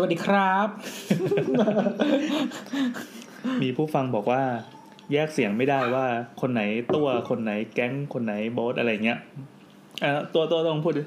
[0.00, 0.68] สวัสดีครับ
[3.62, 4.42] มีผู้ฟังบอกว่า
[5.12, 6.06] แยกเสียงไม่ได้ว่า
[6.40, 6.62] คนไหน
[6.96, 9.18] ตัวคนไหนแก๊งคนไหนโบสอะไรเงี้ย
[10.00, 11.02] เอ่อตัวตัวต้องพูดดิ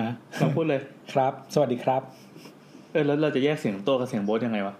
[0.00, 0.80] นะต้องพูดเลย
[1.12, 2.02] ครับ สวัสดีครับ
[2.92, 4.74] เออแล้วเราจะแยกเสียงตัวกับเสียงโบสยังไงวะ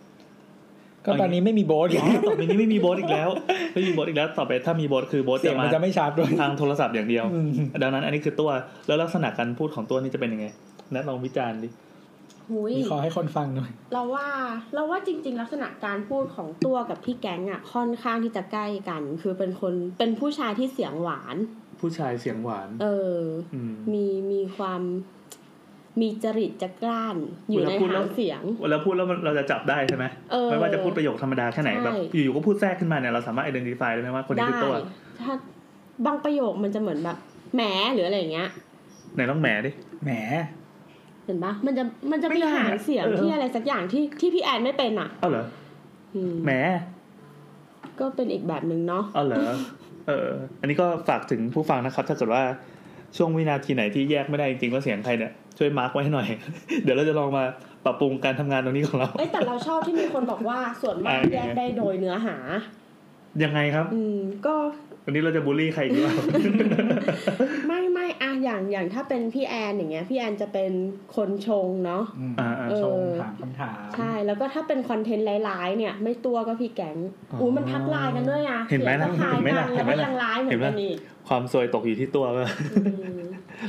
[1.04, 3.30] ก็ตอนนี้ไม่มีโบสอ๋อต่อไปนี้ไม่มีโบสอีกแล้ว
[3.74, 7.50] ไม่มีโบสอีกแล้ว ต่อไปถ้ามีโบสคือโบสเสียงจะมันมาจะไม่ชัดด้วยทางโทรศัพท์อย่างเดียวอืม
[7.82, 8.50] ดังนั้นอันนี้คือตัว
[8.86, 10.46] แล้วลักษณะการพูดของตัวนี้จะเป็นยังไง
[10.92, 11.68] แนะลองวิจารณ์ดิ
[12.52, 14.26] หุยมีขอให้คนฟังหน่อยเราว่า
[14.74, 21.36] เราว่าจริง ๆ ลักษณะการพูดของตัวกับพี่แก๊งอะค่อนข้างที่จะใกล้กัน คือเป็นคนเป็นผู้ชายที่เสียงหวาน
[21.80, 22.86] ผู้ชายเสียงหวาน เอ
[23.16, 23.18] อ
[23.54, 24.82] อืมมีมีความ
[26.00, 27.16] มีจริตจักร้าน
[27.50, 34.74] อยู่ในเวลาพูดแล้หาวงเสียงเวลาพูดแล้วมันเราจะจับได้ใช่ไหมเออไม่ว่าจะพูดประโยคธรรมดาแค่ไหนใช่แบบอยู่ๆก็พูดแทรกขึ้นมาเนี่ยเราสามารถ identify ได้ไหมว่าคนนี้ได้คือตัว
[35.20, 35.34] ถ้า
[36.06, 37.18] บางประโยคมันจะเหมือนแบบ
[37.54, 37.62] แหม
[37.94, 38.48] หรืออะไรอย่างเงี้ย
[39.14, 39.70] ไหนต้องแหมดิ
[40.04, 40.10] แหม
[40.59, 45.44] เห็นปะมันจะมันจะไม่มีได้หางเสียงเออที่อะไรสักอย่างที่ที่พี่แอนไม่เป็นอะเอาเหรอ
[46.14, 46.50] อืมแหม
[47.98, 49.42] ก็เป็นอีกแบบหนึ่งเนาะเอาเหรอ
[50.06, 52.42] เออ อันนี้ก็ฝากถึงผู้ฟังนะครับ ถ้าเกิดว่า
[53.16, 56.26] ช่วงวินาทีไหนที่แยกไม่ได้จริงๆว่าเสียงใครเนี่ยช่วยมาร์กไว้ให้หน่อย
[56.82, 57.44] เดี๋ยวเราจะลองมา
[57.84, 62.36] ปรับปรุงการทำงานตรงนี้ของเราเอ้ยแต่เราชอบที่มีคนบอกว่าส่วนมากอ่าแยกได้โดยเนื้อหา
[63.44, 64.54] ยังไงครับ อืมก็
[65.04, 66.96] วันนี้เราจะบูลลี่ใครอีกหรือเปล่าไม่ไม่
[68.40, 70.72] อะอย่างอย่างถ้าเป็นพี่แอนอย่างเงี้ยพี่แอนจะเป็น
[71.16, 76.96] คนชงเนาะอืมอ่าอ่าเออชมถามคำถามใช่แล้วก็ถ้าเป็นคอนเทนต์ร้ายๆเนี่ย ไม่ตัวก็พี่แก๊ง
[77.32, 80.96] อ๋ออู้มันทักไลน์กันด้วยอะเห็นไหมนะสียงก็คล้ายเห็นไหมกัล่ะนแล้วก็เห็นไหมล่ะยังร้ายเหมือนกันอีก
[81.28, 82.42] ความซวยตกอยู่ที่ตัวก็
[82.72, 82.82] อื
[83.18, 83.20] ม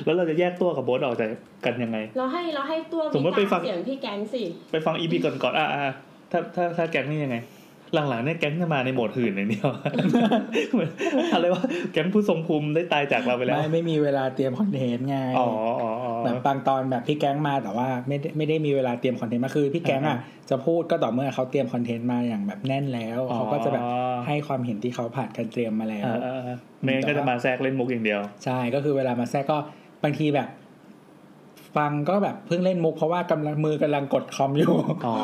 [0.06, 1.30] แล้วเราจะแยกตัวกับโบสออกจาก
[1.66, 5.92] กันยังไง เราให้เราให้ตัวสมมติไปฟังเสียงพี่แก๊งสิไปฟังอีพีก่อนๆอ่าอ่า
[6.32, 7.38] ถ้าถ้าถ้าแก๊งนี่ยังไง
[7.94, 9.70] หลังๆเนี่ยแก๊งจะมาในโหมดหื่นอย่างเดียว
[10.74, 10.90] เหมือน
[11.34, 15.48] อะไรวะแก๊งผู้ทรงภูมิได้ตายจากเราไปแล้ว ไม่ไม่มีเวลาเตรียมคอนเทนต์ไงอ๋อ
[15.82, 20.18] อ๋ออ๋อแบบบางตอนแบบพี่แก๊งมาแต่ว่าไม่ได้ไม่ได้มีเวลาเตรียมคอนเทนต์มาคือพี่แก๊งอะ
[20.50, 23.84] จะพูดก็ต่อเมื่อเขาเตรียมคอนเทนต์มาอย่างแบบแน่นแล้วเขาก็จะแบบ
[24.28, 29.58] ให้ความเห็นที่เขาผ่านการเตรียมมาแล้วอ่าอ่าอ่าไม่งั้นก็จะมาแทรกเล่นมุกอย่างเดียว ใช่ก็คือเวลามาแทรกก็
[30.04, 30.48] บางทีแบบ
[31.78, 34.74] ฟังก็แบบเพิ่งเล่นมุกเพราะว่ากำลังมือกำลังกดคอมอยู่
[35.08, 35.16] อ๋อ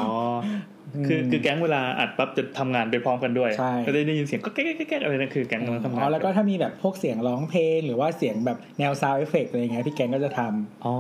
[1.08, 10.94] คือคือแก๊งเวลาอัดปั๊บจะทำงานไปพร้อมกันด้วยใช่ก็ได้ได้ยินเสียงก็แก๊กแก๊กแก๊กอะไรนั่นคือแก๊งกำลังทำงานอ๋อแล้วก็ถ้ามีแบบพวกเสียงร้องเพลงหรือว่าเสียงแบบแนว sound effect อะไรเงี้ยพี่แกงก็จะทำอ๋อ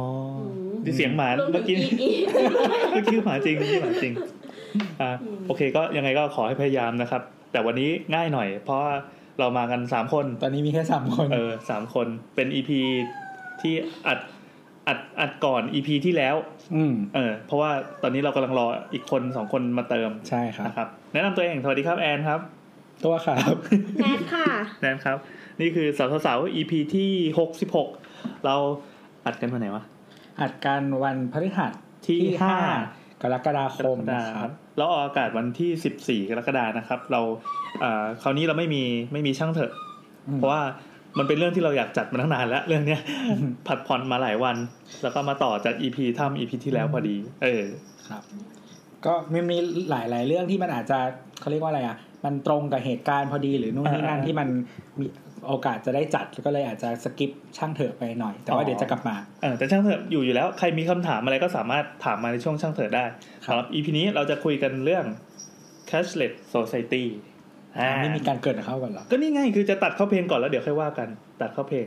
[0.85, 2.25] ที่เสียงหมารวมเมื่อถึกี้งอีก
[2.91, 4.13] เมื่อกี้หมาจริงเมื่อกี้หมาจริง
[5.01, 5.09] อ่า
[5.47, 7.21] โอเคก็ยังไงก็ขอให้พยายามนะครับ
[7.51, 8.93] แต่วันนี้ง่ายหน่อย เพราะว่า
[9.39, 12.79] เรามากันสามคน ตอนนี้มีแค่สามคน เออสามคนเป็นอีพี
[13.61, 13.73] ที่
[14.07, 14.19] อัด
[14.87, 16.35] อัดอัดก่อนอีพีที่แล้ว
[16.75, 17.71] อืมเออ เพราะว่า
[18.01, 22.39] ตอนนี้เรากำลังรออีกคนสองคนมาเติมใช่ครับ นะครับ แนะนำตัวเอง สวัสดีครับแอนครับ
[23.05, 23.55] ตัวครับ
[24.01, 24.47] แนทค่ะ
[24.81, 25.17] แนนครับ
[25.61, 27.89] นี่คือสาวสาวๆ EP ที่หกสิบหก
[28.45, 28.55] เรา
[29.25, 29.83] อัดกันวันไหนวะ
[30.41, 31.71] อัดกันวันพฤหัส
[32.05, 32.73] ที่ที่ห้าห้า
[33.21, 37.21] กรกฎาคมนะครับเราออกอากาศวันที่สิบสี่กรกฎานะครับ เรา
[37.79, 38.83] เอ่อคราวนี้เราไม่มี
[39.13, 39.71] ไม่มีช่างเถอะ
[40.27, 40.61] อืม เพราะว่า
[41.17, 43.01] มันเป็นเรื่องที่เราอยากจัดมาตั้งนานแล้วเรื่องเนี้ย
[43.67, 44.57] ผัดผ่อนมาหลายวัน
[45.03, 47.63] แล้วก็มาต่อจาก EP ถ้ำ EP ที่แล้วพอดี เออ
[48.09, 48.23] ครับ
[49.05, 49.57] ก็มันมี
[49.89, 50.99] หลายหลาย ๆ เรื่องที่มันอาจจะ
[51.39, 54.47] เขาเรียกว่าอะไรอะ มันตรงกับเหตุการณ์พอดีหรือนู่นนี่นั่นอ่าที่มัน
[54.99, 55.05] มี
[55.47, 63.05] โอกาสจะได้จัดก็เลยอาจจะสกิปช่างเถอะไปหน่อย แต่อ๋ว่าอเดี๋ยวจะกลับมาเออแต่ช่างเถอะอยู่อยู่แล้วใครมีคำถามอะไรก็สามารถถามมาในช่วงช่างเถอะได้
[63.45, 65.05] ครับสำหรับ EP นี้เราจะคุยกันเรื่อง
[65.89, 67.26] cashless society อ่า
[68.01, 71.07] ไม่มีการเกิดเข้ากันหรอ ก็นี่ไงคือจะตัดเข้าเพลงก่อนแล้วเดี๋ยวค่อยว่ากัน
[71.41, 71.85] ตัดเข้าเพลง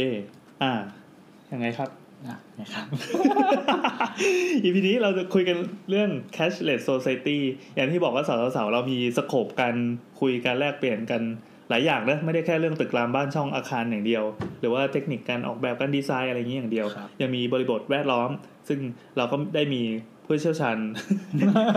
[0.00, 0.10] ย่
[0.62, 0.72] อ่า
[1.52, 1.90] ยังไงครับ
[2.26, 2.86] อะนะครับ
[4.64, 5.56] EP นี้เราจะคุยกัน
[5.90, 7.38] เรื่อง cashless society
[7.74, 9.74] อย่างที่บอกว่าสาวๆเรามีสโคปกัน
[10.20, 11.22] คุยกันแลกเปลี่ยนกัน
[11.70, 14.24] หลายอย่างนะไม่ได้แค่เรื่องตึกรามบ้านช่องอาคารอย่างเดียว
[14.60, 18.30] หรือว่าเทคนิคการออกแบบการดีไซน์อะไรอย่างนี้อย่างเดียวครับยังมีบริบทแวดล้อม
[18.68, 18.78] ซึ่ง
[19.16, 19.82] เราก็ได้มี
[20.30, 20.76] ผู้เชี่ยวชาญ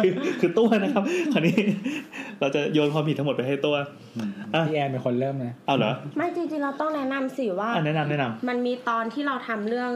[0.03, 1.03] คือคือตัวนะครับ
[1.33, 1.55] คราวนี้
[2.39, 3.75] เราจะโยนความผิดทั้งหมดไปให้ตัว
[4.53, 9.91] อะพี่แอนเป็นคนเริ่มนะเอาเหรอไม่จริงๆเราต้องแนะนำสิว่าอะแนะนำแนะนำมันมีตอนที่เราทำเรื่อง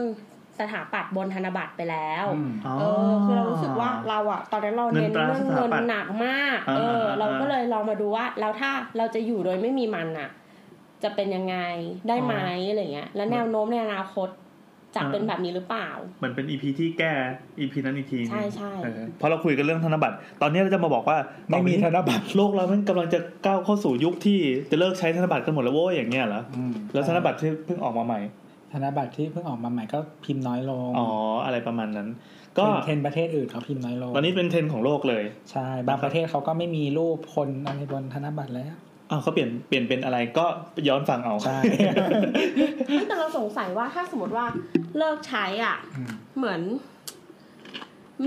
[0.58, 10.30] สถาปัตย์บนธนบัตรไปแล้วอืมเออคือเรารู้สึกว่าเราอะตอนนั้นเราเน้นเงินตราเรื่องสถาเงินปัตย์หนักมากอ่าเอออ่าเราก็อ่าเลยลองมาดูว่าแล้วถ้าเราจะอยู่โดยไม่มีมันอะ
[11.02, 11.56] จะเป็นยังไง
[12.08, 12.34] ได้ไหม
[12.70, 14.28] อะไรเงี้ย แล้วแนวโน้มในอนาคต
[14.96, 15.88] จะเป็นแบบนี้หรือเปล่า
[16.22, 17.12] มันเป็นอีพีที่แก้
[17.60, 21.18] อีพีนั้นอีกทีหนึ่งใช่ใช่เออเพราะเราคุยกันเรื่องธนบัตร ตอนนี้เราจะมาบอกว่า
[21.48, 24.38] ไม่มีธนบัตรโลกเรามันกำลังจะก้าวเข้าสู่ยุคที่
[24.70, 28.20] จะเลิกใช้ธนบัตรกันหมดแล้วโว้ยอย่างเงี้ยเหรออืมแล้วธนบัตรที่เพิ่งออกมาใหม่
[28.72, 31.08] ธนบัตรที่เพิ่งออกมาใหม่ก็พิมพ์น้อยลงอ๋อ
[31.44, 32.08] อะไรประมาณนั้น
[32.58, 38.74] ก็เป็นเทรนด์ประเทศอื่นเขาพิมพ์น้อยลงตอนนี้เป็นเทรนด์ของโลกเลยใช่บางประเทศเขาก็ไม่มีรูปคนอะไรบนธนบัตรแล้ว
[39.10, 40.46] อ้าวเขาเปลี่ยนเปลี่ยนเป็นอะไรก็
[40.88, 41.58] ย้อนฟังเอาใช่
[42.88, 44.46] เฮ้ยแต่เราสงสัยว่าถ้าสมมติว่า
[44.98, 46.60] เลิกใช้อะอืมเหมือน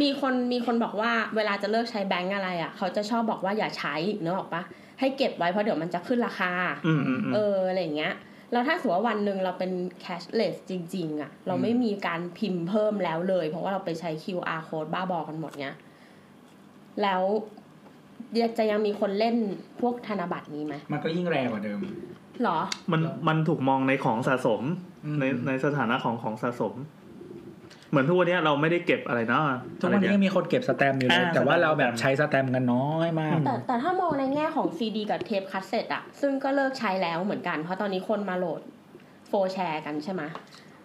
[0.01, 4.63] มีคนมีคนบอกว่า เวลาจะเลิกใช้แบงก์อะไร อะ เขาจะชอบบอกว่าอย่าใช้เนกออกปะ
[4.99, 6.51] ให้เก็บไว้เพราะเดี๋ยวมันจะขึ้นราคา
[6.87, 8.13] อืมอืมอืมเอออะไรอย่างเงี้ย
[8.51, 9.71] แล้วถ้าสมมติว่าวันหนึ่งเราเป็น
[10.03, 15.75] cashless จริง ๆ อะ เราไม่มีการพิมพ์เพิ่มแล้วเลย เพราะว่าเราไปใช้ QR code บ้าบอกันหมดเนี้ย
[17.01, 17.21] แล้ว
[18.57, 19.35] จะยังมีคนเล่น
[19.81, 21.79] พวกธนบัตรนี้ไหมมันก็ยิ่งแรงกว่าเดิม
[22.43, 22.59] หรอ
[22.91, 24.61] มันมันถูกมองในของสะสม
[25.05, 26.73] อืมในในสถานะของของสะสม
[27.89, 29.43] เหมือนทุกวันเนี้ยเราไม่ได้เก็บอะไรเนาะ
[29.79, 38.61] ทุกวันนี้อะไรยังเยมีคนเก็บสแตมป์อยู่เลยอ่าแต่ว่าสแตมป์เราแบบใช้สแตมป์กันน้อยมากแต่แต่ถ้ามองในแง่ของซีดีกับเทปคัสเซ็ตอะซึ่งก็เลิกใช้แล้วเหมือนกัน เพราะตอนนี้คนมาโหลด
[39.27, 40.21] โฟแชร์กันใช่ไหม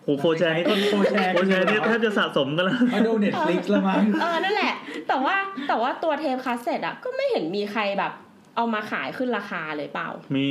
[0.07, 4.73] โอ้โห 4shared นี่ก็ 4shared 4shared นี่แทบจะสะสมกันแล้วมาดู Netflix แล้วมั้งเออนั่นแหละ
[5.09, 5.37] แต่ว่า
[5.69, 8.13] แต่ว่าตัวเทปคัสเซ็ตอะก็ไม่เห็นมีใครแบบ
[8.57, 10.49] เอามาขายขึ้นราคาเลยเปล่า มี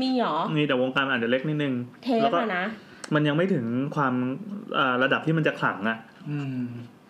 [0.00, 1.74] มีหรอ มีแต่วงการอาจจะเล็กนิดนึง
[2.04, 2.64] เทปแล้วก็อะนะ
[3.14, 3.64] มันยังไม่ถึง
[3.96, 4.14] ความ
[4.78, 5.98] อ่าระดับที่มันจะขลังอะ
[6.30, 6.62] อืม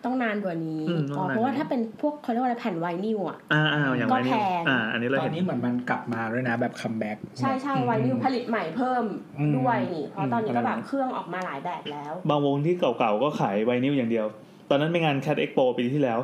[0.05, 9.03] ต้องนานกว่านี้อืมต้อ๋องานอนเพราะว่าถ้าเป็นพวกเขาเรียกว่าอะไรแผ่นไวนิลอะอ่าอ่าอย่างก็ไรนี่แพงอ่าอันนี้เราตอเห็นนนี้เหมือนมันกลับมาด้วยนะแบบ comebackใช่ใช่ไวนิลผลิตใหม่เพิ่ม
[9.39, 14.25] อืมด้วยนี่เพราะตอนนี้ก็แบบอืมเครื่องออกมาหลายแบบแล้ว บางวงที่เก่าๆก็ขายไวนิลอย่างเดียว
[14.69, 16.19] ตอนนั้นเป็นงาน Cat Expo ปีที่แล้ว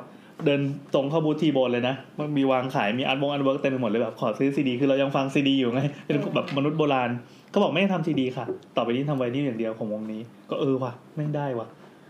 [0.46, 0.62] เดิน
[0.94, 7.10] ตรงเข้าบูธทีโบนเลยนะมันมีวางขายมี art วง artwork เต็มไปหมดเลยแบบขอซื้อซีดีคือเรายังฟังซีดีอยู่ไงเป็นแบบมนุษย์โบราณ
[7.54, 8.46] ก็บอกไม่ได้ทำซีดีค่ะ
[8.76, 11.68] ต่อไปนี้ทำไวนิลอย่างเดียวของวงนี้ ก็เออว่ะไม่งได้ว่ะ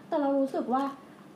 [0.09, 0.83] แต่เรารู้สึกว่า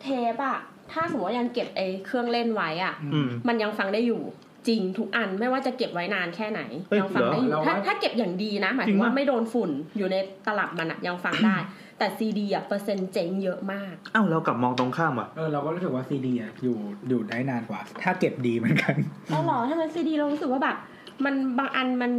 [0.02, 0.58] เทปอะ
[0.92, 4.22] ถ้าสมมติว่ายังเก็บไอ้เครื่องเล่นไว้อะอืมมันยังฟังได้อยู่
[4.68, 10.16] จริงทุกอันไม่ว่าจะเก็บไว้นานแค่ไหนเฮ้ยยังฟังได้อยู่เหรอถ้าเราว่าถ้าเก็บอย่างดีนะหมายจริถึงงว่าปะไม่โดนฝุ่นอยู่ใน
[10.48, 11.58] ตลับมันอะยังฟังได้
[11.98, 16.78] แต่ซีดีอะเปอร์เซ็นต์เจ๊งเยอะมากอ้าวเรากลับมองตรงข้ามว่ะเออเราก็รู้สึกว่าซีดีอะอยู่
[17.10, 18.96] อยู่ได้นานกว่า ถ้าเก็บดีเหมือนกัน
[19.30, 20.78] เอาเหรอถ้ามันซีดีเรารู้สึกว่าแบบ
[21.26, 22.12] มันบางอันมัน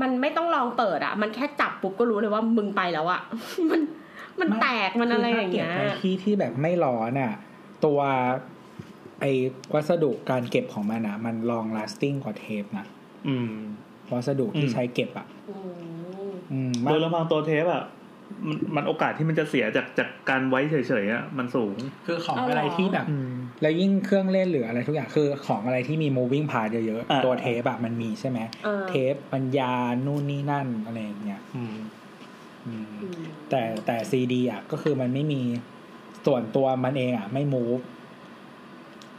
[0.00, 3.20] มันไม่ต้องลองเปิดอะมันแค่จับปุ๊บก็รู้เลยว่ามึงไปแล้วอะ
[3.70, 3.80] มัน
[4.40, 7.32] มันไม่แตกมันอะไรอย่างเงี้ยคืถ้าเก็บในที่ที่แบบไม่ร้อนอะ
[7.84, 7.98] ตัว
[9.20, 9.24] ไอ
[9.74, 12.86] วัสดุการเก็บของมันอะ มันลอง lasting กว่าเทปนะ
[13.28, 13.52] อืม
[14.12, 15.56] วัสดุที่อืมใช้เก็บอะอื
[16.30, 17.82] มอืมโดยลำพังตัวเทปอะ
[18.48, 20.74] มันมันโอกาสที่มันจะเสียจากจากการไว้เฉ
[21.04, 21.76] ยๆอะมันสูง
[22.06, 23.32] คือของเอาเหรอออะไรที่แบบอืม
[23.62, 29.72] แล้วยิ่งเครื่องเล่นหรืออะไรทุกอย่างคือของอะไรที่มี moving part เยอะอ่าๆตัวเทปอะมันมีใช่ไหมเออเทปปัญญา
[30.06, 31.82] นู่นนี่นั่นอะไรอย่างเงี้ยอืมอืมอืม
[33.50, 35.40] แต่แต่ซีดีอะก็คือมันไม่มี
[36.26, 37.82] ส่วนตัวมันเองอะ ไม่ move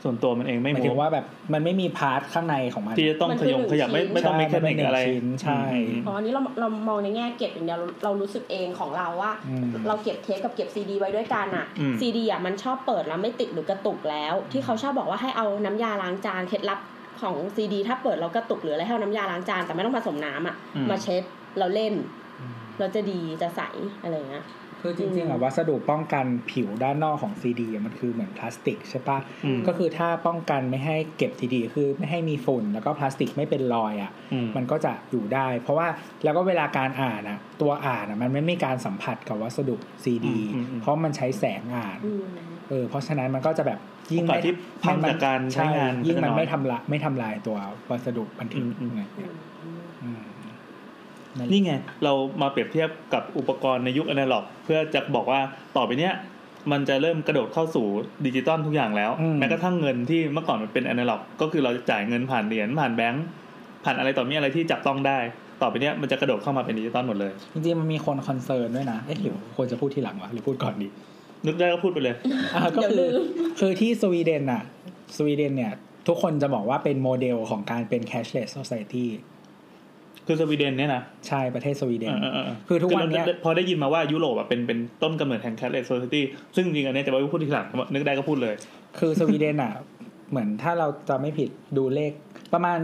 [0.04, 16.80] ส่วนตัวมันเองไม่หมายมูถึงว่าแบบมันไม่มีพาร์ทข้างในของมันที่จะต้องมันขคือยงหนึ่งขยับไม่ชิ้นไม่ต้องมีแคใช่นิกอะไรมันเป็นหนึ่งชิ้นใช่อืมอ๋ออันนี้เราเรามองในแง่เก็บอย่างเดียวเราเรารู้สึกเองของเราว่าอืมเราเก็บเทปกับเก็บซีดีไว้ด้วยกันอะอืมซีดีอะมันชอบเปิดแล้วไม่ติดหรือกระตุกแล้ว ที่เขาชอบบอกว่าให้เอาน้ำยาล้างจานเคล็ดลับ
[17.22, 20.56] ของซีดีถ้าเปิดแล้วกระตุกหรืออะไรให้เอาน้ำยาล้างจานแต่ไม่ต้องผสมน้ำอะ
[20.90, 21.24] มาเช็ด
[21.60, 21.94] เราเล่น
[22.80, 23.62] เราจะดีจะใส
[24.04, 24.46] อะไรอย่างเงี้ย
[24.82, 35.88] คือจริงๆอะวัสดุป้องกันผิวด้านนอกของซีดีมันคือเหมือนพลาสติกใช่ปะอืมก็คือถ้าป้องกันไม่ให้เก็บซีดี คือไม่ให้มีฝุ่นแล้วก็พลาสติกไม่เป็นรอยอะอืมมันก็จะอยู่ได้ เพราะว่า
[36.24, 42.24] แล้วก็เวลาการอ่านอะตัวอ่านอะมันไม่มีการสัมผัสกับวัสดุซีดีอืมอืมเพราะมันใช้แสงอ่านอืม
[42.70, 43.80] เออเพราะฉะนั้นมันก็จะแบบ
[44.12, 44.54] ยิ่งโอกาสที่
[44.84, 47.58] พังจากการใช้งานยิ่งมันก็จะน้อยไม่ทำละไม่ทำลายตัว
[47.90, 49.34] วัสดุบันทึก อืมอืม ไง อืม
[50.04, 50.24] อืม
[51.38, 51.74] นั่นแหละนี่ไง
[52.04, 55.40] เรามาเปรียบเทียบกับอุปกรณ์ในยุคอนาล็อก เพื่อจะบอกว่า
[55.78, 56.14] ต่อไปเนี้ย
[56.72, 57.86] มันจะเริ่มกระโดดเข้าสู่
[58.26, 63.26] ดิจิตอลทุกอย่างแล้ว แม้กระทั่งเงินที่เมื่อก่อนมันเป็นอนาล็อก ก็คือเราจะจ่ายเงินผ่านเหรียญผ่านแบงก์
[63.84, 65.18] ผ่านอะไรต่อมีอะไรที่จับต้องได้
[65.62, 70.88] ต่อไปเนี้ยมันจะกระโดดเข้ามาเป็นดิจิตอลหมดเลย จริงๆมันมีคน concern ด้วยนะเอ๊ะหรือควรจะพูดทีหลังวะหรือพูดก่อนดี
[71.46, 72.16] นึกได้ก็พูดไปเลย
[72.56, 73.24] อ่าก็เดี๋ยวคือลืม
[73.60, 74.64] คือที่สวีเดนอะ
[75.18, 75.74] สวีเดนเนี่ย
[76.08, 79.06] ทุกคนจะบอกว่าเป็นโมเดลของการเป็น cashless society
[80.28, 86.22] คือสวีเดนเนี่ยนะใช่ประเทศสวีเดนเออเออเออคือทุกวันเนี้ยเราพอได้ยินมาว่ายุโรปอะเป็นเป็นต้นกำเนิดแห่ง cashless society
[86.56, 88.56] ซึ่งจริงๆอันเนี้ยจะไว้พูดทีหลังนึกได้ก็พูดเลย
[89.00, 89.74] คือสวีเดนอะ
[90.30, 92.12] เหมือนถ้าเราจะไม่ผิดดูเลข
[92.54, 92.80] ประมาณ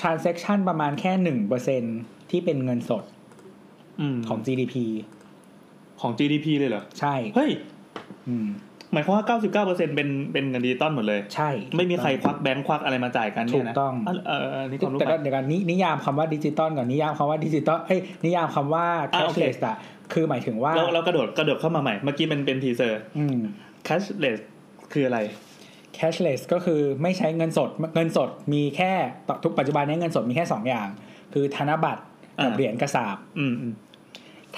[0.00, 1.82] transaction ประมาณแค่หนึ่งเปอร์เซ็น
[2.30, 3.04] ที่เป็นเงินสด
[4.00, 4.74] อืมของ GDP
[6.00, 7.50] ของ GDP เลยเหรอ ใช่ เฮ้ย
[8.28, 8.48] อืม
[8.92, 9.24] หมายความว่า
[9.76, 19.76] 99%เป็นเป็นเงินดิจิตอลหมดเลย ใช่ ไม่มีใครควักแบงค์ควักอะไรมาจ่ายกันเนี่ยนะถูกต้องเออเออเออนี่ความรู้แต่ใหก็ม่เดี๋ยวกันนินิยามคำว่าดิจิตอลก่อนนิยามคำว่าดิจิตอลเอ้ยนิยามคำว่าอะโอเค cashless อะ
[20.12, 23.38] คือหมายถึงว่าเราเรากระโดดกระโดดเข้ามาใหม่ เมื่อกี้มันเป็น teaser อืม
[23.86, 24.40] cashless
[24.92, 25.18] คืออะไร
[25.96, 28.92] cashless ก็คือไม่ใช้เงินสดเงินสดมีแค่
[29.44, 30.88] ทุกปัจจุบันนี้เงินสดมีแค่สองอย่าง
[31.32, 32.02] คือธนบัตร
[32.44, 33.89] กับอ่าเหรียญกระสาบอืมอืมถ้า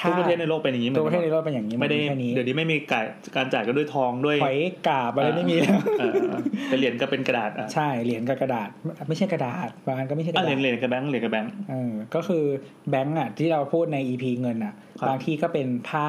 [0.00, 3.04] ทุกประเทศในโลกเป็นอย่างนี้หมืทุอกนประเทกัศนในโลกเป็นอย่างนี้ไม่ได้แค่นี้เดี๋ยวนี้ไม่มีการ
[3.36, 8.68] การจ่ายกันด้วยทองด้วยหอยกาบอะไรไม่มีแล้วเออเออเออเป็นเหรียญก็เป็นกระดาษอะใช่เหรียญกับกระดาษ
[9.08, 12.44] ไม่ใช่กระดาษบางอันก็ไม่ใช่กอะระเหรีดายษญเหรียญกับแบงค์เหรียญกับแบงค์เออก็คือ
[12.90, 16.08] แบงก์อะที่เราพูดใน EP เงินอะครับบางที่ก็เป็นผ้า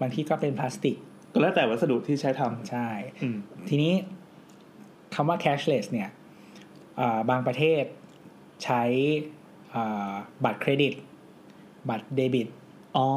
[0.00, 0.96] บางที่ก็เป็นพลาสติก
[1.32, 2.88] ก็แล้วแต่วัสดุที่ใช้ทำใช่
[3.22, 3.36] อืม
[3.68, 3.92] ทีนี้
[5.14, 6.08] คำว่า cashless เนี่ย
[7.00, 7.84] อ่าบางประเทศ
[8.64, 8.82] ใช้
[9.74, 10.12] อ่า
[10.44, 10.94] บัตรเครดิต
[11.90, 12.48] บัตรเดบิต
[12.96, 13.08] อ๋อ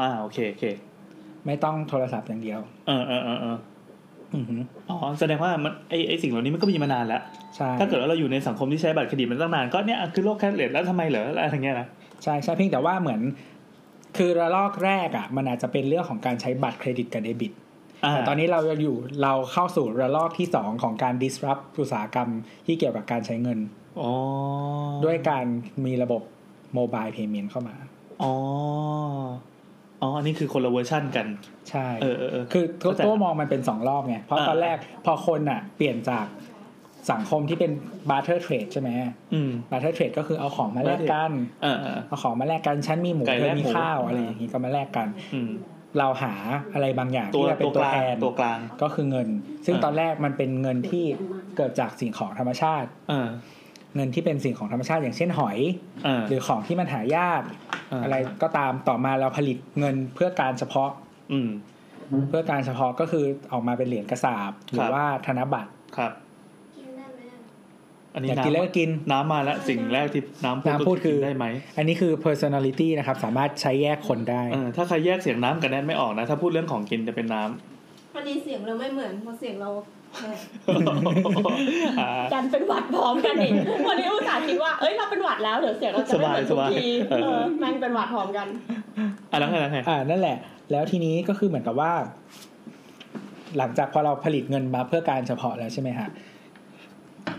[0.00, 0.64] อ่า โอเคโอเค
[1.46, 3.56] ไม่ต้องโทรศัพท์อย่างเดียว เออเออเออเออ
[4.34, 7.22] อือหืออ๋อ แสดงว่ามันไอไอสิ่งเหล่านี้มันก็มีมานานแล้ว
[7.56, 11.88] ใช่ ถ้าเกิดว่าเราอยู่ในสังคมที่ใช้บัตรเครดิตมันตั้งนาน ก็เนี่ยคือโลกแคชเลสแล้วทำไมเหรออะไรอย่างเงี้ยนะ
[12.22, 13.20] ใช่ใช่เพียงแต่ว่าเหมือน
[14.16, 17.52] คือระลอกแรกอะ มันอาจจะเป็นเรื่องของการใช้บัตรเครดิตกับเดบิต
[18.04, 22.28] อ่าแต่ตอนนี้เราอยู่เราเข้าสู่ระลอกที่สองของการ disrupt อุตสาหกรรม
[22.66, 23.58] ที่เกี่ยวกับการใช้เงิน
[24.00, 24.12] อ๋อ
[25.04, 25.44] ด้วยการ
[25.84, 26.22] มีระบบ
[26.74, 27.76] mobile payment เข้ามา
[28.22, 28.34] อ๋อ
[30.02, 31.26] อ๋อ อันนี้คือคนละเวอร์ชั่นกัน
[31.70, 36.26] ใช่ เออเออเออคือตัวเข้าใจตัวมองมันเป็นสองรอบไง เพราะอ่าตอนแรกพอคนอะ เปลี่ยนจาก
[37.10, 37.72] สังคมที่เป็น
[38.10, 38.88] barter trade ใช่ไหม
[39.34, 41.32] อืม barter trade ก็คือเอาของมาแลกกัน
[41.62, 45.50] เออเออเอาของมาแลกกันฉันมีหมูไก่เธแลอกมีหมูข้าวอ่าอะไรอย่างนี้ก็มาแลกกันอืม
[45.98, 46.34] เราหา
[46.74, 49.28] อะไรบางอย่างตัวที่จะเป็ตันวตัวกลางแทนตัวกลางก็คือเงิน
[49.66, 51.04] ซึ่งอ่าตอนแรกมันเป็นเงินที่
[51.56, 52.88] เกิดจากสิ่งของธรรมชาติ
[53.94, 55.58] เออเงินที่เป็นสิ่งของธรรมชาติอย่างเช่นหอย
[56.04, 57.42] เออหรือของที่มันหายาก
[57.92, 60.90] อ่าอะไรก็ตามต่อมาเราผลิตเงินเพื่อการเฉพาะ
[61.32, 61.50] อืม
[62.28, 66.12] เพื่อการเฉพาะก็คือออกมาเป็นเหรียญกระสาบหรือว่าธนบัตรครับ
[68.14, 79.97] อันนี้อยากกินแล้วก็น้ำกินน้ำมาแล้วสิ่งแรกที่น้ำน้ำพูดคือได้ไหมอันนี้คือ personality นะครับ สามารถใช้แยกคนได้เออถ้าใครแยกเสียงน้ำกับแนทไม่ออกนะ ถ้าพูดเรื่องของกินจะเป็นน้ำวันนี้เสียงเราไม่เหมือนเพราะเสียงเราแค่อ่า
[82.32, 83.52] กันเป็นหวัดพร้อมกันอีก
[83.88, 88.46] วันนี้อุตส่าห์คิดว่าเอ้ยเราเป็นหวัดแล้วเดี๋ยวเสียงเราจะไม่เหมือนทุกทีสบายๆเออแม่งเป็นหวัดพร้อมกัน
[89.30, 90.36] อะแล้วไงแล้วไงอ่านั่นแหละ
[90.72, 91.92] แล้วทีนี้ก็คือเหมือนกับว่า
[93.58, 96.08] หลังจากพอเราผลิตเงินมาเพื่อการเฉพาะแล้วใช่ไหมฮะ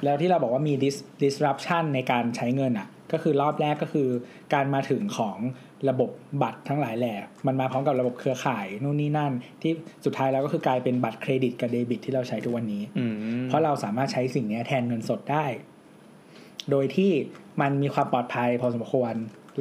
[0.04, 4.08] แล้วที่เราบอกว่ามี dis disruption ในการใช้เงินอะ ก็คือรอบแรกก็คือ
[4.54, 5.38] การมาถึงของ
[5.90, 6.10] ระบบ
[6.44, 7.16] บัตรทั้งหลายแหล่
[7.48, 9.32] มันมาพร้อมกับระบบเครือข่ายนู่นนี่นั่น
[9.62, 9.74] ที่
[10.06, 13.14] สุดท้ายแล้วก็คือกลายเป็นบัตรเครดิตกับเดบิตที่เราใช้ทุกวันนี้อืม
[13.46, 15.46] เพราะเราสามารถใช้สิ่งนี้แทนเงินสดได้
[16.72, 17.12] โดยที่
[17.62, 19.14] มันมีความปลอดภัยพอสมควร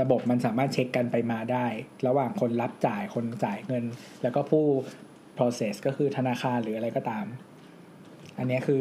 [0.02, 1.66] ระบบมันสามารถเช็คกันไปมาได้
[2.06, 3.84] ระหว่างคนรับจ่ายคนจ่ายเงิน
[4.22, 4.64] แล้วก็ผู้
[5.38, 7.26] process ก็คือธนาคารหรืออะไรก็ตาม
[8.38, 8.80] อันเนี้ยคือ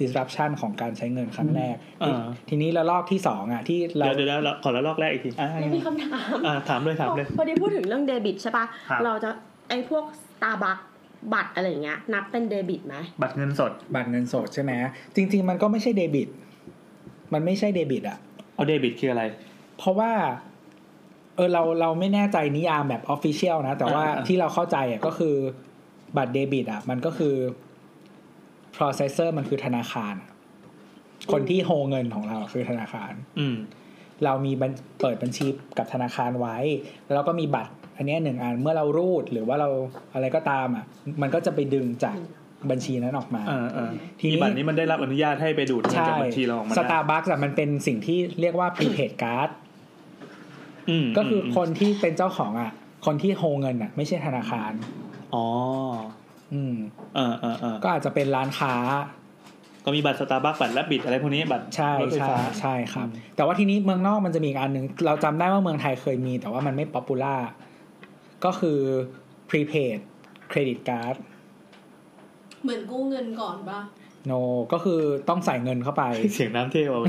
[0.00, 9.30] disruption ของการใช้เงินครั้งแรกอ่าทีนี้ระลอกที่สองอะที่เราเดี๋ยวเดี๋ยวเดี๋ยวขอระลอกแรกอีกทีอะไม่มีคำถามอะถามเลยถามเลย พอดีพูดถึงเรื่องเดบิตใช่ปะครับเราจะ
[9.68, 10.78] ไอ้พวกสตาร์บัค
[11.34, 14.72] บัตรอะไรอย่างเงี้ยนับเป็นเดบิตไหมบัตรเงินสด บัตรเงินสดใช่ไหม
[15.16, 16.28] จริง ๆ มันก็ไม่ใช่เดบิต
[17.32, 18.18] มันไม่ใช่เดบิตอะ
[18.54, 19.22] เอาเดบิตคืออะไร
[19.78, 20.12] เพราะว่า
[21.36, 25.34] เออเราเราไม่แน่ใจนิยามแบบ official นะ แต่ว่าอ่าที่เราเข้าใจอะก็คือ
[26.16, 27.34] บัตรเดบิตอะ มันก็คือ
[28.80, 30.30] processor มันคือธนาคารอะ
[31.32, 33.56] คนที่โฮเงินของเราคือธนาคาร อืม
[34.24, 34.70] เรามีบัญ
[35.00, 35.46] เปิดบัญชี
[35.78, 36.56] กับธนาคารไว้
[37.04, 39.68] แล้วเราก็มีบัตร อันเนี้ยหนึ่งอันเมื่อเรารูดหรือว่าเรา
[40.14, 40.84] อะไรก็ตามอะ
[41.22, 42.16] มันก็จะไปดึงจาก
[42.70, 49.50] บัญชีนั้นออกมาอ่าอ่าทีนี้ทีบัตรนี้มันได้รับอนุญาตให้ไปดูดเงินใช่จากบัญชีเราออกมาสได้ตาร์บัคส์มันเป็นสิ่งที่เรียกว่า prepaid card
[50.90, 52.70] อืมก็คืออมคนที่เป็นเจ้าของอะ
[53.06, 54.72] คนที่โฮเงินอะ ไม่ใช่ธนาคาร
[55.34, 55.46] อ๋อ
[56.54, 56.74] อืม
[57.14, 58.74] เออเออเออก็อาจจะเป็นร้านค้า
[59.84, 67.36] ก็มีบัตรสตาร์บัคบัตร Rabbit อะไรพวกนี้บัตรใช่รถไฟใช่ฟ้าใช่ครับ แต่ว่าทีนี้เมืองนอกมันจะมีอีกอันหนึ่งเราจำได้ว่าเมืองไทยเคยมี แต่ว่ามันไม่ popular
[68.44, 68.78] ก็คือ
[69.50, 69.98] prepaid
[70.52, 71.16] credit card
[72.62, 73.80] เหมือนกู้เงินก่อนปะ
[74.30, 74.40] no
[74.72, 76.04] ก็คือต้องใส่เงินเข้าไป
[76.34, 77.00] เสียงน้ำเท่ว่ะ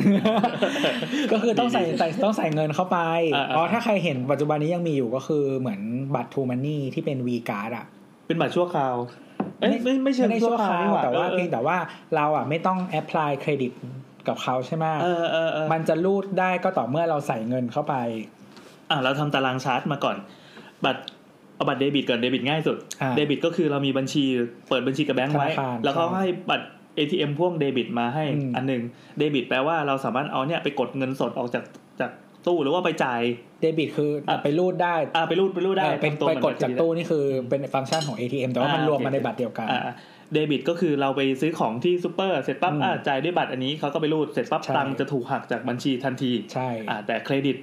[1.31, 2.97] ก็คือต้องใส่ใส่ต้องใส่เงินเข้าไป
[3.35, 5.81] อ่าๆอ๋อถ้าใครเห็นปัจจุบันนี้ยังมีอยู่ก็คือเหมือน
[6.15, 7.85] บัตร True Money ที่เป็น V card อะ
[8.27, 8.95] เป็นบัตรชั่วคราว
[9.30, 9.30] เอ้ย
[9.61, 11.77] ไม่ไม่เชิงได้ชั่วคราวนี่หแต่ว่าออเพียงแต่ว่า
[12.15, 13.71] เราอะไม่ต้องแอพพลายเครดิต
[14.27, 17.95] กับเขาใช่ไหมเออเออเออมันจะรูดได้ก็ต่อเมื่อเราใส่เงินเข้าไป
[18.89, 20.17] อะเราทำตารางชาร์ตมาก่อน
[20.85, 21.01] บัตร
[21.55, 24.23] เอาบัตรเดบิตก่อนเดบิตง่ายสุดอ่าเดบิตก็คือเรามีบัญชี
[24.69, 28.83] เปิดบัญชีกับแบงค์ไว้ธนาคารแล้วเขาใช่ให้บัตร ATM พ่วงเดบิตมาให้อืมอันหนึ่ง
[29.17, 31.80] เดบิตแปลว่าเราสามารถเอาเนี่ยไปกดเงินสดออกจากจาก
[32.47, 33.21] ตู้หรือว่าไปจ่าย
[33.61, 39.81] เดบิตคืออะไปรูดได้อ่าไปรูดไปรูดได้เออเป็นทำตัวไปเหมือนกดจากเครดิตู้นี่คือเป็นฟังก์ชันของ ATM แต่ว่ามันอ่ารวมมาโอเคในบัตรเดียวกันอ่า
[40.33, 47.57] เดบิตก็คือเราไปซื้อของที่ซูเปอร์เสร็จปั๊บอืมอ่าจ่ายด้วยบัตรอันนี้เขาก็ไปรูดเสร็จปั๊บใช่ตังค์จะถูกหักจากบัญชีทันทีใช่อ่าแต่เครดิต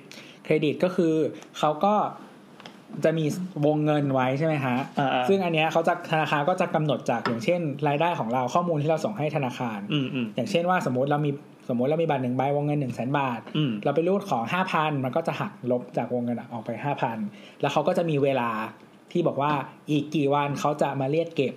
[0.44, 1.14] เครดิตก็คือ
[1.58, 1.94] เขาก็
[3.04, 3.24] จะมี
[3.66, 11.30] วงเงินไว้ใช่ไหมฮะอ่าๆซึ่งอันเนี้ยเขาจะธนาคารก็จะกำหนดจากอย่างเช่น รายได้ของเราข้อมูลที่เราส่งให้ธนาคารอืมอืมอย่างเช่นว่าสมมติเรามี
[11.68, 17.18] สมมติเรามีบัตรหนึ่งใบวงเงินหนึ่งแสนบาทอืมเราไปรูดของห้าพันมันก็จะหักลบจากวงเงินอะออกไปห้าพัน
[17.60, 18.50] แล้วเขาก็จะมีเวลา
[19.12, 19.52] ที่บอกว่า
[19.90, 21.54] อีกกี่วันเขาจะมาเรียกเก็บ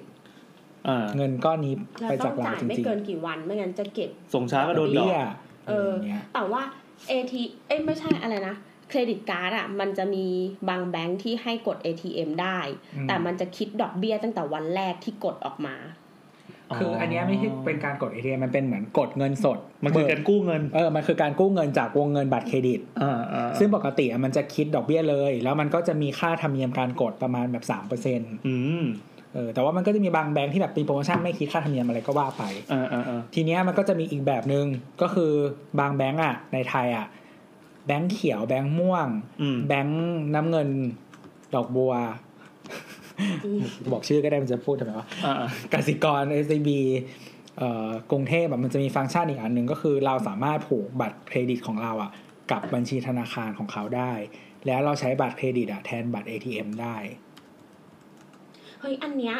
[0.88, 5.18] อ่าเงินก้อนนี้แล้วไปต้จาอกงเราจ่ายจไม่ริงเกินกี่วันไม่งั้นจะเก็บส่งช้าก็โดนดอกเบี้ย
[5.68, 6.62] เออย่างเงี้ยแต่ว่า
[7.10, 7.34] AT
[7.68, 8.56] เอ้ยไม่ใช่อะไรนะ
[8.90, 10.26] credit card อะมันจะมี
[10.70, 12.60] บางแบงค์ที่ให้กด ATM ได้
[12.96, 15.76] อืมแต่มันจะคิดดอกเบี้ยตั้งแต่วันแรกที่กดออกมา
[16.80, 28.84] คืออันเนี้ยไม่ใช่เป็นการกด ATM มันเป็นเหมือนกดเงินสด มันคือการกู้เงิน เออ มันคือการกู้เงินจากวงเงินบัตรเครดิตอ่าอ่าซึ่งปกติอะมันจะคิดดอกเบี้ยเลย แล้วมันก็จะมีค่าธรรมเนียมการกดประมาณแบบสามเปอร์เซ็นต์อืม
[29.34, 34.66] เออ แต่ว่ามันก็จะมีบางแบงค์ที่แบบมีโปรโมชั่นไม่คิดค่าธรรมเนียมอะไรก็ว่าไปอ่าอ่าอ่าทีเนี้ยมันก็จะมีอีกแบบหนึ่ง
[35.02, 35.32] ก็คือ
[35.80, 37.08] บางแบงก์อะ ในไทยอะ
[37.88, 39.08] แบงก์เขียว แบงก์ม่วง
[39.42, 40.00] อืมแบงก์
[40.34, 40.70] น้ำเงิน
[41.56, 41.94] ดอกบัว
[43.92, 46.70] บอกชื่อก็ได้มันจะพูดทำไมวะอ่าอ่ากสิกร SCB
[47.58, 52.12] เอ่อกรุงเทพแบบมันจะมีฟังก์ชันอีกอันหนึ่งก็คือเราสามารถผูกบัตรเครดิตของเราอะ
[52.52, 54.12] กับบัญชีธนาคารของเขาได้
[54.66, 56.96] แล้วเราใช้บัตรเครดิตอะแทนบัตร ATM ได้
[58.80, 59.36] เฮ้ยอันเนี้ย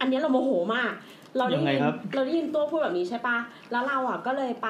[0.00, 0.92] อันเนี้ยเราโมโหมาก
[1.36, 3.36] เราได้ยังไงยินครับเราได้ยินตัวพูดแบบนี้ใช่ปะ
[3.70, 4.68] แล้วเราอะก็เลยไป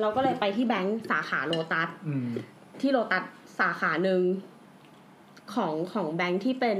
[0.00, 2.28] เราก็เลยไปที่แบงก์สาขาโลตัสอืม
[2.80, 3.24] ที่โลตัส
[3.60, 4.22] สาขาหนึ่ง
[5.54, 6.78] ของของแบงก์ที่เป็น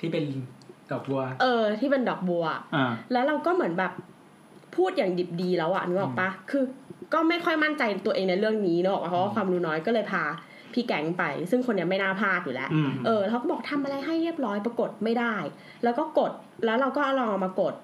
[0.00, 0.24] ที่เป็น
[0.92, 3.92] ดอกบัว เออ ที่เป็นดอกบัวอ่าแล้วเราก็เหมือนแบบ
[4.76, 6.64] พูดอย่างดิบดีแล้วอะนึกออกปะคือ
[7.12, 10.22] ก็ไม่ค่อยมั่นใจตัวเองในเรื่องนี้เนอะเพราะว่าความรู้น้อยก็เลยพา
[10.72, 15.34] พี่แก๊งไป ซึ่งคนเนี้ยไม่น่าพลาดอยู่แล้วอืมเออเขาก็บอกทำอะไรให้เรียบร้อยปรากฏไม่ได้
[15.84, 16.32] แล้วก็กด
[16.64, 17.74] แล้วเราก็ลองเอามากด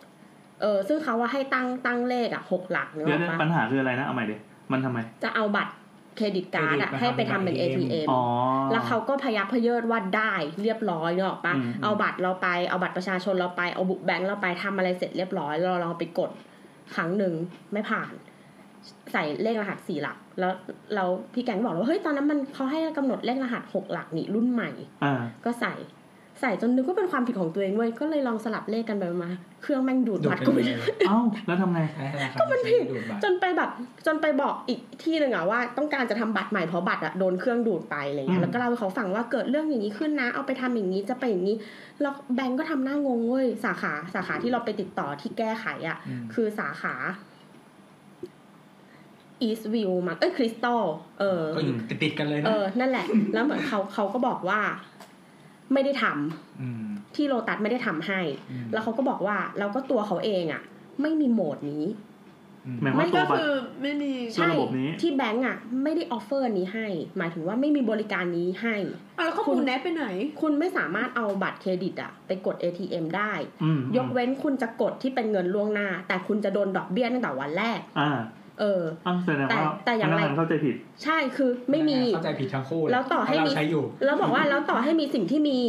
[0.61, 4.37] เออ ซึ่งเขาว่าให้ตั้งตั้งเลขอะหกหลักนึกเดี๋อยวอกนะปะปัญหาคืออะไรนะเอาใหม่ดิ
[4.73, 5.73] มันทำไม จะเอาบัตร
[6.17, 8.23] เครดิตการ์ดอะเครดิตมาให้ไปทำเป็นทำเป็น ATM อ๋อ
[8.73, 16.31] แล้วเขาก็พยักพเยิดว่าได้เรียบร้อยเนกอะปะอืมเอาบัตรเราไปเอาบัตรประชาชนเราไปเอาบุกแบงค์เราไปทำอะไรเสร็จเรียบร้อยแล้วเราลองไปกด
[16.95, 17.33] ครั้งหนึ่ง
[17.73, 18.13] ไม่ผ่าน
[19.13, 20.53] ใส่เลขรหัสสี่หลัก แล้ว
[20.95, 24.71] เราพี่แก๊งบอกว่าเฮ้ยตอนนั้นมันเขาให้กำหนดเลขรหัสหกหลักนี่รุ่นใหม่
[25.05, 25.75] อ่าก็ใส่
[26.43, 29.31] ใส่จนนึกว่าเป็นความผิดของตัวเองเว้ยก็เลยลองสลับเลขกันไปมา
[29.63, 30.73] เครื่องแม่งดูดบัตรก็ไม่ได้
[31.09, 31.81] เอ้าแล้วทำไง
[32.41, 32.85] ก็มันผิด
[33.25, 33.71] จนไปแบบ
[34.07, 41.57] จนไปบอกอีกที่หนึ่งอะว่า ต้องการจะทำบัตรใหม่เพราะบัตรอะโดนเครื่องดูดไปอะไรอืเงี้มยแล้วก็เล่าให้เขาฟังว่าเกิดเรื่องอย่างนี้ขึ้นนะ เอาไปทำอย่างนี้จะไปอย่างนี้
[42.01, 46.95] แล้วแบงก์ก็ทำหน้างงเว้ยสาขาสาขาที่เราไปติดต่อที่แก้ไขอะอืมคือสาขา
[49.49, 50.83] East View มั้งเอ้ยคริสตัล
[51.19, 54.61] เออก็อยู่ติดๆกันเลยเอนะอนั่นแหละ แล้วเหมือนเขาเขาก็บอกว่า
[55.75, 56.19] ไม่ได้ทำม
[57.15, 60.63] ที่โลตัสไม่ได้ทำให้อืมแล้วเขาก็บอกว่าแล้วก็ตัวเขาเองอะ
[61.03, 61.85] ไม่มีโหมดนี้
[62.67, 66.87] อืมหมายไม่ว่าตัก็วบัตคืรอไม่มีใช่ระบบนี้ที่แบงก์อะ ไม่ได้ออฟเฟอร์อันนี้ให้
[67.19, 70.05] หมายถึงว่าไม่มีบริการนี้ให้อะแล้วข้อมูลแนทไปไหน
[70.41, 73.33] คุณไม่สามารถเอาบัตรเครดิตอะ ไปกด ATM ได้
[73.63, 78.11] อืมยกเว้นคุณจะกดที่เป็นเงินล่วงหน้า แต่คุณจะโดนดอกเบี้ยตั้งแต่วันแรกอ่า
[78.61, 85.61] เอออ้าวแสดงแต่ว่าแต่อย่างไรพนักงนเข้าใจผิด ใช่คือไม่มีเข้าใจผิดทั้งคู่แล้วต่อให้เพราะมีเราใช้อยู่แล้วบอกว่าแล้วต่อให้มีสิ่งที่มี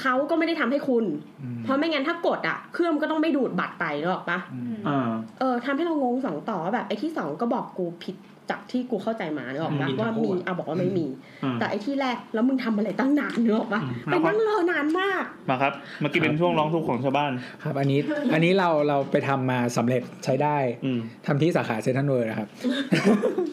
[0.00, 1.04] เขาก็ไม่ได้ทำให้คุณ
[1.42, 8.16] อืมเพราะไม่งั้นถ้ากดอะ เครื่องมันก็ต้องไม่ดูดบัตรไปหรอกปะอืมอ่าเออทำให้เรางงสองต่อว่าแบบไอ้ที่สองก็บอกกูผิด
[8.50, 11.06] จากที่กูเข้าใจมาเนกอะอืมปะว่ามีเอาบอกว่าไม่มี
[11.44, 17.32] อืมแต่ไอ้ที่แรกแล้วมึงทำอะไรตั้งนานเนกอะปะอืมไปนั่งรอนานมากมาครับเมื่อกี้เป็นช่วงร้องทุกข์ของชาวบ้าน
[17.62, 18.00] ครับ อันนี้
[18.34, 22.48] อันนี้เราเราไปทำมาสำเร็จใช้ได้อืมทำที่สาขาเซนทรัลเวิร์นะครับ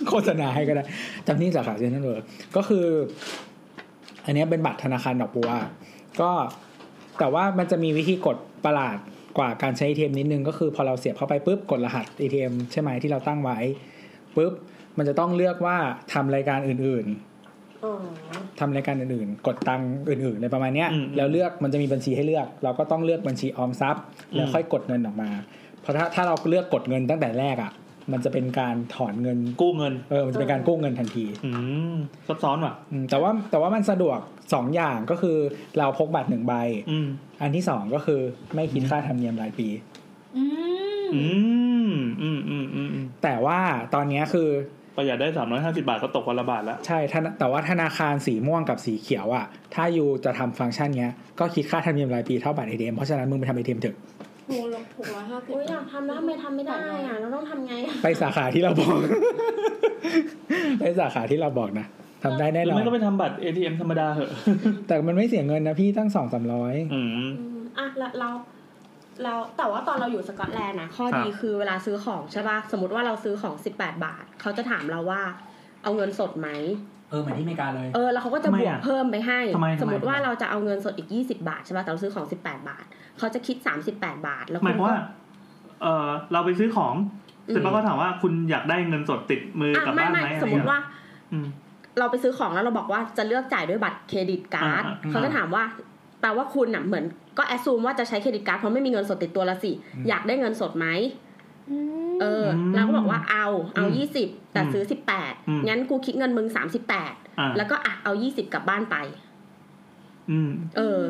[0.09, 0.83] โฆษณาให้ก็ได้
[1.27, 2.23] ทำที่สาขาเซนทรัลเวิร์
[2.55, 2.85] ก็คือ
[4.25, 5.49] อันเนี้ยเป็นบัตรธนาคารดอกบัว
[6.21, 6.31] ก็
[7.19, 8.97] แต่ว่ามันจะมีวิธีกดประหลาด
[9.37, 13.57] กว่าการใช้ ATM นิดนึงก็คือพอเราเสียบเข้าไปปุ๊บกดรหัส ATM ใช่ไหมที่เราตั้งไว้
[14.35, 14.53] ปุ๊บ
[14.97, 15.77] มันจะต้องเลือกว่า
[16.13, 17.07] ทำรายการอื่น
[17.83, 24.03] อ๋อๆทำรายการอื่นๆ กดตังค์อื่นๆในประมาณเนี้ยอืมแล้วเลือกมันจะมีบัญชีให้เลือก เราก็ต้องเลือกบัญชีออมทรัพย์
[24.35, 25.29] แล้วอืมค่อยกดเงินออกมา
[25.81, 27.71] เพราะถ้าถ้าเราเลือกกดเงินตั้งแต่แรกอะ
[28.11, 31.51] มันจะเป็นการถอนเงินกู้เงินเออมันจะเป็นการกู้เงินทันที อื
[31.93, 31.95] ม
[32.27, 34.19] ซับซ้อนว่ะอืมแต่ว่าแต่ว่ามันสะดวก
[34.53, 35.37] สองอย่างก็คือ
[35.77, 36.53] เราพกบัตรหนึ่งใบ
[36.91, 37.07] อืม
[37.41, 38.21] อันที่สองก็คือ
[38.55, 39.67] ไม่คิดค่าธรรมเนียมรายปี
[40.37, 40.43] อื
[41.05, 41.23] มอื
[41.89, 43.59] มอืมอืมอืมอืมแต่ว่า
[43.93, 44.49] ตอนเนี้ยคือ
[44.95, 53.95] ประหยัดได้สามร้อยห้าสิบาทก็ตกวันละบาทแล้ว ใช่ธนาแต่ว่าธนาคารสีม่วงกับสีเขียวอะ ถ้ายูจะทำฟังก์ชันเนี้ย ก็คิดค่าธรรมเนียมรายปีเท่าบัตร ATM เพราะฉะนั้นมึงไปทำ ATM เถอะ
[54.49, 56.77] หกร้อยหกร้อยห้าสิบอุ้ยอยากทำแล้วทำไมทำไม่ได้
[57.07, 58.97] อะเราต้องทำไงอะไปสาขาที่เราบอก
[60.79, 61.85] ไปสาขาที่เราบอกนะ
[62.23, 64.31] ทำได้หแน่รืนออนไม่ก็ไปทำบัตร ATM ธรรมดาเหอะ
[64.87, 67.31] แต่มันไม่เสียเงินนะพี่ตั้งสองสามร้อยอืมอืม
[67.77, 68.29] อะแล้วเรา
[69.23, 75.21] เราแต่ว่าตอนเราอยู่สกอตแลนด์นะข้อดีครับคือเวลาซื้อของใช่ป่ะสมมติว่าเราซื้อของสิบแปดบาท เขาจะถามเราว่า
[75.83, 76.49] เอาเงินสดไหม
[77.09, 82.85] เออเหมือนที่อเมริกาเลยเออแล้วเขาก็จะทำไมบวกอะเพิ่มไปให้ทำไมทำไมสมมติว่าเราจะเอาเงินสดอีกยี่สิบาทใช่ป่ะแต่เราซื้อของสิบแปดบาท
[83.17, 84.99] เขาจะคิดสามสิบแปดบาท แล้วหมายความว่า
[85.81, 86.93] เออเราไปซื้อของ
[87.47, 90.79] อืมเสร็จแล้วก็ถามว่าคุณอยากได้เงินสดติดมืออะกลับไม่บ้านไม่ไหมอะไรสมมติเงี้ยว่า
[91.31, 91.47] อืม
[91.99, 95.94] เราไปซื้อของแล้วเราบอกว่าจะเลือกจ่ายด้วยบัตร credit card อ่าอ่าเขาจะถามว่าแป
[96.29, 97.05] ลว่าคุณอะเหมือน
[97.37, 100.87] ก็ assume ว่าจะใช้ credit card เพราะไม่มีเงินสดติดตัวละสิอืมอยากได้เงินสดไหม
[101.69, 101.77] อื
[102.11, 108.95] มเออมเราก็บอกว่าเอาเอาอืมยี่สิบแต่อืมซื้อสิบแปดอืมงั้นกูคิดเงินมึงสามสิบแปดอ่าแล้วก็อะเอายี่สิบกลับบ้านไป
[110.31, 111.01] อืมเออ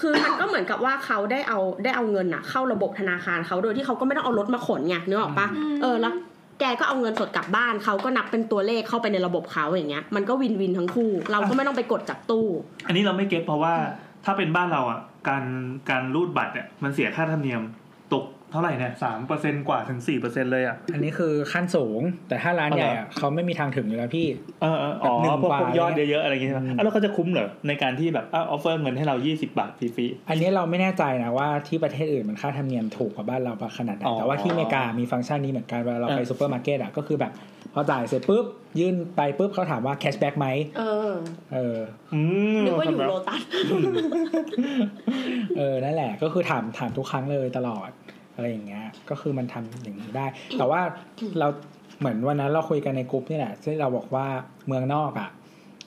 [0.00, 5.46] คือมันก็เหมือนกับว่าเขาได้เอาได้เอาเงินอะเข้าระบบธนาคารเขาโดยที่เขาก็ไม่ต้องเอารถมาขนไงนึกออกปะ
[5.82, 6.12] เออแล้ว
[6.60, 12.46] แกก็เอาเงินสดกลับบ้านเขาก็นับเป็นตัวเลขเข้าไปในระบบเขาอย่างเงี้ย มันก็วินวินทั้งคู่ เราก็ไม่ต้องไปกดจากตู้
[12.86, 13.74] อันนี้เราไม่เก็ตเพราะว่า
[14.24, 15.44] ถ้าเป็นบ้านเราอะ การ
[15.90, 17.62] การรูดบัตรเนี่ยมันเสียค่าธรรมเนียม
[18.54, 24.26] เท่าไหร่เนี่ยสามเปอร์เซ็นกว่าถึงสี่เปอร์เซ็นเลยอะ อันนี้คือขั้นสูง แต่ถ้าร้านอ๋อใหเหรอญ่อะเขาไม่มีทางถึงอยู่แล้วพี่
[24.62, 37.32] เออเอออ๋อแบบหนึ่งพวกกว่าพวกยอดเยอะๆอะไรอย่างเงี้ยใช่ไหมอืมอะแล้วเขาจะคุ้มเหรอ ในการที่แบบอ้าว offer เงินให้เรายี่สิบาทฟรี อันนี้เราไม่แน่ใจนะว่าที่ประเทศอื่นมันค่าธรรมเนียมถูกกว่าบ้านเราปะขนาดไหน อ๋อ แต่ว่าที่อเมริกามีฟังก์ชันนี้เหมือนกันเวลาเราไปเออซูเปอร์มาร์เก็ตอะก็คือแบบ
[37.74, 38.44] พอจ่ายเสร็จปุ๊บ
[38.80, 40.46] ยื่นไปปุ๊บเขาถามว่า cash back ไหม
[40.78, 41.12] เออ
[41.52, 42.20] เออ ๆอื
[42.56, 43.42] มนึกว่าอยู่แบบโลตัส
[45.56, 47.90] เออ นั่นแหละ ก็คือถามถามทุกครั้งเลยตลอด
[48.34, 50.26] อะไรอย่างเงี้ย ก็คือมันทำอย่างนี้ได้
[50.58, 50.80] แต่ว่า
[51.38, 51.48] เรา
[51.98, 54.26] เหมือนวันนั้นเราคุยกันในกลุ่มนี่แหละที่เราบอกว่า
[54.66, 55.30] เมืองนอกอะ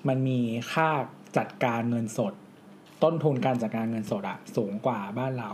[0.08, 0.40] มันมี
[0.74, 0.90] ค่า
[1.38, 2.34] จัดการเงินสด
[3.04, 5.52] ต้นทุนการจัดการเงินสดอะสูงกว่าบ้านเรา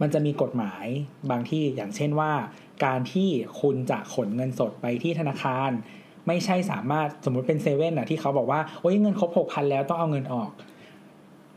[0.00, 0.84] มันจะมีกฎหมาย
[1.30, 2.32] บางที่อย่างเช่นว่า
[2.84, 3.28] การที่
[3.60, 5.70] คุณจะขนเงินสดไปที่ธนาคาร
[6.26, 10.50] ไม่ใช่สามารถสมมุติเป็นเซเว่นอะที่เขาบอกว่าโอ้ยเงินครบหกพันแล้วต้องเอาเงินออก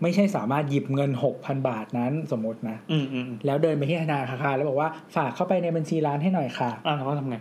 [0.01, 7.37] ไม่ใช่สามารถหยิบเงินหกพันบาทนั้นสมมตินะอืมอืมอืมแล้วเดินไปที่ธนาคารแล้วบอกว่าฝากเข้าไปในบัญชีร้านให้หน่อยค่ะอะเราก็ทำไง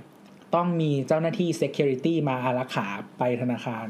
[0.54, 2.86] ต้องมีเจ้าหน้าที่ security มาอารักขา
[3.18, 3.86] ไปธนาคาร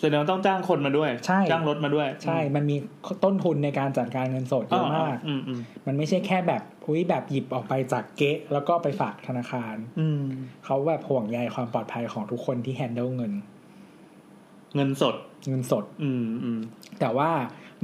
[0.00, 2.76] แสดงว่าต้องจ้างคนมาด้วย ใช่ จ้างรถมาด้วย ใช่ มันมี
[3.24, 10.22] ต้นทุนในการจัดการเงินสดเยอะมากอืมอืมมันไม่ใช่แค่แบบอุ้ยแบบหยิบออกไปจากเก๊ะ แล้วก็ไปฝากธนาคาร อืม
[10.64, 13.32] เขาแบบห่วงใยความปลอดภัยของทุกคนที่แฮนเดิลเงิน
[14.74, 15.14] เงินสด
[15.48, 16.60] เงินสด อืมอืม
[17.00, 17.30] แต่ว่า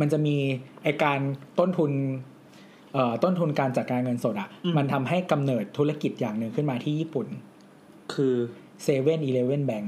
[0.00, 0.36] มันจะมี
[0.82, 1.18] ไอการ
[1.58, 1.90] ต้นทุน
[2.94, 7.26] เอ่อต้นทุนการจัดการเงินสดอะ่ะ มันทำให้กำเนิดธุรกิจอย่างหนึ่งขึ้นมาที่ญี่ปุ่น
[8.14, 8.34] คือ
[8.82, 9.84] เซเว่นอีเลเว่นแบง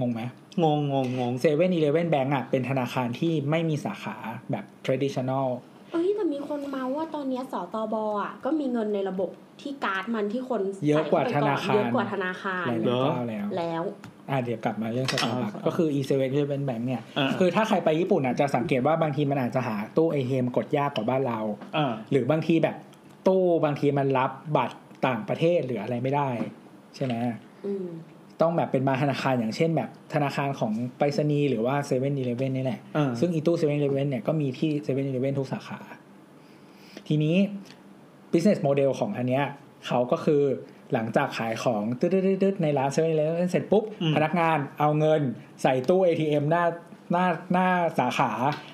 [0.00, 0.20] งงไหม
[0.62, 4.16] งงงงงงเซเว่นอีเลเว่นแบงก์อะเป็นธนาคารที่ไม่มีสาขา
[4.50, 5.46] แบบ traditional
[5.92, 13.82] เอ้ยแต่มีคนมาว่าตอนเนี้ยสตบอะก็มีเงินในระบบที่การ์ดมันที่คนเยอะกว่าใส่เข้ไปธนาคารเยอะกว่าธนาคารหลายๆเจ้าแล้วแล้ว
[14.30, 21.40] อะเดี๋ยวกลับมาเรื่องสตาร์บัคอ่าก็คือ e 7 e 11 bank เนี่ยอ่าคือถ้าใครไปญี่ปุ่นอะจะสังเกตว่าบางทีมันอาจจะหาตู้ ATM กดยากกว่าบ้านเรา
[21.76, 22.76] อ่าหรือบางทีแบบ
[23.26, 26.28] ตู้บางทีมันรับบัตรต่างประเทศหรืออะไรไม่ได้
[26.94, 27.14] ใช่ไหม
[27.66, 27.88] อืม
[28.40, 32.12] ต้องแบบเป็นมาธนาคารอย่างเช่นแบบธนาคารของไปรษณีย์หรือว่า7 e เ e ่ e
[32.46, 35.78] อนี่แหละอ่าซึ่งอีตู้7 e เ e ่ e เนี่ยก็มีที่7 e เ e ่ e ทุกสาขา
[37.08, 37.36] ทีนี้
[38.32, 39.44] business model ของอันเนี้ย
[39.86, 40.42] เขาก็คือ
[40.92, 45.20] หลังจากขายของตึ๊ดๆๆในร้าน7 e เ e ่ e เสร็จปุ๊บอืมพนักงานเอาเงิน
[45.62, 46.64] ใส่ตู้ ATM หน้า
[47.12, 48.30] หน้าหน้าสาขา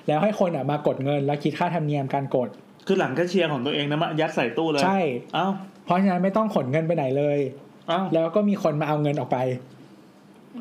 [0.07, 2.49] แล้วให้คนอะมากดเงินแล้วคิดค่าธรรมเนียมการกด
[2.87, 4.99] คือหลังแคชเชียร์ของตัวเองนะมายัดใส่ตู้เลยใช่
[5.33, 5.47] เอ้า
[5.85, 7.39] เพราะฉะนั้นไม่ต้องขนเงินไปไหนเลย
[7.87, 9.37] เอ้าแล้วก็มีคนมาเอาเงินออกไป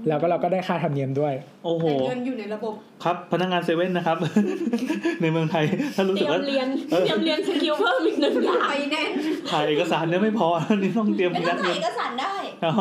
[0.09, 4.17] แล้วก็เราก็ได้ค่าธรรมเนียมด้วย โอ้โหแต่เงินอยู่ในระบบ ครับพนักงานเซเว่นนะครับ
[5.21, 5.65] ในเมืองไทย
[5.97, 9.09] ถ้ารู้เตสึรีกยมว่าเรียนเออเตรียมเรียนสกิลเพิ่มอีกหนึ่งอย่างไปแน่น
[9.51, 10.49] ถ่ายเอกสารเนี่ยไม่พอ
[10.83, 12.73] นี่ต้องเตรียมไม่ยัต้อดงถ่าเงิยนเอกสารได้อ๋อ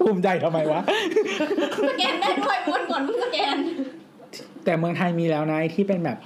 [0.00, 0.80] ภูมิใจทำไมวะ
[1.88, 3.56] สแกนได้ด้วยวันก่อนเพิ่งสแกน
[4.64, 6.18] แต่เมืองไทยมีแล้วนะไอ้ที่เป็นแบบ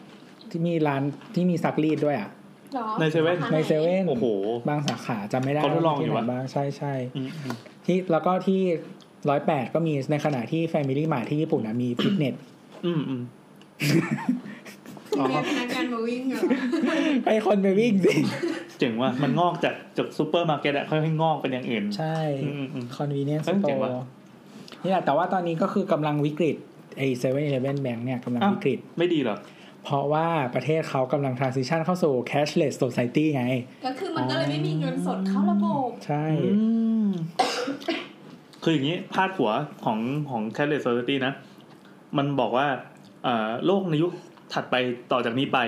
[0.51, 1.03] ที่มีร้าน
[1.35, 2.31] ที่มีซักรีดด้วยอะ
[2.77, 4.25] หรอในเซเว่น ในเซเว่นโอ้โห
[4.69, 7.55] บางสาขาจำไม่ได้เขาทดลองอยู่ที่ไหนวะบ้างใช่ใช่อืมอืม
[7.87, 8.61] ที่แล้วก็ที่
[9.29, 12.35] ร้อยแปดก็มีในขณะที่ Family Mart ที่ญี่ปุ่นนะมีฟิตเนส
[12.87, 13.23] อืมอืม
[15.29, 16.41] เรียกพนักงานมาวิ่งเหรอ
[17.25, 18.15] ให้คนไปวิ่งสิ
[18.79, 23.91] เจ๋งว่ะมันงอกจากจากซูเปอร์มาร์เก็ตอะค่อยๆงอกเป็นอย่างอื่น ใช่อืมอืม convenience เอ้ยเจ๋ง store ว่ะ
[24.83, 26.57] นี่แหละแต่ว่าตอนนี้ก็คือกำลังวิกฤต
[26.99, 29.37] ไอ้เซเว่นอีเลฟเว่นแบงค์เนี่ยกำลังอ้าววิกฤต ไม่ดีเหรอ
[29.89, 33.45] เพราะว่าประเทศเขากำลัง transition เข้าสู่ cashless society ไง
[33.87, 36.67] ก็คือมันก็เลยไม่มีเงินสดเข้าระบบ ใช่อื
[37.07, 37.09] ม
[38.63, 39.51] คืออย่างนี้พาดหัว
[39.85, 39.99] ของ
[40.31, 41.33] ของ Cashless Society นะ
[42.19, 42.67] มันบอกว่า
[43.25, 44.13] เอ่อโลกในยุค
[44.53, 44.75] ถัดไป
[45.13, 45.59] ต่อจากนี้ไป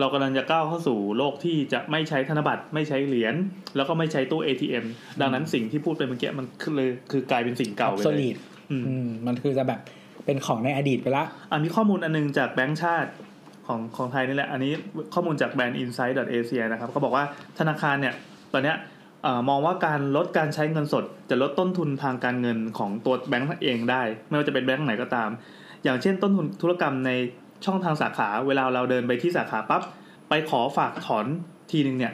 [0.00, 3.34] เรากำลังจะก้าวเข้าสู่โลกที่จะไม่ใช้ธนบัตรไม่ใช้เหรียญ
[3.76, 4.84] แล้วก็ไม่ใช้ตู้ ATM
[5.20, 8.36] ดังนั้นสิ่งที่พูดไปเมื่อกี้มันคือเลยคือกลายเป็นสิ่งอเก่าอไปโซเลยลิด
[8.70, 9.80] อืมอืมมันคือจะแบบ
[10.26, 13.10] เป็นของในอดีตไปละ อันมีข้อมูลอันนึงจากแบงก์ชาติ
[13.66, 14.72] ของของไทยนี่แหละ อันนี้
[15.14, 17.24] ข้อมูลจากแบรนด์ Insight Asia นะครับเขาบอกว่า
[17.58, 18.14] ธนาคารเนี่ย
[18.52, 18.76] ตอนเนี้ย
[19.48, 25.30] มองว่าการลดการใช้เงินสด จะลดต้นทุนทางการเงินของตัวแบงก์เองได้ ไม่ว่าจะเป็นแบงก์ไหนก็ตาม
[25.84, 27.10] อย่างเช่นต้นทุนธุรกรรมใน
[27.64, 29.82] ช่องทางสาขา เวลาเราเดินไปที่สาขาปั๊บ
[30.28, 31.26] ไปขอฝากถอน
[31.70, 32.12] ทีนึงเนี่ย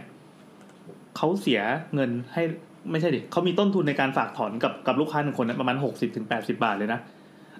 [1.16, 1.60] เขาเสีย
[1.94, 2.42] เงินให้
[2.90, 7.00] ไม่ใช่ดิเขามีต้นทุนในการฝากถอนกับกับลูกค้าหนึ่งคนเนี่ยประมาณหกสิบถึงแปดสิบาทเลยนะ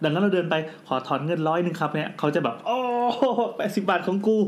[0.03, 0.55] ดังนั้นเราเดินไป
[0.89, 2.79] ขอถอนเงินร้อยหนึ่งครับเนี่ยเขาจะแบบโอ้
[3.57, 4.39] แปดสิบาทของกู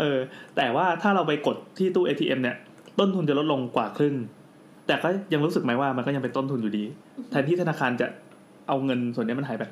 [0.00, 0.18] เออ
[0.56, 2.56] แต่ว่าถ้าเราไปกดที่ตู้ ATM เนี่ย
[2.98, 4.14] ต้นทุนจะลดลงกว่าครึ่ง
[4.86, 6.84] แต่ก็ยังรู้สึกไหมว่ามันก็ยังเป็นต้นทุนอยู่ดี
[7.30, 8.06] แทนที่ธนาคารจะ
[8.68, 9.64] เอาเงินส่วนนี้มันหายไป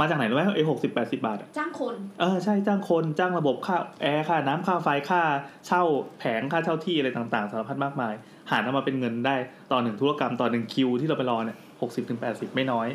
[0.00, 5.22] มาจากไหนรู้ไหมไอ้หกสิบแปดสิบาทอะจ้างคน เออใช่จ้างคนจ้างระบบค่าแอร์ค่าน้ำค่าไฟค่า
[5.66, 5.82] เช่า
[6.18, 8.14] แผงค่าเช่าที่อะไรต่างๆสารพัดมากมาย
[8.50, 9.36] หารออกมาเป็นเงินได้
[9.72, 12.88] ต่อหนึ่งธุรกรรมต่อหนึ่งคิวที่เราไปรอเนี่ยหกสิบถึงแปดสิบไม่น้อย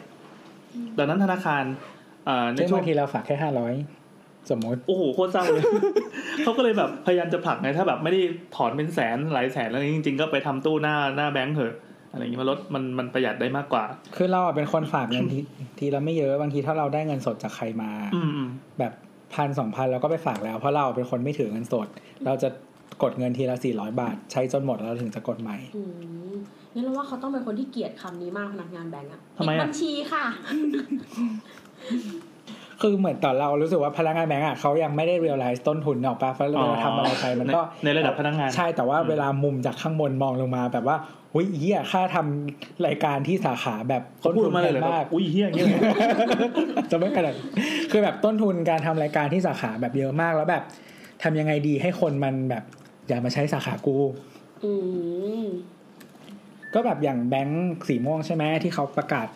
[0.98, 1.64] ดังนั้นธนาคาร
[2.26, 3.74] เอ่อในซึ่งช่วบางงทีเราฝากแค่ห้าร้อย
[4.50, 5.64] สมมติโอ้โหโคตรเศร้าเลย
[6.44, 8.22] เขาก็เลยแบบพยายามจะผลักไงถ้าแบบไม่ได้
[8.56, 11.74] ถอนเป็นแสนหลายแสนแล้วจริง ๆ ก็ไปทำตู้หน้าหน้าแบงก์เถอะ
[12.12, 13.84] อะไรอย่างนี้มาลดมันมันประหยัดได้มากกว่า
[14.16, 15.40] คือเราอะเป็นคนฝากเงินที
[15.80, 18.94] ทีละไม่เยอะบางทีถ้าเราได้เงินสดจากใครมา อืมอืมแบบ
[19.36, 21.88] พันสองพันเราก็ไปฝากแล้ว เพราะเราเป็นคนไม่ถือเงินสด
[22.26, 22.50] เราจะ
[23.04, 30.26] กดเงินทีละสี่ร้อยบาท ใช้จนหมดแล้วถึงจะกดใหม่อืมงั้ นเราว่าเขาต้องเป็นคนที่เกลียดคำนี้มากพนักงานแบงก์อะทำไมปิดอะบัญชีค่ะ
[32.82, 40.98] คือเหมือนตอนเรารู้สึกว่าพนักงานแบงก์อะเขายังไม่ได้ realize ต้นทุนออกปะเพราะเวลาทำอะไรไปมันก็ในในระดับพนักงาน ใช่แต่ว่าอืมเวลามุมจากข้างบนมองลงมาแบบว่า
[41.34, 45.82] อุ้ยเหี้ยค่าทำรายการที่สาขาแบบเขาต้นพูดทุนมาแพเลยงเหรอมากอุ้ยเฮี้ยอย่างเงี้ยเลย
[46.92, 47.48] จะไม่ขนาดนั้น
[47.92, 50.64] คือแบบต้นทุนการทำรายการที่สาขาแบบเยอะมากแล้วแบบ
[51.24, 52.64] ทำยังไงดีให้คนมันแบบ
[53.08, 53.98] อยากมาใช้สาขากู
[54.64, 54.72] อื
[55.42, 55.46] ม
[56.74, 59.28] ก็แบบอย่างแบงค์สีม่วงใช่ไหมที่เขาประกาศ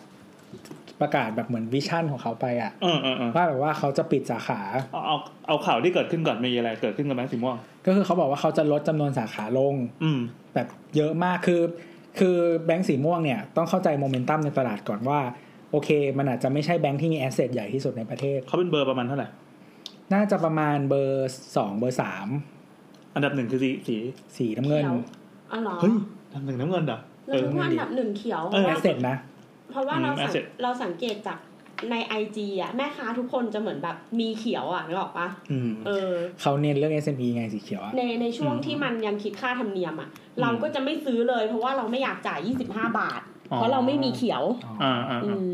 [1.00, 4.60] ประกาศแบบเหมือนวิชั่นของเขาไปอะเออเออเออว่าแบบว่าเขาจะปิดสาขา
[4.92, 5.16] เอาเอา
[5.48, 10.20] เอาข่าวที่เกิดขึ้นก่อนมีอะไรเกิดขึ้นกับแบงค์สีม่วง ก็คือเขาบอกว่าเขาจะลดจำนวนสาขาลง อืม
[10.54, 11.62] แบบเยอะมากคือ
[12.18, 15.20] คือแบงค์สีม่วงเนี่ยต้องเข้าใจโมเมนตัมในตลาดก่อนว่า
[15.70, 19.28] โอเค มันอาจจะไม่ใช่แบงค์ที่มี asset ใหญ่ที่สุดในประเทศ เขาเป็นเบอร์ประมาณเท่าไหร่
[20.14, 22.28] น่าจะประมาณเบอร์สองเบอร์สาม
[23.14, 23.96] อันดับหนึ่งคือสีสี
[24.36, 25.00] สีน้ำเงิน เขียว
[25.52, 25.94] อ๋อเหรอเฮ้ย
[26.32, 29.16] อันดับหนึ่งน้ำเงินเหรอ เราคิดว่าอันดับหนึ่งเขียวเออเพราะสว่า asset นะ
[29.70, 31.38] เพราะว่าอืมเราสัง asset เราสังเกตจาก
[31.90, 43.20] ใน IG อะแม่ค้าทุกคนจะเหมือนแบบมีเขียวอะนึกออกปะอืมเออเขาเน้นเรื่อง SME ไงสีเขียวอะในในช่วงอืมที่มันยังคิดค่าธรรมเนียมอะอืมเราก็จะไม่ซื้อเลย เพราะว่าเราไม่อยากจ่าย25บาท
[43.52, 44.42] อ๋อเพราะเราไม่มีเขียว
[44.82, 45.50] อ่าอ่าอือ่าม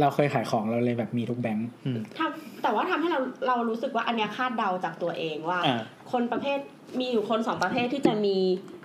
[0.00, 5.80] เราเคยขายของเราเลยแบบมีทุกแบงค์อืมทำแต่ว่าทำให้เราเรารู้สึกว่าอันเนี้ยคาดเดาจากตัวเองว่าอ่า
[6.12, 6.58] คนประเภท
[6.98, 8.36] มีอยู่คนสองประเภทที่จะมี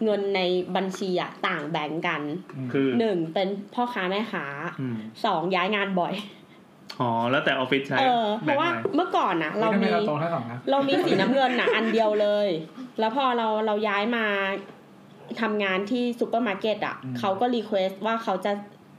[0.03, 0.41] เงินใน
[0.75, 2.21] บัญชีอะต่างแบงก์กัน
[2.73, 4.45] คือหนึ่งเป็นพ่อค้าแม่ค้า
[4.81, 6.13] อืมสองย้ายงานบ่อย
[6.99, 12.47] อ๋อแล้วแต่ออฟฟิศใช้เออเพราะว่าแบ่งไเมื่อก่อนนะเราทำไมมีเราตรงทั้งสองนะเรามีสีน้ำเงินน่ะอันเดียวเลย
[12.99, 14.25] แล้วพอเราเราย้ายมา
[15.41, 18.51] ทำงานที่ซูเปอร์มาร์เก็ตอะเขาก็ request ว่าเขาจะ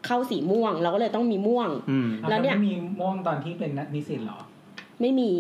[0.07, 4.39] เข้าสีม่วง เราก็เลยต้องมีม่วงอืมแล้วเนี่ยไม่มีม่วงตอนที่เป็นนิสิตเหรอ
[5.01, 5.33] ไม่มี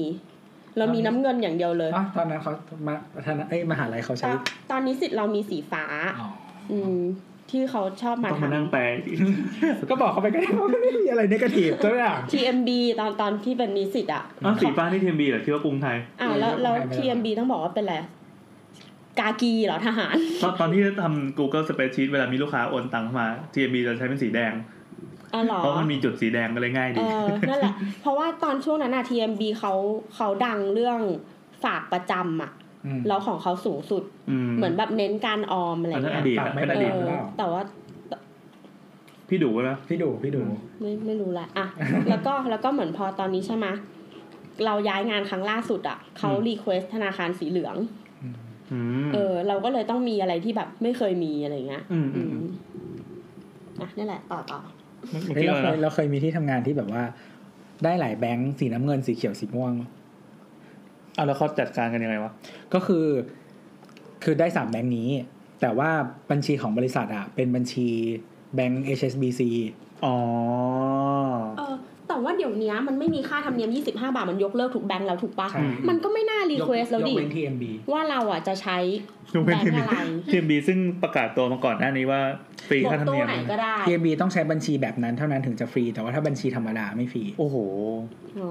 [0.78, 2.52] เรามีน้ำเงินอย่างเดียวเลยอ๋อตอนนั้นเขา
[2.86, 4.36] มาประธานเอ้ยมหาลัยเขาตใช้อน
[4.70, 5.84] ตอนนี้สิทธิ์เรามีสีฟ้า
[6.20, 6.28] อ๋อ
[6.72, 7.00] อืม
[7.50, 8.80] ที่เขาชอบมาต้องมาทำนั่งแปล
[9.90, 17.96] ก็บอกเขาไปก็ได้ว่าไม่มีอะไรนกาทีฟตัวอย่าง TMB ตอนตอนที่เป็นนิสิตอะอ้าวสีฟ้าที่ทีมบีเหรอคิดว่ากรุงไทยอ่าแล้วแล้วไม่ได้ TMB ต้องบอกว่าเป็นอะไร
[19.20, 24.75] กากีเหรอทหารตอนตอนที่ทำ Google Spreadsheet เวลามีลูกค้าโอนตังเข้ามา TMB จะใช้เป็นสีแดงอ๋อ
[25.44, 29.72] เหรอเพราะมันมีจุดสีแดงก็เลยง่ายเอดีอนั่นแหละ เพราะว่าตอนช่วงนั้นอะ TMB เขา
[30.14, 31.00] เขาดังเรื่อง
[31.64, 32.52] ฝากประจำอะ
[32.86, 34.02] อืมแล้วของเขาสูงสุด
[34.48, 37.62] มเหมือนแบบเน้นการออมอะไรอันนั้นอเงี้ยดีตฝากอะไม่เป็นอได้ดีตเออแต่ว่า
[39.28, 40.42] พี่ดูไหมพี่ดูพี่ดู
[40.80, 41.66] ไม่ไม่รู้ละอะ
[42.08, 43.66] แล้วก็แล้วก็เหมือนพอตอนนี้ใช่ไหม
[44.64, 47.76] เราย้ายงานครั้งล่าสุดอะเขา request ธนาคารสีเหลือง
[48.72, 52.46] อืมเออ เราก็เลยต้องมีอะไรที่แบบไม่เคยมีอะไรเงี้ย อืมอือืมม
[53.80, 54.60] อะนี่แหละ ต่อต่อ
[55.10, 57.02] เมื่อเฮ้ยกี้เราอะไรเคยนะเราเคยมีที่ทำงานที่แบบว่า
[57.84, 62.32] ได้หลายแบงค์สีน้ำเงินสีเขียวสีม่วงอะแล้วเขาจัดการกันยังไงวะ
[62.74, 63.06] ก็คือ
[64.24, 65.08] คือได้สามแบงค์นี้
[65.60, 65.90] แต่ว่า
[66.30, 67.88] บัญชีของบริษัทอะเป็นบัญชี
[68.54, 69.40] แบงค์ HSBC
[70.04, 70.16] อ๋อ
[71.58, 71.76] เออ
[72.08, 78.78] แต่แต่ว่าเดี๋ยวนี้มันไม่มีค่าธรรมเนียม 25 บาทมันยกเลิกทุกแบงค์แล้วถูกปะใช่มันก็ไม่น่า request แล้วดิยกเว้น TMB ว่าเราอะจะใช้
[79.34, 79.94] ยกแบเว้นงทีมค์บีอะไร
[80.32, 82.20] ทีมบีซึ่งประกาศตัวมาก่อนหน้านี้ว่า
[82.68, 87.56] ฟรีบอค่ากธรรมตู้เนียมไหนก็ได้ TMB ต้องใช้บัญชีแบบนั้นเท่านั้นถึงจะฟรี แต่ว่าถ้าบัญชีธรรมดาไม่ฟรี โอ้โห
[88.40, 88.50] อ๋อ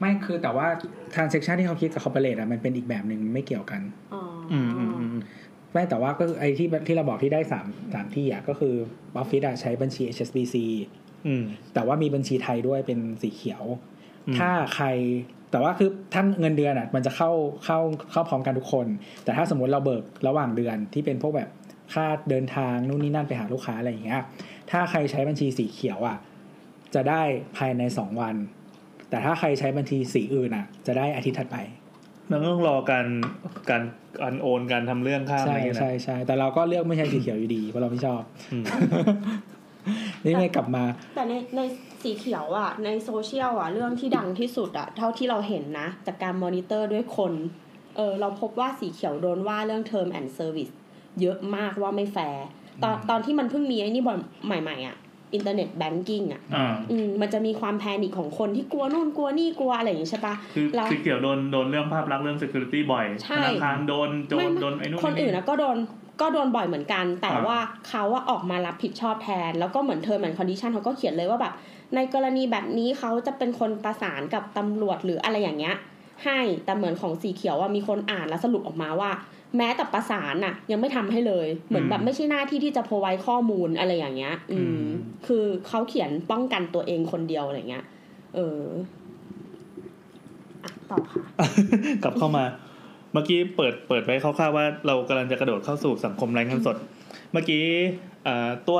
[0.00, 0.66] ไม่คือแต่ว่า
[1.14, 3.80] transaction ที่เขาคิดกับ corporate อะมันเป็นอีกแบบหนึ่งไม่เกี่ยวกัน
[4.14, 5.16] อ๋อออืมอืมอืม
[5.72, 8.74] ไม่แต่ว่าก็คือไอ้ที่ที่เราบอกที่ได้สามสามที่อะก็คือ
[9.16, 11.09] ออฟฟิศอะใช้บัญชี HSBC อืม
[11.74, 13.62] แต่ว่ามีบัญชีไทยด้วยเป็นสีเขียว
[14.26, 14.86] อืมถ้าใคร
[15.50, 17.30] แต่ว่าคือท่านเงินเดือนอะมันจะเข้า
[17.64, 17.78] เข้า
[18.12, 18.86] เข้าพร้อมกันทุกคน
[19.24, 21.48] แต่ถ้าสมมติเราเบิกระหว่างเดือนที่เป็นพวกแบบ
[21.94, 24.22] ค่าเดินทางนู่นนี่นั่นไปหาลูกค้าอะไรอย่างเงี้ย
[24.70, 26.16] ถ้าใครใช้บัญชีสีเขียวอะ
[26.94, 27.22] จะได้
[27.56, 28.36] ภายในสองวัน
[29.10, 31.56] แต่ถ้าใครใช้บัญชีสีอื่นอะ จะได้อาทิตย์ถัดไป
[32.28, 33.06] เราต้องรอการ
[33.70, 33.82] การ
[34.22, 38.64] การโอนการทำเรื่องข้ามอะใช่ไรอย่างเงี้ยนะใช่ใช่แต่เราก็เลือกไม่ใช้สีเขียวอยู่ดีเพราะเราไม่ชอบอืม
[40.24, 41.60] นี่ไม่กลับมา แต่ในใน
[42.02, 47.32] สีเขียวอะ ในโซเชียลอะ เรื่องที่ดังที่สุดอะ เท่าที่เราเห็นนะ จากการมอนิเตอร์ด้วยคน
[47.96, 50.72] เออเราพบว่าสีเขียวโดนว่าเรื่อง term and service
[51.20, 52.44] เยอะมากว่าไม่แฟร์
[52.82, 54.96] ตอนตอนที่มันเพิ่งมีไอ้นี่บอลใหม่ๆอะ
[55.34, 65.76] internet banking อะอ่าอืมมันจะมีความ panic ของคนที่กลัวนู่นกลัวนี่กลัวอะไรอย่างงี้ใช่ปะคือเราสีเขียวโดนโดนเรื่องภาพลักษณ์เรื่อง security บ่อยใช่ธนาคารโดนโจไม่รไม่โดนไอ้นู่นคนอื่นนะก็โดน
[66.20, 71.52] ก็โดนบ่อยเหมือนกัน แต่อ่าว่าเขาว่าออกมารับผิดชอบแทน แล้วก็เหมือนเทอมเหมือน condition เขาก็เขียนเลยว่าแบบ
[71.94, 75.76] ในกรณีแบบนี้เขาจะเป็นคนประสานกับตำรวจหรืออะไรอย่างเงี้ย
[76.24, 79.10] ให้แต่เหมือนของสีเขียวว่ามีคนอ่านแล้วสรุปออกมาว่า
[79.56, 84.84] แม้แต่ประสานน่ะ ยังไม่ทำให้เลย เหมือนแบบไม่ใช่หน้าที่ที่จะพอไว้ข้อมูลอะไรอย่างเงี้ย อืม
[85.26, 87.84] คือเขาเขียนป้องกันตัวเองคนเดียวอะไรเงี้ย
[88.34, 88.62] เออ
[90.64, 91.22] อะต่อค่ะ
[92.02, 92.44] กลับเข้ามา
[93.12, 96.76] เมื่อกี้เปิดเปิดไว้คร่าวๆว่าเรากำลังจะกระโดดเข้าสู่สังคมไร้เงินสด
[97.32, 97.64] เมื่อกี้
[98.24, 98.78] เอ่อตัว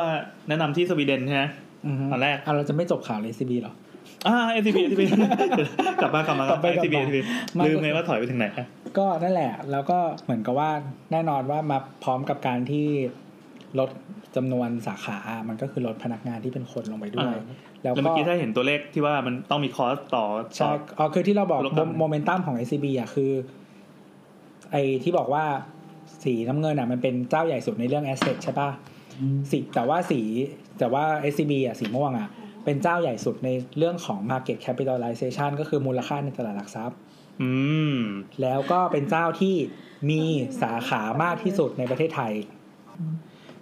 [0.49, 1.45] แนะนำที่สวีเดนใช่ไหม
[1.87, 3.73] อือฮึตอนแรกอะเราจะไม่จบข่าวเลยซีบีหรอ
[4.27, 5.03] อ่า SCB SCB
[6.03, 7.17] กลับมากลับมากกลับไปกลับ SCB มา SCB
[7.59, 8.67] มาลืมไงว่าถอยไปถึงไหนอะ
[8.99, 10.71] ก็นั่นแหละ แล้วก็เหมือนกับว่า
[11.13, 12.87] แน่นอนว่ามาพร้อมกับการที่
[13.79, 13.91] ลด
[14.37, 17.35] จำนวนสาขา มันก็คือลดพนักงานที่เป็นคนลงไปด้วย
[17.83, 23.31] แล้วแล้วเมื่ก็อกี้ถ้าเห็นตัวเลขที่ว่ามันต้องมีคอสต่อต่ใช่ออ๋อคือที่เราบอกลดกำไรโมเมนตัมของ SCB อะคือ
[24.73, 25.45] ไอที่บอกว่า
[26.25, 28.71] สีน้ำเงินอะ มันเป็นเจ้าใหญ่สุดในเรื่อง asset ใช่ป่ะ
[29.51, 30.21] สีแต่ว่าสี
[30.79, 32.29] แต่ว่า SCB อะสีม่วงอะ
[32.65, 36.97] เป็นเจ้าใหญ่สุดในเรื่องของ market capitalization ก็คือมูลค่าในตลาดหลักทรัพย์
[37.43, 37.51] อื
[37.97, 37.99] ม
[38.43, 39.57] แล้วก็เป็นเจ้าที่
[40.11, 40.23] มี
[40.63, 42.33] สาขามากที่สุดในประเทศไทย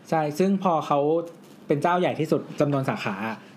[0.09, 1.01] ใช่ ซึ่งพอเขา
[1.67, 3.17] เป็นเจ้าใหญ่ที่สุดจำนวนสาขา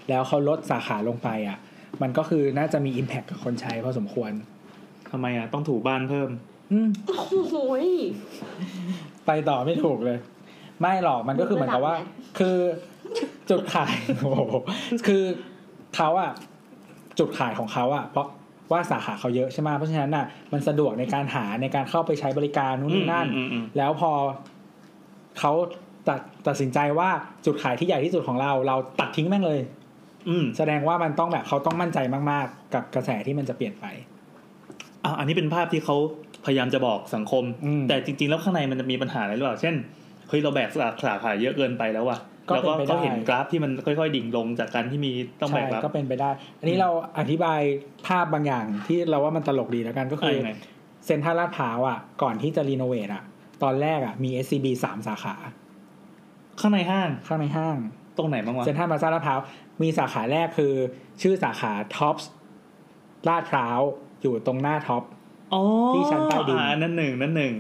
[0.10, 1.58] แล้วเขาลดสาขาลงไปอะ
[2.02, 4.32] มันก็คือน่าจะมี Impact กับคนใช้พอสมควร
[5.12, 6.51] ทำไมอะ ต้องถูบ้านเพิ่มอืม
[7.08, 7.86] โอ้โหย
[9.26, 10.18] ไปต่อไม่ถูกเลย
[10.82, 12.58] ไม่หรอกมันก็คือเหมือนกับว่าระดับไหนคือ
[13.50, 14.42] จุดขายโอ้โห
[15.08, 15.24] คือ
[15.96, 16.32] เขาอะ
[17.20, 18.28] จุดขายของเขาอะเพราะ
[18.72, 24.12] ว่าสาขาเขาเยอะใช่ไหมเพราะฉะนั้นน่ะ มันสะดวกในการหาในการเข้าไปใช้บริการนู่นนี่นั่นอืมอืมอืมแล้วพอ
[25.40, 25.52] เขา
[26.10, 27.10] ตัดตัดสินใจว่า
[27.46, 29.60] จุดขายที่ใหญ่ที่สุดของเรา เราตัดทิ้งแม่งเลย
[30.30, 32.00] อืมแสดงว่ามันต้องแบบเขาต้องมั่นใจ
[32.32, 33.86] มาก ๆ กับกระแสที่มันจะเปลี่ยนไป
[35.04, 35.98] อะอันนี้เป็นภาพที่เขา
[36.46, 39.76] พยายามจะบอกสังคมอืมแต่จริง ๆ แล้วข้างในมันจะมีปัญหาอะไรหรือเปล่า เช่น
[40.30, 47.62] เฮ้ยเราแบกสาขาขายเยอะเกินไปแล้วว่ะก็แล้วก็เป็นไปได้เขาเห็นกราฟที่มันค่อยๆ ดิ่งลงจากการที่มีต้องแบใช่กรับก็เป็นไปได้ อันนี้เราอธิบาย
[48.08, 50.52] ภาพบางอย่างที่เราว่ามันตลกดีแล้วกันก็คืออะยังไง
[51.06, 53.24] เซ็นทรัลลาดพร้าวอะก่อนที่จะ renovate อะ
[53.64, 55.36] ตอนแรกอะมี SCB สามสาขา
[56.60, 57.76] ข้างในห้างข้างในห้าง
[58.18, 59.40] ตรงไหนบ้างวะเซ็นทรัลพลาซ่าลาดพร้าว
[59.82, 60.74] มีสาขาแรกคือ
[61.22, 62.30] ชื่อสาขาท็อปส์
[63.30, 63.80] ลาดพร้าว
[64.22, 65.21] อยู่ตรงหน้าท็อปอ๋อ
[65.94, 67.54] ที่ชั้นใต้ดินอ่านั่นหนึ่งนั่นหนึ่ง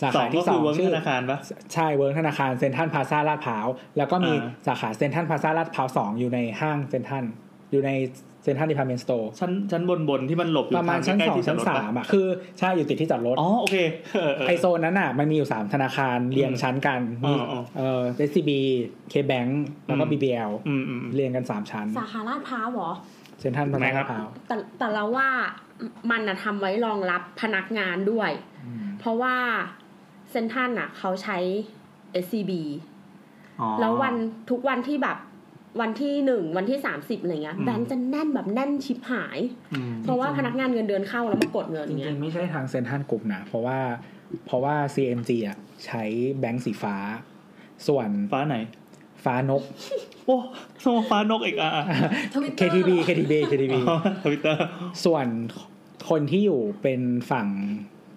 [0.00, 1.38] สาสอขางก็ที่สอคืงอเวิร์กชื่อธนาคารปะ
[1.74, 7.24] ใช่เวิร์กธนาคารเซ็นทรัลพลาซ่าลาดพร้าวแล้วก็มีอ่าสาขาเซ็นทรัลพลาซ่าลาดพร้าวสองอยู่ในห้างเซ็นทรัล
[7.72, 7.92] อยู่ใน
[8.42, 12.26] เซ็นทรัล department store ชั้นชั้นบนบนๆที่มันหลบอยู่ประมาณชั้นใกล้สองๆที่จอชั้ดนรถสาปะมอะคือ
[12.58, 13.76] ใช่อยู่ติดที่จอดรถอ๋อโอเค
[14.14, 18.50] เออเออไอโซนนั้นอะมันมีอยู่สามธนาคารเรียงชั้นกันมีอ๋ออ๋อเอ่อ SCB
[19.12, 19.50] KBank
[19.86, 22.90] แล้วก็อืม BBL อืมอืมอืมเรียงกันสามชั้น สาขาลาดพร้าวเหรอ
[23.40, 25.28] เซ็นทรัลพลาทำไมซ่าครับลาดพร้าวแต่แต่เราว่า
[26.10, 28.30] มันนะทำไว้รองรับพนักงานด้วย
[28.66, 29.36] อืมเพราะว่า
[30.30, 31.38] เซนทรันอะเขาใช้
[32.24, 32.52] SCB
[33.60, 34.14] อ๋อแล้ววัน
[34.50, 35.18] ทุกวันที่แบบ
[35.80, 39.38] วันที่หนึ่งวันที่สามสิบอะไรเงี้ยอืมแบงค์จะแน่นแบบแน่นชิบหาย
[39.72, 43.78] อืมเพราะว่าพนักงานเงินเดือนเข้าแล้วมากดเงินจเงี้ริยงๆไม่ใช่ทางเซ็นทรัลกลุ่มนะเพราะว่า
[44.46, 46.02] เพราะว่า CMG อะใช้
[46.40, 46.96] แบงค์สีฟ้า
[47.86, 48.56] ส่วนฟ้าไหน
[49.24, 49.62] ฟ้านก
[50.26, 50.36] โอ้
[50.84, 51.70] สมฟ้านกอีกอะ
[52.34, 53.74] Twitter KTB KTB KTB
[54.24, 54.66] ทวิตเตอร์
[55.04, 55.26] ส่วน
[56.10, 57.00] คนที่อยู่เป็น
[57.30, 57.46] ฝั่ง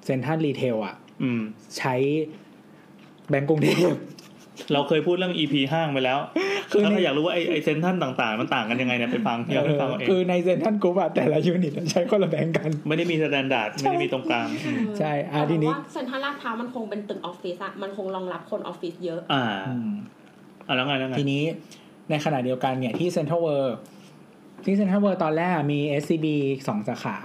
[0.06, 1.42] เซ็นทรัล retail อะอืม
[1.78, 1.94] ใช้
[3.30, 3.94] แบงก์กรุงเทพ
[4.74, 6.18] เราเคยพูดเรื่อง EP ห้างไปแล้ว
[6.72, 19.46] คือถ้าในใครอยากรู้ว่าไอไอเซ็นทรัลต่างๆ มันต่างกันยังไงเนี่ยไปฟังที่เราไปฟังเอาเองคือในเซ็นทรันกรุ๊ปอะแต่ละ unit ใช้คนละแบงก์กัน ไม่ได้มี standard ไม่ได้มีตรงกลางอืมใช่อะทีนี้แต่ว่าเซ็นทรัลลาดพร้าวมันคงเป็นตึกออฟฟิศอะมันคงรองรับคนออฟฟิศเยอะ อ่า
[20.72, 21.44] อืมอ่าแล้วไงแล้วไงทีนี้
[22.10, 23.76] ในขณะเดียวกันเนี่ยที่เซ็นทรัลเวิลด์
[24.66, 26.28] ที่เซ็นทรัลเวิลด์ตอนแรกมี SCB
[26.68, 27.18] สองสาขา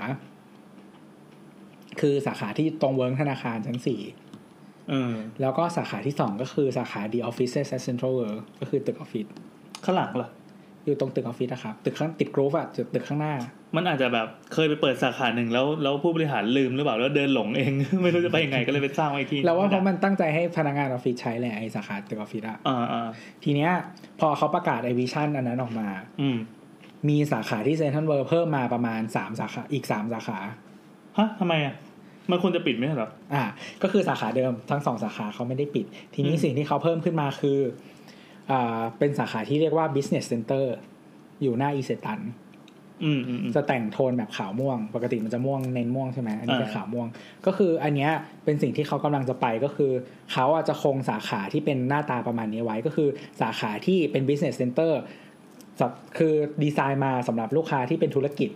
[2.01, 4.01] คือสาขาที่ตรงเวิ้งธนาคารชั้นสี่
[4.91, 9.27] เออแล้วก็สาขาที่สองก็คือสาขา The Offices at Central World ก็คือตึกออฟฟิศ
[9.85, 10.29] ข้างหลังล่ะ
[10.85, 13.35] อยู่ตรงตึกออฟฟิศนะครับ ตึกข้างติด Groove อะตึกตึกข้างหน้า
[13.77, 17.73] มันอาจจะแบบเคยไปเปิดสาขาหนึ่งแล้วแล้วผู้บริหารลืมหรือเปล่าแล้วเดินหลงเอง
[18.03, 23.09] ไม่รู้จะไปยังไงก็เลยไปสร้างไว้ที่แล้วว่าเพราะมันตั้งใจให้พนักงานออฟฟิศใช้แหละไอสาขาตึกออฟฟิศอะอ่าอ่า
[23.45, 23.71] ทีเนี้ย
[24.21, 25.89] พอเขาประกาศไอ vision อันนั้นออกมา
[26.21, 26.39] อืม
[27.09, 30.39] มีสาขาที่เซ็นทรัลเวิลด์เพิ่มมาประมาณสามสาขาอีกสามสาขา
[31.19, 31.75] ฮะทำไมอะ
[32.31, 33.45] มันควรจะปิดไหมใช่เหรออ่า
[33.83, 37.59] ก็คือสาขาเดิมทั้งสองสาขาเขาไม่ได้ปิด ทีนี้อืมสิ่งที่เขาเพิ่มขึ้นมาคือ
[38.51, 40.65] อ่าเป็นสาขาที่เรียกว่า business center
[41.43, 42.46] อยู่หน้าอิเซตันอืมอืมอืม
[43.55, 47.07] จะแต่งโทนแบบขาวม่วง ปกติมันจะม่วงเน้นม่วงใช่ไหมอันนี้เป็นอ่าขาวม่วง
[47.47, 48.11] ก็คืออันเนี้ย
[48.45, 49.93] เป็นสิ่งที่เขากำลังจะไปก็คือ
[50.33, 53.09] เขาอาจจะคงสาขาที่เป็นหน้าตาประมาณนี้ไว้ก็คือ
[53.41, 54.93] สาขาที่เป็น business center
[55.81, 58.51] สับคือดีไซน์มาสำหรับลูกค้าที่เป็นธุรกิจ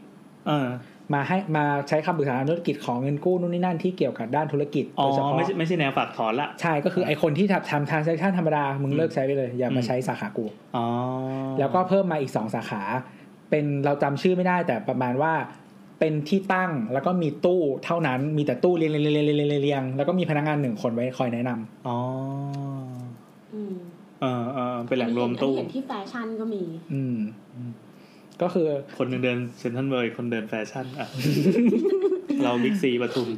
[0.51, 0.68] อ่า
[1.14, 10.86] มาให้มาใช้คำปรึกษาทางธุรกิจของเงินกู้นู่นนี่นั่นที่เกี่ยวกับด้านธุรกิจอ๋อโดยเฉพาะไม่ใช่ไม่ใช่แนวฝากถอนละ ใช่ก็คือไอคนที่ทำทำ transaction ธรรมดา มึงเลิกใช้ไปเลย อย่าอืมามใช้สาขากูอ๋อ
[11.59, 12.82] แล้วก็เพิ่มมาอีกสองสาขา
[13.51, 15.32] เป็นเราจำชื่อไม่ได้แต่ประมาณว่า
[15.98, 21.98] เป็นที่ตั้งแล้วก็มีตู้เท่านั้นมีแต่ตู้เรียงเรียงเรียงเรียงเรียงเรียงแล้วก็มีพนักงานหนึ่งคนไว้คอยแนะนำอ๋อ
[23.55, 23.74] อืม
[24.20, 27.18] เออเออเป็นแหล่งรวมตู้อันนี้เห็นที่แฟชั่นก็มี อืม
[28.42, 28.66] ก็คือ
[28.98, 31.09] คนหนึ่งเดินเซ็นทรัลเวิลด์คนเดินแฟชั่นอะ
[32.42, 33.28] เราบิ๊กซีปทุม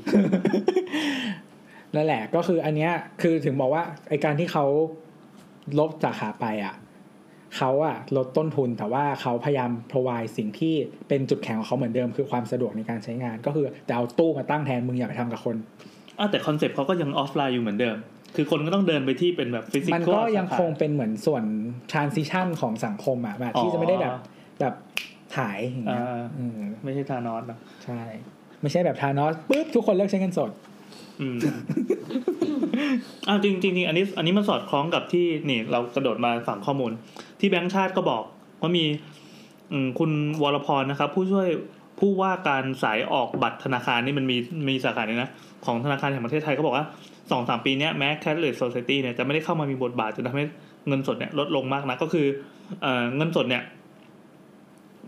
[1.95, 2.93] นั่นแหละ ก็คืออันเนี้ย
[3.23, 4.65] คือถึงบอกว่าไอการที่เขา
[5.79, 6.75] ลบสาขาไปอะ
[7.57, 10.75] เขาอะลดต้นทุนแต่ว่าเขาพยายาม provide สิ่งที่
[11.09, 15.57] เป็นจุดแข็งของเขาเหมือนเดิมคือความสะดวกในการใช้งาน ก็คือแต่เอาตู้มาตั้งแทนมึงอย่าไปทำกับคน
[16.19, 17.97] อะแต่ concept เขาก็ยังออฟไลน์อยู่เหมือนเดิม
[18.37, 21.45] คือคนก็ต้องเดินไปที่เป็นแบบ physical มันก็ยังคงเป็นเหมือนส่วน
[21.93, 24.13] transition ของสังคมอะแบบที่จะไม่ได้แบบ
[24.61, 24.75] แบบ
[25.37, 28.01] ถ่ายอย่างเงี้ยอ่าอืมไม่ใช่ทานอสนะใช่
[28.63, 30.51] ไม่ใช่แบบทานอสปุ๊บทุกคนเลิกใช้เงินสด
[31.21, 31.39] อืม
[33.29, 36.93] อ้าวจริงจริงจริงอันนี้อันนี้มันสอดคล้องกับที่นี่เรากระโดดมาฝั่งข้อมูล
[37.43, 38.23] ที่แบงก์ชาติก็บอก
[38.61, 38.85] ว่ามี
[39.73, 40.11] อืมคุณ
[40.43, 41.49] วรพรนะครับ ผู้ช่วย
[42.01, 44.37] ผู้ว่าการสายออกบัตรธนาคารนี่มันมี
[44.69, 45.31] มีสาขานี้นะ
[45.67, 46.87] ของธนาคารแห่งประเทศไทยเขาบอกว่า
[47.31, 50.45] สองสามปีเนี้ยแม้ cashless society เนี่ยจะไม่ได้เข้ามามีบทบาทจนทำให้
[50.89, 52.27] เงินสดเนี่ยลดลงมากนะก็คือ
[52.83, 53.63] เอ่อเงินสดเนี่ย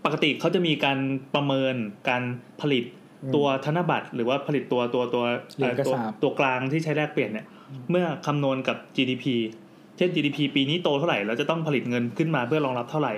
[0.05, 0.99] ปกติเขาจะมีการ
[1.35, 1.75] ประเมิน
[2.09, 2.23] การ
[2.61, 2.85] ผลิต
[3.23, 5.25] อืมตัวธนบัตร หรือว่าผลิตตัวตัวตัว
[5.57, 7.47] เหรียญกระตัวสาบตัวกลางที่ใช้แลกเปลี่ยนเนี่ย
[7.91, 9.25] เมื่อคำนวณกับ GDP
[9.97, 13.13] เช่น GDP ปีนี้โตเท่าไหร่เราจะต้องผลิตเงินขึ้นมาเพื่อรองรับเท่าไหร่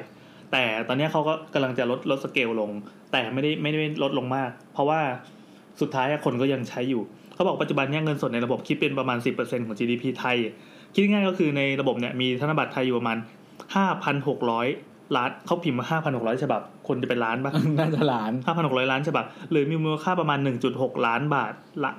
[0.52, 2.70] แต่ตอนเนี้ยเขาก็กำลังจะลดลดสเกลลง
[3.12, 5.00] แต่ไม่ได้ไม่ได้ลดลงมาก เพราะว่า
[5.80, 7.02] สุดท้ายคนก็ยังใช้อยู่
[7.34, 10.36] เขาบอกปัจจุบันเนี้ยเงินสดในระบบคิดเป็นประมาณ 10%ของ GDP ไทย
[10.94, 13.18] คิดง่ายๆก็คือในระบบเนี่ยมีธนบัตรไทยอยู่ประมาณ
[13.96, 20.38] 5,600 ล้านเขาพิมพ์มา5,600 ฉบับ คนจะเป็นล้านปะน่าจะล้าน 5,600 ล้านฉบับหรือมีมูลค่าประมาณ
[20.72, 21.52] 1.6 ล้านบาท
[21.84, 21.92] ละ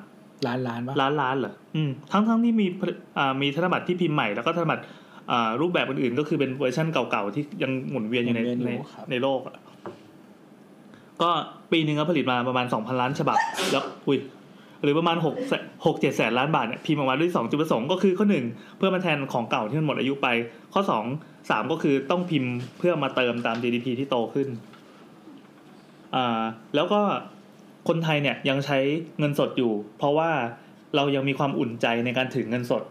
[0.45, 4.83] ล้านล้านปะล้านล้านเหรออืมทั้งทั้งที่มีผลิตอ่ามีธนบัตรที่พิมพ์ใหม่แล้วก็ธนบัตร
[5.31, 8.71] อ่ารูปแบบอื่นๆ ก็คือเป็นเวอร์ชันเก่าๆที่ยังหมุนเวียนอยู่ในใน
[9.11, 9.55] ในโลกอะ
[11.21, 11.29] ก็
[11.71, 13.37] ปีหนึ่งก็ผลิตมาประมาณสองพันล้านฉบับ
[13.71, 14.19] แล้วอุ้ย
[14.83, 15.35] หรือประมาณหก
[15.85, 18.45] หกเจ็ดแสนล้านบาทเนี่ยพิมพ์ออกมาด้วยสองจุดประสงค์ก็คือข้อหนึ่ง
[18.77, 20.27] เพื่อมาแทนของเก่าที่มันหมดอายุไป
[20.73, 21.05] ข้อสอง
[21.49, 24.47] สามก็คือต้องพิมพ์เพื่อมาเติมตาม GDP ที่โตขึ้น
[26.15, 26.41] อ่า
[26.75, 27.01] แล้วก็
[27.87, 28.77] คนไทยเนี่ยยังใช้
[29.19, 30.29] เงินสดอยู่ เพราะว่า
[30.95, 32.83] เรายังมีความอุ่นใจในการถือเงินสด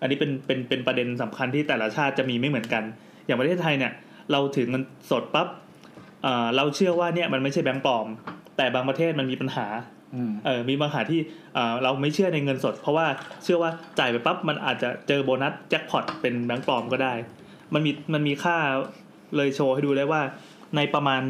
[0.00, 2.82] อันนี้เป็นเป็นเป็นประเด็นสำคัญที่แต่ละชาติจะมีไม่เหมือนกัน
[3.26, 3.92] อย่างประเทศไทยเนี่ย
[4.32, 5.48] เราถือเงินสดปั๊บ
[6.22, 8.06] เอ่อเราเชื่อว่าเนี่ยมันไม่ใช่แบงก์ปลอม
[8.56, 9.66] แต่บางประเทศมันมีปัญหา
[10.14, 11.20] อืมเออมีบางหาที่
[11.54, 13.06] เอ่อเราไม่เชื่อในเงินสด เพราะว่า
[13.42, 17.14] เชื่อว่าจ่ายไปปั๊บมันอาจจะเจอโบนัสแจ็คพอตเป็นแบงก์ปลอมก็ได้
[17.74, 18.56] มันมีมันมีค่า
[19.36, 20.22] เลยโชว์ให้ดูได้ว่า
[20.76, 21.22] ในประมาณ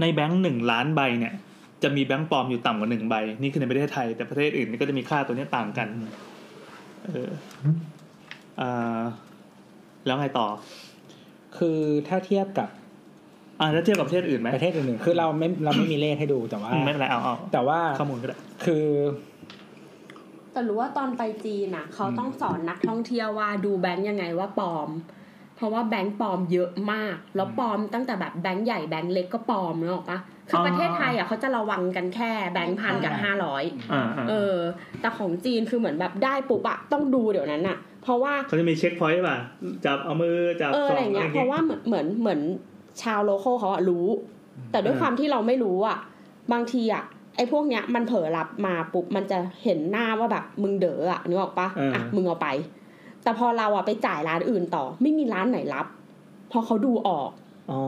[0.00, 1.34] ในแบงก์หนึ่งล้านใบเนี่ย
[1.84, 5.88] จะมีแบงก์ปลอมอยู่ต่ำกว่าหนึ่งใบ นี่คือในประเทศไทย แต่ประเทศอื่นนี่ก็จะมีค่าตัวเนี้ยต่างกัน
[7.04, 7.30] เออ
[8.60, 9.00] อ่า
[10.06, 10.46] แล้วไงต่อ
[11.58, 11.78] คือ
[12.08, 12.68] ถ้าเทียบกับ
[13.60, 18.86] อ่าแล้วเทียบกับประเทศอื่นไหมประเทศอื่นๆคือเราไม่เราไม่มีเลขให้ดูแต่ว่าอืมไม่เป็นไรเอาเอาแต่ว่าข้อมูลก็ได้คือ
[20.52, 24.88] แต่รู้ว่าตอนไปจีนน่ะ เขาต้องสอนนักท่องเที่ยวว่าดูแบงค์ยังไงว่าปลอม
[25.56, 30.18] เพราะว่าแบงค์ปลอมเยอะมาก แล้วปลอมตั้งแต่แบบแบงค์ใหญ่แบงค์เล็กก็ปลอมนึกออกปะ
[30.52, 34.56] คือออประเทศไทยอะเขาจะระวังกันแค่แบงค์พันกับห้าร้อยอ่าอ่าเออ
[35.00, 39.38] แต่ของจีนคือเหมือนแบบได้ปุ๊บอะต้องดูเดี๋ยวนั้นอะเพราะว่าเขาจะมี checkpoint ป่ะ
[39.84, 42.40] จับเอามือจับเออสอะอไรงเงี้ยเพราะว่าเหมือนเหมือนเหมือน
[43.02, 44.06] ชาว local เขาอะรู้
[44.72, 45.98] แต่ด้วยความที่เราไม่รู้อะ
[46.52, 47.04] บางทีอะ
[47.36, 52.48] ไอ้พวกเนี้ยมันเผลอรับมาปุ๊บมันจะเห็นหน้าว่าแบบมึงเด๋ออะนึกออกปะอะมึงเอาไป
[53.22, 55.86] แต่พอเราอะไปจ่ายร้านอื่นต่อ ไม่มีร้านไหนรับ
[56.48, 57.30] เพอเขาดูออก
[57.72, 57.82] อ๋อ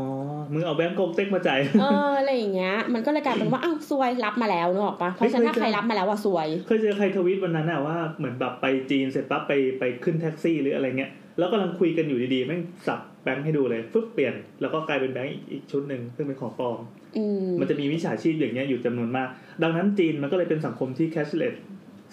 [0.52, 16.78] มึงเอาแบงก์กงเต็กมาจ่ายเอออะไรอย่างเงี้ย มันก็เลยกลายเป็นว่าอ้าวซวยรับมาแล้วนึกออกปะเพราะฉะนั้นถ้าใครรับมาแล้วอะซวย เคยเจอใครทวิตวันนั้นอะว่าเหมือนแบบไปจีนเสร็จปั๊บไปไปขึ้นแท็กซี่หรืออะไรเงี้ยแล้วกำลังคุยกันอยู่ดีๆแม่งสับแบงค์ให้ดูเลยฟึบเปลี่ยนแล้วก็กลายเป็นแบงค์อีกอีกชุดหนึ่งซึ่งเป็นของปลอม
[17.16, 19.28] อืมมันจะมีวิชาชีพอย่างเงี้ยอยู่จำนวนมาก
[19.62, 21.06] ดังนั้นจีนมันก็เลยเป็นสังคมที่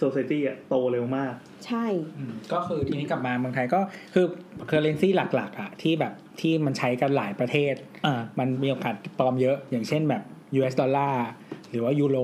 [0.01, 1.33] cashless society อะโตเร็วมาก
[1.65, 1.85] ใช่
[2.17, 3.79] อืมก็คือทีนี้กลับมาเมืองไทยก็
[4.13, 4.25] คือ
[4.71, 7.75] currency หลัก ๆอะที่แบบที่มันใช้กันหลายประเทศ
[8.05, 10.23] อ่ามันมีโอกาสปลอมเยอะ อย่างเช่นแบบ
[10.57, 11.25] US ดอลลาร์
[11.69, 12.17] หรือว่ายูโร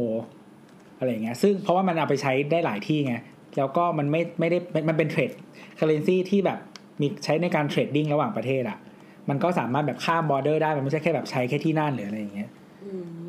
[0.98, 3.16] อะไรอย่างเงี้ยซึ่งเพราะว่ามันเอาไปใช้ได้หลายที่ไง
[3.58, 4.58] แล้วก็มันไม่ไม่ได้
[4.90, 5.32] มันเป็นเทรด
[5.80, 6.60] currency ที่แบบ
[7.02, 8.78] มีใช้ในการ trading ระหว่างประเทศอะ
[9.30, 12.50] มันก็สามารถแบบข้าม border ได้มันไม่ใช่แค่แบบใช้แค่ที่นั่นหรืออะไรอย่างเงี้ย
[12.86, 13.27] อืม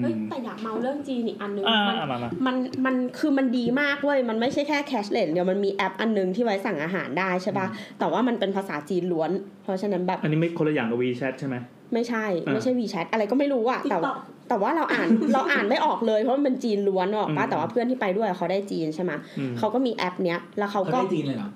[0.00, 2.56] เฮ้ยอืมแต่อยากเมาท์เรื่องจีนอีกอันนึงอ่ามันมามามัน
[2.86, 7.66] มันคือมันดีมากเว้ยมันไม่ใช่แค่ cashless เดียวมันมีแอปอันนึงที่ไว้สั่งอาหารได้ใช่ปะ
[7.98, 9.30] แต่ว่ามันเป็นภาษาจีนล้วน
[9.62, 11.56] เพราะฉะนั้นแบบอันนี้ไม่คนละอย่างกับ WeChat ใช่ไหม
[11.92, 14.18] ไม่ใช่อ่าไม่ใช่ WeChat อะไรก็ไม่รู้อะแต่ว่า TikTok
[14.48, 21.48] แต่ว่าเราอ่านเราอ่านไม่ออกเลยเพราะมันเป็นจีนล้วนออกปะอืมแต่ว่าเพื่อนที่ไปด้วยเขาได้จีนใช่ไหมอืมเขาก็มีแอปเนี้ยแล้วเขาเขาก็ได้จีนเลยเหรอ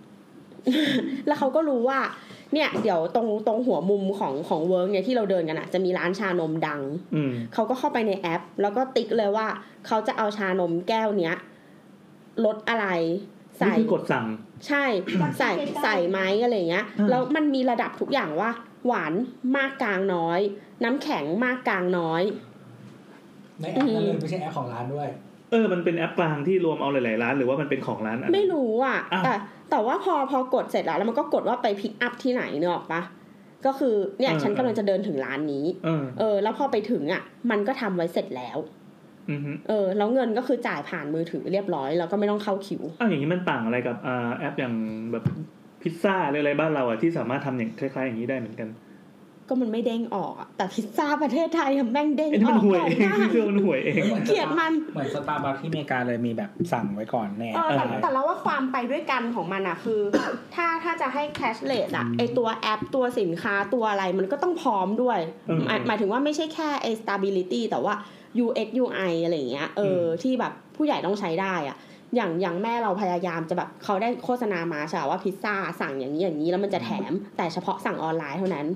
[1.26, 2.00] แล้วเขาก็รู้ว่า
[2.54, 6.80] เนี่ยเดี๋ยวตรงตรงหัวมุมของของเวิร์กเนี่ยที่เราเดินกันอะจะมีร้านชานมดัง
[7.14, 9.46] อืมเขาก็เข้าไปในแอป แล้วก็ติ๊กเลยว่า
[9.86, 11.36] เขาจะเอาชานมแก้วเนี้ย
[12.44, 14.26] ลดอะไรนี่ใส่คือกดสั่ง
[14.66, 14.84] ใช่
[15.38, 15.50] ใส่
[15.82, 18.50] ใส่ไหมอะไรอย่างเงี้ยอืมแล้วมันมีระดับทุกอย่างว่า
[18.86, 19.12] หวาน
[19.56, 20.40] มากกลางน้อย
[20.84, 22.22] น้ำแข็งมากกลางน้อย
[23.60, 25.08] ในแอปนั้นเลยไม่ใช่แอปของร้านด้วย
[25.50, 29.34] เออ มันเป็นแอปกลางที่รวมเอาหลายๆร้านหรือว่ามันเป็นของร้านอันนั้นไม่รู้อะอ้าวแต่
[29.70, 33.02] แต่ว่าพอพอกดเสร็จแล้วแล้วมันก็กดว่าไป pick up ที่ไหนนึกออกปะ
[33.66, 38.58] ก็คือเนี่ยฉันกำลังจะเดินถึงร้านนี้ เออเออแล้วพอไปถึงอะ มันก็ทำไว้เสร็จแล้ว
[39.30, 44.74] อือฮึเออ แล้วเงินก็คือจ่ายผ่านมือถือเรียบร้อย แล้วก็ไม่ต้องเข้าคิวอ้าวอย่างนี้มันต่างอะไรกับอ่าแอปอย่าง
[45.12, 45.24] แบบ
[45.82, 48.68] พิซซ่าหรืออะไรบ้านเราอะที่สามารถทำอย่างคล้ายๆอย่างนี้ได้เหมือนกัน
[49.48, 60.00] ก็มันไม่เด้งออกอะแต่พิซซ่าประเทศไทยอะแม่งเด้งไอ้นี่อมัอนกห่วยบ่อยเองมากพี่เชื่อมันห่วยเองเกลียดมันเหมือนสตาร์บัคที่อเมริกาเลยมีแบบสั่งไว้ก่อนแน่เออแต่เออแต่เราว่าความไปด้วยกันของมันอะคือ
[60.54, 65.18] ถ้าถ้าจะให้ cashless อะไอตัวแอปตัวสินค้าตัวอะไรมันก็ต้องพร้อมด้วย
[65.48, 67.94] อืมหมายหมายถึงว่าไม่ใช่แค่ไอ stability แต่ว่า
[68.44, 71.76] UX UI อะไรอย่างเงี้ยเอออที่แบบผู้ใหญ่ต้องใช้ได้อะ
[72.14, 78.66] อย่างอย่างแม่เราพยายามจะแบบเขาได้โฆษณามาใช่ปะว่าพิซซ่าสั่งอย่างนี้อย่างนี้แล้วมันจะแถมแต่เฉพาะสั่งออนไลน์เท่านั้น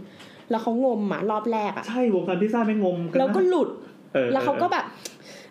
[0.52, 3.68] แล้วเขางมอะรอบแรกอะใช่วงการพิซซ่าไม่งงกันนะแล้วก็หลุด
[4.16, 4.84] ออแล้วเขาก็แบบ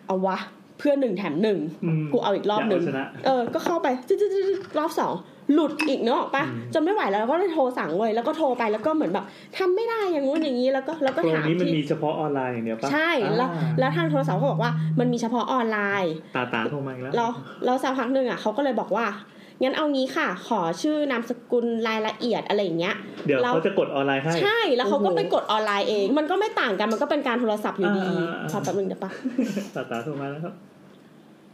[0.06, 0.38] เอาวะ
[0.78, 1.58] เพื่อนหนึ่งแถมหนึ่ง
[2.02, 5.14] มกูเอาอีกรอบหนึ่งยาเาชนะเออ ก็เข้าไปจึ๊ดๆๆรอบสอง
[5.52, 9.24] หลุดอีกเนาะปะอืมจนไม่ไหวแล้วเราก็เลยโทรสั่งเลยแล้วก็โทรไปแล้วก็เหมือนแบบ
[9.58, 17.30] ทำไม่ได้อย่างงู้นอย่างนี้แล้วก็แล้วก็โปรถามนี้มันที่มีเฉพาะออนไลน์อย่างเดียวปะใช่แล้วอ่าแล้วทางโทรศัพท์เขาบอกว่ามันมีเฉพาะออนไลน์ตาตาโทรมาอีกแล้วแล้ว
[17.64, 19.06] แล้วสักพักหนึ่งอะเขาก็เลยบอกว่า
[19.62, 22.94] งั้นเอางี้ค่ะ ขอชื่อนามสกุลรายละเอียดอะไรอย่างเงี้ย
[23.26, 29.10] เดี๋ยวแล้วเขาจะกดออนไลน์ให้ใช่แล้วเขาก็โอ้โหไปกดออนไลน์เอง มันก็ไม่ต่างกันมันก็เป็นการโทรศัพท์อยู่ดีอ่าอ่าอ่าพอแป๊บนึงเดี๋ยวปะ
[29.74, 30.54] ตาตาโทรมาแล้วครับ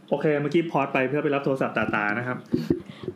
[0.09, 2.37] โอเคเมื่อกี้พอดไปเพื่อไปรับโทรศัพท์ตาตานะครับ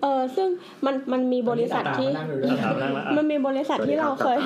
[0.02, 0.48] เออซึ่ง
[0.86, 4.38] มันมันมีบริษัทที่ตามมานั่งดูด้วยตาตานั่งแล้วอะมันมีบริษัทที่เราเคย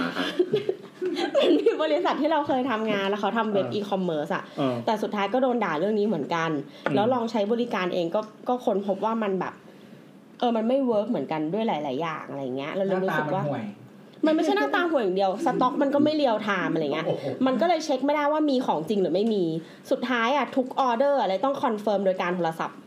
[1.37, 6.49] มันมีบริษัทที่เราเคยทำงานแล้วเขาทำเว็บเอออีคอมเมิร์ซอะเออแต่สุดท้ายก็โดนด่าเรื่องนี้เหมือนกัน
[6.85, 9.53] อืมแล้วลองใช้บริการเองก็ก็ค้นพบว่ามันแบบ
[10.39, 13.65] เออมันไม่ work เหมือนกันด้วยหลาย ๆ อย่างอะไรเงี้ยเราหเลยน้ารู้ตาสึกมันว่าห่วย
[14.25, 19.43] มันไม่ใช่หน้าตาห่วยอย่างเดียว สต็อกมันก็ไม่ real time อะไรเงี้ยโอ้โหมันก็เลยเช็คไม่ได้ว่ามีของจริงหรือไม่มี
[19.91, 22.77] สุดท้ายอะทุกออเดอร์อะไรต้อง confirm โดยการโทรศัพท์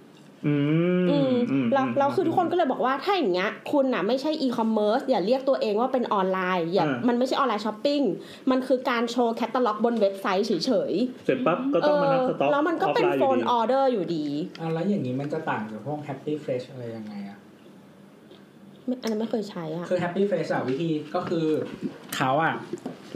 [0.46, 0.55] อื
[1.03, 8.03] มอืมอืมแล้วแล้วคือทุกคนก็เลยบอกว่าถ้าอย่างเงี้ยคุณน่ะไม่ใช่อีคอมเมิร์ซอย่าเรียกตัวเองว่าเป็นออนไลน์อย่าอ่ามัมันไม่ใช่ออนไลน์ช้อปปิ้ง
[8.51, 10.53] มันคือการโชว์แคตตาล็อกบนเว็บไซต์เฉ
[10.90, 10.92] ย
[11.26, 14.24] เสร็จปั๊บก็ๆเอต้องมาอนับสต็อกแล้วมันก็เป็นออฟไลโฟน์อยู่ดีออเดอร์อยู่ดี
[14.61, 17.30] อะแล้วอย่างนี้มันจะต่างจากพวก Happy Fresh อะไรยังไงอะไม่
[19.03, 21.47] อันนั้นไม่เคยใช้อะ คือ Happy Fresh อะวิธีก็คือ
[22.16, 22.55] เขาอะ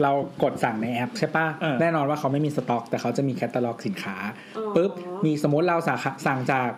[0.01, 0.11] เรา
[0.43, 4.15] กดสั่งในแอปใช่ปะเออ แน่นอนว่าเขาไม่มีสต็อก แต่เขาจะมีแคตตาล็อกสินค้า
[4.57, 4.91] อ๋อ ปุ๊บ
[5.25, 6.69] มีสมมติเราสาขาสั่งจาก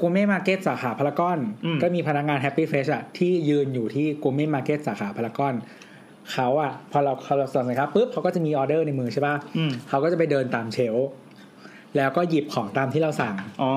[0.00, 5.54] กูเม่มาร์เก็ตสาขาพารากอนอืม ก็มีพนักงาน Happy Fresh อะที่ยืนอยู่ที่กูเม่มาร์เก็ตสาขาพารากอน
[6.32, 11.08] เขาอะพอเราเขาเราสั่งสินค้าปุ๊บเขาก็จะมีออเดอร์ในมือใช่ปะอืม เขาก็จะไปเดินตาม shelf
[11.96, 13.72] แล้วก็หยิบของตามที่เราสั่ง อ๋อ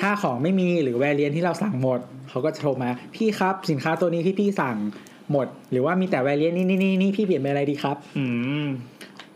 [0.00, 2.00] ถ้าของไม่มีหรือแวรเลียนที่เราสั่งหมด
[2.30, 4.76] เขาก็จะโทรมาพี่ครับสินค้าตัวนี้ที่พี่สั่ง
[5.32, 8.24] หมด หรือว่ามีแต่แวรเลียนนี่นี่นี่นี่พี่เปลี่ยนเป็นอะไรดีครับ อื
[8.64, 8.66] ม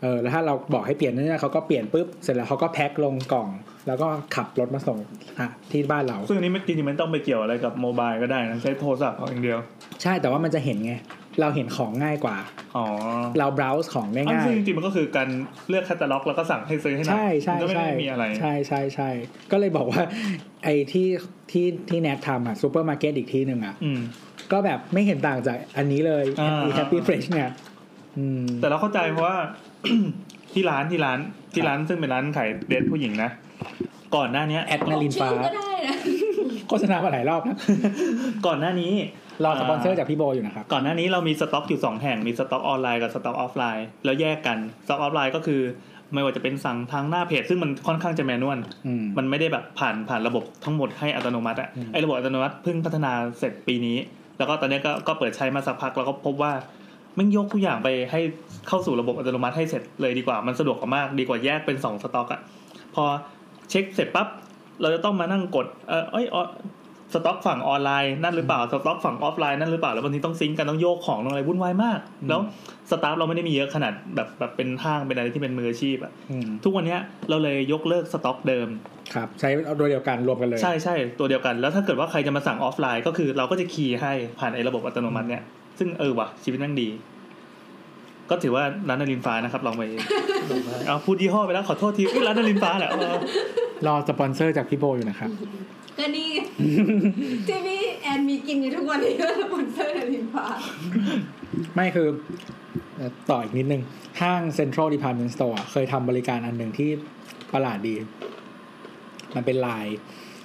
[0.01, 3.47] เออแล้วถ้าเราบอกให้เปลี่ยนเนี่ยเขาก็เปลี่ยนปุ๊บเสร็จแล้วเขาก็แพ็คลงกล่อง
[3.87, 4.97] แล้วก็ขับรถมาส่ง
[5.39, 9.59] อะที่บ้านเรา ซึ่งอันนี้ไม่จริงๆมันต้องไปเกี่ยวอะไรกับโมบายก็ได้นะใช้โทรศัพท์เอาอย่างเดียว
[10.01, 10.93] ใช่แต่ว่ามันจะเห็นไง
[11.39, 12.37] เราเห็นของง่ายกว่า
[12.75, 12.85] อ๋อ
[13.39, 15.29] เรา browse ของได้อันง่ายซึ่งจริงๆมันก็คือการ
[15.69, 19.09] เลือกแคตตาล็อกแล้วก็สั่งให้ซื้อให้หน่อยใช่ใช่มันก็ไม่ใช่ได้มีอะไร ใช่ใช่ใช่
[19.51, 20.01] ก็เลยบอกว่า
[20.63, 21.07] ไอ้ที่
[21.51, 23.99] ที่ที่แนททำอะซูเปอร์มาร์เก็ตอีกที่หนึ่งอะอืม
[24.51, 27.49] ก็แบบไม่เห็นต่างจากอันนี้เลยอ่าแฮปปี้เฟรชเนี่ย
[28.17, 29.37] อืมแต่เราเข้าใจเพราะว่า
[30.53, 31.19] ที่ร้านที่ร้าน
[31.53, 33.29] ที่ร้านซึ่งเป็นร้านขายเดทผู้หญิงนะ
[34.15, 35.95] ก่อนหน้าเนี้ยแอดนารินฟ้าชื่อก็ได้นะ
[36.67, 37.57] โฆษณามาหลายรอบนะ
[38.45, 38.91] ก่อนหน้านี้
[39.43, 45.61] รอสปอนเซอร์จากพี่โบอยู่นะครับ ก่อนหน้านี้เรามีสต็อกอยู่สองแห่ง มีสต็อกออนไลน์กับสต็อกออฟไลน์ แล้วแยกกัน สต็อกออฟไลน์ก็คือ
[46.13, 53.97] ไม่ว่าจะเป็นสั่งทางหน้าเพจ ซึ่งมันค่อนข้างจะ manual อืมมันไม่ได้แบบผ่านผ่านระบบทั้งหมดให้อัตโนมัติอะอืมไอระบบอัตโนมัติเพิ่งพัฒนาเสร็จปีนี้
[54.37, 56.51] แล้วก็ตอนนี้ก็ก็เปิดใช้มาสักพักแล้วก็พบว่า
[57.17, 58.19] มันยกทุกอย่างไปให้
[58.67, 62.41] เข้าสู่ระบบอัตโนมัติให้เสร็จเลยดีกว่า มันสะดวกกว่ามาก ดีกว่าแยกเป็นสองสต็อกอะ
[62.95, 63.03] พอ
[63.69, 64.27] เช็คเสร็จปั๊บ
[64.81, 66.43] เราจะต้องมานั่งกด เออเอ้ยออ
[67.13, 71.99] สต็อกฝั่งออนไลน์นั่นหรือเปล่าสต็อกฝั่งออฟไลน์นั่นหรือเปล่าแล้วบางทีต้อง sync กันต้องโยกของต้องอะไรวุ่นวายมาก
[72.29, 72.39] แล้ว
[72.89, 76.99] staff เราไม่ได้มีเยอะขนาดแบบแบบเป็นห้างเป็นอะไรที่เป็นมืออาชีพอะอืมทุกวันเนี้ย
[77.29, 78.67] เราเลยยกเลิกสต็อกเดิม
[79.13, 85.43] ครับใช้เอาโดยเดียวกันรวมกันเลย ใช่ใช่ตัวเดียวกัน แล้วถ้าเกิดว่าใครจะมาสั่งออฟไลน์ ก็คือเราก็จะ key ให้ผ่านไอ้ระบบอัตโนมัติเนี่ย
[85.79, 86.89] ซึ่งเออว่ะชีวิตมันดี
[88.29, 89.83] ก็ถือว่าร้านนารินฟ้านะครับลองไป
[90.87, 93.15] เอาพูดยี่ห้อไปแล้วขอโทษทีเอ้ยร้านนารินฟ้าแหละเออ
[93.87, 95.29] รอสปอนเซอร์จากพี่โบอยู่นะครับ
[95.97, 96.31] ก็นี่
[97.47, 100.45] ที่พี่แอนมีกินอยู่ทุกวันนี้ก็สปอนเซอร์นารินฟ้า
[101.75, 102.07] ไม่คือ
[102.95, 103.81] เอ่อต่ออีกนิดนึง
[104.21, 106.89] ห้าง Central Department Store อะเคยทำบริการอันหนึ่งที่
[107.53, 107.95] ประหลาดดี
[109.35, 109.97] มันเป็นไลน์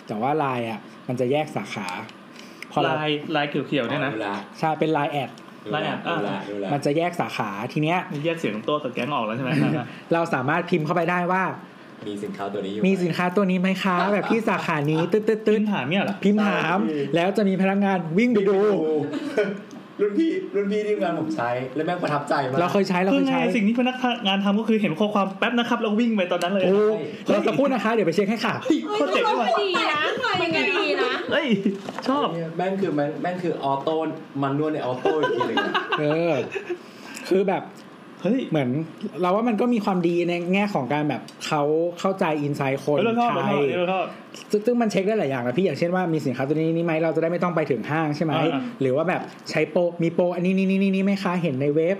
[0.06, 1.86] แต่ว่าไลน์อะ มันจะแยกสาขา
[2.72, 4.28] พอเราไลน์ไลน์เขียวๆเนี่ยนะดูแล
[4.58, 5.30] ใช่เป็นไลน์แอด
[5.64, 9.50] ดูไลน์แลแอดอะดูแลดูแลมันจะแยกสาขาทีเนี้ยแยกเสียงตัวกับแก๊งออกแล้วใช่ไหม
[10.12, 11.42] เราสามารถพิมพ์เข้าไปได้ว่า
[12.06, 16.78] มีสินค้าตัวนี้อยู่มีสินค้าตัวนี้ไหมคะ แบบที่สาขานี้ตึ๊ดตึ๊ดตื้ตึ๊นดถามเนี่ยเหรอพิมพ์ถาม
[17.16, 18.58] แล้วจะมีพนักงานวิ่งไปดู
[20.00, 26.80] รุ่นพี่รุ่นพี่ที่ทำงานผมใช้ แล้วแม่งประทับใจมากเราเคยใช้เราคืเคอยไงใช้สิ่งที่พนักงานทำก็คือเห็นข้อความแป๊บนะครับแล้ววิ่งไปตอนนั้นเลยโอ้
[27.30, 28.54] เราจะพูดนะคะเดี๋ยวไปเช็คให้ค่ะ
[28.92, 30.02] โคตรเจ๋งว่ะดีนะ
[30.40, 31.46] มันก็ดีนะเอ้ย
[32.08, 33.96] ชอบเนี่ยแม่งคือแม่งแม่งคือออโต้
[34.42, 36.32] มันนวดในออโต้อีกทีหนึงอะเออ
[37.28, 37.62] คือแบบ
[38.26, 38.68] เฮ้ยเหมือน
[39.22, 41.62] เราว่ามันก็มีความดีในแง่ของการแบบเขา
[42.00, 44.04] เข้าใจอินไซต์คนเฮ้ยเราชอบเราไทชอบยอันนี้เราชอบ
[44.50, 49.20] ซึ่งซึ่งมันเช็คได้หลายอย่างนะพี่อย่างเช่นว่ามีสินค้าตัวนี้นี่ไหมเราจะได้ไม่ต้องไปถึงห้างใช่ไหมอ่าหรือว่าแบบ
[49.50, 51.98] ใช้โปรมีโปรอันนี้นี่นี่นี่ไหมคะเห็นในเว็บ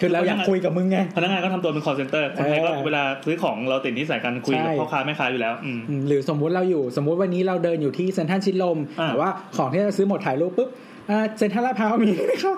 [0.00, 10.68] คือเราอยากคุยกับมึงไงพนักงานก็ทำตัวเป็น call center คนไทยก็เออเวลาซื้อของเราติดนิสัยการคุยกับใช่พ่อค้าแม่ค้าอยู่แล้วอืมอืมหรือสมมุติเราอยู่สมมุติวันนี้เราเดินอยู่ที่เซ็นทรัลชิดลมอ่าแต่ว่าของที่เราซื้อหมดถ่ายรูปปุ๊บ
[11.10, 12.56] อ่าเซ็นทรัลลาดพร้าวมีไหมครับ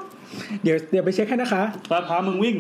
[0.62, 2.56] เดี๋ยวเดี๋ยวไปเช็คให้นะคะป้าพามึงวิ่ง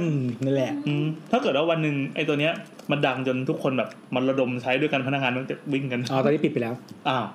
[0.00, 2.52] อืมนั่นแหละอืมถ้าเกิดว่าวันหนึ่งไอ้ตัวเนี้ย
[2.90, 6.74] มันดังจนทุกคนแบบมันระดมใช้ด้วยกันพนักงานมันจะวิ่งกันอ๋อตอนนี้ปิดไปแล้ว
[7.08, 7.26] อ้าว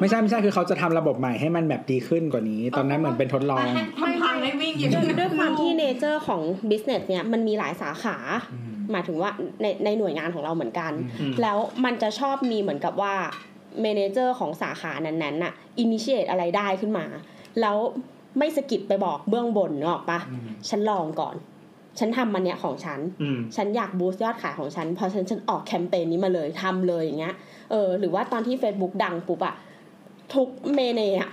[0.00, 3.64] ไม่ใช่ไม่ใช่คือเขาจะทำระบบใหม่ให้มันแบบดีขึ้นกว่านี้ ตอนนั้นเหมือนเป็นทดลอง
[4.02, 8.16] มันพังให้วิ่งอยู่ด้วยด้วยความที่เนเจอร์ของ business เนี่ยมันมีหลายสาขา
[8.92, 9.30] หมายถึงว่า
[9.62, 13.14] ในในหน่วยงานของเราเหมือนกันอืมแล้วมันจะชอบมีเหมือนกับว่า
[13.82, 17.06] manager ของสาขานั้นๆน่ะ initiate อะไรได้ขึ้นมา
[17.60, 17.76] แล้ว
[18.38, 20.20] ไม่สะกิดไปบอกเบื้องบนเนกอะปะ
[20.68, 21.34] ฉันลองก่อน
[21.98, 27.34] ฉันทำมันเนี้ยของฉันอืมฉันอยาก boost ยอดขายของฉันเพราะฉันฉันออกแคมเปญนี้มาเลยทำเลยอย่างเงี้ย
[27.70, 29.54] เออ หรือว่าตอนที่ Facebook ดังปุ๊บอะ
[30.34, 31.30] ทุก manager อะ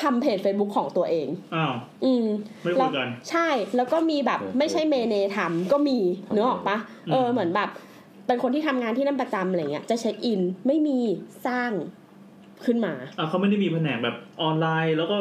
[0.00, 1.74] ทำเพจ Facebook ของตัวเอง อ้าว
[2.04, 2.26] อืม
[2.62, 5.98] ไม่คุยกัน ใช่ แล้วก็มีแบบไม่ใช่เมเนทำก็มี
[6.32, 6.76] เนื้อออกปะ
[7.12, 7.70] เอออืมเหมือนแบบ
[8.26, 10.98] เป็นคนที่ทำงานที่นั่นประจำอะไรเงี้ย จะเช็คอินไม่มี
[11.46, 11.70] สร้าง
[12.64, 15.16] ขึ้นมาอะเขาไม่ได้มีแผนกแบบออนไลน์ แล้วก็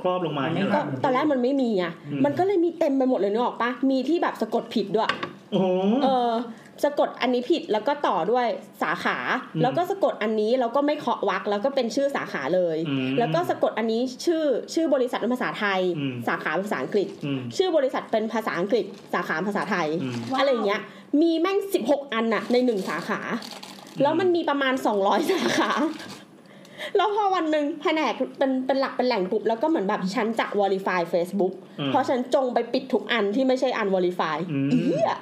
[0.00, 5.08] ครอบลงมาอย่างเงี้ยเหรก็อตอนแรกมันไม่มีอะอืมมันก็เลยมีเต็มไปหมดเลยเนื้อออกปะมีที่แบบสะกดผิดด้วย
[5.50, 5.66] โอ้โห
[6.04, 6.32] เออ
[6.84, 8.46] สะกดอันนี้ผิดแล้วก็ต่อด้วย
[8.82, 9.16] สาขา
[9.54, 14.42] อืมแล้วก็สะกดอันนี้แล้วก็ไม่เคาะวรรคแล้วก็เป็นชื่อสาขาเลยอืมแล้วก็สะกดอันนี้ชื่อ
[14.74, 18.84] ชื่อบริษัทเป็นภาษาไทยอืมสาขาเป็นภาษาอังกฤษอืมชื่อบริษัทเป็นภาษาอังกฤษ
[19.14, 20.80] สาขาภาษาไทยอืมอะไรอย่างเงี้ย
[21.22, 23.20] มีแม่งสิบหกอันน่ะในหนึ่งสาขา
[24.02, 25.70] แล้วมันมีประมาณสองร้อยสาขา
[26.96, 35.12] แล้วพอวันหนึ่งแผนกเป็นเป็นหลักเป็นแหล่งปุ๊บแล้วก็เหมือนแบบฉันจะ verify Facebook อืมเพราะฉันจงไปปิดทุกอันที่ไม่ใช่อัน verify อืมเหี้ย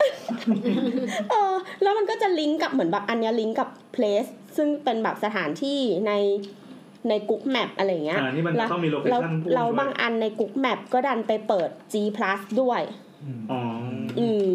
[1.31, 6.13] เออแล้วมันก็จะลิงก์กับเหมือนแบบอันเนี้ยลิงก์กับ place ซึ่งเป็นแบบสถานที่ใน
[7.09, 12.81] ใน Google Map อะไรอย่างเงี้ยอ่านี่มันแล้วต้องมี location แล้วพุ่งเราด้วยบางอันใน Google Map ก็ดันไปเปิด G plus ด้วย
[13.51, 13.61] อ๋อ
[14.19, 14.49] อืม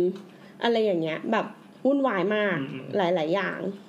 [0.64, 1.46] อะไรอย่างเงี้ย แบบ
[1.86, 2.84] วุ่นวายมากอืมอืม
[3.16, 3.60] หลาย ๆ อย่าง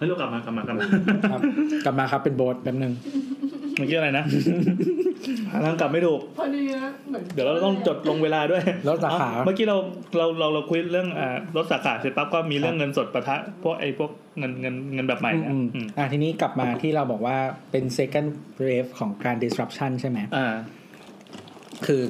[0.00, 0.84] ฮ้ยเรากลับมากลับมากลับมา
[1.32, 1.40] ครับ
[1.84, 2.92] กลับมาครับเป็นโบสแป๊บนึง
[3.78, 4.24] เมื่อกี้อะไรนะ
[5.50, 9.76] หาทางกลับไม่ถูก พอดีนะเหมือนเดี๋ยวเราต้องจดลงเวลาด้วยลดสาขา เมื่อกี้เรา
[10.16, 17.36] เราเราเราคุยเรื่องอ่าลดสาขาเสร็จปั๊บก็มีเรื่องเงินสดปะทะพวกไอ้พวกเงินเงินเงินแบบใหม่เนี่ยอืมอืมอะทีนี้กลับมาที่เราบอกว่า
[17.70, 18.28] เป็น second
[18.66, 20.54] wave ของการ disruption ใช่ไหมอ่า
[21.86, 22.00] คือ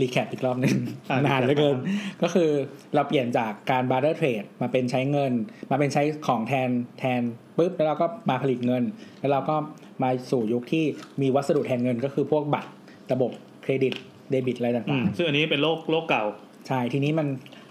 [0.00, 0.76] recap อีกรอบหนึ่ง
[1.10, 1.76] อ่านานเหลือเกิน
[2.22, 2.50] ก็คือ
[2.94, 5.32] เราเปลี่ยนจากการ barter trade มาเป็นใช้เงิน
[5.70, 7.20] มาเป็นใช้ของแทนแทน
[7.56, 8.82] ปุ๊บแล้วเราก็มาผลิตเงิน
[9.20, 9.56] แล้วเราก็
[10.02, 10.84] มาสู่ยุคที่
[11.22, 12.70] มีวัสดุแทนเงินก็คือพวกบัตร
[13.12, 13.30] ระบบ
[13.62, 13.92] เครดิต
[14.30, 17.26] เดบิตอะไรต่างๆ อืมซึ่งอันนี้เป็นโลกโลกเก่าๆใช่ ทีนี้มัน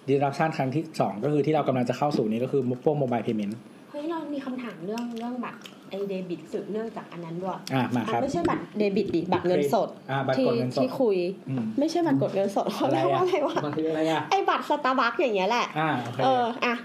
[0.09, 11.17] disruption ครั้งที่ 2 ก็คือที่เรากำลังจะเข้าสู่นี้ก็คือพวก mobile payment เฮ้ยเรามีคำถามเรื่องเรื่องบัตรไอเดบิตสืบเนื่องจากอันนั้นด้วยอะมาคอะรับไม่ใช่บัตรเดบิตดิบัตรเงินสดอะบัตรที่กดเงินสดที่คุย
[11.49, 16.75] อืมไม่ใช่บัตรกดเงินสดเขาอะไรเรียกว่าอะอะไรวะมันคืออะไรอะไอบัตรสตาร์บัคอย่างเงี้ยแหละอ่าโอเคเอออะ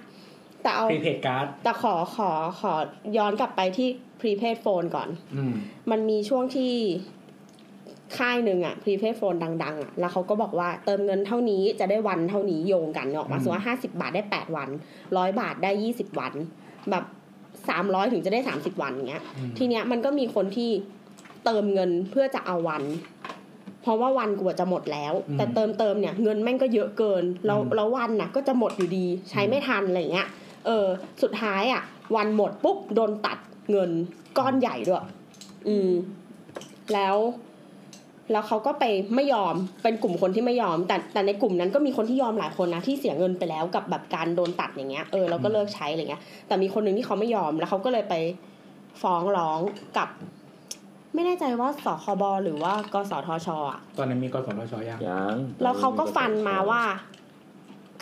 [0.63, 2.31] แต่เอา prepaid card แต่ขอขอ
[2.61, 2.73] ขอ
[3.17, 3.89] ย้อนกลับไปที่
[4.21, 5.55] prepaid phone ก่อน อืม
[5.91, 6.75] มันมีช่วงที่
[8.19, 14.69] ค่ายหนึ่งอะ prepaid phone ดังๆอะแล้วเขาก็บอกว่าเติมเงินเท่านี้จะได้วันเท่านี้โยงกันเนกออกมาอืมสมมติว่าห้าสิบาทได้แปดวัน
[15.17, 16.33] ร้อยบาทได้ยี่สิบวัน
[16.91, 17.05] แบบ
[17.68, 20.70] สามร้อยถึงจะได้สามสิบวันเงี้ยอืมทีเนี้ยมันก็มีคนที่
[21.45, 22.83] เติมเงินเพื่อจะเอาวัน
[23.83, 30.28] เพราะว่าวันกูอะจะหมดแล้ว แต่เติมเติมเนี่ยเงินแม่งก็เยอะเกิน แล้วแล้ววันน่ะ ก็จะหมดอยู่ดีใช้ไม่ทันอะไรเงี้ย
[30.66, 30.87] เออ
[31.22, 31.83] สุดท้ายอะ
[32.16, 33.39] วันหมดปุ๊บโดนตัด
[33.70, 33.91] เงิน
[34.39, 35.05] ก้อนใหญ่ด้วย
[35.68, 35.91] อืม
[36.95, 37.16] แล้ว
[38.33, 48.14] แล้วเขาก็ไปไม่ยอมเป็นกลุ่มคนที่ไม่ยอม แต่แต่ในกลุ่มนั้นก็มีคนที่ยอมหลายคนนะที่เสียเงินไปแล้วกับแบบการโดนตัดอย่างเงี้ยเออเราก็เลิกใช้อะไรเงี้ย แต่มีคนหนึ่งที่เขาไม่ยอมแล้วเขาก็เลยไป
[49.03, 49.61] ฟ้องร้อง
[49.97, 50.09] กับ
[51.14, 56.83] ไม่แน่ใจว่าสคบหรือว่ากสทชอะตอนนั้นมีกสทชยังยังแล้วเขาก็ฟันมาว่า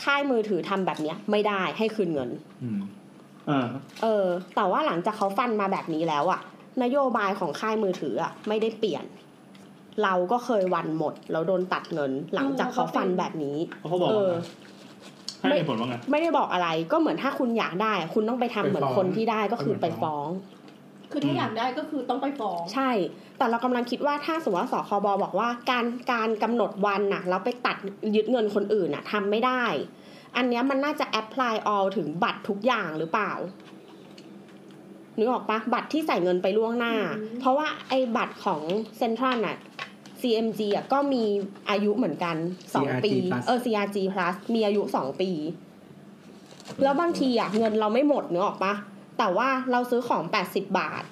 [0.03, 2.31] ค่ายมือถือทำแบบเนี้ย ไม่ได้ให้คืนเงิน
[2.63, 2.81] อืม
[3.51, 3.67] อ่า
[4.03, 4.27] เออ
[4.57, 6.41] แต่ว่าหลังจากเขาฟันมาแบบนี้แล้วอะ
[6.83, 9.05] นโยบายของค่ายมือถืออะไม่ได้เปลี่ยน
[10.03, 13.57] เราก็เคยวันหมด แล้วโดนตัดเงินหลังจากเขาฟันแบบนี้
[13.89, 14.37] เขาบอกเอว่าอไง
[15.41, 20.29] ให้เหตุผลว่าไงไม่ได้บอกอะไรก็เหมือนถ้าคุณอยากได้ คุณต้องไปทำเหมือนคนที่ได้ก็คือไปฟ้อง
[21.13, 22.91] คือถ้าอยากได้ก็คือต้องไปฟ้อง ใช่
[23.39, 27.77] แต่เรากำลังคิดว่าถ้าสมมติว่าสคบบอกว่า การการกำหนดวันน่ะแล้วไปตัด
[28.15, 29.65] ยึดเงินคนอื่นน่ะทำไม่ได้
[30.37, 33.33] อันเนี้ยมันน่าจะ apply all ถึงบัตรทุกอย่างหรือเปล่า
[35.19, 38.61] นึกออกปะบัตรที่ใส่เงินไปล่วงหน้าอืมเพราะว่าไอ้บัตรของ
[38.97, 39.57] เซ็นทรัลน่ะ
[40.21, 41.25] CMG อะก็มี
[41.71, 42.37] อายุเหมือนกัน
[42.75, 45.31] สอง CRG ปี plus เออ CRG plus มีอายุสองปี
[46.83, 48.75] แล้วบางทีอะเงินเราไม่หมดนึกออกปะ
[49.19, 51.03] แต่ว่าเราซื้อของ80บาท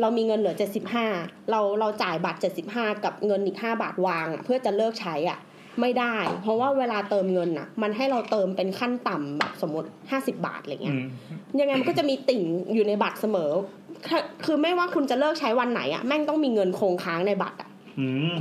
[0.00, 0.54] เรามีเงินเหลือ
[1.02, 2.38] 75เราเราจ่ายบัตร
[2.70, 5.38] 75กับเงินอีก5บาทวางอะเพื่อจะเลิกใช้อะ
[5.80, 12.42] ไม่ได้ เพราะว่าเวลาเติมเงินอะ มันให้เราเติมเป็นขั้นต่ำแบบสมมติ50บาทอะไรเงี้ยอืมยังไงมันก็จะมีติ่ง
[12.74, 13.50] อยู่ในบัตรเสมอ
[14.06, 17.79] คือคือไม่ว่าคุณจะเลิกใช้วันไหนอะแม่งต้องมีเงินคงค้างในบัตรอะอืม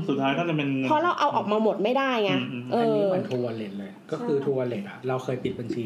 [0.07, 5.86] สุดท้ายก็จะเป็นเพราะเราเอาออกมาหมดไม่ได้ไงอืมอืมเอออันนี้เหมือน True Wallet เลย ก็คือ True Wallet อะเราเคยปิดบัญชี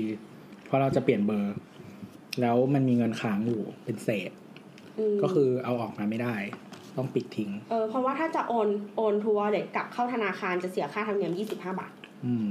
[0.65, 1.55] เพราะเราจะเปลี่ยนเบอร์
[2.41, 6.35] แล้วมันมีเงินค้างอยู่เป็นเศษก็คือเอาออกมาไม่ได้
[6.97, 8.67] ต้องปิดทิ้ง เออเพราะว่าถ้าจะโอน
[8.97, 11.91] โอนทัวร์เด็กกลับเข้าธนาคารจะเสียค่าธรรมเนียม25บาท
[12.25, 12.47] อืม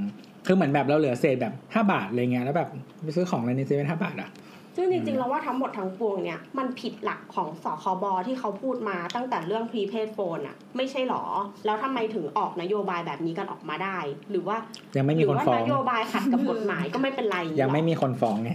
[0.47, 2.69] คือเหมือนแบบเราเหลือเศษแบบห้าบาทอะไรเงี้ยแล้วแบบ
[3.03, 4.31] ไปซื้อของอะไรในเซเว่นห้าบาทอะ
[4.77, 11.25] ซึ่งจอืริงมๆเราว่าทั้งหมดทั้งปวงเนี่ยมันผิดหลักของสคบที่เขาพูดมาตั้งแต่เรื่อง prepaid phone อะไม่ใช่หรอ
[11.65, 13.99] แล้วทำไมถึงออกนโยบายแบบนี้กันออกมาได้
[14.31, 14.57] หรือว่า
[14.97, 18.51] ยังไม่หมีรืคนว่าฟ้อนงโยบายขัดกับกฎหมายก็ไม่เป็นไร ยังไม่หรอมีคนฟ้องไง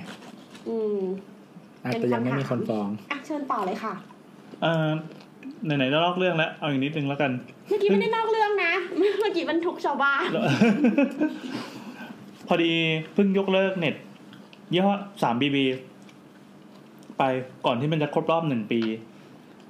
[0.68, 1.00] อืม
[1.84, 3.94] อาจจะยังไม่มีคนฟ้องอะเชิญต่อเลยค่ะ
[4.62, 4.88] เอ่อ
[5.66, 7.32] ไหนๆจะลอกเรื่องแล้วเอาอีกนิดนึงแล้วกัน
[7.68, 10.44] เมื่อกี้ไม่ได้นอกเรื่องนะ เมื่อกี้บรรทุกชาวบ้านแล้ว
[12.48, 12.72] พอดี
[13.14, 13.96] เพิ่งยกเลิกเน็ต
[14.74, 14.94] ยี่ห้อ
[15.24, 15.66] สามบีบี
[17.18, 17.24] ไป
[17.66, 18.82] ก่อนที่มันจะครบรอบหนึ่งปี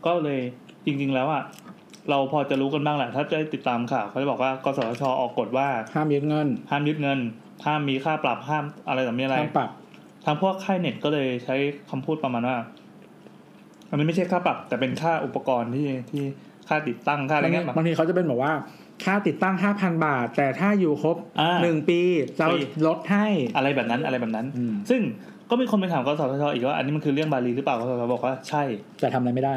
[0.06, 0.40] ก็เลย
[0.86, 1.44] จริง ๆ แล้วอะ
[2.10, 7.20] เราพอจะรู้กันบ้างแหละ ถ้าจะติดตามข่าวเขาจะบอกว่ากสทชออกกฎว่าห้ามยึดเงิน ห้ามยึดเงิน
[7.66, 9.70] ห้ามมีค่าปรับห้ามอะไรต่อมีอะไรห้ามปรับ
[10.26, 11.56] ทางพวกค่ายเน็ตก็เลยใช้
[11.90, 12.58] คำพูดประมาณว่า
[13.90, 16.24] อันนี้ไม่ใช่ค่าปรับ แต่เป็นค่าอุปกรณ์ที่ที่
[16.68, 18.54] ค่าติดตั้งค่าอะไรบางทีเงี้ยบางทีเขาจะเป็นแบบว่า
[19.04, 22.00] ค่าติดตั้งห้าพันบาท แต่ถ้าอยู่ครบอ่าหนึ่งปี
[22.38, 25.02] เราฟรีลดให้อะไรแบบนั้นอะไรแบบนั้นอืมซึ่ง
[25.50, 28.64] ก็มีคนไปถามกสทชอีกว่าอันนี้มันคือเรื่องบาลีหรือเปล่ากสทชบอกว่าใช่
[29.00, 29.54] แต่ทำอะไรไม่ได้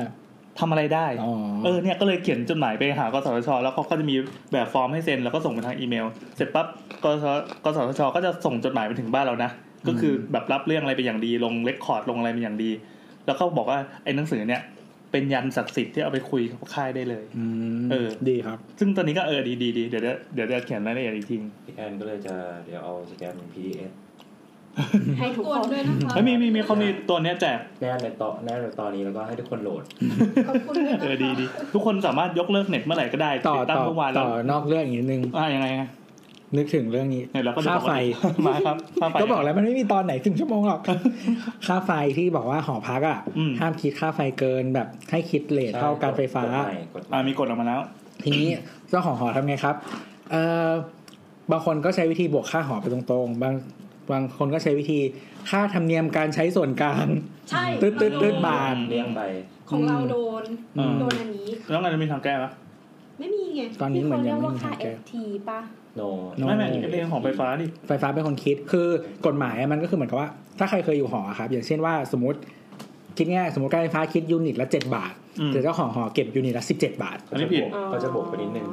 [0.61, 1.33] ทำอะไรได้อ๋อ
[1.65, 4.17] เออเนี่ยก็เลยเขียนจดหมายไปหากสทช แล้วเขาก็จะมี
[4.53, 6.67] แบบฟอร์มให้เซ็นแล้วก็ส่งไปทางอีเมล เสร็จปั๊บ
[7.05, 7.25] กส
[7.65, 9.51] กสทช ก็จะส่งจดหมายไปถึงบ้านเรานะ
[9.89, 12.71] ก็คือแบบรับเรื่องอะไรไปอย่างดี ลง record ลงอะไรไปอย่างดี
[13.27, 14.63] แล้วก็บอกว่าไอ้หนังสือเนี่ย
[15.13, 17.45] เป็นยันต์ศักดิ์สิทธิ์ที่เอาไปคุยกับค่ายได้เลยอื
[17.83, 22.35] มเออ ดีครับ ซึ่งตอนนี้ก็เออดีดีดีเดี๋ยวเดี๋ยวเดี๋ยวจะเขียนรายละเอียดอีกทีพี่แอนก็เลยจะ
[22.65, 23.93] เดี๋ยวเอาสแกน PDF
[25.19, 29.83] ให้ทุกกคดนด้วยนะคะเฮ้ยมีมีมีเขามีตัวเนี้ยแจกแนบในตอนแนบในตอนนี้แล้วก็ให้ทุกคนโหลด
[30.49, 35.83] ขอบคุณด้วยนะคะเออดีดีทุกคนสามารถยกเลิกเน็ตเมื่อไหร่ก็ได้ต่อติดตั้งต่อเมื่อวานแล้ต่วอนอกเรื่องอีกนิดนึง อ่ายังไงไง
[36.57, 37.93] นึกถึงเรื่องนี้เนี่ยเราก็ค่าไฟ
[38.47, 40.81] มาครับค่าไฟ ก็บอกแล้วมันไม่มีตอนไหนถึงชั่วโมงหรอก
[41.67, 47.81] ค่าไฟที่บอกว่าหอพักอะอืม ห้ามคิดค่าไฟเกินแบบให้คิดเลทเท่าการไฟฟ้า กดใหม่กดใหอ่าม่มีกฎออกมาแล้ว
[48.23, 48.47] ทีนี้
[48.89, 49.75] เจ้าของหอทำไงครับ
[50.31, 50.71] เอ่อ
[51.51, 53.55] บางคนก็ใช้วิธีบวกค่าหอไปตรงๆ บาง
[54.13, 55.01] บางคนก็ใช้วิธี
[55.51, 57.07] ค่าธรรมเนียมการใช้ส่วนกลาง
[57.51, 59.21] ใช่ตึ๊ดตึ๊ดตึ๊ดบาทเลี้ยงไป
[59.71, 60.45] ของเราโดน
[60.79, 62.51] อืมโดนอันนี้แล้วไงจะมีทางแก้ปะ
[63.19, 65.13] ไม่มีไงตอนนี้เหมือนยังไม่มีที่เขาทางเรียกว่าค่าแก้ FT
[65.49, 65.61] ป่ะ
[65.97, 66.03] โน
[66.37, 68.87] โน่ไม่ไม่เรื่องของไฟฟ้าดิไฟฟ้าเป็นคนคิดคือ
[69.27, 72.39] กฎหมายอะมันก็คือเหมือนกับว่า ถ้าใครเคยอยู่หอครับ อย่างเช่นว่าสมมติ
[73.19, 78.67] คิดง่ายๆสมมติการไฟฟ้าคิดยูนิตละเจ็ดบาทอืมแต่เจ้าของหอเก็บยูนิตละสิบเจ็ดบาทอันนี้ผิดก็จะบวกไปนิดนึง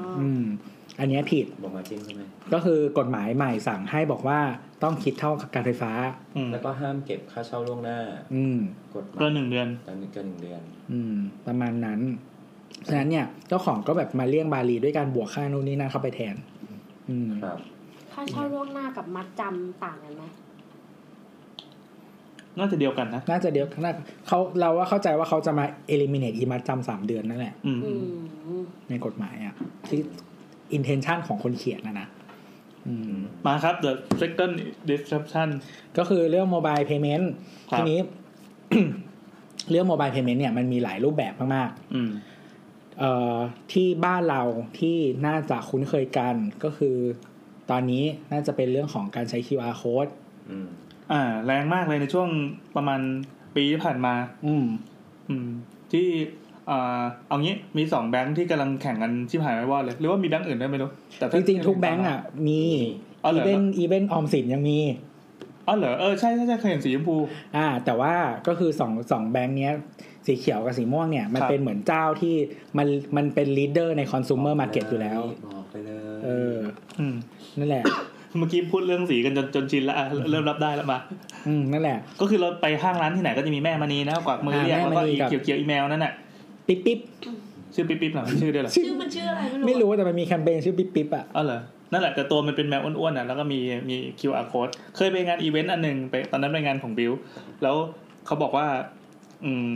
[0.98, 2.22] อืมอันเนี้ยผิดบอกมาจิ้มใช่ไหม
[2.54, 4.40] ก็คือกฎหมายใหม่สั่งให้บอกว่า
[4.84, 5.92] ต้องคิดเท่ากับการไฟฟ้า
[6.36, 7.98] อืมแล้วก็ห้ามเก็บค่าเช่าล่วงหน้า
[8.36, 8.58] อืม
[8.96, 11.16] กฎหมายเกินหนึ่งเดือนเกินหนึ่งเดือน อืม
[11.48, 12.00] ประมาณนั้น
[12.88, 16.36] ฉะนั้นเนี่ยเจ้าของก็แบบมาเลี่ยงบาลีด้วยการบวกค่านู่นนี่นั่นเข้าไปแทน
[17.10, 17.58] อืมครับ
[18.14, 20.24] ค่าเช่าล่วงหน้ากับมัดจำต่างกันไหม
[22.60, 23.92] น่าจะเดียวกันนะ น่าจะเดียวน่า
[24.28, 27.92] เขาเราว่าเข้าใจว่าเขาจะมา eliminate อีมัดจำสามเดือนนั่นแหละอืมอื
[28.62, 29.56] มในกฎหมายอะ
[29.90, 30.02] ที่
[30.76, 32.08] intention ของคนเขียนนะนะ
[32.88, 33.92] อืมมาครับ the
[34.22, 34.54] second
[34.90, 35.50] disruption
[35.98, 37.26] ก็คือเรื่อง mobile payment
[37.72, 38.00] ครับทีนี้
[39.70, 43.38] เรื่อง mobile payment เนี่ยมันมีหลายรูปแบบมากอืมๆเอ่อ
[43.74, 44.42] ที่บ้านเรา
[44.80, 44.98] ที่
[45.28, 46.96] น่าจะคุ้นเคยกันก็คือ
[47.70, 50.12] ตอนนี้น่าจะเป็นเรื่องของการใช้ QR code
[50.50, 50.68] อืม
[51.12, 52.30] อ่า แรงมากเลยในช่วง
[52.76, 53.00] ประมาณ
[53.56, 54.14] ปีที่ผ่านมา
[54.46, 54.66] อืม
[55.30, 55.48] อืม
[55.92, 56.08] ที่
[56.46, 56.47] อ่า
[57.28, 62.62] เอางี้มีสองแบงค์ที่กำลังแข่งกันชิบหายไม่ว่าเลย หรือว่ามีแบงค์อื่นด้วยไม่รู้แต่ถ้าจริงๆทุกแบงก์อะ มี
[63.24, 64.80] อ๋อเหรอีอเวนอีเวนออมสินยังมี
[65.68, 67.16] อ๋อเหรอเออใช่ใช่ใช่เคยเห็นสีชมพู
[67.56, 68.14] อ่า แต่ว่า
[68.48, 69.74] ก็คือสองสองแบงค์เนี้ย
[70.26, 72.36] สีเขียวกับสีม่วงเนี่ย มันครับเป็นเหมือนเจ้าที่
[72.78, 72.88] มัน
[73.18, 76.56] มันเป็น leader ในคอน sumer market อยู่แล้วบอกไปเลยเออ
[77.00, 77.16] อืม
[77.60, 77.84] นั่นแหละ
[78.38, 81.00] เมื่อกี้พูดเรื่องสีกันจนจนชินแล้วอะเริ่มรับได้แล้วมา
[81.48, 86.14] อืมนั่นแหละ ก็คือเราไปห้างร้านที่ไหนก็จะมีแม่มณีนะกวักมือเรียกอ่าแล้วแม่ก็มณีกับอีเขียวเขียวๆอีแมวนั่นน่ะ
[86.68, 87.00] ปิ๊บปิ๊บ
[87.74, 91.60] ชื่อปิ๊บปิ๊บเหรอชื่อด้วยเหรอชื่อมันชื่ออะไรไม่รู้ไม่รู้แต่มันมีแคมเปญชื่อปิ๊บปิ๊บอะอ๋อเหรอ
[91.92, 93.60] นั่นแหละแต่ตัวมันเป็นแมวอ้วนๆน่ะแล้วก็มี
[93.90, 97.12] มี QR code เคยไปงานอีเวนต์อันหนึ่งไปตอนนั้นไปงานของบิว
[97.64, 97.76] แล้ว
[98.26, 98.68] เขาบอกว่า
[99.46, 99.72] อืม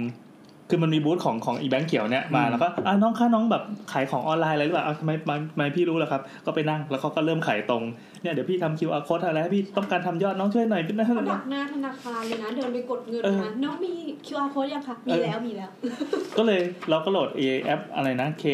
[0.72, 7.84] คือมันมีบูธของของอีแบงค์เขียวเนี่ยมาอืมแล้วก็อะน้องคะน้องแบบขายของออนไลน์อะไรหรือเปล่าอะทำไมทำไมทำไมพี่รู้ล่ะครับ ก็ไปนั่งแล้วเขาก็เริ่มขายตรง
[8.22, 13.94] เนี่ยเดี๋ยวพี่ทำ QR code อะไรให้พี่ต้องการทำยอดน้องช่วยหน่อยพี่นะเขาดักหน้าธนาคารเลยนะเดินไปกดเงินเออนะน้องมี
[14.28, 15.70] QR code ยังคะมีแล้วมีแล้ว
[16.38, 18.46] ก็เลยเราก็โหลด a แอปอะไรนะ K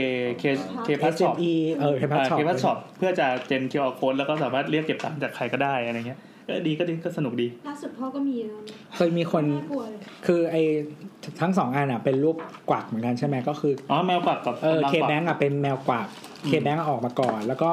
[0.41, 0.43] K
[0.87, 6.19] K Pass Shop SME เออ K Pass Shop K Pass Shop เพื่อจะเจน QR code แล้วก็สามารถเรียกเก็บตังค์จากใครก็ได้อะไรเงี้ย
[6.47, 10.61] ก็ดีก็ดีก็สนุกดีล่าสุดพ่อก็มีแล้วนะเคยมีคนน่ากลัวเลยคือไอ้
[11.41, 12.37] ทั้งสองอันอะเป็นรูป
[12.69, 16.07] กวักเหมือนกันใช่ไหมก็คืออ๋อแมวกวักกับเออำเคกวักแบงก์อะเป็นแมวกวัก
[16.47, 17.71] เคแบงก์ออกมาก่อน แล้วก็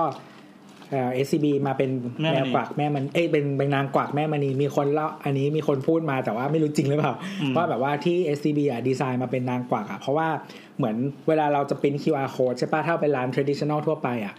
[0.90, 1.90] เอ่อ SCB มาเป็น
[2.22, 10.28] แม่มณีแมวกวักแม่มันเอ้ยเป็นเป็นนางกวักแม่มณีมีคนเล่าอันนี้มีคนพูดมาแต่ว่าไม่รู้จริงหรือเปล่าอืมว่าแบบว่าที่ SCB อะดีไซน์มาเป็นนางกวักอะเพราะว่า
[10.76, 10.96] เหมือน
[11.28, 14.34] เวลาเราจะเป็น QR code ใช่ปะถ้าเป็นร้าน traditional ทั่วไปอะ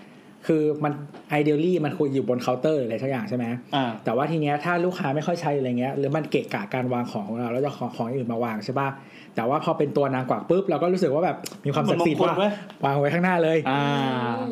[0.48, 0.94] คือมัน
[1.40, 8.90] ideally มันควรอยู่บนเคาน์เตอร์หรืออะไรสักอย่างใช่ไหมอ่าแต่ว่าทีเนี้ยถ้าลูกค้าไม่ค่อยใช้อะไรเงี้ยหรือมันเกะกะการวางของของเราแล้วจะของของอื่นมาวางใช่ปะ
[9.36, 12.52] แต่ว่าพอเป็นตัวนางกวักปุ๊บเราก็รู้สึกว่าแบบมีความศักดิ์สิทธิ์มันมงคลว่าเว้ย
[12.86, 13.84] วางไว้ข้างหน้าเลยอ่า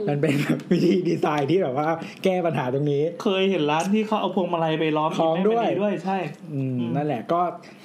[0.09, 1.87] มันเป็นแบบวิธีดีไซน์ที่แบบว่า
[2.23, 6.17] แก้ปัญหาตรงนี้ เคยเห็นร้านที่เขาเอาพวงมาลัยไปล้อมคล้องแม่มณีด้วยด้วยใช่
[6.53, 7.41] อืมอืมนั่นแหละก็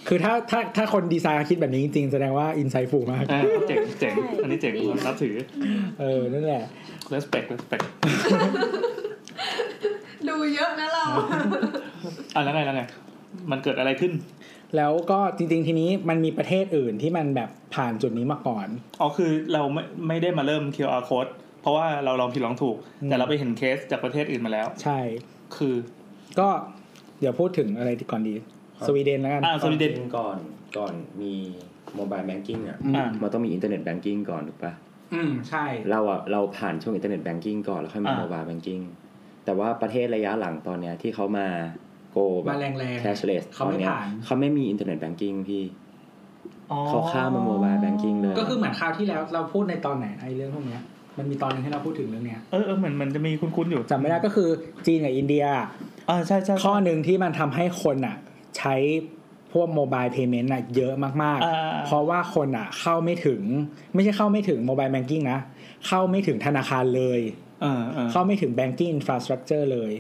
[0.09, 5.35] คือถ้าถ้าถ้าคนดีไซน์เขาคิดแบบนี้จริงๆแสดงว่าอินไซต์ฟูมากอ่าเจ๋งเจ๋งใช่อันนี้เจ๋งดีนับถือ
[6.01, 6.65] เออนั่นแหละ
[7.15, 7.85] respect respect
[10.29, 11.05] ดูเยอะนะเรา
[12.35, 12.83] อะแล้วไงแล้วไง
[13.51, 14.13] มันเกิดอะไรขึ้น
[14.77, 18.69] แล้วก็จริง ๆ ทีนี้มันมีประเทศอื่นที่มันแบบผ่านจุดนี้มาก่อน
[19.01, 21.31] อ๋อคือเราไม่ไม่ได้มาเริ่ม QR code
[21.63, 24.99] เพราะว่าเราลองผิดลองถูกอืมแต่เราไปเห็นเคสจากประเทศอื่นมาแล้ว ใช่
[25.57, 25.75] คือ
[26.39, 26.49] ก็
[27.21, 28.35] เดี๋ยวพูดถึงอะไรก่อนดี
[28.87, 30.37] สวีเดนแล้วกันอ่าสวีเดนจริงๆก่อน
[30.79, 31.33] ก่อนมี
[31.97, 34.73] mobile banking อะอืมอ่ามันต้องมี internet banking ก่อนถูกปะ
[35.15, 38.81] อืมใช่ เราอะเราผ่านช่วง internet banking ก่อนแล้วค่อยมาอ่า mobile banking
[39.45, 41.47] แต่ว่าประเทศระยะหลังตอนเนี้ยที่เขามา
[42.13, 45.63] go แบบมาแรงๆ cashless เขาไม่ตอนเนี้ยผ่านเขาไม่มี internet banking พี่
[46.71, 50.83] อ๋อเขาข้ามมา mobile banking เลยก็คือเหมือนคราวที่แล้วเราพูดในตอนไหนไอ้เรื่องพวกเนี้ย
[51.19, 54.49] มันมีตอนหนึ่งที่เราพูดถึงเรื่องเนี้ยเออเออเหมือนมันจะมีคุ้นๆอยู่จำไม่ได้ก็คือ
[54.87, 55.45] จีนกับอินเดีย
[56.09, 58.17] อ่าใช่ใช่ข้อหนึ่งที่มันทำให้คนอะ
[58.59, 58.75] ใช้
[59.18, 59.18] พ
[59.61, 60.93] วก mobile payment อะเยอะ
[61.23, 63.43] มากอ่าๆเพราะว่าคนอะเข้าไม่ถึง
[63.95, 65.39] ไม่ใช่เข้าไม่ถึง mobile banking นะ
[65.87, 67.21] เข้าไม่ถึงธนาคารเลย
[67.63, 69.93] เออเออเข้าไม่ถึง banking infrastructure เลย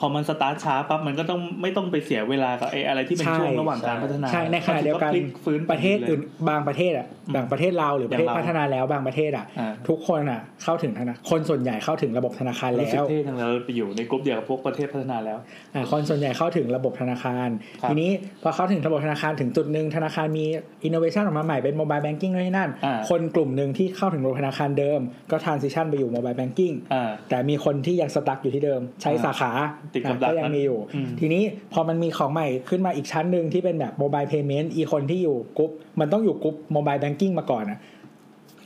[0.00, 15.38] พอมันสตาร์ทช้าปั๊บมันก็ต้องไม่ต้องไปเสียเวลากับไอ้อะไรที่เป็นใช่ช่วงระหว่างการพัฒนาใช่ในขณะเดียวกันพลิฟื้นประเทศอื่นบางประเทศอะอืมบางประเทศเราหรือประเทศอย่างเราพัฒนาแล้วบางประเทศอะอ่าทุกคนอะเข้าถึงธนาคารคนส่วนใหญ่เข้าถึงระบบธนาคารแล้วรู้สึกเท่จังเลยเราไปอยู่ในกลุ่มเดียวกับพวกประเทศพัฒนาแล้ว
[15.74, 17.48] อ่าคนส่วนใหญ่เข้าถึงระบบธนาคาร
[17.82, 18.10] ครับทีนี้
[18.42, 20.44] พอเข้าถึงระบบธนาคารถึงจุดหนึ่งธนาคารมี
[20.84, 29.50] อินโนเวชันออกมาใหม่เป็น mobile banking ด้วยนั่นอ่าคนกลุ่มหนึ่งที่เข้าถึงระบบธนาคารเดิม ก็ transition ไปอยู่ mobile banking อ่าแต่มีคนที่ยัง stuck อยู่ที่เดิมใช้อ่าสาขา
[29.94, 35.70] ติดกับดักก็ยังมีอยู่อืมทีนี้พอมันมีของใหม่ขึ้นมาอีกชั้นหนึ่งที่เป็นแบบ mobile payment อีคนที่อยู่กรุ๊ป
[36.00, 37.78] มันต้องอยู่ group mobile banking มาก่อนอะ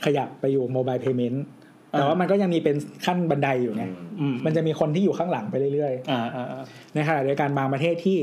[0.05, 1.43] ขยับไปอยู่ mobile payment
[1.91, 3.85] แต่ว่ามันก็ยังมีเป็นขั้นบันไดอยู่ไง
[4.19, 8.17] อืมมันจะมีคนที่อยู่ข้างหลังไปเรื่อยอ่าอ่าอ่าๆในขณะเดียวกันบางประเทศที่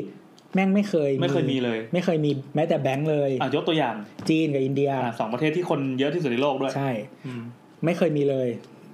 [0.54, 3.94] แม่งไม่เคยไม่เคยมีเลย ไม่เคยมีแม้แต่แบงก์เลยอะยกตัวอย่าง
[4.28, 6.90] จีนกับอินเดียอ่าสองประเทศที่คนเยอะที่สุดในโลกด้วย ใช่
[7.26, 7.42] อืม
[7.84, 8.48] ไม่เคยมีเลย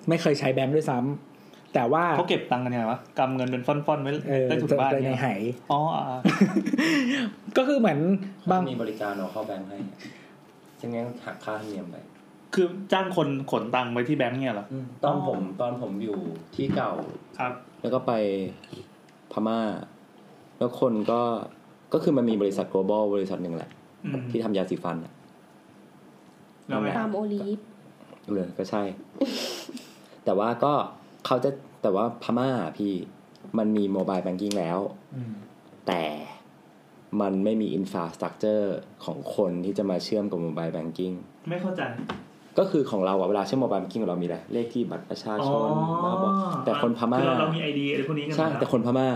[0.09, 1.34] ไม่เคยใช้แบงก์ด้วยซ้ำ
[1.75, 5.29] แต่ว่าเขาเก็บตังค์กันยังไงวะกำเงินเป็นฟ่อนๆไว้เออได้ถุงบ้านในเนี่ยไห
[5.73, 6.19] อ๋ออ่า
[7.57, 7.99] ก็คือเหมือน
[8.51, 9.79] บางมีบริการเอาเข้าแบงค์ให้
[10.81, 11.97] ซึ่งงั้นหักค่าธรรมเนียมไป
[12.55, 14.67] คือจ้างคนขนตังค์ไว้ที่แบงก์เนี่ยเหรอ
[15.05, 16.19] ตอนผมตอนผมอยู่
[16.55, 16.93] ที่เก่า
[17.39, 18.13] ครับ แล้วก็ไป
[19.33, 19.59] พม่า
[20.59, 21.21] แล้วคนก็
[21.93, 23.71] ก็คือมันมีบริษัท global บริษัทหนึ่งแหละ
[24.05, 25.13] อืมที่ทำยาสีฟันอะ
[26.67, 27.59] แล้วไง Palmolive
[28.33, 28.83] เลยก็ใช่
[30.25, 30.73] แต่ว่าก็
[31.27, 31.51] เขาจะ
[31.83, 32.93] แต่ว่าพม่าพี่
[33.59, 34.79] มันมี mobile banking แล้ว
[35.17, 35.33] อืม
[35.87, 36.03] แต่
[37.21, 41.13] มันไม่มีอินฟ a สตรักเจอร์ของคนที่จะมาเชื่อมกับ mobile banking
[41.49, 41.83] ไม่เข้าใจ
[42.59, 45.69] ก็คือของเราอะเวลาเชื่อมโมบายแบงกิ้งเรามีอะไรเลขที่บัตรประชาชน
[46.05, 46.31] บ้าบอ
[46.65, 49.09] แต่คนพม่าคือเราเรามีไอดีอะไรพวกนี้กันใช่อยู่ล้วแต่คนพม่า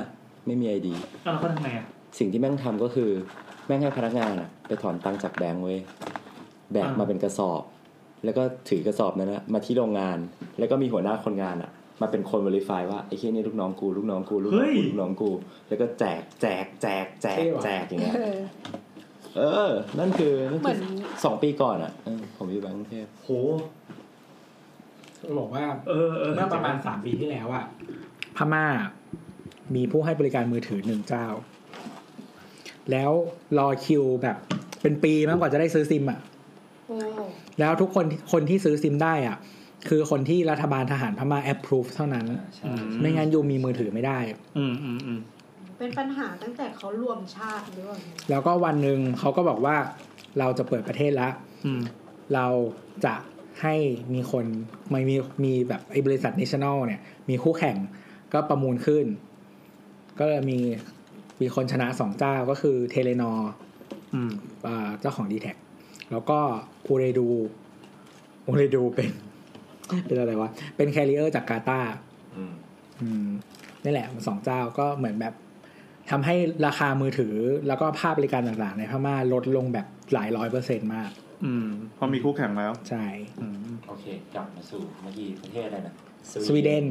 [0.46, 0.94] ไม่มีไอดี
[1.26, 1.84] อ้าวแล้วเขาทำไงอะ
[2.18, 3.10] สิ่งที่แม่งทำก็คือ
[3.66, 5.78] แม่งให้พนักงานอะไปถอนตังค์จากแบงก์เว้ย
[6.72, 7.62] แบกอ่ามมาเป็นกระสอบ
[8.24, 10.18] แล้วก็ถือกระสอบนั้นนะมาที่โรงงาน
[10.58, 11.70] แล้วก็มีหัวหน้าคนงานอะ
[12.00, 15.30] มาเป็นคน verify ว่าไอ้เคียนี่ลูกน้องกูลูกน้องกูลูกน้องกูลูกน้องกู
[15.68, 18.14] แล้วก็แจกแจกแจกแจกแจกอย่างเงี้ย
[19.36, 20.78] เออ นั่นคือนั่นเหมืคืออน
[21.24, 23.30] สองปีก่อนอะเออผมอยู่แบงก์กรุงเทพโห
[25.38, 27.64] บอกว่าเออเออเมื่อประมาณสามปีที่แล้วอะ
[28.36, 28.66] พม่า
[29.74, 31.26] มีผู้ให้บริการมือถือหนึ่งเจ้า
[32.90, 33.10] แล้ว
[33.58, 34.36] รอคิวแบบ
[34.82, 36.20] เป็นปีมากกว่าจะได้ซื้อซิมอะ
[36.86, 36.96] โอ้
[37.60, 39.36] แล้วทุกคนคนที่ซื้อซิมได้อะ
[39.88, 42.26] คือคนที่รัฐบาลทหารพม่า approve เท่านั้น
[42.56, 44.18] ใช่ไม่งั้นยูมีมือถือไม่ได้
[44.58, 45.20] อืมอืมอืม
[45.78, 47.98] เป็นปัญหาตั้งแต่เขารวมชาติหรือเปล่า
[48.30, 49.76] แล้วก็วันหนึ่งเขาก็บอกว่า
[50.38, 51.32] เราจะเปิดประเทศแล้ว
[51.66, 51.80] อืม
[52.34, 52.46] เรา
[53.04, 53.14] จะ
[53.62, 53.74] ให้
[54.14, 54.44] มีคน
[54.90, 57.76] ไม่มีมีแบบไอ้บริษัท national เนี่ย มีคู่แข่ง
[58.32, 59.04] ก็ประมูลขึ้น
[60.18, 60.58] ก็เลยมี
[61.40, 63.32] มีคนชนะสองเจ้าก็คือเทเลนอ
[64.14, 64.32] อืม
[65.00, 65.46] เจ้าของ d t แท
[66.10, 66.38] แล้วก็
[66.86, 67.28] อูเรดู
[68.46, 69.10] อูเรดูเป็น
[70.06, 71.92] เป็นอะไรวะ เป็น carrier จากกาตาร์
[72.36, 72.52] อืม
[73.00, 73.28] อืม
[73.84, 75.34] นี่แหละมันสองเจ้าก็เหมือนแบบ
[76.10, 76.34] ทำให้
[76.66, 77.34] ราคามือถือ
[77.68, 81.10] แล้วก็ค่าบริการต่างๆ ในพม่าลดลงแบบหลายร้อยเปอร์เซ็นต์มาก
[81.44, 81.68] อืม
[81.98, 83.04] พอมีคู่แข่งแล้ว ใช่
[83.40, 83.56] อืม
[83.88, 85.94] โอเค กลับมาสู่เมื่อกี้ประเทศอะไรนะ
[86.46, 86.86] สวีเดน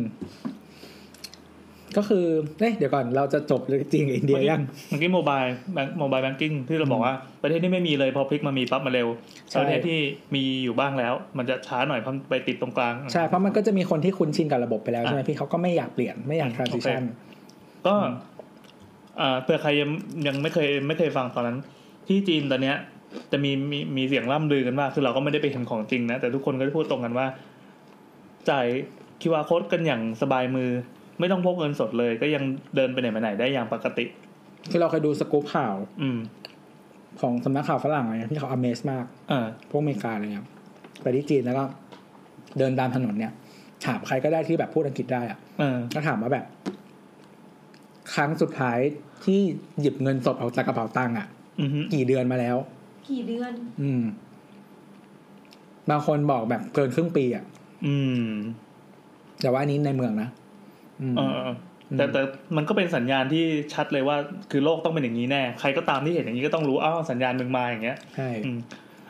[1.97, 2.25] ก็คือ
[2.59, 9.07] เอ้ยเดี๋ยวก่อนเราจะจบเรื่องจีนกับอินเดียยังเมื่อกี้ mobile bank mobile banking ที่เราบอกว่าประเทศที่ไม่มีเลยพอพลิกมามีปั๊บมาเร็ว
[9.49, 9.99] ใช่ประเทศที่
[10.35, 17.01] มีอยู่บ้างแล้ว มันจะช้าหน่อยเพราะไปติดตรงกลางใช่เพราะมันก็จะมีคนที่คุ้นชินกับระบบไปแล้วอะใช่ไหมพี่เขาก็ไม่อยากเปลี่ยนไม่อยาก transition
[17.87, 17.95] ก็
[19.19, 19.89] อ่าเผื่อใครยัง
[20.27, 21.57] ยังไม่เคยไม่เคยฟังตอนนั้น
[22.07, 22.77] ที่จีนตอนเนี้ย
[23.31, 27.27] จะมีมีมีเสียงล่ำลือกันว่าคือเราก็ไม่ได้ไปเห็นของจริงนะแต่ทุกคนก็พูดตรงกันว่า
[28.49, 28.67] จ่าย
[29.21, 30.69] คิวอาร์โค้ดกันอย่างสบายมือ
[31.19, 32.43] ไม่ต้องพกเงินสดเลย ก็ยัง
[32.75, 34.05] เดินไปไหนมาไหนได้อย่างปกติ
[34.71, 36.19] คือเราเคยดูสกู๊ปข่าว อืม
[37.21, 40.45] ของสำนักข่าวฝรั่งอะไรเงี้ยที่เขา amaze มากอ่าพวกอเมริกาอะไรเงี้ย
[41.01, 41.63] ไปที่จีนแล้วก็
[42.57, 43.33] เดินตามถนนเนี่ย
[43.85, 46.45] ถามใครก็ได้ที่แบบพูดอังกฤษได้อะเออก็ถามว่าแบบ
[48.13, 48.79] ครั้งสุดท้าย
[49.25, 49.39] ที่
[49.79, 51.27] หยิบเงินสดออกจากกระเป๋าตังค์อะ
[51.61, 52.57] อือฮึกี่เดือนมาแล้ว
[53.09, 54.03] กี่เดือน อืม
[55.89, 57.45] บางคนบอกแบบเกินครึ่งปีอะ
[57.87, 57.95] อื
[58.27, 58.29] ม
[59.41, 60.46] แต่ว่าอันนี้ในเมืองนะอืม
[61.17, 61.49] เออเออ
[61.97, 62.21] แต่แต่
[62.57, 63.43] มันก็เป็นสัญญาณที่
[63.73, 64.17] ชัดเลยว่า
[64.51, 68.59] คือโลกต้องเป็นอย่างนี้แน่ ใครก็ตามที่เห็นอย่างนี้ก็ต้องรู้อ้าวสัญญาณมึงมาอย่างเงี้ยใช่อืม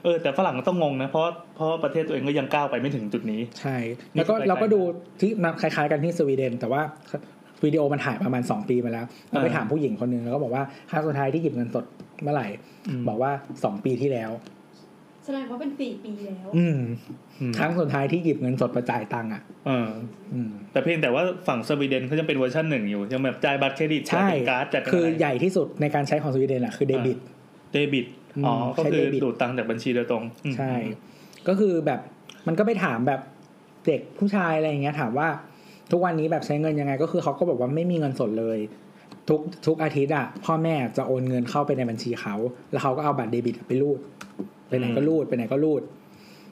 [0.04, 1.24] เออแต่ฝรั่งก็ต้องงงนะเพราะ
[1.56, 3.78] เพราะว่าประเทศตัวเองก็ยังก้าวไปไม่ถึงจุดนี้ ใช่
[4.16, 4.80] แล้วก็นี่คือเราก็ดู
[5.20, 6.82] ที่นับคล้ายๆกันที่สวีเดน แต่ว่า
[7.64, 11.86] วิดีโอมันถ่ายประมาณสองปีมาแล้วเราไปอ่าถามผู้หญิงคนหนึ่งแล้วก็บอกว่าครั้งสุดท้ายที่หยิบเงินสด
[12.24, 12.48] เมื่อไหร่
[12.88, 13.32] อืมบอกว่า
[13.64, 14.32] สองปีที่แล้ว
[15.28, 16.80] แสดงว่าเป็นสี่ปีแล้วอืม
[17.40, 19.90] อืมครั้งสุดท้ายที่หยิบเงินสดมาจ่ายตังค์อะเออ
[20.34, 27.18] อืมแต่เพียงแต่ว่าฝั่งสวีเดนเขายังเป็นเวอร์ชันหนึ่งอยู่ยังแบบจ่ายบัตรเครดิตจ่าใช่ยเป็นการ์ดจ่ายเป็นคืออะไรใหญ่ที่สุดในการใช้ของสวีเดนอะคือเดบิต
[27.74, 28.06] เดบิต
[28.46, 30.74] อ๋ออืมก็ใช้คือ debit ดูดตังค์จากบัญชีโดยตรงอืมใช่
[31.48, 32.00] ก็คือแบบ
[32.48, 33.22] มันก็ไปถามแบบ
[33.88, 35.28] เด็กผู้ชายอะไรอย่างเงี้ย ถามว่า
[35.92, 38.58] ทุกวันนี้แบบใช้เงินยังไง ก็คือเขาก็บอกว่าไม่มีเงินสดเลย
[39.30, 42.36] ทุกทุกอาทิตย์อะพ่อแม่จะโอนเงินเข้าไปในบัญชีเขา
[42.72, 44.00] แล้วเขาก็เอาบัตรเดบิตไปรูด
[44.68, 45.82] ไปไหนก็รูดไปไหนก็รูด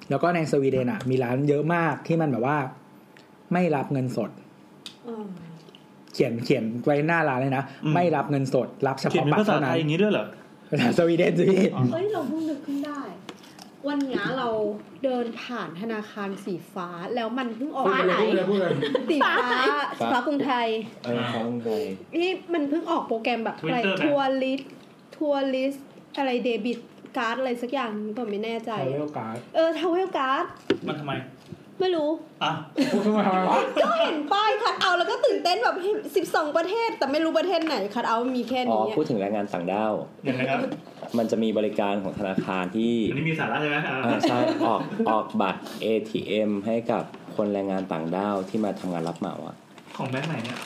[0.10, 2.58] แล้วก็ในสวีเดนอะ มีร้านเยอะมากที่มันแบบว่า
[3.54, 4.30] ไม่รับเงินสด
[5.08, 5.26] อืม
[6.14, 10.26] เขียนเขียนไว้หน้าร้านเลยนะอืมไม่รับเงินสด รับเฉเขียนพาะเป็นบัตภารษาเท่าไทนั้นยอย่างนี้ด้วยเหรอ
[10.70, 11.64] ภาษาสวีเดนสิพี่
[11.94, 13.02] เอ้ยเราเพิ่งนึกขึ้นได้
[13.88, 14.50] วันเนี้ยเรา
[15.04, 18.16] เดินผ่านธนาคารสีฟ้าแล้วมันเพิ่งออกฟ้าไหน
[19.10, 19.36] สีฟ้า
[20.00, 20.68] สีฟ้ากรุงไทย
[21.06, 21.86] เออฟังเลย
[22.22, 24.62] นี่มันเพิ่งออกโปรแกรมแบบอะไร Twitter ไหมทัวร์ลิส
[25.18, 25.74] ทัวร์ลิส
[26.18, 26.80] อะไรเดบิต
[27.18, 30.46] การ์ดอะไรสักอย่างนึงผมไม่แน่ใจใช้เวลการ์ดเออทาวเวลการ์ด
[30.88, 31.14] มันทำไม
[31.82, 32.10] ไม่รู้
[32.44, 32.52] อะ
[32.92, 35.76] พูดขึ้นมาทำไมวะก็เห็นป้ายคัดเอาแล้วก็ตื่นเต้นแบบ
[36.16, 39.94] สิบสองประเทศ แต่ไม่รู้ประเทศไหนคัดเอามีแค่อ๋อนี้อะพูดถึงแรงงานต่างด้าว
[40.28, 40.60] ยังไงครับ
[41.18, 47.04] มันจะมีบริการของธนาคารที่อันนี้มีสาระใช่ไหมอ่าอ่าใช่ออกออกบัตร ATM ให้กับ
[47.36, 49.56] คนแรงงานต่างด้าวที่มาทำงานรับเหมาอะ
[49.98, 50.58] ของแบงค์ไหนเนี่ย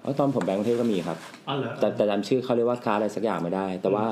[0.00, 4.06] เพราะตอนผมแบงก์กรุงเทพก็มีครับ อ๋อเหรอแต่แต่จำชื่อเขาเรียกว่าการดอะไรสักอย่างไม่ได้ แต่ว่า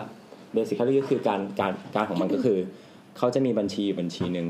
[0.52, 2.58] เบสิคก็คือการการการของมันก็คือ
[3.18, 4.48] เขาจะมีบัญชีบัญชีหนึ่ง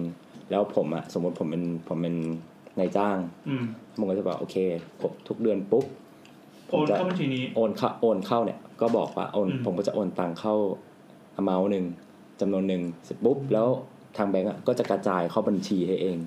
[0.50, 2.16] แล้วผมอะสมมติผมเป็นผมเป็น
[2.78, 3.64] นายจ้างอืม
[3.98, 4.56] ผมก็จะบอกโอเค
[5.00, 5.84] ผมทุกเดือนปุ๊บ
[6.70, 10.54] ผโอมนจะเข้าบัญชีนี้โอนเข้าโอนเข้าเนี่ยก็บอกว่าโอนอืมผมก็จะโอนตังเข้า
[11.40, 11.84] amount หนึ่ง
[12.40, 13.68] จำนวนหนึ่งเสร็จปุ๊บแล้ว
[14.16, 16.18] ทางแบงก์อะก็จะกระจายเข้าบัญชีให้เอง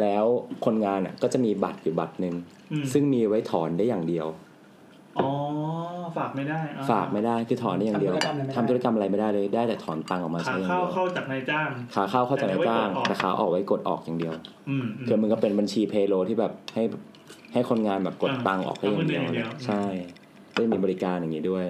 [0.00, 0.24] แล้ว
[0.64, 2.34] คนงานอะก็จะมีบัตรอยู่บัตรหนึ่ง
[2.72, 4.26] อืมซึ่งมีไว้ถอนได้อย่างเดียว
[5.18, 5.28] อ๋อ
[6.16, 8.14] ฝากไม่ได้อ่ฝากไม่ได้คือถอนได้อย่างเดียว
[8.56, 14.32] ทำธุรกรรมอะไรไม่ได้เลยได้แต่ถอนตังค์ออกมาขาใช้อย่างเข้าเดียวเข้าจากนายจ้าง ขาเข้าเข้าจากนายจ้างแต่แต่ไว้กดออกขาออกไว้กดออกอย่างเดียว
[14.68, 16.82] อืมอืม คือมันก็เป็นบัญชีเพโลที่แบบให้
[17.52, 19.84] ให้คนงานแบบกดอ่าตังค์ออกได้อย่างเดียวทำเงินอย่างเดียว ใช่
[20.54, 21.66] ก็มีบริการอย่างนี้ด้วย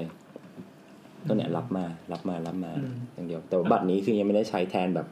[1.29, 2.73] ก็เนี่ยรับมารับมารับมา
[3.15, 5.07] อย่างเดียวแต่ว่าบัตรนี้คือยังไม่ได้ใช้แทนแบบ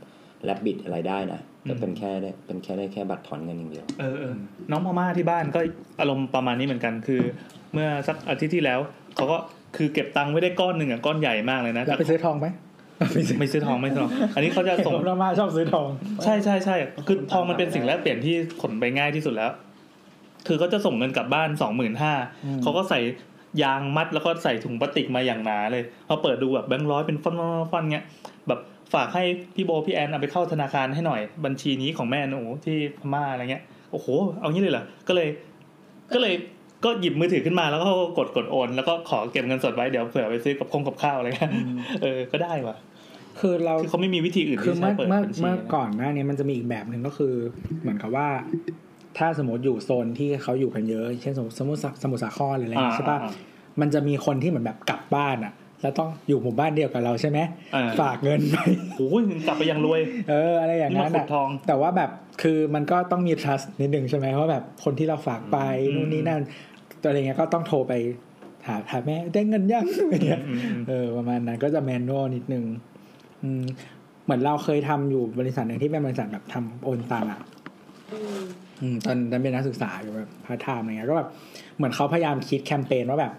[0.45, 4.35] แลบบิดอะไรได้นะก็เป็นแค่ได้เป็นแค่ได้แค่บัตรถอนเงินอย่างเดียว เออเออ
[4.71, 5.61] น้องพม่าที่บ้านก็
[6.01, 7.23] อารมณ์ประมาณนี้เหมือนกัน คือ
[7.73, 8.81] เมื่อสักอาทิตย์ที่แล้ว
[9.15, 9.39] เขาก็
[9.77, 12.47] คือเก็บตังค์ไว้ได้ก้อนหนึ่งอะก้อนใหญ่มากเลยนะแล้วไปซื้อทองไหม
[13.15, 15.89] ไม่ซื้อไม่ซื้อทองไม่ซื้อทอง อันนี้เขาจะส่งเรามาชอบซื้อทอง
[16.25, 19.51] ใช่ใช่ใช่คือทองมันเป็นสิ่งแลกเปลี่ยนที่ขนไปง่ายที่สุดแล้ว
[20.47, 22.13] คือเขาจะส่งเงินกลับบ้านสองหมื่นห้า
[22.45, 23.01] อืมเขาก็ใส่
[23.63, 28.05] ยางมัดแล้วก็ใส่ถุงพลาสติกมาอย่างหนาเลยพอเปิดดูแบบแบงค์ร้อยเป็นฟอนต์ฟอนต์เงี้ย
[28.49, 28.61] แบบ
[28.95, 29.23] ฝากให้
[29.55, 33.63] พี่โบพี่แอนเอาไปเข้าธนาคารให้หน่อย บัญชีนี้ของแม่หนูที่พม่าอะไรเงี้ย
[33.93, 34.07] โอ้โห
[34.41, 35.29] เอางี้เลยเหรอก็เลย
[36.15, 36.35] ก็เลย
[36.85, 41.53] ก็หยิบมือถือขึ้นมาแล้วก็กดกดโอน แล้วก็ขอเก็บเงินสดไว้เดี๋ยวเผื่อไปซื้อกับคงกับข้าวอะไรเงี้ย
[42.03, 42.77] เออก็ได้ว่ะ
[43.41, 47.35] คือเราคือเขาไม่มีวิธีอื่นคือที่ใช้เมื่อเปิดเมื่อบัญชีเมื่อนะก่อนหน้านี้มันจะมีอีกแบบหนึ่งก็คือ
[47.81, 48.29] เหมือนกับว่า
[49.19, 53.33] ถ้าสมมติอยู่โซนที่เขาอยู่กันเยอะ เช่นสมมติสมมติสมุทรสาครหรืออะไรอย่างเงี้ยใช่ปะอ่า
[53.81, 55.53] มันจะมีคนที่เหมือนแบบกลับบ้านอะ
[55.83, 57.39] แล้วต้องอยู่หมู่บ้านเดียวกับเราใช่ไหม
[57.75, 58.57] อ่าฝากเงินไป
[58.97, 60.01] โอ้ยกลับไปยังรวย
[60.31, 62.11] เอออะไรอย่างนี่นั้มานขุอะดทองแต่ว่าแบบ
[62.43, 65.59] คือมันก็ต้องมี trust นิดนึงใช่ไหมว่าแบบคนที่เราฝากไป
[65.89, 66.41] อืมนู่นนี่นั่น
[67.03, 67.93] ตัวอะไรเงี้ยก็ต้องโทรไป
[68.67, 72.65] หาหาแม่ได้เงินยังอะไรเงี้ยอืมอืมเออประมาณนั้นก็จะแมนนวลนิดนึง
[73.43, 73.63] อืม
[74.25, 77.41] เหมือนเราเคยทำอยู่บริษัทหนึ่งที่เป็นบริษัทแบบทำโอนตังอะ
[78.13, 78.43] อืม
[78.81, 81.29] อืมตอนนั้นเป็นนักศึกษาอยู่แบบพาร์ทไทม์อะไรเงี้ยก็แบบ
[81.77, 83.33] เหมือนเขาพยายามคิดแคมเปญว่าแบบ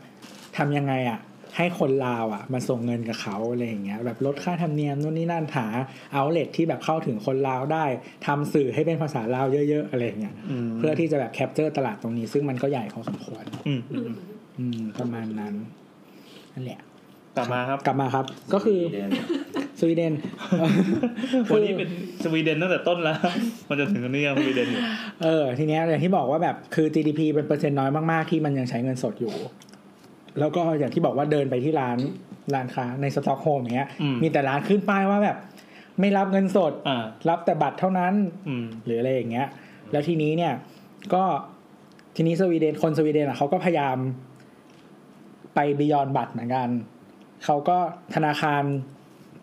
[0.58, 1.20] ทำยังไงอะ
[1.58, 5.68] ให้คนลาวอะมาส่งเงินกับเขาอะไรอย่างเงี้ยแบบลดค่าธรรมเนียมนู่นนี่นั่นหา
[6.14, 7.86] outlet ที่แบบเข้าถึงคนลาวได้
[8.28, 10.36] ทำสื่อให้เป็นภาษาลาวเยอะๆอะไรอย่างเงี้ย
[10.68, 14.12] มเพื่อที่จะแบบ capture ตลาดตรงนี้ ซึ่งมันก็ใหญ่พอสมควรอืมอืม
[14.60, 15.54] อืมประมาณนั้น
[16.54, 16.80] นั่นแหละ
[17.38, 18.80] กลับมาครับ กลับมาครับ ก็คือ
[19.80, 20.14] สวีเดน
[21.54, 21.89] วันนี้เป็น
[22.24, 23.18] สวีเดนตั้งแต่ต้นแล้ว
[23.70, 24.82] มันจะถึงตรงนี้ยังสวีเดนอยู่
[25.24, 29.34] เออ ทีเนี้ยอย่างที่บอกว่าแบบคือ GDP เป็นเปอร์เซ็นต์น้อยมาก ๆ ที่มันยังใช้เงินสดอยู่
[30.40, 31.98] แล้วก็อย่างที่บอกว่าเดินไปที่ร้าน
[32.54, 35.38] ร้านค้าในสต็อกโฮล์มอย่างเงี้ยอืมมีแต่ร้านขึ้นป้ายว่าแบบ
[36.00, 38.14] ไม่รับเงินสดอ่ารับแต่บัตรเท่านั้น
[38.48, 39.48] อืมหรืออะไรอย่างเงี้ย
[39.92, 40.54] แล้วทีนี้เนี่ย
[41.14, 41.24] ก็
[42.16, 43.98] ทีนี้สวีเดนคนสวีเดนอะเขาก็พยายาม
[45.56, 46.70] ไป beyond บัตรเหมือนกัน
[47.46, 47.78] เขาก็
[48.16, 48.64] ธนาคาร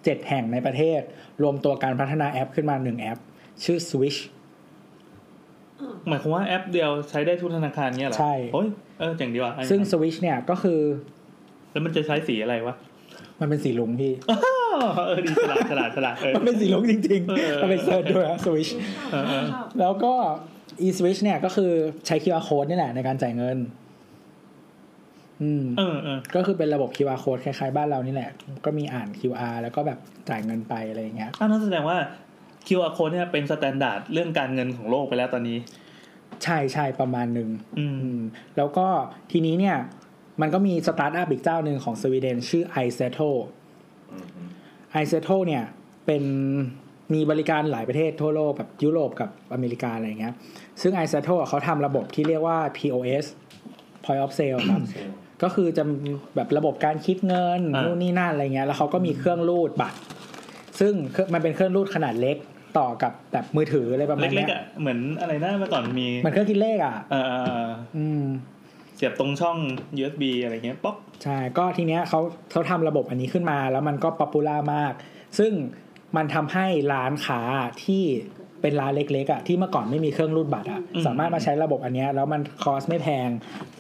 [0.05, 1.01] เจ็ดแห่งในประเทศ
[1.43, 3.19] รวมตัวกันพัฒนาแอปขึ้นมาหนึ่งแอป
[3.65, 4.19] ชื่อ Swish
[6.09, 8.69] หมายความว่าแอปเดียวใช้ได้ทุกธนาคารเงี้ยเหรอใช่โอ้ย
[9.01, 10.81] เออเจ๋งดีว่ะซึ่ง Swish เนี่ยก็คือ
[11.73, 12.75] แล้วมันจะใช้สีอะไรวะ
[13.41, 18.71] มันเป็นสีลุงพี่เออดีฉลาดฉลาดฉลาดเออมันเป็นสีลุงจริงเออๆก็ไป search ด้วยนะ Swish
[19.13, 20.13] เออเออชอบแล้วก็
[20.87, 21.73] ไอ้ Swish เนี่ยก็คือ
[22.07, 23.59] ใช้ QR code นี่แหละในการจ่ายเงิน
[25.43, 28.31] อืมเออเออก็คือเป็นระบบ QR code คล้ายๆบ้านเรานี่แหละ
[28.65, 29.99] ก็มีอ่าน QR แล้วก็แบบ
[30.29, 31.97] จ่ายเงินไปอะไรอย่างเงี้ยอ้าวนั่นแสดงว่า
[32.69, 35.59] QR code เนี่ยเป็น standard เรื่องการเงินของโลกไปแล้วตอนนี้
[36.45, 37.49] ใช่ใช่ประมาณหนึ่ง
[37.79, 38.21] อืมอืม
[38.57, 38.87] แล้วก็
[39.33, 39.77] ทีนี้เนี่ย
[40.41, 43.39] มันก็มีสตาร์ทอัพอีกเจ้าหนึ่งของสวีเดนชื่อ iZettle
[45.03, 45.65] iZettle เนี่ย
[46.07, 46.23] เป็น
[47.15, 50.35] มีบริการหลายประเทศทั่วโลกแบบยุโรปกับอเมริกาอะไรอย่างเงี้ย
[50.81, 53.25] ซึ่ง iZettle อะเขาทำระบบที่เรียกว่า POS
[54.05, 54.83] point of sale ครับ
[55.43, 55.85] ก็คือจะ
[56.35, 59.99] แบบระบบการคิดเงินอ่านู่นู่นนี่นั่นอะไรเงี้ย แล้วเขาก็มีเครื่องรูดบัตร
[60.81, 62.37] ซึ่งเครื่องมันเป็นเครื่องรูดขนาดเล็ก
[62.79, 67.21] ต่อกับแบบมือถืออะไรประมาณเล็เนี้กยๆอะเหมือนอะไรนะเมื่อก่อนมีมันเครื่องคิดเลขอะ เอ่
[67.63, 67.65] อ
[67.97, 68.25] อืม
[68.97, 69.57] เสียบตรงช่อง
[70.01, 72.21] USB อะไรเงี้ยป๊อกใช่ ก็ทีเนี้ยเขา
[72.51, 74.93] เขาทำระบบอันนี้ขึ้นมา แล้วมันก็ popular มาก
[75.39, 75.53] ซึ่ง
[76.17, 77.41] มันทำให้ร้านค้า
[77.85, 78.03] ที่
[78.63, 83.29] เป็นร้านเล็กๆอะที่เมื่อก่อนไม่มีเครื่องรูดบัตรอะสามารถมาใช้ระบบอันเนี้ยแล้วมัน cost ไม่แพง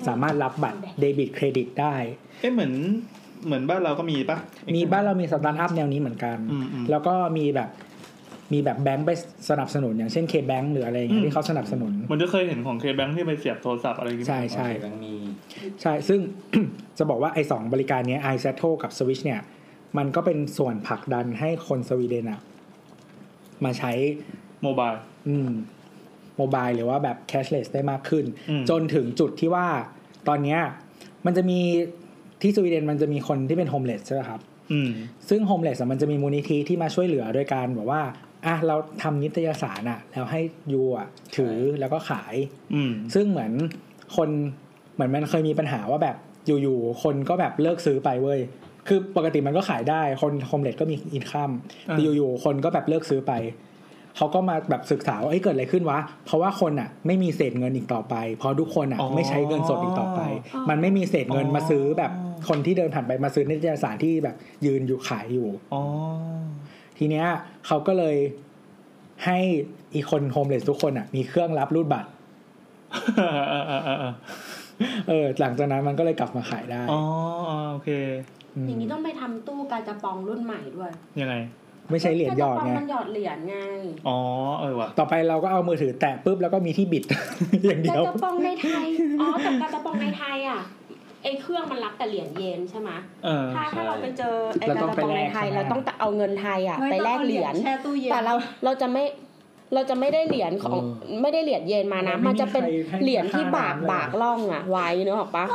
[0.08, 1.94] สามารถรับบัตร debit credit ได้
[2.40, 2.72] เอ้เหมือน
[3.46, 4.38] เหมือนบ้านเราก็มีปะ
[4.74, 7.68] มีบ้านเรามีสตาร์ทอัพแนวนี้เหมือนกัน อืมอืม แล้วก็มีแบบ
[8.52, 9.10] มีแบบแบงค์ไป
[9.50, 15.14] สนับสนุนอย่างเช่น KBank หรืออะไรอย่างเงี้อืยมที่เขาสนับสนุน มันจะเคยเห็นของ KBank ที่ไปเสียบโทรศัพท์อะไรอย่างเงี้ยใช่ใช่แบงค์มี
[15.82, 16.20] ใช่ซึ่ง
[16.98, 19.40] จะบอกว่าไอ้สองบริการเนี้ย i s e t o กับ Swish เนี่ย
[19.98, 22.40] มันก็เป็นส่วนผลักดันให้คนสวีเดนอะ
[23.64, 23.92] มาใช้
[24.62, 24.90] mobile
[25.28, 25.50] อืม
[26.36, 29.66] mobile หรือว่าแบบ cashless ได้มากขึ้นอืมจนถึงจุดที่ว่า
[30.28, 30.60] ตอนเนี้ย
[31.26, 31.58] มันจะมี
[32.42, 34.40] ที่สวีเดนมันจะมีคนที่เป็น homeless ใช่ไหมครับ
[34.72, 34.90] อืม
[35.28, 38.02] ซึ่ง homeless มันจะมีมูลนิธิที่มาช่วยเหลือโดยการแบบว่า
[38.46, 40.40] อะเราทำนิตยสารอะแล้วให้
[40.72, 41.06] you อะ
[41.36, 42.34] ถือแล้วก็ขาย
[42.74, 43.52] อืมซึ่งเหมือน
[44.16, 44.28] คน
[44.94, 48.40] เหมือนมันเคยมีปัญหาว่าแบบอยู่ๆคนก็แบบเลิกซื้อไปเว้ย
[48.88, 51.50] คือปกติมันก็ขายได้ คนโฮมเลสก็มีอินคัม
[51.88, 53.32] อ่าแต่อยู่ๆคนก็แบบเลิกซื้อไป
[54.16, 60.20] เขาก็มาแบบศึกษาว่าเอ้ยเกิดอะไรขึ้นวะ เพราะว่าคนอะ ไม่มีเศษเงินอีกต่อไป เพราะทุกคนอะไม่ใช้เงินสดอีกต่อไป
[60.68, 62.12] มันไม่มีเศษเงินมาซื้อแบบ
[62.48, 64.36] คนที่เดินผ่านไปมาซื้อนิตยสารที่แบบ
[64.66, 65.82] ยืนอยู่ขายอยู่ อ๋อ
[66.98, 67.26] ทีเนี้ย
[67.66, 68.16] เขาก็เลย
[69.24, 69.38] ให้
[69.94, 72.10] อีคนโฮมเลสทุกคนอะ มีเครื่องรับรูดบัตร
[75.08, 77.00] เออ หลังจากนั้นมันก็เลยกลับมาขายได้ อ๋อ
[77.70, 77.90] โอเค
[78.64, 80.90] มอย่างนี้ต้องไปทำตู้กาจะปองรุ่นใหม่ด้วย
[81.20, 81.34] ยังไง
[81.90, 83.56] ไม่ใช่เหรียญหยอดกาจะปไงองมันหยอดเหรียญไง
[84.08, 84.18] อ๋อ
[84.60, 87.04] เออว่ะ ต่อไปเราก็เอามือถือแตะปุ๊บแล้วก็มีที่บิด
[87.64, 88.86] อย่างเดีกายวจะปองในไทย
[89.20, 90.60] อ๋อแต่กาจะปองในไทยอะ
[91.22, 92.90] ไอ้เครื่องมันรับแต่เหรียญเยนใช่ไหม
[93.24, 98.34] เออถ้าถ้าเราไปเจอไอ้เรากาต้องจะไปปองแลในกไทยใช่ไหม เราต้องไปเอาเงินไทยอะไม่ไปต้องแลกเอาเหรียญ แช่ตู้เย็นแต่เรา
[98.64, 99.04] เราจะไม่
[99.74, 100.76] เราจะไม่ได้เหรียญของ
[101.22, 102.64] ไม่ได้เหรียญเยนมานะ มันจะเป็น
[103.02, 105.46] เหรียญที่บากบากล่องอะไว้เนอะออกปะ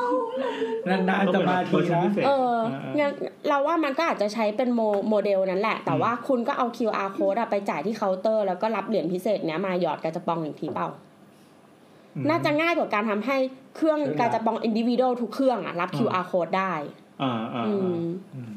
[0.90, 2.56] นานๆจะมาทีนะ เออ
[3.00, 3.12] งั้น
[3.48, 10.88] เราว่ามันก็อาจจะใช้เป็นโมโมเดลนั้นแหละ แต่ว่าคุณก็เอา QR code อะไปจ่ายที่เคาน์เตอร์ แล้วก็รับเหรียญพิเศษเนี้ยมาหยอดกระจะปองอีกทีเปล่า
[12.30, 13.38] น่าจะง่ายกว่าการทำให้
[13.76, 16.74] เครื่องกระจะปองอินดิวิโดทุกเครื่องอะรับ QR code ได้
[17.24, 17.74] อ่าอ่าอื
[18.36, 18.54] อ่าม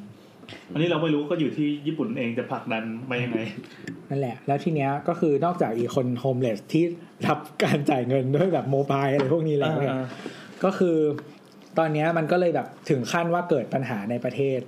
[0.73, 3.39] อันนี้เราไม่รู้ก็อยู่ที่ญี่ปุ่นเองจะผลักดันไปยังไง
[4.11, 6.85] นั่นแหละ แล้วทีเนี้ยก็คือนอกจากอีกคน homeless ที่
[7.27, 10.07] รับการจ่ายเงินด้วยแบบ mobile อะไรพวกนี้แล้วเนี่ยอ่า
[10.65, 10.97] ก็คือ
[11.79, 14.61] ตอนเนี้ยมันก็เลยแบบถึงขั้นว่าเกิดปัญหาในประเทศ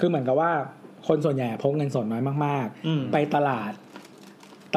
[0.00, 0.50] คือเหมือนกับว่า
[1.08, 3.72] คนส่วนใหญ่พกเงินสดน้อยมากอืมๆไปตลาด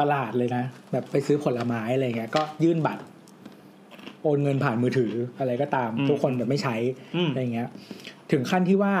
[0.00, 3.02] ตลาดเลยนะ แบบไปซื้อผลไม้อะไรเงี้ยก็ยื่นบัตร
[4.22, 6.76] โอนเงินผ่านมือถืออะไรก็ตามอืมทุกคนแบบไม่ใช้
[7.16, 7.68] อืมอะไรเงี้ย
[8.30, 8.94] ถึงขั้นที่ว่า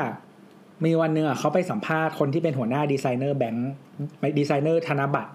[0.84, 3.70] มีวันหนึ่งอะเขาไปสัมภาษณ์คนที่เป็นหัวหน้าดีไซเนอร์แบงค์
[4.38, 5.32] ดีไซเนอร์ธนบัตร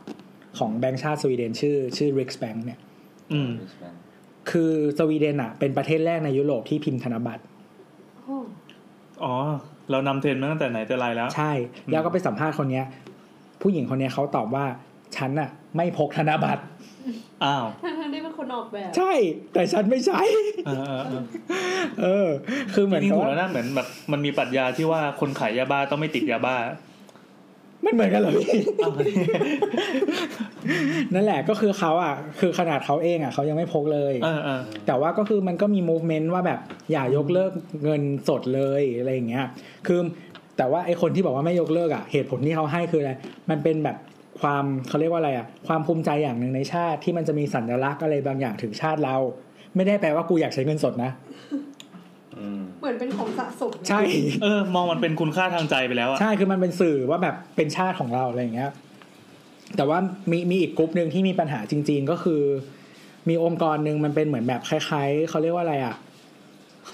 [0.58, 2.80] ของแบงค์ชาติสวีเดนชื่อชื่อริกส์แบงค์เนี่ย
[3.34, 3.52] อืม
[4.50, 7.44] คือสวีเดนอะ เป็นประเทศแรกในยุโรปที่พิมพ์ธนบัตร
[9.24, 9.36] อ๋อ
[9.92, 11.52] เรานำเทรนด์มาตั้งแต่ไหนแต่ไรแล้ว ใช่
[11.92, 12.86] แล้วก็ไปสัมภาษณ์คนเนี้ย
[13.62, 14.66] ผู้หญิงคนเนี้ยเขาตอบว่า
[15.18, 16.64] ฉันอะ ไม่พกธนบัตร
[17.44, 17.95] อ้าวทั้งๆที่เป็น
[18.46, 19.14] คนออกแบบ ใช่
[19.54, 20.22] แต่ฉันไม่ใช้
[20.68, 21.24] เออเออเออ
[22.02, 22.28] เออ
[22.74, 26.56] คือเหมือนจริงกับๆถูกว่าแล้วนะเหมือนแบบมันมีปรัชญาที่ว่าคนขายยาบ้าต้องไม่ติดยาบ้า
[27.86, 28.50] มันเหมือนกันเหรอพี่
[28.84, 28.94] อ้าว
[31.14, 36.60] นั่นแหละก็คือเขาอะ คือขนาดเขาเองอะเขายังไม่พกเลยเออเออแต่ว่าก็คือมันก็มี movement ว่าแบบ
[36.92, 37.52] อย่ายกเลิก
[37.84, 39.46] เงินสดเลยอะไรอย่างเงี้ย
[39.88, 40.00] คือ
[40.58, 43.12] แต่ว่าไอคนที่บอกว่าไม่ยกเลิกอะเหตุผลที่เขาให้คืออะไร
[43.50, 43.98] มันเป็นแบบ
[44.42, 49.16] ความเขาเรียกว่าอะไรอะความภูมิใจอย่างหนึ่งในชาติที่มันจะมีสัญลักษณ์อะไรบางอย่างถึงชาติเรา
[49.76, 51.12] ไม่ได้แปลว่ากูอยากใช้เงินสดนะ
[52.38, 54.02] อืมเหมือนเป็นของสะสมใช่
[54.44, 58.72] เออ มองมันเป็นคุณค่าทางใจไปแล้วอะใช่คือมันเป็นสื่อว่าแบบเป็นชาติของเราอะไรอย่างเงี้ย
[59.78, 60.00] แต่ว่า
[60.32, 62.42] มีมีอีกกลุ่มหนึ่งที่มีปัญหาจริง ๆ ก็คือ
[63.30, 65.96] มีองค์กรหนึ่งมันเป็นเหมือนแบบคล้ายๆเขาเรียกว่าอะไรอะ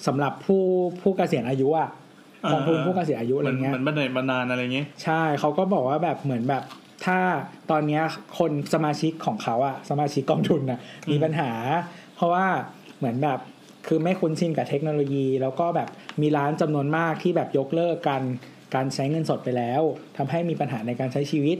[0.07, 0.63] สำหรับผู้
[1.01, 1.89] ผู้เกษียณอายุอะ
[2.51, 6.63] กองทุนผู้เกษียณอายุอะไรเงี้ยเหมือนบันเดบันดาลอะไรอย่างเงี้ยใช่เขาก็บอกว่าแบบเหมือนแบบ
[7.05, 7.17] ถ้า
[7.71, 8.03] ตอนเนี้ย
[8.39, 10.79] คนสมาชิกของเขาอะสมาชิกกองทุนน่ะ
[11.11, 11.51] มีปัญหา
[12.15, 12.45] เพราะว่า
[12.97, 13.39] เหมือนแบบ
[13.87, 15.89] คือไม่คุ้นชินกับเทคโนโลยี แล้วก็แบบ
[16.21, 18.23] มีร้านจำนวนมากที่แบบยกเลิกการ
[18.75, 19.81] การใช้เงินสดไปแล้ว
[20.17, 21.57] ทำให้มีปัญหาในการใช้ชีวิต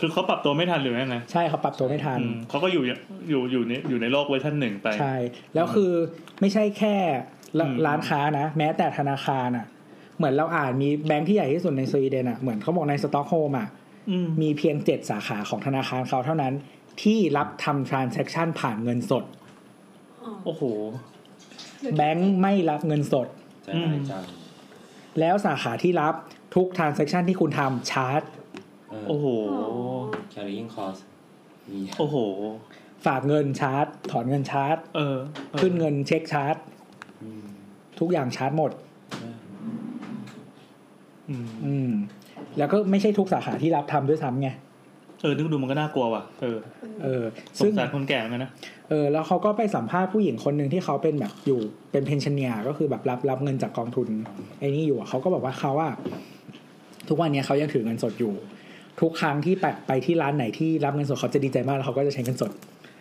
[0.00, 2.82] คือเขาปรับตัวไม่ทันหรือยังไงใช่เขาปรับตัวไม่ทันอืมเขาก็อยู่
[3.28, 5.14] อยู่อยู่ในอยู่ในโลกเวอร์ชันหนึ่งไปใช่
[5.54, 5.92] แล้วคือ
[6.40, 6.96] ไม่ใช่แค่
[7.58, 9.66] ร้าอืมร้านค้านะ แม้แต่ธนาคารอะ
[10.16, 13.83] เหมือนเราอ่านมีแบงค์ที่ใหญ่ที่สุดในสวีเดนอะเหมือนเขาบอกในสต็อกโฮล์มอะอื
[14.24, 16.54] มมีเพียงเจ็ดสาขาของธนาคารเขาเท่านั้น
[17.02, 19.24] ที่รับทำ transaction ผ่านเงินสด
[20.44, 20.62] โอ้โห
[21.96, 23.28] แบงค์ไม่รับเงินสด
[23.64, 24.24] ใช่ไหมจัง
[25.20, 26.14] แล้วสาขาที่รับ
[26.54, 28.22] ทุก transaction ที่คุณทำชาร์จ
[29.08, 29.26] โอ้โห
[30.34, 31.00] carrying cost
[31.70, 32.16] มีโอ้โห
[33.06, 35.16] ฝากเงินชาร์จ ถอนเงินชาร์จ เออ
[35.52, 36.56] ออขึ้นเงินเช็คชาร์จ
[37.22, 37.44] อืม
[38.00, 38.72] ทุกอย่างชาร์จหมด
[41.28, 41.90] อืมอืม
[42.58, 44.48] แล้วก็ไม่ใช่ทุกสาขาที่รับทำด้วยซ้ำไง
[45.22, 46.58] เออนึกดูมันก็น่ากลัวว่ะเออ
[47.02, 47.24] เออ
[47.58, 48.50] สซึ่งงสารคนแก่เหมือนกันนะ
[48.90, 51.60] เออแล้วเขาก็ไปสัมภาษณ์ผู้หญิงคนหนึ่งที่เขาเป็นแบบอยู่
[51.92, 54.08] เป็นเพนชเนียก็คือแบบรับรับเงินจากกองทุน
[54.58, 55.92] ไอ้นี่อยู่อะเขาก็บอกว่าเขาอะ
[57.08, 58.34] ทุกวันเนี้ยเขายังถือเงินสดอยู่
[59.00, 62.52] ทุกครั้งที่ไปไปที่ร้านไหนที่รับเงินสดเขาจะดีใจมากแล้วเขาก็จะใช้เงินสด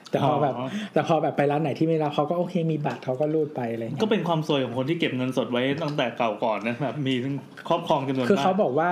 [0.09, 7.35] แต่พอแบบอ๋อแต่พอแบบไปร้านไหนที่ไม่รับเขาก็โอเคมีบัตรเขาก็รูดไปอะไรอย่างก็เงี้ยเป็นความซวยของคนที่เก็บเงินสดไว้ตั้งแต่เก่าก่อนนะแบบมีทั้ง
[7.69, 8.91] ครอบครองจำนวนคือมาเขากบอกว่า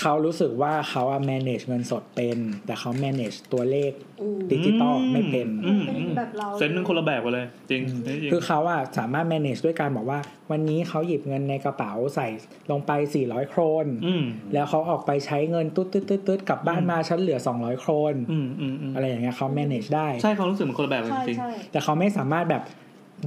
[0.00, 3.92] เขารู้สึกว่าเขาอะ manage เงินสดเป็น แต่เขา manage ตัวเลข
[4.22, 10.18] อืมดิจิตอลไม่เป็นอืมเป็นอืมแบบเราเซนส์มันคนละแบบกันเลยจริงจริง คือเขาอะสามารถ manage ด้วยการบอกว่า
[10.50, 12.28] วันนี้เขาหยิบเงินในกระเป๋าใส่
[12.70, 12.90] ลงไป
[13.22, 22.62] 400 โครนอืมแล้วเขาออกไปใช้เงินตุ๊ดตุ๊ดตุ๊ดตุ๊ดกลับบ้านมาฉันเหลือ 200 โครนอืมอืมอืมอะไรอย่างเงี้ยเขา manage ได้ ใช่ความรู้สึกมันคนละแบบกันใช่จริงใช่แต่เขาไม่สามารถแบบ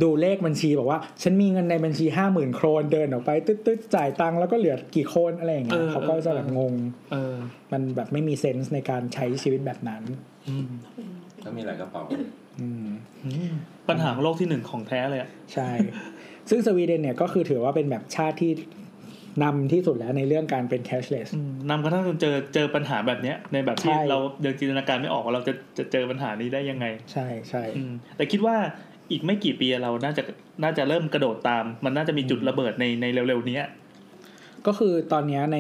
[0.04, 6.74] ดูเลขบัญชีบอกว่า ฉันมีเงินในบัญชี50,000โครนเดินออกไปตุ๊ดตุ๊ดจ่ายตังค์แล้วก็เหลือกี่โครนอะไรอย่างเงี้ยเขาก็จะแบบงง
[7.12, 7.36] เออ
[7.72, 10.04] มันแบบไม่มีเซนส์ในการใช้ชีวิตแบบนั้น
[10.48, 10.70] อืม
[11.44, 12.04] ก็มีหลายกระเป๋า
[12.60, 12.88] อืม
[13.26, 13.54] อืม
[13.90, 15.70] ปัญหาของโลกที่หนึ่งของแท้เลยอะใช่
[16.50, 18.52] ซึ่งสวีเดนเนี่ยก็คือถือว่าเป็นแบบชาติที่
[19.44, 28.56] นำที่สุดแล้วในเรื่องการเป็น cashless อืมนำกระทั่งจนเจอเจอปัญหาแบบเนี้ยในแบบที่ใช่เรายังจินตนาการไม่ออกว่าเราจะจะเจอปัญหานี้ได้ยังไง ใช่ใช่อืมแต่คิดว่า
[29.12, 30.24] อีกไม่กี่ปีเราน่าจะ
[30.64, 33.66] น่าจะเริ่มกระโดดตาม มันน่าจะมีจุดระเบิดในในเร็วๆเนี้ย
[34.68, 35.58] ก็คือตอนเนี้ยใน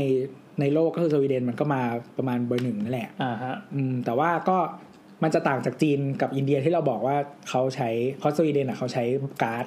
[0.59, 1.81] ในโลกก็คือสวีเดนมันก็มา
[2.17, 4.57] ประมาณเบอร์หนึ่งนั่นแหละอ่าฮะอืมแต่ว่าก็
[5.23, 7.15] มันจะต่างจากจีนกับอินเดียที่เราบอกว่า
[7.49, 9.03] เขาใช้เพราะสวีเดนอะเขาใช้
[9.43, 9.65] การ์ด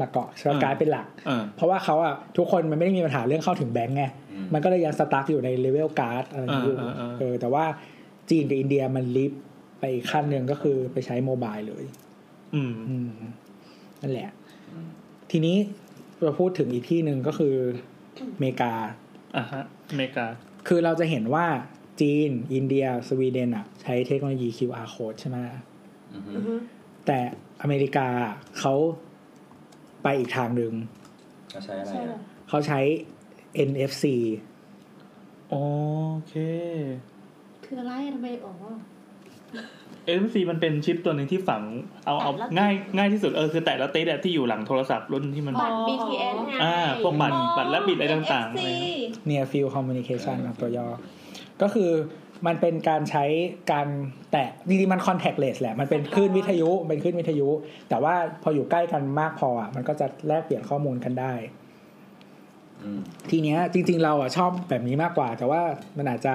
[0.00, 7.64] มาเกาะใช้อ่าการ์ดเป็นหลักเออเพราะว่าเขาอะทุกคนมันไม่ได้มีปัญหาเรื่องเข้าถึงแบงก์ไงอืมมันก็เลยยัง stuck อยู่ใน level การ์ดอะไรอย่างเงี้ยอยู่อ่าอ่าอ่าเออแต่ว่า
[8.30, 9.40] จีนกับอินเดียมัน leap
[9.80, 11.84] ไปอีกขั้นหนึ่งก็คือไปใช้ mobile เลย
[12.54, 13.10] อืมอืม
[14.02, 14.30] นั่นแหละ
[15.30, 15.56] ทีนี้
[16.22, 17.56] เราพูดถึงอีกที่หนึ่งก็คือ
[18.34, 18.72] อเมริกา
[19.36, 20.26] อ่าฮะอเมริกา
[20.68, 21.46] คือเราจะเห็นว่า
[22.00, 25.38] จีน อินเดีย สวีเดนอะ ใช้เทคโนโลยี QR code ใช่ไหม
[26.14, 26.54] อือฮึอือฮึ
[27.06, 27.18] แต่
[27.62, 28.08] อเมริกา
[28.58, 28.74] เขา
[30.02, 30.72] ไปอีกทางหนึ่ง
[31.54, 32.80] ก็ใช้อะไรใช่เหรออะเขาใช้
[33.68, 34.04] NFC
[35.48, 35.54] โอ
[36.28, 36.34] เค
[37.64, 38.52] คืออะไรทำไมอ๋อ
[40.06, 41.62] เอ็มซีมันเป็นชิปตัวหนึ่งที่ฝัง
[42.06, 48.84] เอาเอาแตะแล้วง่ายง่ายที่สุดเออคือแต่ละติดอะที่อยู่หลังโทรศัพท์รุ่นที่มันบัตร BTS ไงอ่าพวกบัตรบัตรและบิดอะไรต่างๆอะไร NFC
[49.28, 50.86] เงี้ย Near Field Communication ครับตัวย่อ
[51.62, 51.90] ก็คือ
[52.46, 53.24] มันเป็นการใช้
[53.72, 53.88] การ
[54.32, 57.48] แตะจริงๆมัน contactless แหละ มันเป็นคลื่นวิทยุเป็นคลื่นวิทยุ
[57.88, 61.32] แต่ว่าพออยู่ใกล้กันมากพออะมันก็จะแลกเปลี่ยนข้อมูลกันได้
[62.82, 63.00] อืม
[63.30, 65.62] ทีเนี้ยจริง ๆ เราอะชอบแบบนี้มากกว่า แต่ว่า
[65.96, 66.34] มันอาจจะ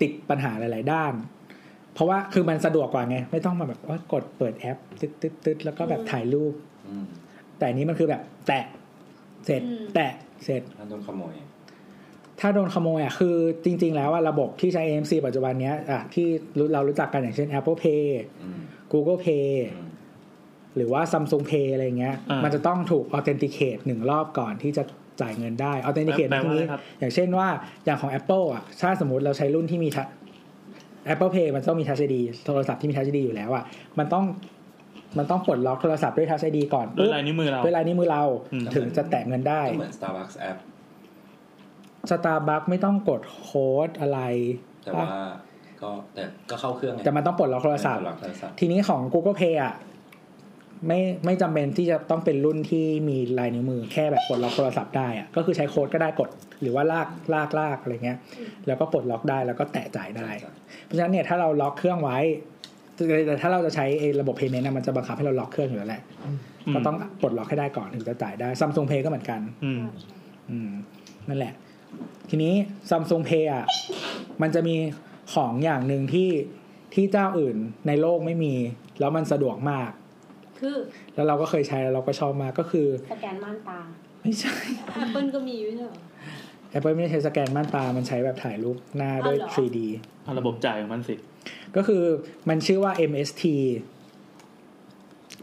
[0.00, 1.12] ติดปัญหาหลาย ๆ ด้าน
[1.98, 6.54] เพราะว่าคือมันสะดวกกว่าไง ไม่ต้องมาแบบว่ากดเปิดแอปตึ๊ดตึ๊ดตึ๊ดแล้วก็แบบถ่ายรูป
[6.88, 7.06] อืม
[7.58, 8.64] แต่อันนี้มันคือแบบ แตะ
[9.46, 9.62] เสร็จ
[9.94, 10.12] แตะ
[10.44, 11.34] เสร็จถ้าโดนขโมย
[12.40, 16.26] ถ้าโดนขโมยอะคือจริง ๆ แล้วว่าระบบที่ใช้ AMC ปัจจุบันเนี้ยอะที่
[16.58, 18.04] รู้เรารู้จักกันอย่างเช่น Apple Pay
[18.42, 18.58] อืม
[18.92, 19.88] Google Pay อืม
[20.76, 24.82] หรือว่า Samsung Pay อะไรเงี้ยอ่ามัมันจะต้องถูก authenticate หนึ่งรอบก่อนที่จะ
[25.20, 27.48] จ่ายเงินได้ authenticate แปลในว่าที่อะไรนี้ครับอย่างเช่นว่า
[27.84, 30.14] อย่างของ Apple อะถ้าสมมติเราใช้รุ่นที่มี Touch-
[31.12, 32.16] Apple Pay มันต้องมี Touch ID
[32.46, 33.64] โทรศัพท์ที่มี Touch ID อยู่แล้วอะ
[33.98, 34.24] มันต้อง
[35.18, 38.22] มันต้องปลดล็อกโทรศัพท์ด้วย Touch ID ก่อนด้วยลายนิ้วมือเราด้วยลายนิ้วมือเรา
[38.52, 40.58] อืมถึงจะแตะเงินได้ก็เหมือน Starbucks app
[42.10, 44.20] Starbucks ไม่ต้องกดโค้ดอะไร
[44.84, 45.06] แต่ว่า
[45.82, 49.74] ก็แต่ก็เข้าเครื่องไงแต่มันต้องปลดล็อกโทรศัพท์ปลดล็อกโทรศัพท์ ทีนี้ของ Google Pay อะ
[50.86, 56.28] ไม่ไม่จำเป็นที่จะต้องเป็นรุ่นที่มีลายนิ้วมือแค่แบบปลดล็อกโทรศัพท์ได้อะก็คือใช้โค้ดก็ได้กด
[56.60, 58.18] หรือว่าลากลากลากอะไรเงี้ย
[58.66, 60.28] แล้วก็ปลดล็อกได้แล้วก็แตะจ่ายได้
[60.84, 62.18] เพราะฉะนั้นเนี่ยถ้าเราล็อกเครื่องไว้
[63.26, 66.02] แต่ถ้าเราจะใช้ไอ้ระบบ payment นะมันจะบังคับให้เราล็อกเครื่องอยู่แล้วแหละ
[66.70, 69.82] มก็ต้องปลดล็อกให้ได้ก่อนถึงจะจ่ายได้ซัมซุงเพย์ก็เหมือนกันอืม
[70.50, 70.70] อืม
[71.28, 71.54] นั่นแหละ
[72.30, 72.54] ทีนี้
[72.90, 73.64] Samsung Pay อะ
[74.42, 74.74] มันจะมี
[75.34, 76.30] ของอย่างหนึ่งที่
[76.94, 77.56] ที่เจ้าอื่น
[77.86, 78.54] ในโลกไม่มี
[79.00, 79.90] แล้วมันสะดวกมาก
[80.60, 80.76] คือ
[81.14, 83.80] แล้วเราก็เคยใช้แล้วเราก็ชอบมากก็คือสแกนม่านตา
[84.22, 84.56] ไม่ใช่
[85.02, 85.98] Apple ก็มีไม่ใช่เหรอ
[86.74, 89.78] Apple ไม่ได้ใช้สแกนม่านตา มันใช้แบบถ่ายรูปหน้าด้วยอ๋อเหรอ 3D
[90.24, 91.14] เอาระบบจ่ายของมันสิ
[91.76, 92.02] ก็คือ
[92.48, 93.42] มันชื่อว่า MST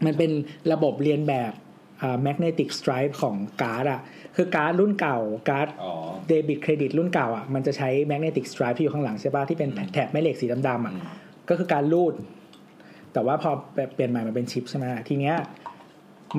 [0.06, 0.31] มันเป็น
[0.72, 1.52] ระบบเรียนแบบ
[2.02, 4.02] อ่า magnetic stripe ของการ์ดอะ
[4.35, 5.18] คือการ์ดรุ่นเก่า
[5.49, 5.91] การ์ดอ๋อ
[6.27, 11.03] เดบิตเครดิตรุ่นเก่าอะมันจะใช้ magnetic stripe ที่อยู่ข้างหลังใช่ป่ะที่เป็นแถบแม่เหล็กสีดำๆอะอืม
[11.49, 12.14] ก็คือการรูด
[13.14, 13.52] แต่ว่าพอ
[13.93, 15.35] เปลี่ยนใหม่มาเป็นชิปใช่ไหมทีเนี้ย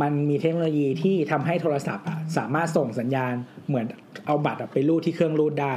[0.00, 3.32] มันมีเทคโนโลยีที่ทำให้โทรศัพท์อะสามารถส่งสัญญาณ
[3.68, 3.86] เหมือน
[4.26, 5.74] เอาบัตรอะไปรูดที่เครื่องรูดได้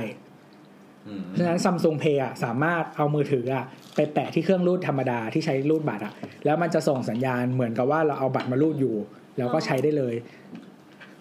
[1.07, 3.65] อืมเพราะฉะนั้นซัมซุงเพย์อะสามารถเอามือถืออะ
[3.95, 6.13] ไปแปะที่เครื่องรูดธรรมดาที่ใช้รูดบัตรอะ
[6.45, 8.95] แล้วมันจะส่งสัญญาณเหมือนกับว่าเราเอาบัตรมารูดอยู่
[9.37, 10.15] แล้วก็ใช้ได้เลย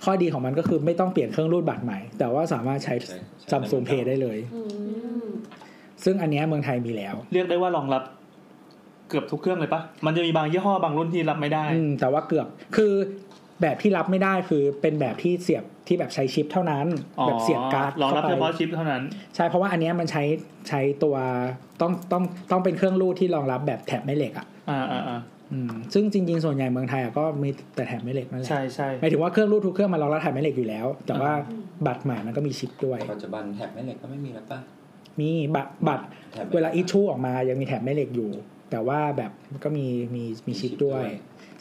[0.05, 3.19] ข้อดีของมันก็คือไม่ต้องเปลี่ยนเครื่องรูดบัตรใหม่ แต่ว่าสามารถใช้ใช่ใช่
[3.51, 4.61] Samsung Pay ได้เลยอื
[5.25, 5.27] ม
[6.05, 8.03] ซึ่งอันเนี้ยเมืองไทยมีแล้ว เรียกได้ว่ารองรับ
[9.09, 12.93] เกือบทุกเครื่องเลยปะมันจะมีบางยี่ห้อบางรุ่นที่รับไม่ได้ อืมแต่ว่าเกือบคือ
[13.63, 16.87] แบบที่รับไม่ได้คือเป็นแบบที่เสียบที่แบบใช้ชิปเท่านั้น
[17.19, 19.03] อ๋อแบบเสียบการ์ดรองรับข้เฉไปพาะชิปเท่านั้น
[19.35, 20.23] ใช่เพราะว่าอันเนี้ยมันใช้
[20.69, 21.17] ใช้ตัว
[21.81, 25.21] ต้องต้องต้องเป็นเครื่องรูดที่รองรับแบบแถบแม่เหล็กอะอ่าอ่าอ่า
[25.53, 31.33] อืมซึ่งจริงๆส่วนใหญ่เมืองไทยอะก็มีแต่แถบแม่เหล็กนั่นแหละใช่ใช่ หมายถึงว่าเครื่องรูดทุกเครื่องมันรองรับแถบแม่เหล็กอยู่แล้ว แต่ว่า
[31.87, 34.59] บัตรใหม่มันก็มีชิปด้วย ปัจจุบันแท็บแม่เหล็กก็ไม่มีแล้วป่ะ
[35.21, 38.31] มีบัตรบัตรแท็บเวลาอิชชูออกมายังมีแถบแม่เหล็กอยู่
[38.71, 41.05] แต่ว่าแบบมันก็มีมีมีชิปด้วย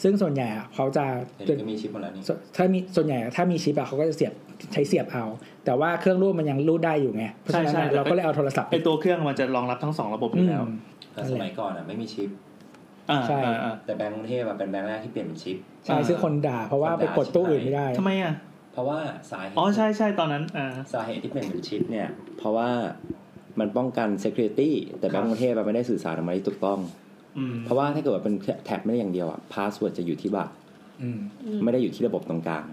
[0.03, 1.05] ซึ่งส่วนใหญ่อะเขาจะ
[1.45, 4.33] เดี๋ยวนี้ก็มีชิปหมดแล้วนี่ส่วนถ้ามีส่วนใหญ่อะถ้ามีชิปอะเขาก็จะเสียบ
[4.73, 5.25] ใช้เสียบเอา
[5.65, 10.75] แต่ว่าเครื่องรูดมันยังรูดได้อยู่ไงเพราะฉะนั้นอะเราก็เลยเอาโทรศัพท์ไอตัวเครื่องมันจะรองรับทั้งสองระบบอยู่แล้วอืม
[11.13, 12.29] แต่สมัยก่อนอะไม่มีชิป
[13.11, 18.33] อ่าใช่อ่าอ่าแต่แบงก์กรุงเทพอะเป็นแบงก์แรกที่เปลี่ยนเป็นชิปใช่ซึ่งคนด่าเพราะว่าไปกดตู้อื่นไม่ได้ทำไมอะ
[18.73, 18.99] เพราะว่า
[19.31, 22.07] สาเหตุอ๋อใช่ใช่ตอนนั้นอ่าสาเหตุที่เปลี่ยนเป็นชิปเนี่ย
[22.37, 22.69] เพราะว่า
[23.59, 24.69] มันป้องกัน security
[24.99, 26.79] แต่แบงก์กรุงเทพอะไม่ได้สื่อสารออกมาที่ถูกต้อง
[27.37, 28.35] อืมเพราะว่าถ้าเกิดว่าเป็น
[28.65, 30.53] แถบแม่เหล็กอย่างเดียวอะ password จะอยู่ที่บัตร
[31.01, 31.19] อืม
[31.63, 32.65] ไม่ได้อยู่ที่ระบบตรงกลาง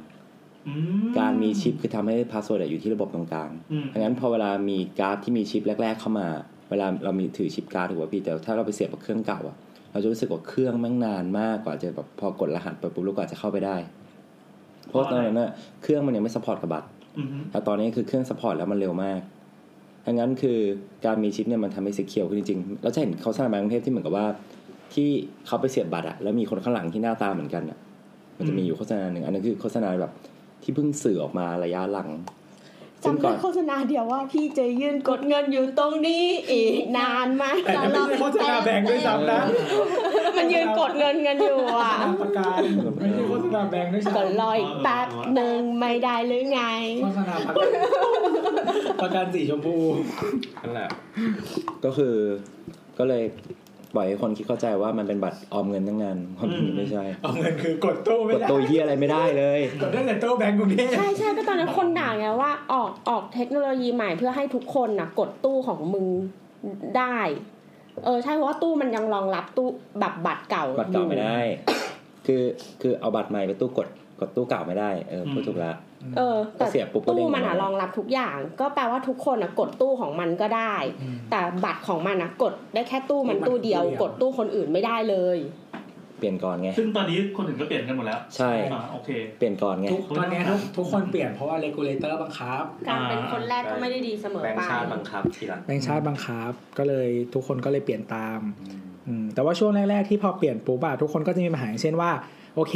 [0.68, 0.72] อื
[1.18, 6.26] การมีชิปคือทำให้ password อยู่ที่ระบบตรงกลางอืมดังนั้นพอเวลามีการ์ดที่มีชิปแรก ๆ เข้ามา
[6.70, 9.56] เวลาเรามีถือชิปการ์ดถือว่าพี่แต่ถ้าเราไปเสียบกับเครื่องเก่าอะ
[9.92, 13.76] เราจะรู้สึกว่าเครื่องแม่งนานมากกว่าจะแบบพอกดรหัสไปปุ๊บแล้วกว่าจะเข้าไปได้
[14.88, 15.50] เพราะว่าตอนนั้นน่ะ
[15.82, 16.88] เครื่องมันยังไม่ support กับบัตร
[17.18, 19.20] อืมแต่ตอนนี้คือเครื่อง support แล้วมันเร็วมาก
[20.06, 20.58] ดังนั้นคือ
[21.06, 24.26] การมีชิปเนี่ยมันทำให้ secure ขึ้นจริงๆเราจะเห็นเขาสร้างแบงก์กรุงเทพที่เหมือนกับว่า
[24.94, 25.08] ที่
[25.46, 27.78] เขาไปเสียบบัตรอะแล้วมีคนข้างหลังที่หน้าตาเหมือนกันอะ
[28.36, 30.12] มันจะมีอยู่โฆษณาหนึ่งอันนั้นคือโฆษณาแบบ
[30.62, 32.08] ที่เพิ่งสื่อออกมาระยะหลัง
[33.04, 39.40] ซึ่งจำก่ได้อนโฆษณาเดียวว่าพี่จะยืนกดเงินอยู่ตรงนี้อีกนานไหมแต่ไม่ใช่โฆษณาแบงค์ด้วยซ้ำนะ
[40.36, 42.60] มันยืนกดเงินกันอยู่อะประกัน
[42.98, 46.62] ไม่ใช่โฆษณาแบงค์ด้วยซ้ำก็รออีกแป๊บหนึ่งไม่ได้หรือไง
[47.02, 47.70] โฆษณาประกัน
[49.02, 49.76] ประกันสีชมพู
[50.62, 50.90] นั่นแหละ
[51.84, 52.14] ก็คือ
[52.98, 53.24] ก็เลย
[53.94, 66.06] ปล่อยให้คนคิดเข้าใจว่ามันเป็นบัตรออมเงินตั้งนานความจริงไม่ใช่เอาเงินคือกดตู้กไม่ดได้ตัวเฮียอะไรไม่ได้เลยกดได้แต่ตู้แบงก์กรุงเทพใช่ใช่ก็ตอนนั้นคนด่าไงว่าออกออกเทคโนโลยีใหม่เพื่อให้ทุกคนน่ะ กดตู้ของมึง
[66.98, 67.18] ได้
[68.04, 69.68] เออใช่เพราะว่าตู้มันยังรองรับตู้
[70.00, 71.40] แบบบัตรเก่าบัตรเก่าไม่อยู่ได้
[72.26, 72.42] คือ
[72.82, 73.88] คือเอาบัตรใหม่ไปตู้กด
[74.20, 75.72] กดตู้เก่าไม่ได้เออพูดถูกละ
[76.16, 80.74] เออแต่ก็เสียบปุ๊บก็เด้ตู้งมันอะออกมารองรับทุกอย่าง ก็แปลว่าทุกคนอะกดตู้ของมันก็ได้
[81.30, 85.38] แต่บัตรของมันอะกดได้แค่ตู้มันตู้เดียว กดตู้คนอื่นไม่ได้เลย
[86.18, 98.40] เปลี่ยนก่อนไง ซึ่งตอนนี้คนอื่นก็เปลี่ยนกันหมดแล้ว ใช่อ่าโอเค เปลี่ยนก่อนไงทุกตอนเนี้ยทุกทุกคนเปลี่ยนเพราะว่า regulator บังคับ การเป็นคนแรกก็ไม่ได้ดีเสมอแบงไปค์ชาติบังคับทีหลังแบงค์ชาติบังคับ ก็เลยทุกคนก็เลยเปลี่ยนตาม
[99.06, 102.10] อืมแต่ว่าช่วงแรก ๆ ที่พอเปลี่ยนปุ๊บอะทุกคนก็จะมีปัญหาอย่างเช่นว่า
[102.54, 102.74] โอเค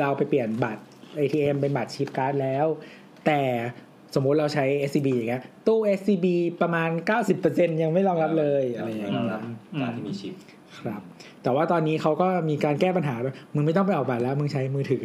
[0.00, 0.82] เราไปเปลี่ยนบัตร
[1.20, 2.66] ATM เป็นบัตรชิปการ์ดแล้ว
[3.26, 3.40] แต่
[4.14, 6.26] สมมุติเราใช้ SCB อย่างเงี้ยตู้ SCB
[6.62, 6.90] ประมาณ
[7.36, 9.40] 90%ยังไม่รองรับเลยอะไรอย่างเงี้ยรองรับ
[9.80, 10.34] การที่มีชิป
[10.78, 11.00] ครับ
[11.42, 15.04] แต่ว่าตอนนี้เขาก็มีการแก้ปัญหาด้วยมึงไม่ต้องไปออกบัตรแล้ว มึงใช้มือถือ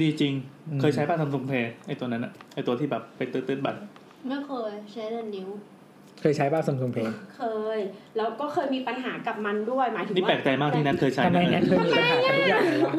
[0.00, 0.32] ดีจริง
[0.68, 3.80] อืมเคยใช้ป่ะซัมซุงเพย์ไอตัวนั้นอะไอตัวที่แบบไปตื้นๆบัตร
[4.28, 5.48] ไม่เคยใช้แต่นิ้ว
[6.22, 7.42] เคยใช้ป่ะซัมซุงเพย์เค
[7.76, 7.78] ย
[8.16, 12.94] แล้วก็เคยมีปัญหากับมันด้วยหมายถึงนี่ว่าแปลกใจมากที่นัทเคยใช้ทำไมนะแนทเคยมีปัญหากับทุกอย่างเลยวะ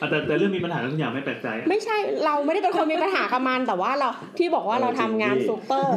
[0.00, 4.08] อะแต่แต่เรื่องมีปัญหาทุกอย่างไม่แปลกใจ ไม่ใช่เราไม่ได้เป็นคนมีปัญหากับมันแต่ว่าเรา
[4.38, 5.94] ที่บอกว่าเราทำงานจริงดิซูเปอร์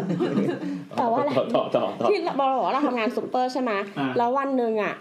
[0.97, 4.95] แต่ว่าอะไรต่อต่อต่อต่อที่เราบอกว่าเราทำงานซูเปอร์ใช่ไหมอ่าแล้ววันหนึ่งอะ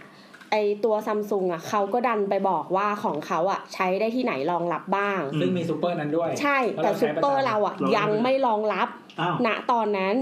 [0.51, 8.88] ไอตัวซัมซุงอะเขาก็ดันไปบอกว่าของเขาอะใช้ได้ที่ไหนรองรับบ้าง ซึ่งมีซูเปอร์นั้นด้วย ใช่แต่ซูเปอร์เราอะยังไม่รองรับ
[9.20, 10.16] อ้าวณตอนนั้น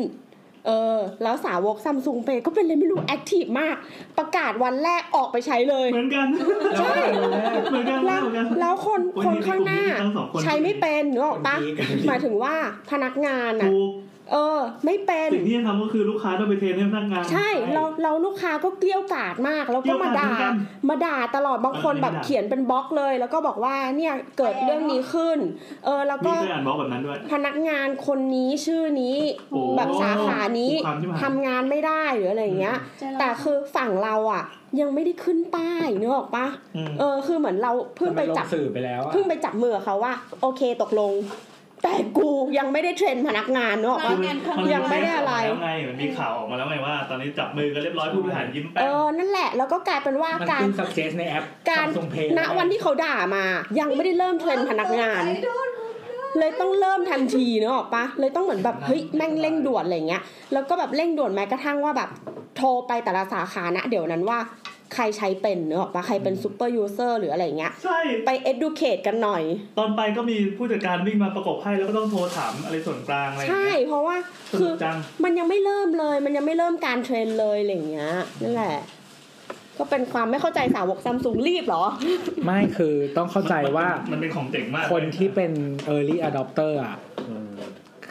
[0.66, 3.76] เออ แล้วสาวก Samsung Pay ก็เป็นเลยไม่รู้ active มาก
[4.18, 6.26] ประกาศวันแรกออกไปใช้เลย เหมือนกัน
[6.80, 6.94] ใช่
[7.70, 12.54] เหมือนกันแล้วเหมือนกันแล้วคนโอ้ยคนนี่ข้างหน้าในกลุ่มนี้ทั้งสองคนใช้ไม่เป็นนึกออกปะคนดีกันดีหมายถึงว่า
[12.90, 13.92] พนักงานอะถูก
[14.32, 20.54] เออ ไม่เป็นสิ่งที่จะทำก็คือลูกค้าต้องไปเทรนให้พนักงาน ใช่เราเราลูกค้าก็เกลี้ยวกล่อดมาก แล้วก็มาด่าเกลี้ยวกล่อดเหมือนกัน
[20.88, 25.38] มาด่าตลอดบางคนเออแบบไม่ด่าเขียนเป็นบล็อกเลย แล้วก็บอกว่าเนี่ยเกิดเรื่องนี้ขึ้น
[25.84, 29.16] เออแล้วมีก็เคยอ่านบล็อกแบบนั้นด้วยพนักงานคนนี้ชื่อนี้
[29.50, 34.44] โอ้แบบสาขานี้คุกคามที่มาทำงานไม่ได้หรืออะไรอย่างเงี้ยใจร้ายแต่คือฝั่งเราอะ
[34.80, 36.46] ยังไม่ได้ขึ้นป้ายนึกออกปะ
[36.76, 41.12] อืมเออคือเหมือนเราเพิ่งไปจับทำมลสื่อไปแล้วอะเพิ่งไปจับมือกับเขาว่า โอเคตกลง
[41.82, 42.28] แต่กู
[42.58, 53.44] ยังไม่ได้เทรนพนักงานเนกอะพนักงานมันยั งไม่ได้อะไร แล้วไงมันมีข่าวออกมาแล้วไงว่า ตอนนี้จับมือกันเรียบร้อยผู้บริหารยิ้มเอแป้งอนั่นแหละแล้วก็กลายเป็นว่ามันการ ขึ้น success ในแอป การ Samsung Pay ณวันที่เขาด่ามา
[53.80, 55.22] ยังไม่ได้เริ่มเทรนพนักงาน
[56.38, 60.22] เลยต้องเริ่มทันทีเนกอะปะเลยต้องเหมือนแบบเฮ้ยแม่งเร่งด่วนอะไรเงี้ย
[60.52, 62.10] แล้วก็แบบเร่งด่วนแม้กระทั่งว่าแบบ
[62.56, 64.38] โทรไปแต่ละสาขานะเดี๋ยวนั้นว่า
[64.94, 69.42] ใครใช้เป็นเนกอะปะใครเป็นซูเปอร์ยูเซอร์หรืออะไรเงี้ย ใช่ ไป educate กันหน่อย
[69.78, 74.16] ตอนไปก็มีผู้จัดการวิ่งมาประกบให้แล้วก็ต้องโทรถามอะไรส่วนกลางอะไรอย่างใช่เงี้ยเพราะว่า
[74.52, 78.12] สคืนุอกจังมันยังไม่เริ่มเลย มันยังไม่เริ่มการเทรนเลยอะไรเงี้ย
[78.42, 78.76] นั่นแหละ
[79.78, 81.84] ก็เป็นความไม่เข้าใจสาวกซัมซุงรีบเหรอ
[82.44, 85.52] ไม่คือต้องเข้าใจว่ามันเป็นของเจ๋งมาก คนที่เป็น
[85.94, 86.96] early adopter อะ
[87.28, 87.50] อืม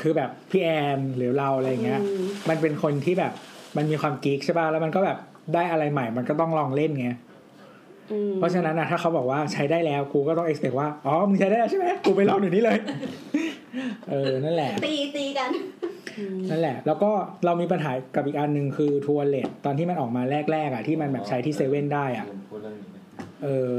[0.01, 3.33] คือแบบพี่แอนหรือเราอะไรเงี้ยอืมมันเป็นคนที่แบบ
[3.77, 5.17] มันมีความกิ๊กใช่ป่ะแล้วมันก็แบบ
[5.53, 7.09] ได้อะไรใหม่มันก็ต้องลองเล่นไง
[8.11, 12.77] อืมเพราะฉะนั้นนะถ้าเขาบอกว่าใช้ได้แล้วกูก็ต้อง expect ว่าอ๋อมึงใช้ได้แล้วใช่ไหมกูไปลองเดี๋ยวนี้เลย
[14.09, 15.51] เออนั่นแหละ ตีตีกัน
[16.49, 17.09] นั่นแหละ แล้วก็
[17.45, 22.97] เรามีปัญหากับอีกอันหนึ่งคือทัวร์เลตตอนที่มันออกมาแรกๆอะที่มันแบบใช้ที่เซเว่นได้อะพูดเรื่องนี้ไหม
[23.43, 23.71] เออ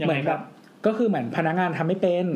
[0.00, 0.42] ยังเหไงมือนคแบรับบ
[0.86, 2.26] ก็คือเหมือนพนักงานทำไม่เป็น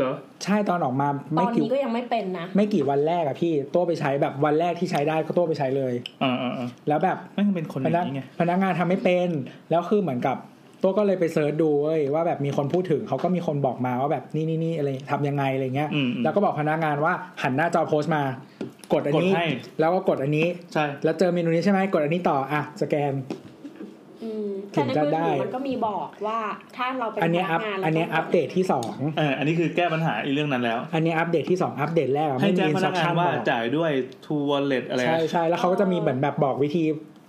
[0.00, 0.14] เหรอ
[0.44, 9.28] ใช่ตอนออกมาตไม่อนกี่นี้ก็ยังไม่เป็นนะ ไม่กี่วันแรกอะพี่ตัวไปใช้แบบวันแรกที่ใช้ได้ก็ตัวไปใช้เลย อ่าอ่าอ่าแล้วแบบไม่งเป็นคนอพย่านักงนี้ไงพนักงานทำไม่เป็น
[9.70, 10.36] แล้วคือเหมือนกับ
[10.82, 17.12] ตัวก็เลยไปเซิร์ชดูเว้ยว่าแบบมีคนพูดถึงเขาก็มีคนบอกมาว่าแบบนี่นี่นี่อะไรทำยังไงอะไรเงี้ยอืมอืม แล้วก็บอกพนักงานว่า
[17.42, 18.22] หันหน้าจอโพสต์มา
[18.92, 19.46] กดอันนี้ กดให้
[19.80, 23.49] แล้วก็กดอันนี้ ใช่ แล้วเจอเมนูนี้ใช่ไหมกดอันนี้ต่ออะสแกนอืม
[24.22, 24.30] ถึ
[24.72, 26.38] แต่งในจะมือได้ถือมันก็มีบอกว่า
[26.76, 33.90] ถ้าเราเป็นอันเนี้ยพอันัพกงานอันเนี้ยราอัต้ปงเดตที่สองเอออันนี้คือแก้ปัญหาอีเรื่องนั้นแล้ว อันเนี้ยอัปเดตที่สองอัปเดตแรกอะให้ไม่แจ้งมีพนักงาน instruction ว่าบอกจ่ายด้วย
[34.24, 36.84] True Wallet อะไรใช่ใช่แล้วเขาก็จะมีเหมือนแบบบอกวิธี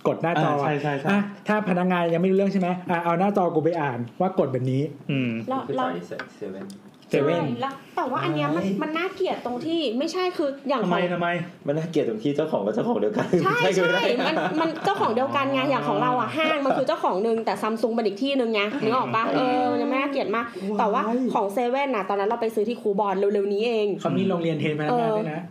[0.08, 6.20] กดหน้าจออ่าใช่ใช่ใช่อะถ้าพนักงานยังไม่รู้เรื่องใช่ไหมอะเอาหน้าจอกูไปอ่านว่ากดแบบนี้ อืมเราคือเราจ่า
[6.60, 6.64] ย
[7.12, 11.28] เซเว่นเซเว่น ใช่แล้วแต่ว่าอันเนี้ยมันมันน่าเกลียดตรงที่ไม่ใช่คืออย่างทำขไมอง ทำไม
[11.66, 20.46] มันน่าเกลียดตรงที่เจ้าของก็เจ้าของเดียวกันใช่กันใช่ไม่ได้มันมันเจ้าของเดียวกันไงอย่างของเราอะห้างมันคือเจ้าของหนึ่งแต่ซัมซุงเป็นอีกที่หนึ่งไงนึกออกปะเออมันยังไม่น่าเกลียดมาก
[20.78, 21.02] แต่ว่า
[21.34, 25.42] ของเซเว่นน่ะตอนนั้นเราไปซื้อที่คูบอลเร็วๆนี้เอง เขามีโรงเรียน train พนักงานด้วยนะ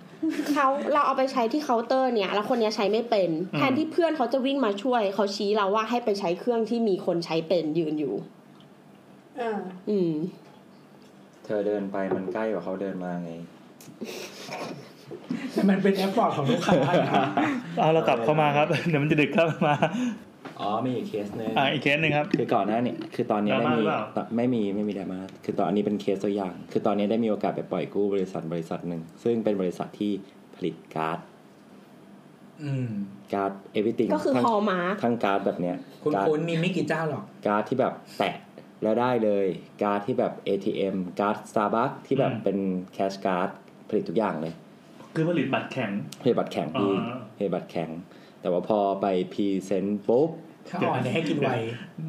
[0.54, 8.14] เขาเราเอาไปใช้ที่เคาน์เตอร์เนี่ย แล้วคนเนี้ยใช้ไม่เป็นอืมแทนที่เพื่อนเขาจะวิ่งมาช่วย เขาชี้เราว่าให้ไปใช้เครื่องที่มีคนใช้เป็นยืนอยู่
[9.38, 9.58] เออ
[9.90, 13.32] อืมเธอเดินไปมันใกล้กว่าเขาเดินมาไง
[15.54, 16.74] แต่มันเป็น effort ของลูกค้า
[17.04, 17.26] นะ
[17.80, 19.76] เอาเรากลับเข้ามาครับ เดี๋ยวมันจะดึกครับมา
[20.60, 30.12] อ๋อมีอีกเคสหนึ่งอ่าอีกเคสหนึ่งครับ คือก่อนหน้าเนี่ยคือตอนเนี้ยดราได้ม่ามีหรือเปล่าตไม่มีไม่มีดราม่าคือตอนอันนี้เป็นเคสตัวอย่าง คือตอนนี้ได้มีโอกาสไปปล่อยกู้บริษัทบริษัทหนึ่งซึ่งเป็นบริษัทที่
[30.56, 31.20] ผลิตการ์ด
[32.64, 32.90] อืม
[33.34, 38.36] การ์ด everything ก็คือทั้ง Hallmark ทั้งการ์ดแบบเนี้ยคุณการ์ดคุณมีไม่กี่เจ้าหรอกการ์ดที่แบบแตะ
[38.84, 39.46] แล้วได้เลย
[39.82, 42.58] การ์ดที่แบบ ATM การ์ด Starbucks ที่แบบอืมเป็น
[42.94, 43.50] cash card
[43.90, 44.54] ผลิตทุกอย่างเลย
[45.16, 45.92] คือผลิตบัตรแข็ง
[46.22, 47.90] ผลิตบัตรแข็งพี่อ่าผลิตบัตรแข็ง
[48.42, 50.30] แต่ว่าพอไปพรีเซนต์ปุ๊บ
[50.70, 51.50] ถ้าอ่อนเนี่ยให้กินไว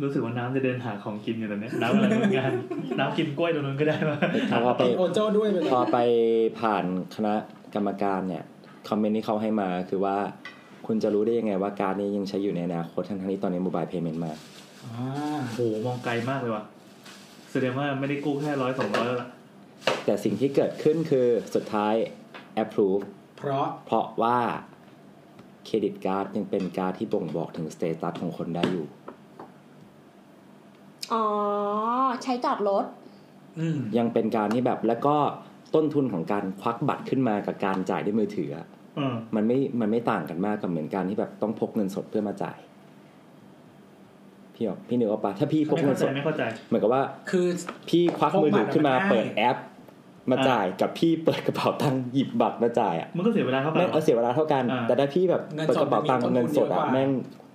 [0.02, 2.50] รู้สึกว่าน้ำจะเดินหาของกินอยู่ตอนเนี้ยน้ำอะไรเหมือนกัน
[2.98, 4.16] น้ำกินกล้วยตรงนู้นก็ได้มา
[4.50, 5.98] ถ้าพอไปกินโอโจ้ด้วยไปเลยพอไป
[6.60, 6.84] ผ่าน
[7.14, 7.34] คณะ
[7.74, 8.44] กรรมการเนี่ย
[8.88, 10.16] คอมเมนต์ที่เขาให้มาคือว่า
[10.86, 14.38] คุณจะรู้ได้ยังไงว่าการดนี้ยังใช้อยู่ในอนาคตทั้งๆที่ตอนนี้โมบายเพย์เมนต์มาอ่า
[14.82, 14.92] โอ้
[15.52, 16.64] โหมองไกลมากเลยว่ะ
[17.50, 19.28] แสดงว่าไม่ได้กู้แค่ร้อยสองร้อยแล้วล่ะ
[20.04, 21.94] แต่สิ่งที่เกิดขึ้นคือสุดท้าย
[22.62, 23.04] approve
[23.38, 24.38] เพราะเพราะว่า
[25.64, 28.86] credit card ยังเป็นการ์ดที่บ่งบอกถึง status ของคนได้อยู่
[31.12, 31.24] อ๋อ
[32.22, 32.84] ใช้จอดรถ
[33.58, 35.16] อืมยังเป็นการที่แบบแล้วก็
[35.74, 42.58] ต้นทุนของการควักบัตรขึ้นมากับการจ่ายด้วยมือถืออะเออมันไม่มันไม่ต่างกันมากกับเหมือนการที่แบบต้องพกเงินสดเพื่อมาจ่าย
[44.54, 47.46] พี่บอกพี่นึกว่าปะถ้าพี่พกไม่เงิเข้านใจสดไม่เข้าใจ เหมือนกับว่าคือ
[47.88, 49.56] พี่ควักมือถือขึ้นมาพกบัตรมันง่ายเปิดแอป
[50.30, 57.10] มาอ่าจ่ายกับพี่เปิดกระเป๋าตังค์หยิบบัตรมาจ่ายอะมันก็เสียเวลาเท่ากันแม่งเหรเอาอเสียเวลาเท่ากัน อ่า แต่ถ้าพี่แบบเปิดกระเป๋าตังค์เงินสดอะแม่ง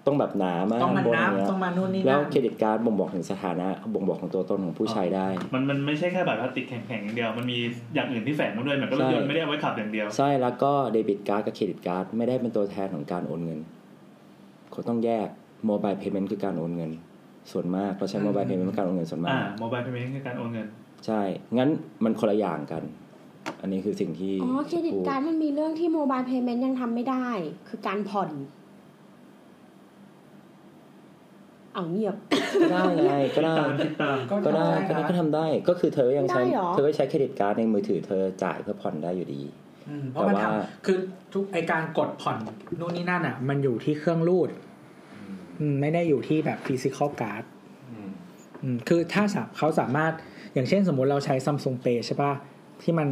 [0.07, 7.57] ต้องแบบหนามากต้องมาบนนับเนี้ยต้องมานู่นนี่แล้วนั่น credit card บ่งบอกถึงสถานะบ่งบอกของตัวตนของผู้ใช้ได้ มันมันไม่ใช่แค่บัตรพลาสติกแข็งๆอย่างเดียว มันมี
[7.95, 13.59] อย่างอื่นที่แฝงมาด้วยเหมือนกับรถยนต์ใช่ไม่ได้เอาไว้ขับอย่างเดียว ใช่แล้วก็ debit card กับ credit card ไม่ได้เป็นตัวแทนของการโอนเงิน
[14.71, 15.27] เขาต้องแยก
[15.67, 16.91] mobile payment คือการโอนเงิน
[17.51, 20.67] ส่วนมากเราใช้ mobile payment เป็นการโอนเงินส่วนมาอ่าก mobile payment คือการโอนเงิน
[21.05, 21.21] ใช่
[21.57, 21.69] งั้น
[22.03, 22.83] มันคนละอย่างกัน
[23.61, 27.27] อันนี้คือสิ่งที่อ๋อ credit card์ดมันมีเรื่องที่ mobile payment ยังทำไม่ได้
[27.67, 28.29] คือการผ่อน
[31.73, 32.15] เอาเงียบ
[32.61, 39.41] ก็ได้ไงก็ได้ตามคิดตามก็ได้ก็ได้ก็ทำได้ก็คือเธอยังใช้ได้เหรอเธอก็ใช้ credit card ในมือถือเธอจ่ายเพื่อผ่อนได้อยู่ดี
[39.89, 40.97] อืมเพราะมันแต่ทว่าำคือ
[41.33, 42.37] ทุกไอการกดผ่อน
[42.79, 44.66] นู่นนี่นั่นอะ มันอยู่ที่เครื่องรูดอืม
[45.81, 47.43] ไม่ได้อยู่ที่แบบฟิสิกอลการ์ด
[48.63, 50.13] อืมคือถ้าสาเขาสามารถ
[50.53, 52.31] อย่างเช่นสมมุติเราใช้ Samsung Pay ใช่ป่ะ
[52.83, 53.09] ที่มัน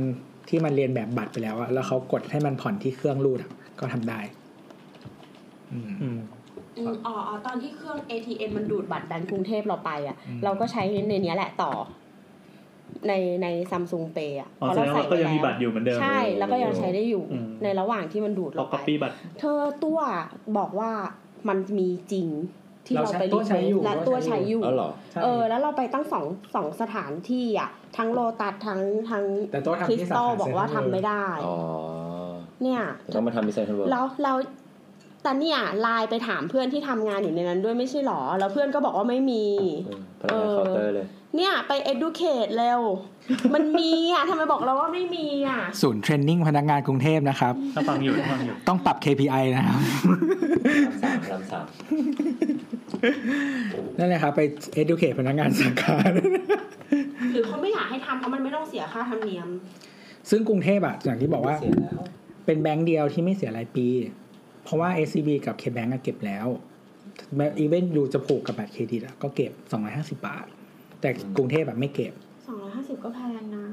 [0.49, 4.19] ที่มันเรียนแบบบัตรไปแล้วอะแล้วเขากดให้มันผ่อนที่เครื่องรูดอะก็ทำได้
[5.71, 6.19] อืมอืม
[6.77, 11.71] อืมอ๋ออ๋อตอนที่เครื่อง ATM มันดูดบัตรแบงก์กรุงเทพเราไปอะอืมเราก็ใช้ในเนี้ยแหละต่อ
[13.07, 13.13] ใน
[13.43, 19.99] ในซัมซุงเปย์อะอ๋อแสดงว่าก็ยังมีบัตรอยู่เหมือนเดิมใช่ แล้วก็ยังใช้ได้อยู่อืมในระหว่างที่มันดูดเราเราก๊ไปอปปี้บัตรเธอตัว
[20.57, 20.91] บอกว่า
[21.47, 22.27] มันมีจริง
[22.87, 31.57] ที่เราเราใช้ไปตัวใช้อยู่และตัตัววใช้ใช้ออยู่ยู่อ๋อเหรอใช่เออ แล้วเราไปตั้งสองสองสถานที่อะ ทั้งโลตัสทั้งทั้งแต่ตัวทำคริสที่สาตัลขาบอกว่าทำไม่ได้อ๋อ
[32.63, 32.81] เนี่ย
[33.13, 34.33] ต้องมาทำมิสเซนเวิร์แล้วเรา
[35.23, 39.43] แต่เนี่ยไลน์ไปถามเพื่อนที่ทำงานอยู่ในนั้นด้วยไม่ใช่หรอ แล้วเพื่อนก็บอกว่าไม่มี
[40.21, 40.93] พนักงานเคาน์เตอร์
[41.35, 42.81] เลยเนี่ยไป educate เร็ว
[43.53, 49.79] มันมีอะทำไมบอกเราว่าไม่มีอะ ศูนย์ training พนักงานกรุงเทพนะครับ ถ้าฟังอยู่ถ้าฟังอยู่ต้องปรับ KPI นะครับ
[50.85, 51.65] ลำสามลำสาม
[53.97, 54.41] นั่นแหละครับ ไป
[54.81, 55.95] educate พนักงานสาขา
[57.31, 59.47] หรือเขาไม่อยากให้ทำเพราะมันไม่ต้องเสียค่าธรรมเนียม
[60.29, 62.01] ซึ่งกรุงเทพอะอย่างที่บอกว่า เสียแล้ว
[62.45, 63.87] เป็นแบงก์เดียวที่ไม่เสียรายปี
[64.63, 66.47] เพราะว่า SCB กับ KBank อะเก็บแล้ว
[67.39, 69.51] อีเวนต์อยู่จะผูกกับบัตรเครดิตอะก็เก็บ
[70.15, 70.45] 250 บาท
[71.05, 72.13] แต่กรุงเทพแบบไม่เก็บ
[72.59, 73.65] 250ก็แพงนะ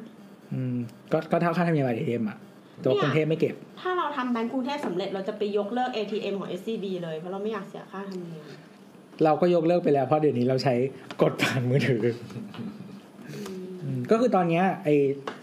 [0.53, 0.77] อืม
[1.13, 2.39] ก็ก็เท่าค่าธรรมเนียมบัตร ATM อะ
[2.81, 8.47] แต่ว่าเนี่ยกรุงเทพไม่เก็บ ถ้าเราทำแบงก์กรุงเทพสำเร็จเราจะไปยกเลิก ATM ของ SCB เลยเพราะเราไม่อยากเสียค่าธรรมเนียม
[9.25, 10.75] เราก็ยกเลิกไปแล้วเพราะเดี๋ยวนี้เราใช้
[11.23, 12.03] กดผ่านมือถือ
[13.85, 14.89] อืมก็คือตอนเนี้ยไอ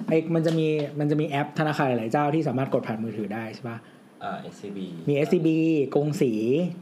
[0.08, 0.68] ไอมันจะมี
[1.00, 3.78] มันจะมีแอปธนาคารหลายๆเจ้าที่สามารถกดผ่านมือถือได้ใช่ปะ
[4.24, 5.50] อ่า SCB มี SCB
[5.96, 6.32] กรุงศรี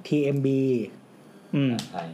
[0.08, 0.48] TMB
[1.56, 2.08] อืมไทย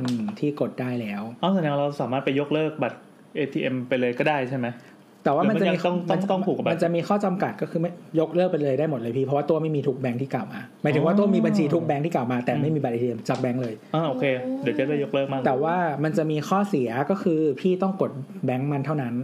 [0.00, 2.98] อืมที่กดได้แล้วอ๋อแสดงว่าเราสามารถไปยกเลิกบัตร
[3.38, 4.66] ATM ไปเลยก็ได้ใช่ไหม
[5.24, 7.90] แต่ว่ามันจะหรือมันมียังต้องต้องต้องผูกกับบัตรมันจะมีข้อจำกัดก็คือไม่
[8.20, 14.24] ยกเลิกไปเลยได้หมดเลยพี่เพราะว่าตัวไม่มีทุกแบงค์ที่กล่าวมาหมายถึงว่าตัวมีบัญชีทุกแบงค์ที่กล่าวมาแต่ไม่มีบัตร ATM จากแบงค์เลยอ่าโอเค
[14.62, 18.10] เดี๋ยวจะได้ยกเลิกมากแต่ว่ามันจะมีข้อเสียก็คือพี่ต้องกด
[18.44, 19.14] แบงค์มันเท่านั้น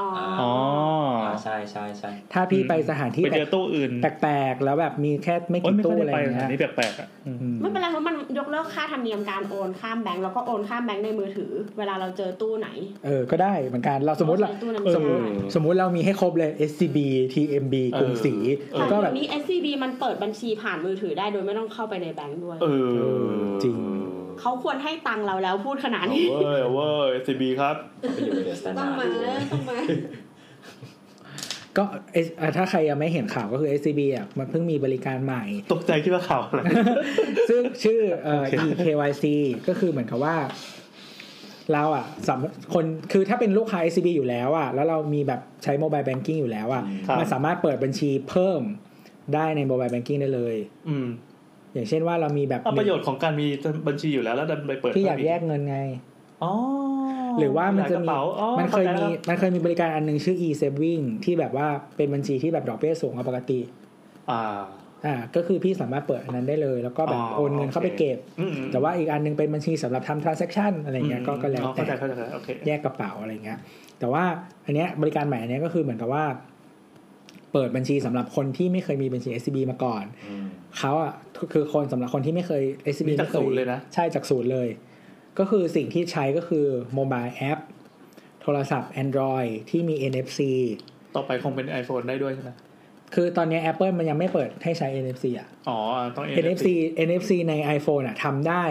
[0.00, 0.08] อ๋อ
[0.40, 0.52] อ๋อ
[1.24, 12.68] อ่าใช่ใช่ใช่ ถ้าพี่ไปสถานที่ไปเจอตู้อื่นแปลกๆแล้วแบบมีแค่ไม่โอ้ยกี่ไม่ค่ตู้อยอะไรได้อไปย่างสถานเงี้นี้ยแปลกๆอะอืมอืม ไม่เป็นไรเพราะมันยกเลิกค่าธรรมเนียมการโอนข้ามแบงก์แล้วก็โอนข้ามแบงก์ในมือถือ เวลาเราเจอตู้ไหน
[13.06, 16.98] เออก็ได้เหมือนกันเราสมมติเรา ใช้ตู้นั้นสมมติได้ สมมติเรามีให้ครบเลย SCB
[17.34, 18.34] TMB กรุงศรี
[18.72, 22.66] เออ แล้วก็แบบ เดี๋ยวนี้ SCB มันเปิดบัญชีผ่านมือถือได้โดยไม่ต้องเข้าไปในแบงก์ด้วย เอ
[23.22, 23.28] อ
[23.62, 23.76] จริง
[24.18, 27.76] เขาควรให้ตังค์เราแล้วพูดขนาดเอานี้เว้ยเอาเว้ย SCB ครับ
[28.14, 29.10] ไปอยู่ The Standard
[29.40, 29.78] ต้องมา
[31.76, 31.84] ก็
[32.24, 36.60] S- อะถ้าใครยังไม่เห็นข่าวก็คือ SCB อะมันเพิ่งมีบริการใหม่ ตกใจคิดว่าข่าวอะไร
[37.50, 39.24] ซึ่งชื่อเอ่อโอเค eKYC
[39.68, 40.36] ก็คือเหมือนกับว่า
[41.72, 48.62] เราอะสำคัญคือถ้าเป็นลูกค้า SCB อยู่แล้วอะแล้วเรามีแบบใช้ mobile banking อยู่แล้วอะครับมันสามารถเปิดบัญชีเพิ่ม
[49.34, 50.56] ได้ใน mobile banking ได้เลย
[50.88, 51.08] อืม
[51.74, 53.46] อย่างเช่นว่าเรามีแบบเอาประโยชน์ของการมี
[53.88, 55.78] บัญชีอยู่แล้วแล้วดันไปเปิดที่อยากแยกเงินไง
[56.44, 56.52] อ๋อ
[57.38, 61.66] หรือว่ามันจะกระมีเป๋าอ๋อมันเคยข้าใจมีแล้วมันเคยมีบริการอันหนึงชื่อ e-saving ที่แบบว่า
[61.96, 63.60] เป็นบัญชีที่แบบดอกเบี้ยสูงกว่าปกติ
[64.30, 64.60] อ่า
[65.06, 73.58] อ่าก็คือพี่สามารถเปิดอันนั้นได้เลย แล้วก็แบบอ๋อโอนเงินเข้าไปโอเคเก็บอืมแต่ว่าอีกอันหนึงเป็นบัญชีสำหรับทำ transaction อะไรเงี้ยก็ก็แล้วอ๋อแต่เข้าใจเข้าใจเข้าใจโอเคแยกกระเป๋าอะไรเงี้ย
[73.98, 74.24] แต่ว่า
[74.64, 76.24] อันเนี้ยบริการใหม่อันเนี้ยก็คือเหมือนกับว่า
[77.52, 80.46] เปิดบัญชีสำหรับคนที่ไม่เคยมีบัญชี SCB มาก่อนอืม
[80.78, 81.12] เขาอะ
[81.52, 82.62] คือคนสำหรับคนที่ไม่เคย
[82.94, 84.68] SCB มีจากไม่เคศูยนย์เลยนะใช่จากศูนย์เลย
[85.38, 87.58] ก็คือสิ่งที่ใช้ก็คือโมบายแอป
[88.42, 90.40] โทรศัพท์ Android ที่มี NFC
[91.16, 92.50] ต่อไปคงเป็น iPhone ได้ด้วยใช่ไหม
[93.14, 95.78] คือตอนเนี้ย Apple มันยังไม่เปิดให้ใช้ NFC อะ อ๋อ
[96.16, 96.66] ต้อง NFC
[97.08, 98.64] NFC ใน iPhone อะทำได้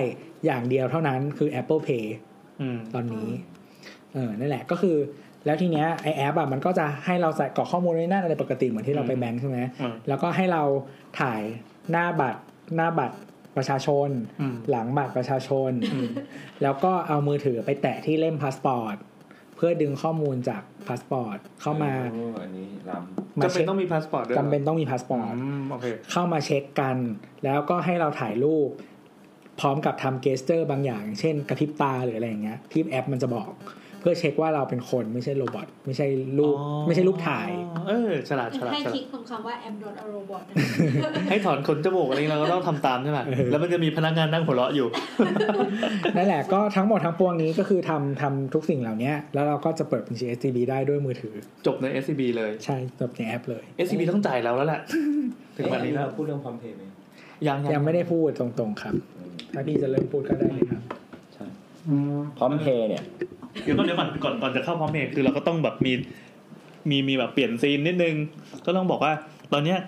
[0.46, 2.06] อย่างเดียวเท่านั้นคือ Apple Pay
[2.62, 3.30] อืมตอนนี้
[4.14, 4.98] เออ นั่นแหละก็คือ
[5.46, 10.64] แล้วทีเนี้ยไอแอปอะมันก็จะให้เราใส่กรอกข้อมูลไว้นั่นอะไรปกติเหมือนที่เราไปแบงค์ใช่ไหมอืมแล้วก็ให้เรา
[11.20, 11.42] ถ่าย
[11.92, 12.42] หน้าบัตร
[12.76, 13.18] หน้าบัตร
[13.58, 14.10] ประชาชน
[14.42, 15.72] อืมหลังบัตรประชาชน
[16.62, 18.96] แล้วก็เอามือถือไปแตะที่เล่มพาสปอร์ต
[19.56, 22.96] เพื่อดึงข้อมูลจากพาสปอร์ตเข้ามาโอ้อันนี้ล้
[23.38, 26.98] มาจำเป็เช็นคต้องมีพาสปอร์ตด้วยหรอ จำเป็นต้องมีพาสปอร์ตอืมโอเคเข้ามาเช็คกัน
[27.44, 28.70] แล้วก็ให้เราถ่ายรูป
[29.60, 33.50] พร้อมกับทำ gesture บางอย่าง เช่นกระพริบตาหรืออะไรอย่างเงี้ยที่แอปมันจะบอก
[34.00, 36.08] เพื่อเช็คว่าเราเป็นคนไม่ใช่ robot ไม่ใช่
[36.38, 37.50] รูปอ๋อไม่ใช่รูปถ่าย
[37.88, 40.56] เออฉลาดฉลาดให้ฉทริลาดคของคำว่า am not a robot นะ
[41.30, 44.88] ให้ถอนขนจมูกอะไรเราก็ต้องทำตามใช่ไหมเออแล้วมันจะมีพนักงานนั่งหัวเราะอยู่
[46.18, 51.36] นั่นแหละก็ทั้งหมดทั้งปวงนี้ก็คือทำทำทุกสิ่งเหล่านี้แล้วเราก็จะเปิดบัญชี SCB ได้ด้วยมือถือ
[51.66, 56.84] จบใน SCB เลยใช่จบในแอปเลย SCB ต้องจ่ายเราแล้วแหละำถึงวันนี้แล้วเราพูดเรื่องพร้อมเพย์ไหม
[57.48, 60.84] ยังยังไม่ได้พูดตรงๆครับอืมถ้าพี่จะเริ่มพูดก็ได้เลยครับ
[61.34, 61.46] ใช่
[62.38, 63.04] พร้อมเพย์เนี่ย
[63.64, 65.94] เดี๋ยวก่อนเดี๋ยวก่อนก่อนก่อนจะเข้าพร้อมเพย์คือเราก็ต้องแบบมี
[66.90, 68.16] มีมีแบบเปลี่ยนซีนนิดนึง
[68.66, 69.14] ก็ต้องบอกว่า
[69.54, 69.80] ตอนเนี้ย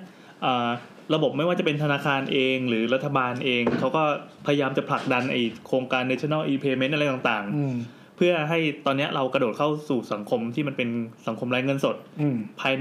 [0.46, 0.70] อ่า
[1.14, 4.04] ระบบไม่ว่าจะเป็นธนาคารเองหรือรัฐบาลเองเขาก็
[4.48, 5.38] พยายามจะผลักดันไอ
[5.68, 10.90] โครงการ national e-payment อะไรต่างอืมๆพื่อให้ตอนเนี้ยเรากระโดดเข้าสู่สังคมที่มันเป็น
[11.28, 12.74] สังคมไร้เงินสดอืมภาย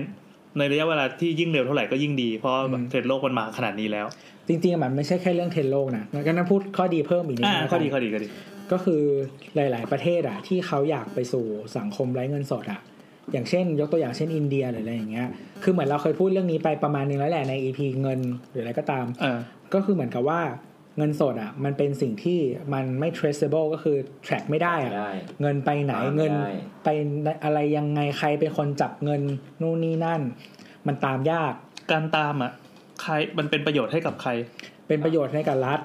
[0.59, 4.07] ในระยะเวลาที่ยิ่งเร็วเท่าไหร่ก็ยิ่งดี เพราะอืมเทรนด์โลกมันมาขนาดนี้แล้ว
[4.49, 8.29] จริงๆมันไม่ใช่แค่เรื่องเทรนด์โลกนะมันก็นั่นพูดข้อดีเพิ่มอีกนิดอ่านึงข้อดีข้อดีข้อดี
[8.73, 9.03] ก็คือ
[9.55, 11.45] หลาย ๆ ประเทศอะที่เขาอยากไปสู่
[11.77, 12.81] สังคมไร้เงินสดอะ
[13.33, 15.29] อย่างเช่น ยกตัวอย่างเช่นอินเดียหรืออะไรอย่างเงี้ย
[15.63, 18.21] คือเหมือนเราเคยพูดเรื่องนี้ไปประมาณนึงแล้วแหละใน EP เงิน
[18.51, 19.39] หรืออะไรก็ตามอ่า
[19.75, 20.41] ก็คือเหมือนกับว่า
[20.99, 22.39] เงินสดอะมันเป็นสิ่งที่
[22.75, 25.11] มันไม่ traceable ก็คือ track ไม่ได้อะได้
[25.41, 26.51] เงินไปไหนตามเงินได้
[26.85, 26.89] ไป
[27.45, 29.23] อะไรยังไงใครเป็นคนจับเงิน
[29.61, 30.21] นู่นนี่นั่น
[30.87, 31.53] มันตามยาก
[31.91, 32.53] การตามอะ
[33.03, 34.31] ใครมันเป็นประโยชน์ให้กับใคร
[34.89, 35.81] เป็นประโยชน์ในกับรัฐ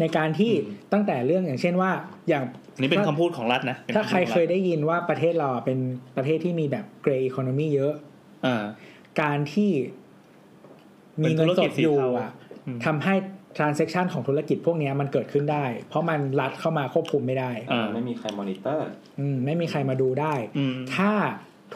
[0.00, 0.52] ในการที่
[0.92, 1.90] ตั้งแต่เรื่องอย่างเช่นว่า
[2.28, 2.44] อย่าง
[2.74, 5.78] อันนี้เป็นคำพูดของรัฐนะป็นถ้าำพูใครของเคยได้ยินว่าประเทศเราเป็น
[6.16, 7.94] ประเทศที่มีแบบ gray economy เยอะ
[8.46, 8.64] อ่า
[9.22, 9.70] การที่
[11.22, 12.30] มีเงินสดอยู่อะ
[12.66, 13.14] อืมทำให้
[13.58, 18.86] transaction ของธุรกิจพวกเนี้ยมันเกิดขึ้นได้ เพราะมันรัฐเข้ามาควบคุมไม่ได้อ่าไม่มีใครมอนิเตอร์
[19.20, 21.12] อืมไม่มีใครมาดูได้อืมถ้า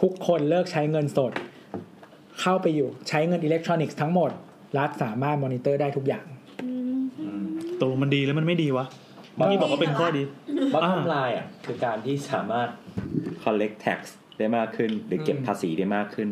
[0.00, 1.32] ทุกคนเลิกใช้เงินสด
[2.40, 4.30] เข้าไปอยู่ใช้เงินอิเล็กทรอนิกส์ทั้งหมด
[4.78, 6.26] รัฐสามารถมอนิเตอร์ได้ทุกอย่าง
[7.80, 8.86] ตกลงมันดีแล้วมันไม่ดีวะ
[9.36, 10.22] เมื่อกี้บอกว่าเป็นข้อดี
[10.74, 12.68] อ่า bottom line อะคือการที่สามารถ
[13.42, 14.00] collect tax
[14.38, 16.28] ได้มากขึ้น หรือเก็บอืมภาษีได้มากขึ้น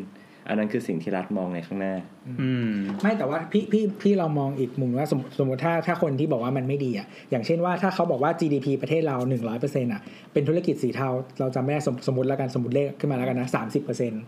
[0.48, 1.94] อันนั้นคือสิ่งที่รัฐมองในข้างหน้า
[2.40, 10.00] อืมไม่แต่ว่าพี่พี่พี่เรามองอีกมุมว่าสมสมมติถ้าถ้าคนที่บอกว่ามันไม่ดีอะอย่างเช่นว่าถ้าเขาบอกว่า GDP ประเทศเราหนึ่งร้อยเปอร์เซ็นต์อะ
[10.32, 11.08] เป็นธุรกิจสีเทา
[11.40, 14.22] เราจำไม่ได้สมสมมติแล้วกันสมมติเลขขึ้นมาแล้วกันนะสามสิบเปอร์เซ็นต์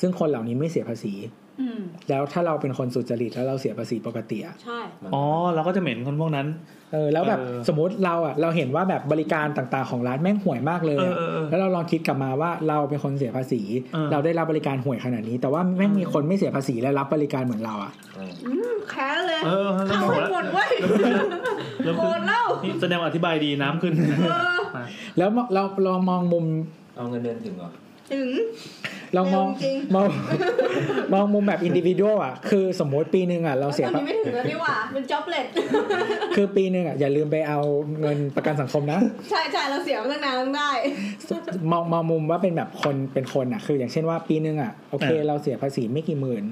[0.00, 1.14] ซึ่งคนเหล่านี้ไม่เสียภาษี
[1.60, 4.80] อืมแล้วถ้าเราเป็นคนสุจริตแล้วเราเสียภาษีปกติอะใช่
[5.14, 5.24] อ๋อ
[5.54, 6.46] เราก็จะเหม็นคนพวกนั้น
[6.92, 13.62] เออแล้วแบบเออสมมติเราอะเราเห็นว่าแบบบริการต่างๆของร้านแม่งห่วยมากเลยอะเออเออเออแล้วเราลองคิดกลับมาว่าเราเป็นคนเสียภาษี
[13.94, 17.92] เออเราได้รับบริการห่วยขนาดนี้ แต่ว่าแม่งมีคนไม่เสียภาษีและรับบริการเหมือนเราอะ
[18.46, 20.70] อืมแค้นเลยเออเริ่มเอาโหให้ดหมแล้วดเว้ย
[21.84, 24.18] เริ่มโหขึ้นดแล้วนี่แสดงว่าอธิบายดีน้ำขึ้นมา
[25.18, 26.44] แล้วเราลองมองมุม
[26.96, 27.70] เอาเงินเดือนถึงเหรอ
[28.12, 28.28] ถึง
[29.14, 30.06] เรามองเร็วจริง มอง
[31.12, 35.46] มองมุมแบบอินดิวิ u a l อะ คือสมมติปีหนึ่งอะเราตเสียอนนี้ไม่ถึงแล้วนี่หว่าเป็นจ็อบเลต
[36.34, 37.60] คือปีหนึ่งอะอย่าลืมไปเอา
[38.00, 39.00] เงินประกันสังคมนะ
[39.30, 40.70] ใช่ใช่เราเสียมาตั้งนานตั้งได้
[41.72, 46.44] มองมองมุมว่าเป็นแบบคนเป็นคนอะ คืออย่างเช่นว่าปีหนึ่งอะโอเคเออเราเสียภาษีไม่กี่หมื่น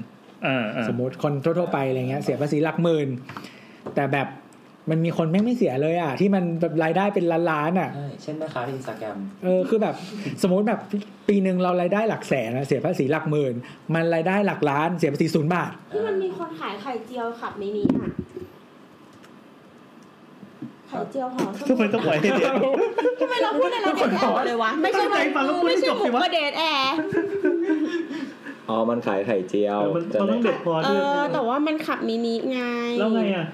[0.47, 3.09] อ่าอ่าสมมติคนทั่วๆไปอะไรเงี้ยเสียภาษีหลักหมื่น
[3.95, 4.29] แต่แบบ
[4.91, 9.95] มันมีคนแม่งไม่เสียเลยอะ ที่มันแบบรายได้เป็นล้านๆอะใช่เช่นแม่ค้าที่อินสตาแกรมเออคือแบบ
[10.43, 10.81] สมมติแบบ
[11.29, 13.55] ปีหนึ่งเรารายได้หลักแสนนะเสียภาษีหลักหมื่น
[13.95, 18.11] มันรายได้หลักล้านเสียภาษีศูนย์บาทที่มันมีคนขายไข่เจียวขับมินิอะ
[20.89, 22.55] ไข่เจียวห่อสทำไมต้องปล่อยให้เดียว
[23.21, 26.95] ทำไมเราพูดอะไรเด็ดแอร์เลยวะไม่ใช่ตั้งใจฟังแล้วพูดให้ไม่ใช่จบหมูสิวะกระเดดแอร์
[28.69, 32.61] อ๋อมันขายไข่เจียวเออมันจะมันต้องเด็ดพอเอด้วยอแต่ว่ามันขับมินิไง
[32.99, 33.47] แล้วไงอะ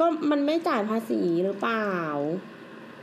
[0.00, 1.88] ก็มันไม่จ่ายภาษีหรือเปล่า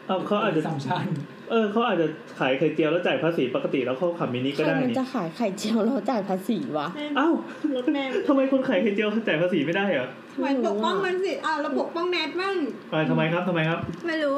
[0.08, 1.06] เอาเขาอาจจะสัมชัน
[1.52, 2.08] เออเขาอาจจะ
[2.40, 6.88] ขายไข่เจียวแล้วจ่ายภาษีปกติแล้วเขาขับมินิใคก็รได้มันนี่จะขายไข่เจียวแล้วจ่ายภาษีวะ
[7.18, 7.28] เอ้า
[7.76, 12.56] รถแม่งทำไมคนขายไข่เจียวเขาจ่ายภาษีไม่ได้เหรอทำไมปกป้องมันสิอ้าวเราปกป้องแนทบ้าง
[12.92, 14.38] ไปทำไมครับทำไมครับ ไม่รู้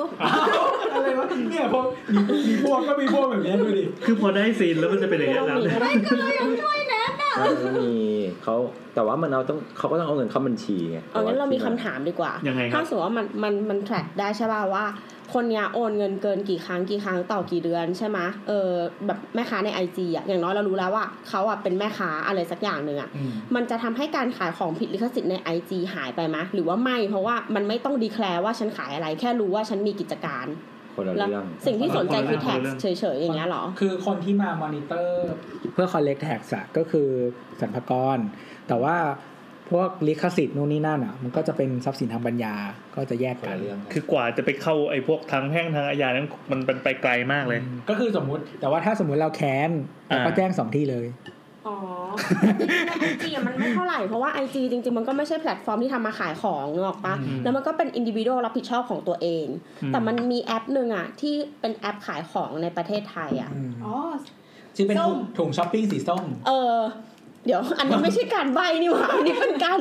[0.94, 1.86] อะไรวะเนี่ยพวก
[2.32, 7.94] มีมีพวกก็มีพวกแบบนี้ดูดิคือพอได้ซีนแล้วมันจะเป็นอย่างนี้ยไม่แล้วต้องมีก็ได้ก็เลยยังช่วยแนทอะ ไม่มี
[8.44, 8.56] เขา
[8.96, 14.86] แต่ว่ามันเอาต้องเขาก็ต้องเอาเงินเข้าบัญชีไงเอางั้นเรามีคำถามดีกว่า ยังไงครัถ้าบสมมติว่ามันมันมัน track ได้ใช่ป่ะว่า
[15.36, 18.70] คนเนี้ยโอนเงินเกินกี่ครั้งกี่ครั้งต่อกี่เดือนใช่ไหมเออ
[19.06, 23.10] แบบแม่ค้าในไอจีอะอย่างน้อยเรารู้แล้วว่าเขาอะเป็นแม่ค้าอะไรสักอย่างหนึ่งอะ
[23.56, 30.46] มันจะทำให้การขายของผิดลิขสิทธิ์ใน IG หายไปไหมหรือว่าไม่เพราะว่ามันไม่ต้องดีแคลร์ว่าฉันขายอะไรแค่รู้ว่าฉันมีกิจการ
[30.96, 35.16] คนละแล้วเรื่อง สิ่งที่สนใจคือคนแท็กละเรื่องเฉยๆอย่างเงี้ยเหรอ คือคนที่มามอนิเตอร์
[35.74, 37.08] เพื่อ collect tax อะก็คือ
[37.62, 38.18] สรรพากร
[38.68, 38.98] แต่ว่า
[39.76, 42.56] พวกลิขสิทธิ์นู่นนี่นั่นอะมันก็จะเป็นทรัพย์สินทางปัญญา
[42.96, 47.60] ก็จะแยกคนกันละเรื่องคือกว่าจะไปเข้าไอ้พวกทางแพ่งทางอาญานั้นมันเป็นไปไกลมากเลย
[47.90, 49.70] ก็คือสมมุติแต่ว่าถ้าสมมุติเราแค้น
[50.08, 51.06] เราก็อ่าแจ้งสองที่เลย
[51.70, 51.78] อ๋อ
[53.00, 59.46] ไอจีมันไม่เท่าไหร่เพราะว่าไอจีจริง ๆ มันก็ไม่ใช่แพลตฟอร์มที่ทำมาขายของนึกออกปะอืมแล้วมันก็เป็นอินดิวิ a l รับผิดชอบของตัวเอง
[59.84, 63.52] อืมแต่มันมีแอปหนึ่งอะ ที่เป็นแอปขายของในประเทศไทยอะ
[63.86, 63.96] อ๋อ
[64.76, 66.78] ที่เป็นส้มถุงช้อปปิ้งสีส้ม เออ
[67.46, 69.80] เดี๋ยวอันนี้ไม่ใช่การใบ้นี่หว่าอันนี้เป็นการ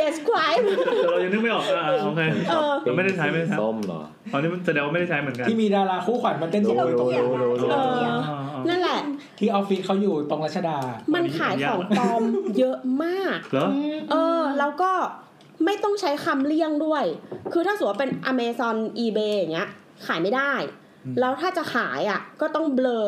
[0.00, 0.64] describe
[1.02, 2.20] แต่เรายังนึกไม่ออกอ่าโอเค
[2.50, 4.00] เออเราไม่ได้ใช้ไม่ได้ใช้ส้มเหรอ
[4.32, 9.00] ตอนนี้มันแสดงว่าไม่ได้ใช้เหมือนกันที่มีดาราคู่ขวัญมาเต้นรู้โชว์อยู่ตรงรู้นั้นรู้รู้เอออ๋ออ๋อนั่นแหละ
[9.38, 10.78] ที่ออฟฟิศเขาอยู่ตรงรัชดา
[11.14, 12.22] มันขายของปลอม
[12.58, 13.68] เยอะมากเหรอ
[14.10, 14.92] เออ แล้วก็
[15.64, 17.04] ไม่ต้องใช้คำเลี่ยงด้วย
[17.52, 19.68] คือถ้าสมมติว่าเป็น Amazon eBay อย่างเงี้ย
[20.06, 20.52] ขายไม่ได้
[21.20, 23.06] แล้วถ้าจะขายอะ ก็ต้องเบลอ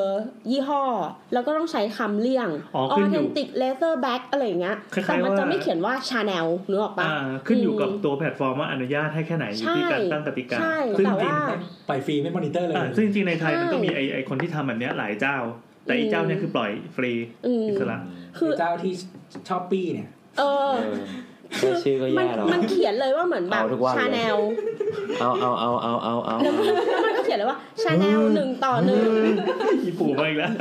[0.51, 0.83] ยี่ห้อ
[1.33, 11.39] แล้วก็ต้องใช้คำเลี่ยงอ๋อขึ้นอยู่ authentic leather bag อะไรอย่างเงี้ยคล้ายๆแต่มันจะว่าไม่เขียนว่า Chanel นึกออกปะอ่าขึ้นอยู่กับมตัวแพลตฟอร์มว่าอนุญาตให้แค่ไหนอยู่ที่การตั้งกติกาใช่ซึ่งแต่จริงว่า
[11.89, 15.37] ปล่อยฟรีไม่มอนิเตอร์เลยอ่าซึ่งจริงๆในไทยใช่มันก็มีไอไอคนที่ทำแบบเนี้ยหลายเจ้า
[15.85, 17.13] แต่อีอืมเจ้าเนี่ยคือปล่อยฟรี
[17.47, 17.99] อืมอิสระ
[18.39, 18.93] คือเจ้าที่
[19.49, 20.09] ชอบปี้เนี่ย
[20.39, 24.37] เออเออแค่ ชื่อก็มัแย่แล้ว มันเขียนเลยว่าเหมือนแบบเอาทุกวันเลย ชาแนล
[25.21, 29.01] เอาเอาเอาเอาเอาเอาแล้วมันแล้วมันก็เขียนเลยว่าชาแนลหนึ่งต่อหนึ่ง
[29.85, 30.53] อีปู่มาอีกแล้ว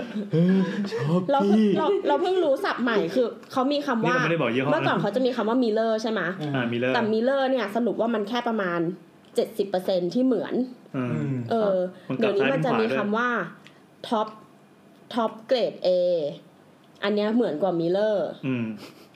[0.91, 6.21] ชอบเราพี่เราเราเพิ่งรู้ศัพท์ใหม่คือเขามีคำว่านี่เราไม่ได้บอกยี่ห้อนะ เมื่อก่อนเขาจะมีคำว่า mirror ใช่ไหม
[6.55, 8.79] อ่า mirror แต่ mirror เนี่ยสรุปว่ามันแค่ประมาณ
[9.35, 10.53] เจ็ดสิบเปอร์เซ็นที่เหมือน
[10.97, 11.03] อื
[11.33, 11.75] ม เออ
[12.09, 14.27] มันกลัเดี๋ยวนี้มันจะมีซ้ายเป็นขวาด้วย คำว่า top
[15.13, 15.89] top เกรด A
[17.03, 18.65] อันเนี้ยเหมือนกว่า mirror อืม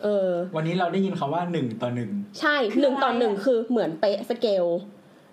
[0.04, 4.66] เออ วันนี้เราได้ยินคำว่าหนึ่งต่อหนึ่งใช่หนึ่งต่อหนึ่งคือเหมือนเป๊ะสเกล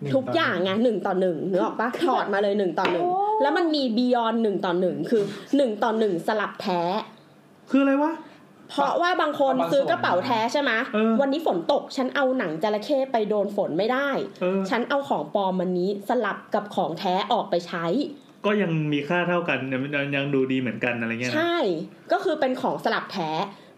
[0.02, 3.06] หนึ่ทุกอย่างไงหนึ่งต่อหนึ่งนึกออกปะถอดมาเลยหนึ่งต่อหนึ่ง
[3.42, 5.22] แล้วมันมี beyond หนึ่งต่อหนึ่งคือ
[5.56, 6.82] หนึ่งต่อหนึ่งสลับแท้
[7.70, 8.12] คืออะไรวะ
[8.70, 14.08] เพราะว่าบางคนบางส่วนซื้อกระเป๋าแท้ใช่ไหมเออวันนี้ฝนตกฉันเอาหนังจระเข้ไปโดนฝนไม่ได้
[14.40, 17.86] เออฉันเอาของปลอมมันนี้สลับกับของแท้ออกไปใช้
[18.46, 21.56] ก็ยังมีค่าเท่ากันยังยังดูดีเหมือนกันอะไรเงี้ยนะใช่
[22.12, 23.30] ก็คือเป็นของสลับแท้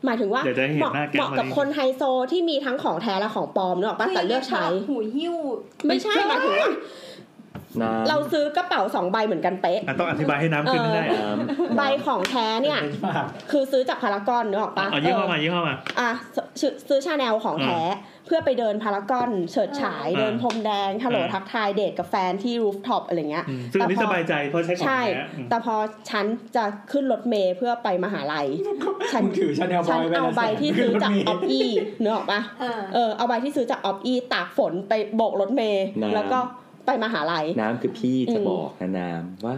[0.04, 2.02] หมายถึงว่าเดี๋ยวจะให้เห็นเหมาะหน้าแก๊งเหมาะกับวันนี้คนไฮโซ
[2.32, 5.34] ที่มีทั้งของแท้และของปลอมเนกอะปะแต่เลือกใช้หูหิ้ว
[5.86, 6.70] ไม่ใช่หมายถึงว่า
[7.82, 16.10] น้ำ เราซื้อกระเป๋าสองใบเหมือนกันเป๊ะ อะต้องอธิบายให้น้ำขึ้นให้ได้น้ำใบของแท้เนี่ยเป็นมากคือซื้อจากพารากอนเนกออกปะเอายี่ห้อมายี่ห้อมา อะ
[16.60, 17.80] ซื้อซื้อชาแนลของแท้
[18.26, 25.74] เพื่อไปเดินพารากอน เฉิดฉายอ่าเดินพรมแดงฮัลโหลอ่าทักทายเดทกับแฟนที่รูฟท็อปอะไรเงี้ยอืมซึ่งอันนี้แต่พสบายใจเพราะใช้ของใช่ แท้อืมแต่พอ
[26.10, 26.24] ฉัน
[26.56, 28.46] จะขึ้นรถเมล์เพื่อไปมหาลัย
[29.12, 31.68] ฉันมึงถือชาแนลบฉัอนยไปเอาใบที่ซื้อจากออฟอี้
[32.00, 36.38] เนกออกปะ เออ เออเอาใบที่ซื้อจากออฟอี้ตากฝนไปโบกรถเมล์แล้วก็
[36.86, 39.56] ไปมหาลัย น้ำคือพี่จะอืมบอกนะน้ำว่า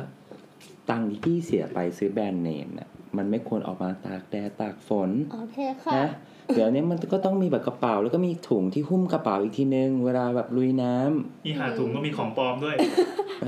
[0.90, 6.08] ตังค์ที่พี่เสียไปซื้อแบรนด์เนมน่ะมันไม่ควรออกมาตากแดดตากฝนโอเคค่ะนะ
[6.54, 12.76] เดี๋ยวนี้มันก็ต้องมีแบบกระเป๋าแล้วก็มีถุงที่หุ้มกระเป๋าอีกทีนึง เวลาแบบลุยน้ำอีหาถุงก็มีของปลอมด้วย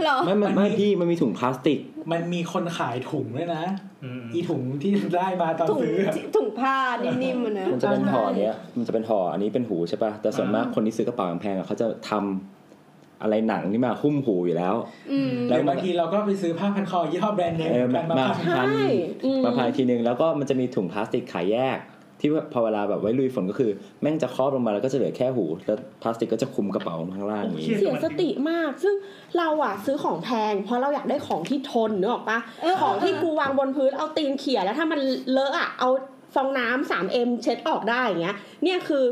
[0.02, 1.78] เหรอไม่ไม่ไม่พี่มันมีถุงพลาสติก
[2.12, 3.64] มันมีคนขายถุงด้วยนะ
[4.04, 12.59] อืมอีถุงที่ได้มาตอนถุงซื้ออะถุงผ้านิ่มๆอะนะมันจะเป็นใช่ห่อเนี้ยมันจะเป็นห่ออันนี้เป็นหูใช่ปะแต่ส่วนมากอ่าคนที่ซื้อกระเป๋าแพงๆอะเขาจะทำ
[13.22, 14.74] อะไรหนังที่มาหุ้มหูอยู่แล้ว
[15.12, 18.64] อืมหรือบางทีเราก็ไปซื้อผ้าพันคอยี่ห้อแบรนด์เนมเออกันมามาพันใช่
[19.24, 21.78] อืมมาพายทีนึงแล้วก็มันจะมีถุงพลาสติกขายแยก
[22.22, 23.70] ที่ว่าพอเวลาแบบไว้ลุยฝนก็คือ
[24.00, 28.94] แม่งจะครอบลงมาแล้วก็จะเหลือแค่หู แล้วพลาสติกก็จะคลุมกระเป๋าข้างล่างอย่างนี้เสียสติมาก ซึ่ง
[29.38, 35.00] เราอะซื้อของแพง เพราะเราอยากได้ของที่ทนเนกออกปะเออของที่กูวางบนพื้นเอาตีนเขี่ยแล้วถ้ามัน
[35.32, 35.88] เลอะอะเอา
[36.34, 39.04] ฟองน้ำสามเอ็มเช็ดออกได้อย่างเงี้ย เนี่ยคือ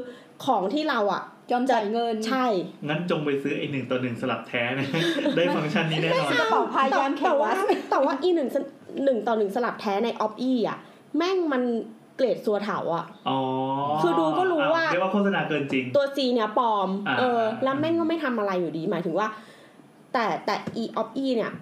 [0.47, 2.47] ของที่เราอะ ยอมจ่ายเงินใช่
[2.89, 4.87] งั้นจงไปซื้อไอ้หนึ่งต่อหนึ่งสลับแท้นะ
[5.37, 7.57] ได้ฟังก์ชันนี้แน่นอนกระเป๋าพายามแขแต่นว่าวัด
[7.91, 8.49] แต่ว่าอีหนึ่ง
[9.05, 10.79] หนึ่งต่อหนึ่งสลับแท้ในออฟอี้อะ
[11.17, 11.63] แม่งมัน
[12.17, 13.39] เกรดสัวเถาอะอ๋อ
[14.03, 19.29] คือดูก็รู้ว่าเรียกว่าโฆษณาเกินจริง ตัว C เนี่ยปลอมอ่าเออ แล้วแม่งก็ไม่ทำอะไรอยู่ดี หมายถึงว่า
[20.13, 21.53] แต่แต่ e of e เนี่ย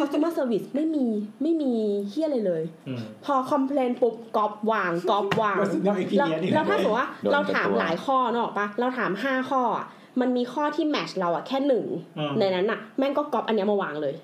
[0.00, 1.06] customer service ไม่มี
[1.42, 1.72] ไม่มี
[2.08, 9.86] เฮี้ยอะไรเลยอืมพอคอมเพลนปุ๊บกอบวางกอบวางก็ซื้อน้องไอพีแล้วเนียนี่แล้วถ้าสมมติว่าโดนเราถามเป็นตัวหลายข้อเนกอะปะเราถามห้าข้ออะ
[10.20, 11.84] มันมีข้อที่แมชเราอะแค่หนึ่ง
[12.18, 14.14] อืมในนั้นอะแม่งก็กอบอันเนี้ยมาวางเลย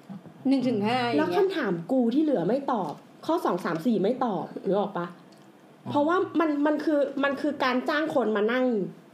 [0.48, 2.92] หนึ่งถึงห้าอแล้ย่าวงเงี้ยคำถามกูที่เหลือไม่ตอบ
[3.26, 5.06] ข้อสองสามสี่ไม่ตอบนึกออกปะ
[5.90, 8.64] เพราะว่ามันมันคือมันคือการจ้างคนมานั่ง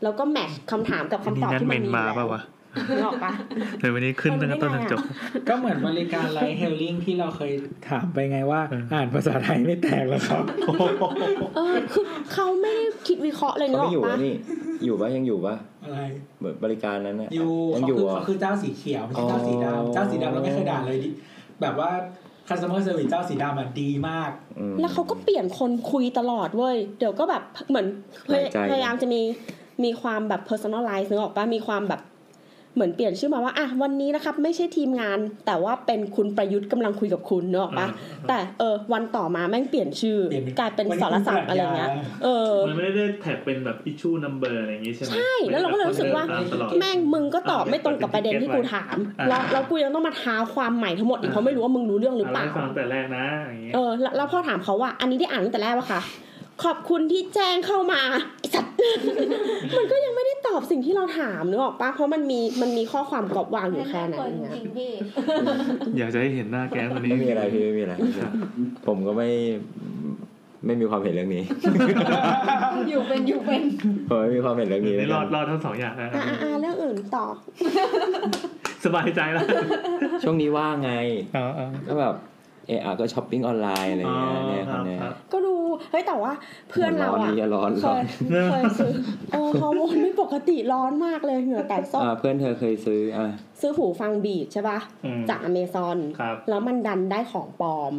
[0.02, 2.30] แล้วก็แมทช์คำถามกับคำตอบที่มันมีอยู่แล้ว
[2.88, 3.32] นึกออกปะ
[3.78, 5.00] เดี๋ยววันนี้ขึ้นตั้งแต่ต้นจนจบ
[5.48, 7.52] ก็เหมือนบริการไลท์เฮลลิ่งที่เราเคย
[7.88, 10.42] ถามไปไงว่าเอออ่อ่านภาษาไทยไม่แตกแล้วครับ
[11.56, 14.34] เออคือเขาไม่ได้คิดวิเคราะห์เลยเขาเนกไม่ออยู่อกปะอะนี่
[14.84, 15.54] อยู่ปะยังอยู่ปะ
[15.84, 15.98] อะไร
[16.38, 21.08] เหมือนบริการนั้นน่ะอยู่ยังเขาอยู่คืออะเขาคือเจ้าสีเขียวไม่ใช่เจ้าสีอ๋อดำเจ้าสีดำเราไม่เคยด่าเลยดิ
[21.60, 21.90] แบบว่า
[22.48, 27.86] customer service เจ้าสีดำอะดีมากอืมแล้วเขาก็เปลี่ยนคนคุยตลอดเว้ย เดี๋ยวก็แบบเหมือน
[28.26, 29.20] พยหลายใจพยายามจะมี
[29.84, 32.00] มีความแบบ personalize นึกออกปะมีความแบบ
[32.74, 37.88] เหมือนเปลี่ยนชื่อมาว่าอะวันนี้นะครับไม่ใช่ทีมงาน แต่ว่าเป็นคุณประยุทธ์กำลังคุยกับคุณเนกออกปะ
[38.28, 56.00] แต่เออวันต่อมาแม่งเปลี่ยนชื่อเปลี่ยนเป็นกลายเป็นวันนี้สรศักดิ์อะไรเงี้ยคุณปรัชญาเออมันไม่ได้แท็กเป็นแบบ issue number อะไรอย่างงี้ใช่ไหมใช่แล้วเราก็เลยรู้สึกว่าตมตลอดแม่งมึงก็ตอบไม่ตรงกับประเด็นที่กูถามอ่าแล้วแล้วกูยังต้องมาท้าความใหม่ทั้งหมดอีกเพราะไม่รู้ว่ามึงรู้เรื่องหรือเปเล่าล่าให้ฟังแต่แรกนะอย่างงี้เออแล้วแล้วพอถามเขาว่าอันนี้ได้อ่านตั้งแต่แรกปะคะ
[56.64, 58.02] ขอบคุณที่แจ้งเข้ามา
[58.38, 58.74] ไอ้สัตว์
[59.76, 64.92] มันก็ยังไม่ได้ตอบสิ่งที่เราถามนึกออกปะเพราะมันมีมันมีข้อความกรอบวางอยู่แค่นั้นคนไงจริงพี่
[65.98, 67.94] อยากจะให้เห็นหน้าแก๊งวันนี้ไม่มีอะไรพี่ไม่มีอะไร
[68.86, 69.28] ผมก็ไม่
[70.66, 71.42] ไม่มีความเห็นเรื่องนี้
[72.88, 73.62] อยู่เป็นอยู่เป็น
[74.08, 77.26] ผมไม่มีความเห็นเรื่องนี้นี่นะรคอรัดบรอดทั้งสองอย่างนะอ่าอ่าเรื่องอื่นต่อ
[78.84, 79.44] สบายใจแล้ว
[80.22, 80.92] ช่วงนี้ว่างไง
[81.36, 82.14] อ๋ออ๋อก็แบบ
[82.80, 85.54] เออก็ช้อปปิ้งออนไลน์อะไรอย่างเงี้ยเนี่ยคครันบเนี้ยครับก็ดู
[85.90, 86.32] เฮ้ยแต่ว่า
[86.70, 88.04] เพื่อนเราร้อนอะนี่อย่าร้อนเคร้อยน
[88.50, 88.92] เคยซื้อ
[89.32, 97.94] เออฮอร์โมนไม่ปกติร้อนมากเลยเหงื่อแตกซอกอ่าเพื่อนเธอเคยซื้ออะซื้อหูฟังบีดใช่ปะอืมจากอเมซอนครับแล้วมันดันได้ของปลอม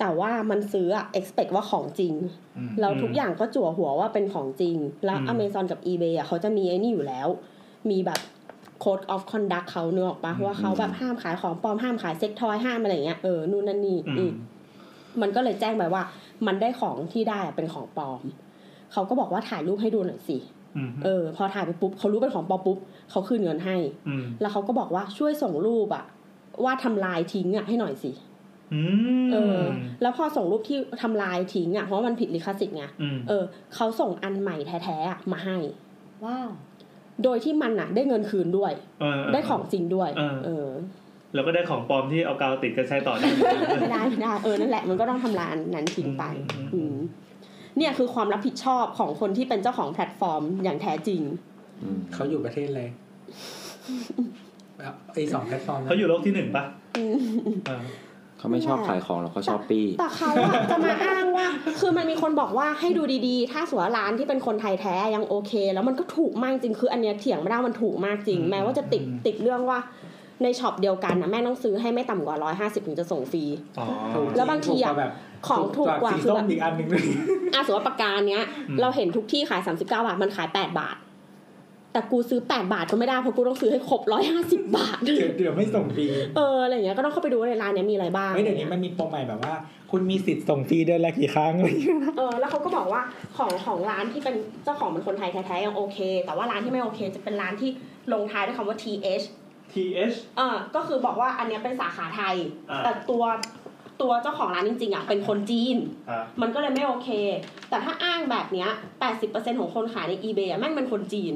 [0.00, 2.14] แต่ว่ามันซื้ออะ expect ว่าของจริง
[2.56, 7.28] อืมแล้วทุกอย่างก็จั่วหัวว่าเป็นของจริง แล้วอืม Amazon กับ eBay อะเขาจะมีไอ้นี่อยู่แล้ว
[7.90, 8.20] มีแบบ
[8.82, 14.32] code of conduct เขาเนื้อออกปะว่าเขาแบบห้ามขายของปลอมห้ามขายเซ็กทอยห้ามอะไรเงี้ยเออนู่นนั่นนี่อือืมม
[15.20, 16.02] มันก็เลยแจ้งไปว่า
[16.46, 18.20] มันได้ของที่ได้อะเป็นของปลอม
[18.92, 20.38] เขาก็บอกว่าถ่ายรูปให้ดูหน่อยสิ
[20.76, 22.78] อืมเออ พอถ่ายไปปุ๊บเขารู้เป็นของปลอมปุ๊บ
[23.10, 23.76] เขาคืนเงินให้
[24.08, 26.04] อืมแล้วเขาก็บอกว่าช่วยส่งรูปอะ
[26.64, 28.12] ว่าทำลายทิ้งอะให้หน่อยสิ
[28.74, 28.82] อื
[29.26, 29.62] มเออ
[30.02, 33.44] แล้วพอส่งรูปที่ทำลายทิ้งอะเพราะว่ามันผิดลิขสิทธิ์ไงอืมเออ
[33.74, 35.58] เขาส่งอันใหม่แท้ๆอะมาให้
[36.24, 36.50] ว้าว
[37.24, 40.68] โดยที่มันอะได้เงินคืนด้วยเออได้ของจริงด้วยเออเออ
[41.34, 43.28] แล้วก็ได้ของปลอมที่เอากาวติดกันใช้ต่อได้
[43.80, 46.24] ไม่ได้ไม่ได้เออนั่นแหละมันก็ต้องทำลายอันนั้นทิ้งไป
[46.54, 46.96] อืมอืม
[47.78, 51.22] เนี่ยคือความรับผิดชอบของคนที่เป็นเจ้าของแพลตฟอร์มอย่างแท้จริง
[51.82, 52.82] อืมเขาอยู่ประเทศอะไร
[55.14, 56.64] ไอสองแพลตฟอร์มนั้นเขาอยู่โลกที่หนึ่งปะ
[56.98, 57.16] อืม
[58.42, 61.46] เออเขาไม่ชอบขายของหรอกเขาชอบปี้ แต่เขาอะจะมาอ้างว่า
[61.80, 69.78] คือมันมีคนบอกว่าให้ดูดีๆ ถ้าสมมติว่าร้านที่เป็นคนไทยแท้ยังโอเค แล้วมันก็ถูกมากจริงคือ อันเนี้ยเถียงไม่ได้มันถูกมากจริง แม้ว่าจะติดติดเรื่องว่า
[70.42, 73.44] ในช็อปเดียวกันนะแม่ต้องซื้อให้ไม่ต่ำกว่าร้อยห้าสิบถึงจะส่งฟรี
[73.78, 75.12] อ๋อถูกแล้วบางทีอะถูกกว่แบบ
[75.48, 77.04] ของถูกกว่าสีคือส้มแบบอีกอันหนึ่งเลย
[77.54, 80.96] อะสมมติว่าปากกาเนี้ยอืมเราเห็นทุกที่ขาย39บาทมันขาย8บาท
[81.92, 84.00] แต่กูซื้อ 8 บาทก็ไม่ได้เพราะกูต้องซื้อให้ครบ
[84.34, 86.06] 150บาทเดี๋ยวเดี๋ยวไม่ส่งฟรี
[86.36, 89.54] เอออะไรอย่างเงี้ยก็ต้องเข้าไปดูว่าในร้านเนี้ยมีอะไรบ้างเฮ้ยเดี๋ยวนี้มันมีโปรใหม่แบบว่า
[89.90, 93.02] คุณมีสิทธิ์ส่งฟรีเดือนละกี่ครั้งอะไรอย่างเงี้ยเออแล้วเขาก็บอกว่า
[93.36, 97.70] ของของร้านที่เป็นเจ้าของเป็นคนไทยแท้ๆยังโอเค แต่ว่าร้านที่ไม่โอเค จะเป็นร้านที่
[98.12, 99.24] ลงท้ายด้วยคำว่า th
[99.72, 102.36] TH เออก็คือบอกว่าอันเนี้ยเป็นสาขาไทย
[102.70, 103.24] อ่าแต่ตัว
[104.02, 105.76] ตัวเจ้าของร้านจริงๆอะเป็นคนจีน
[106.08, 107.08] อ่ามันก็เลยไม่โอเค
[107.70, 108.68] แต่ถ้าอ้างแบบเนี้ย
[109.14, 111.34] 80%ของคนขายใน eBay อะแม่งเป็นคนจีน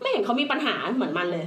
[0.00, 1.46] ไม่เห็นเขามีปัญหาเหมือนมันเลย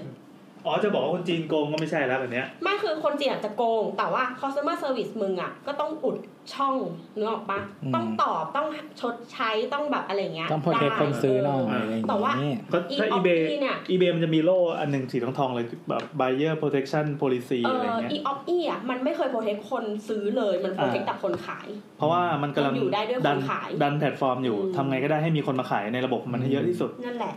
[0.66, 6.18] อ๋อจะบอกว่าคนจีนโกงก็ไม่ใช่แล้วแบบเนี้ยไม่คือคนจีนอาจจะโกง แต่ว่า customer service มึงอะ ก็ต้องอุด
[6.54, 6.76] ช่อง
[7.18, 7.60] นึกออกปะ
[7.96, 8.68] ต้องตอบต้อง
[9.02, 19.30] ชดใช้ต้องแบบอะไรเงี้ยต้อง protect ได้คนซื้อหน่อยเอะไรอย่างแต่ว่าเงี้ยก็ถ้า E-Opti eBay เนี่ย eBay มันจะมีโล่อันหนึ่งสีทองทองๆเลยแบบ buyer protection policy เออะไรอเงี้ย e op e อะมันไม่เคย
[19.32, 21.68] protect คนซื้อเลยมัน protect อ่าแต่คนขาย
[21.98, 27.34] เพราะว่ามันกำลังมันอยู่ได้ด้วยคนดันขายดันแพลตฟอร์มอยู่อืมทำไงก็ได้ให้มีคนมาขายในระบบมันให้เยอะที่สุดนั่นแหละ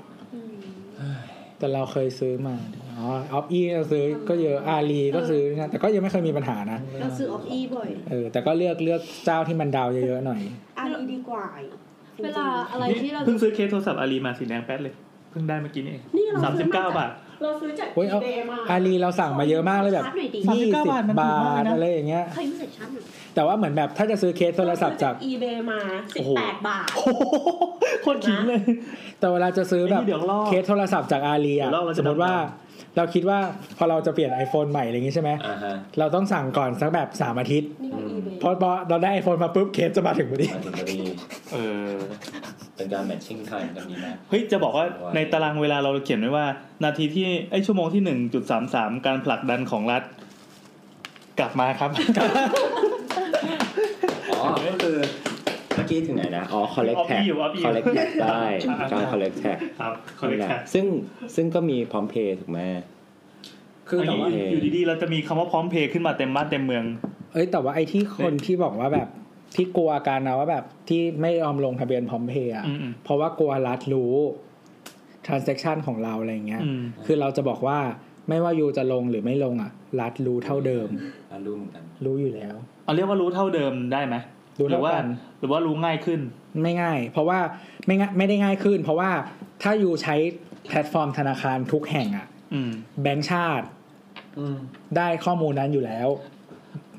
[1.62, 2.55] แต่เราเคยซื้อมา
[2.98, 10.40] อ๋อออฟอี้เราซื้อก็เยอะอารีก็ซื้อนะแต่ก็ยังไม่เคยมีปัญหานะเราซื้อออฟอีบ่อยเออแต่ก็เลือกเลือกเจ้าที่มันดาวเยอะๆหน่อย
[10.78, 11.47] อันนี้ดีกว่า
[12.24, 14.94] เวลาอะไรที่เราเพิ่งซื้อเคสโทรศัพท์อารีมาสีแดงแป๊ดเลย
[15.30, 17.10] เพิ่งได้เมื่อกี้นี่เองนี่เราสามซื้สิอบเก้าจกบาท
[17.43, 23.05] เราซื้อจากเฮ้ยเอา eBay มาอารีเราสั่งมาเยอะมากเลยแบบชาร์จหน่อยดิยี่สิบบาทมันถูกบามากเลยทนะอะไรอย่างเงี้ยใครไม่ใส่ชั้นหนึ่ง
[23.35, 25.78] แต่ว่าเหมือนแบบถ้าจะซื้อเคสโทรศัพท์จากเรซื้อ eBay มา
[26.14, 27.23] โอ้โห18บาทโอ้โห
[28.02, 28.60] โคตรขิงเลย
[29.19, 33.39] แต่เวลาจะซื้อแบบไอ้นี่เดี๋ยวลอกเคสโทรศัพท์จากอารีเดี๋อะยวลอกเราจะสมมติว่าดำเราคิดว่า
[33.78, 40.98] พอเราจะเปลี่ยน iPhone ใหม่อะไรอย่างงี้ใช่ไหมอ่าฮะเราต้องสั่งก่อนสักแบบสามอาทิตย์นี่ก็ eBay พอพอเราได้ iPhone มาปุ๊บเคสจะมาถึงพอดีมาถึงพอดี
[41.52, 41.56] เอ
[41.90, 41.93] อ
[42.77, 46.47] เป็นการแมทชิ่งไทม์กันดีนะเฮ้ยจะบอกว่าว่าในตารางเวลาเราเขียนไว้ว่า
[46.85, 50.03] นาทีที่ไอยชั่วโมงที่หนึ่งจุดสามสามการผลักดันของรัฐ
[51.39, 51.90] กลับมาครับ
[54.31, 54.97] อ๋อก็คือ
[55.77, 58.43] เมื่อกี้ถึงไหนนะ อ๋อ collect tag Oppie อยู่ Oppie อยู่ collect tag ได้
[58.93, 60.86] การ collect tag ครับคอลเลกนั่นแหชัละซึ่ง
[61.35, 62.59] ซึ่งก็มีพร้อมเพย์ถูกไหม
[63.89, 66.85] คือแต่ว่าอยู่ดีๆ เราจะมีคำว่าพร้อมเพย์ขึ้นมาเต็มบ้านเต็มเมือง
[67.32, 69.09] เอ้ยแต่ว่าไอ้ที่คนที่บอกว่าแบบ
[69.55, 74.15] ที่กลัวกันนะว่าแบบที่ไม่ยอมลงทะเบียนพร้อมเพย์อะอืมอืมเพราะว่ากลัวรัฐรู้
[75.27, 77.79] transaction ของเราอะไรเงี้ยอืมคือเราจะบอกว่า
[78.29, 79.70] ไม่ว่ายูจะลงหรือไม่ลงอะ
[80.01, 80.89] รัฐรู้เท่าเดิม
[81.31, 82.55] อะรู้เหมือนกันรู้อยู่แล้ว
[82.85, 84.16] เอาเรียกว่ารู้เท่าเดิมได้ไหม
[84.59, 85.07] รู้หรืเท่าว่ากัน
[85.39, 86.20] หรือว่ารู้ง่ายขึ้น
[86.62, 87.39] ไม่ง่าย เพราะว่า
[87.87, 89.11] ไม่ง่ายไม่ได้ง่ายขึ้น เพราะว่า
[89.62, 90.16] ถ้า you ใช้
[90.69, 92.70] แพลตฟอร์มธนาคารทุกแห่งอะอืม
[93.03, 93.66] แบงก์ชาติ
[94.97, 96.09] ได้ข้อมูลนั้นอยู่แล้ว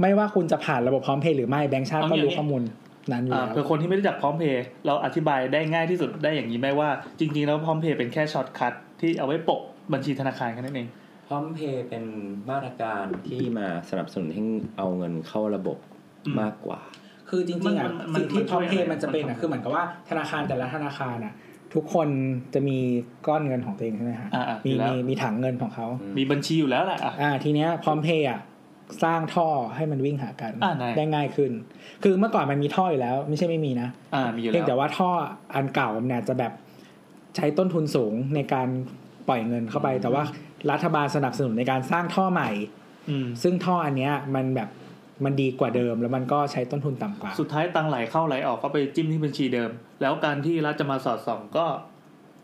[0.02, 2.64] ไม่ว่าคุณจะผ่านระบบพร้อมเพย์หรือไม่แบงก์ชาติก็รู้ข้อมูล
[3.12, 6.90] นั้นอยู่อ่าแล้วเพื่อคนที่ไม่รู้จักพร้อมเพย์เราอธิบายได้ง่ายที่สุดได้อย่างนี้ไหมว่า
[7.20, 9.62] จริงๆแล้วพร้อมเพย์เป็นแค่ shortcutที่เอาไว้โปะ
[9.94, 10.88] บัญชีธนาคารแค่นั้นเอง
[11.28, 12.04] พร้อมเพย์เป็น
[12.50, 14.44] มาตรการที่มาสนับสนุนให้
[14.78, 15.78] เอาเงินเข้าระบบ
[16.26, 16.80] อืมมากกว่า
[17.30, 21.34] คือจริงๆอะมันมันสิ่งที่มันพร้อมเพช่วยย์มันจะเป็นมันอะคือเหมือนกับว่าธนาคารแต่ละธนาคารอะ
[21.74, 22.08] ทุกคน
[22.54, 22.78] จะมี
[23.28, 28.40] ก้อนเงินของตัวเองใช่ไหมฮะอ่าอ่ามีอยู่แล้วมีมีถังเงินของเขาอืมมีบัญชีอยู่แล้วแหละอะอ่าทีเนี้ยพร้อมเพย์อะ
[29.04, 31.52] สร้างท่อให้มันวิ่งหากันอ่าได้ได้ง่ายขึ้น
[32.04, 35.10] คือเมื่อก่อนมันมีท่ออยู่แล้ว ไม่ใช่ไม่มีนะอ่ามีอยู่เพียงแล้แต่วว่าท่อ
[35.56, 36.54] อันเก่าเนี่ยจะแบบ
[37.36, 38.68] ใช้ต้นทุนสูงในการ
[39.28, 40.24] ปล่อยเงินเข้าไป แต่ว่า
[40.72, 42.50] รัฐบาลสนับสนุนในการสร้างท่อใหม่
[43.10, 44.70] อืมซึ่งท่ออันเนี้ยมันแบบ
[45.26, 49.70] มันดีกว่าเดิม แล้วมันก็ใช้ต้นทุนต่ำกว่า สุดท้ายตังค์ไหลเข้าไหลออกก็ไปจิ้มที่บัญชีเดิม
[50.02, 51.66] แล้วการที่รัฐจะมาสอดส่องก็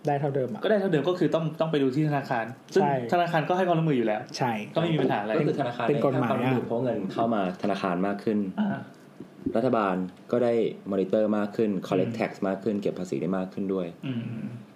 [0.08, 8.80] ได้เท่าเดิมอะก็ได้เท่าเดิมก็คือต้องต้องไปดูที่ธนาคาร ซึ่งใช่ธนาคาร ก็ให้ความร่วมมืออยู่แล้ว ใช่ ก็ไม่มีปัญหาอะไรก็คือธนาคารเป็นกฎหมายอะให้ควร่วมือเพราะเงินเข้ามาธนาคารมากขึ้นอ่า
[9.56, 9.96] รัฐบาล
[10.32, 10.54] ก็ได้
[10.92, 14.22] มอนิเตอร์มากขึ้น collect อืม tax มากขึ้น เก็บภาษีได้มากขึ้นด้วยอืม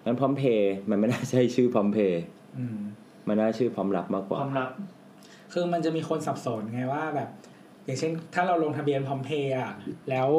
[0.06, 2.22] งั้นพร้อมเพย์มันไม่น่าใช่ชื่อพร้อมเพย์
[2.58, 2.78] อืม
[3.28, 4.70] มันน่าชื่อพร้อมรับมากกคว่าวามลับ
[5.54, 7.30] คือมันจะมีคนสับสนไงว่าแบบ
[7.86, 9.72] อย่างเช่น ถ้าเราลงทะเบียนพร้อมเพย์อะ
[10.10, 10.30] แล้ว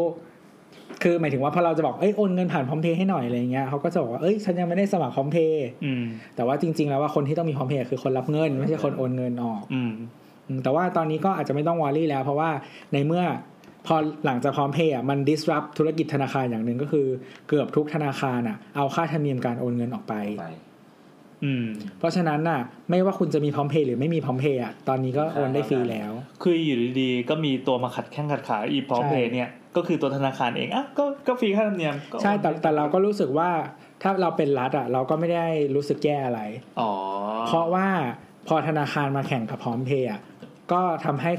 [1.03, 6.05] คือหมายถึงว่าพอเราจะบอกเอ้ยโอนเงินผ่านพร้อมเพย์ให้หน่อยอะไรเงี้ยเขาก็จะบอกว่าเอ้ยฉันยังไม่ได้สมัครพร้อมเพย์อืม
[6.37, 9.93] แต่ว่าจริง ๆ แล้วว่าคนที่ต้องมีพร้อมเพย์คือคนรับเงิน ไม่ใช่คนโอนเงินออกอืม
[10.49, 12.51] อืมแต่ว่าตอนนี้ก็อาจจะไม่ต้องวอรี่แล้ว เพราะว่า
[12.93, 13.25] ในเมื่อ
[13.87, 13.97] พอ
[14.27, 17.07] หลังจากพร้อมเพย์อะมัน disrupt ธุรกิจธนาคารอย่างหนึ่งก็คือ
[17.49, 20.64] เกือบทุกธนาคารอะเอาค่าธรรมเนียมการโอนเงินออกไปไปอืม
[21.99, 22.61] เพราะฉะนั้นน่ะ
[22.91, 26.13] ไม่ว่าคุณจะมีพร้อมเพย์หรือไม่มีพร้อมเพย์อะตอนนี้ก็โอนได้ฟรีแล้ว
[26.43, 33.51] คืออยู่ดีๆก็มีตัวมาขัดแข้งขัดขาอีพร้อมใช่เพย์เนี่ยก็คือตัวธนาคารเองอะก็ก็ฟรีค่าธรรมเนียมก็ใช่แต่แต่เราก็รู้สึกว่า
[34.03, 36.41] ถ้าเราเป็นรัฐอะเราก็ไม่ได้รู้สึกแย่อะไร
[36.81, 36.91] อ๋อ
[37.47, 37.89] เพราะว่า
[38.49, 40.21] พอธนาคารมาแข่งกับพร้อมเพย์อะ
[40.73, 41.33] ก็ทำให้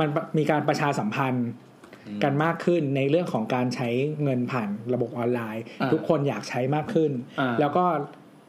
[0.00, 0.08] มัน
[0.38, 1.48] มีการประชาสัมพันธ์
[2.24, 3.88] กันมากขึ้นในเรื่องของการใช้
[4.22, 7.84] เงินผ่านระบบออนไลน์อ่าทุกคนอยากใช้มากขึ้นอ่าแล้วก็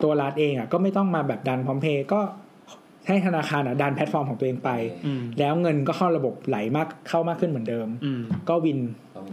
[0.03, 2.19] ตัวรัฐเองอะก็ไม่ต้องมาแบบดันพร้อมเพย์ก็
[3.07, 4.69] ให้ธนาคารอะดันแพลตฟอร์มของตัวเองไป
[5.05, 8.79] อืมแล้วเงินก็เข้าระบบไหลมากเข้ามากขึ้นเหมือนเดิมอืมก็ win
[9.15, 9.27] ต้อง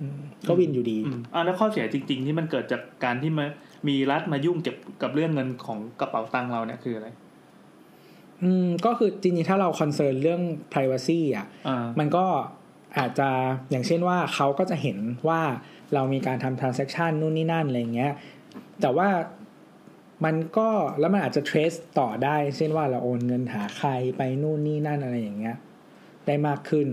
[0.00, 3.46] อืมก็วินอยู่ดีอืมอ่าแล้วข้อเสียจริง ๆ ที่มันเกิดจากการที่มา
[3.88, 7.08] มีรัฐมายุ่งเก็บกับเรื่องเงินของกระเป๋าตังค์เราเนี่ยคืออะไร
[8.42, 12.24] อืมก็คือจริงๆถ้าเราคอนเซิร์นเรื่อง privacy อะอ่ามันก็
[12.98, 13.28] อาจจะ
[13.70, 14.98] อย่างเช่นว่าเขาก็จะเห็น
[15.28, 15.40] ว่า
[15.94, 18.12] เรามีการทำ transaction นู่นนี่นั่นอะไรเงี้ย
[18.80, 19.08] แต่ว่า
[20.24, 20.68] มันก็
[21.00, 25.56] แล้วมันอาจจะ trace ต่อได้ เช่นว่าเราโอนเงินหาใครไปนู่นนี่นั่นอะไรอย่างเงี้ย
[26.26, 26.88] ได้มากขึ้น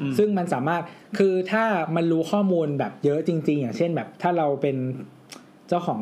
[0.00, 0.82] อืมซึ่งมันสามารถ
[1.18, 1.64] คือถ้า
[1.96, 4.76] มันรู้ข้อมูลแบบเยอะจริง ๆ อย่างเช่นแบบถ้าเราเป็น
[5.68, 6.00] เจ้าของ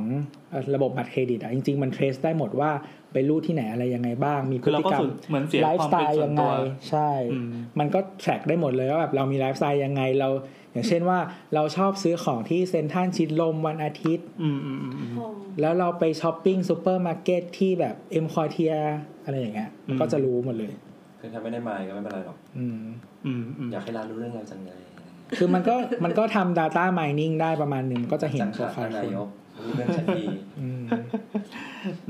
[0.51, 2.70] เอ่อระบบบัตรเครดิตอะจริง ๆ มัน trace ได้หมดว่า
[3.12, 6.52] ไปรูดที่ไหนอะไรยังไงบ้าง มีพคือฤเราติก็กรรมสุดเหมือนเสียไลคฟ์วามสไตเป็นล์ส่วยันงไงตัว
[6.90, 10.28] ใช่อืมมันก็ track ได้หมดเลยว่าแบบเรามีไลฟ์สไตล์ยังไงเรา
[10.72, 11.18] อย่างเช่นว่า
[11.54, 15.28] เราชอบซื้อของที่เซ็นทรัลชิดลมวันอาทิตย์อืมอืมอืมอืมอ๋อ
[15.60, 18.74] แล้วเราไปช้อปปิ้งซูเปอร์มาร์เก็ตที่แบบเอ็มควอเทียร์
[19.24, 20.72] อะไรอย่างเงี้ยมันก็อืมจะรู้หมดเลย
[21.20, 22.80] คือถ้าไม่ได้มาก็ไม่เป็นไรหรอกอืม
[23.26, 25.74] อืมอืมอยากให้ร้านรู้เรื่องเราจังเลยอะไรเงี้ยคือมันก็
[26.04, 29.28] มันก็ทำ Data Mining ได้ประมาณหนึ่งก็จะเห็นจังโปรขาไฟท่านล์นาคนยก
[29.58, 30.24] รู้เรื่องชัดดี
[30.60, 30.84] อืม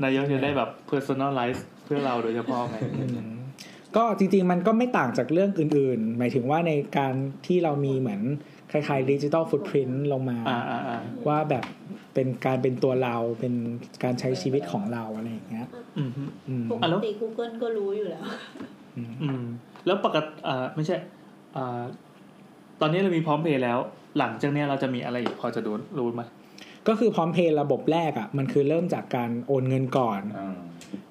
[0.03, 3.29] นายกจะได้แบบ personalize เพื่อเราโดยเฉพาะไงอืม
[3.95, 7.13] ก็จริงๆ มันก็ไม่ต่างจากเรื่องอื่นๆ หมายถึงว่าในการ
[7.47, 8.21] ที่เรามีเหมือน
[8.71, 11.63] คล้ายๆดิจิ t a ลฟุตพิ้นลงมาอ่าอ่าอ่าว่าแบบ
[12.13, 13.53] เป็นการเป็นตัวเราเป็น
[14.03, 15.67] การใช้ชีวิตของเราอะไรอย่างเงี้ย
[15.97, 16.11] อืม
[16.47, 18.25] อืมปอะกแล้วติ Google ก็รู้อยู่แล้ว
[19.23, 19.43] อืม
[19.85, 20.95] แล้วปกติอ่าไม่ใช่
[21.55, 21.81] อ่า
[22.81, 23.79] ตอนนี้เรามีพร้อมเพย์แล้ว
[24.17, 26.21] หลังจากเนี้ยเราจะมีอะไรอีกพอจะรู้รู้ไหม
[26.87, 30.55] ก็คือพร้อมเพย์ระบบแรกอะมันคือเริ่มจากการโอนเงินก่อนอ่า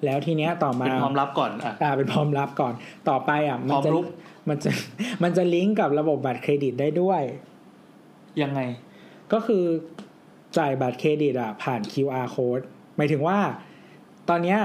[0.05, 2.73] แล้วทีเนี้ยต่อมาเป็นพร้อมรับก่อนอะอ่าเป็นพร้อมรับก่อน
[3.09, 4.05] ต่อไปอะมันพร้อมจะรุก
[4.49, 4.69] มันจะ
[5.23, 7.21] มันจะลิงก์กับระบบบัตรเครดิตได้ด้วย
[8.41, 8.59] ยังไง
[9.33, 9.63] ก็คือ
[10.57, 12.63] จ่ายบัตรเครดิตอะผ่าน QR code
[12.97, 13.37] หมายถึงว่า
[14.29, 14.59] ตอนเนี้ย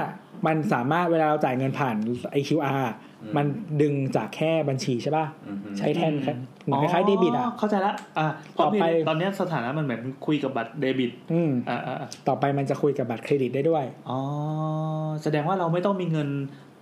[0.46, 1.96] มันสามารถเวลาเราจ่ายเงินผ่าน
[2.32, 2.94] ไอ QR อะ
[3.36, 3.46] มัน
[3.82, 6.32] ดึงจากแค่บัญชีใช่ป่ะอืมใช้แทนแค่
[6.64, 8.26] เหมือนคล้ายๆเดบิตอะเข้าใจละอะ
[8.58, 14.18] ต่อไปตอนเนี้ยสถานะมันเหมือนคุยกับบัตรเดบิตอืมอ่าอ่าอ่าต่อไปมันจะคุยกับบัตรเครดิตได้ด้วยอ๋อ
[15.22, 16.28] แสดงว่าเราไม่ต้องมีเงิน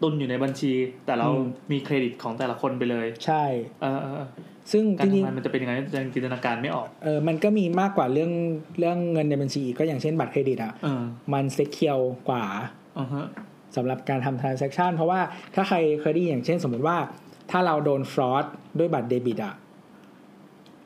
[0.02, 0.72] ตุนอยู่ในบัญชี
[1.06, 3.44] แต่เราอืมมีเครดิตของแต่ละคนไปเลย ใช่
[3.82, 4.28] เออเออเออ
[4.72, 8.32] ซึ่งกาจรริงทำงานมันจะเป็นยังไงยังจินตนาการไม่ออกๆเออมันก็มีมากกว่าเรื่อง
[8.78, 11.02] เรื่องเงินในบัญชีอีกก็อย่างเช่นบัตรเครดิตอะเออ
[11.32, 11.98] มันเซ็กเคียว
[12.28, 12.44] กว่า
[12.98, 13.26] อือฮะ
[13.76, 15.20] สำหรับการทำ transaction เพราะว่า
[15.54, 16.96] ถ้าใครเคยได้ยินอย่างเช่นสมมติว่า
[17.50, 18.44] ถ้าเราโดนฟรอด
[18.78, 19.54] ด้วยบัตรเดบิตอะ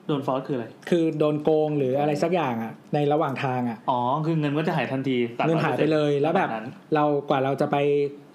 [0.07, 7.77] โดนฟอสคืออะไร คือโดนโกงหรืออะไรสักอย่างอะในระหว่างทางอะอ๋อ คือเงินก็จะหายทันทีตัดเงินหายไปเลยแล้วแบบนั้นเรากว่าเราจะไป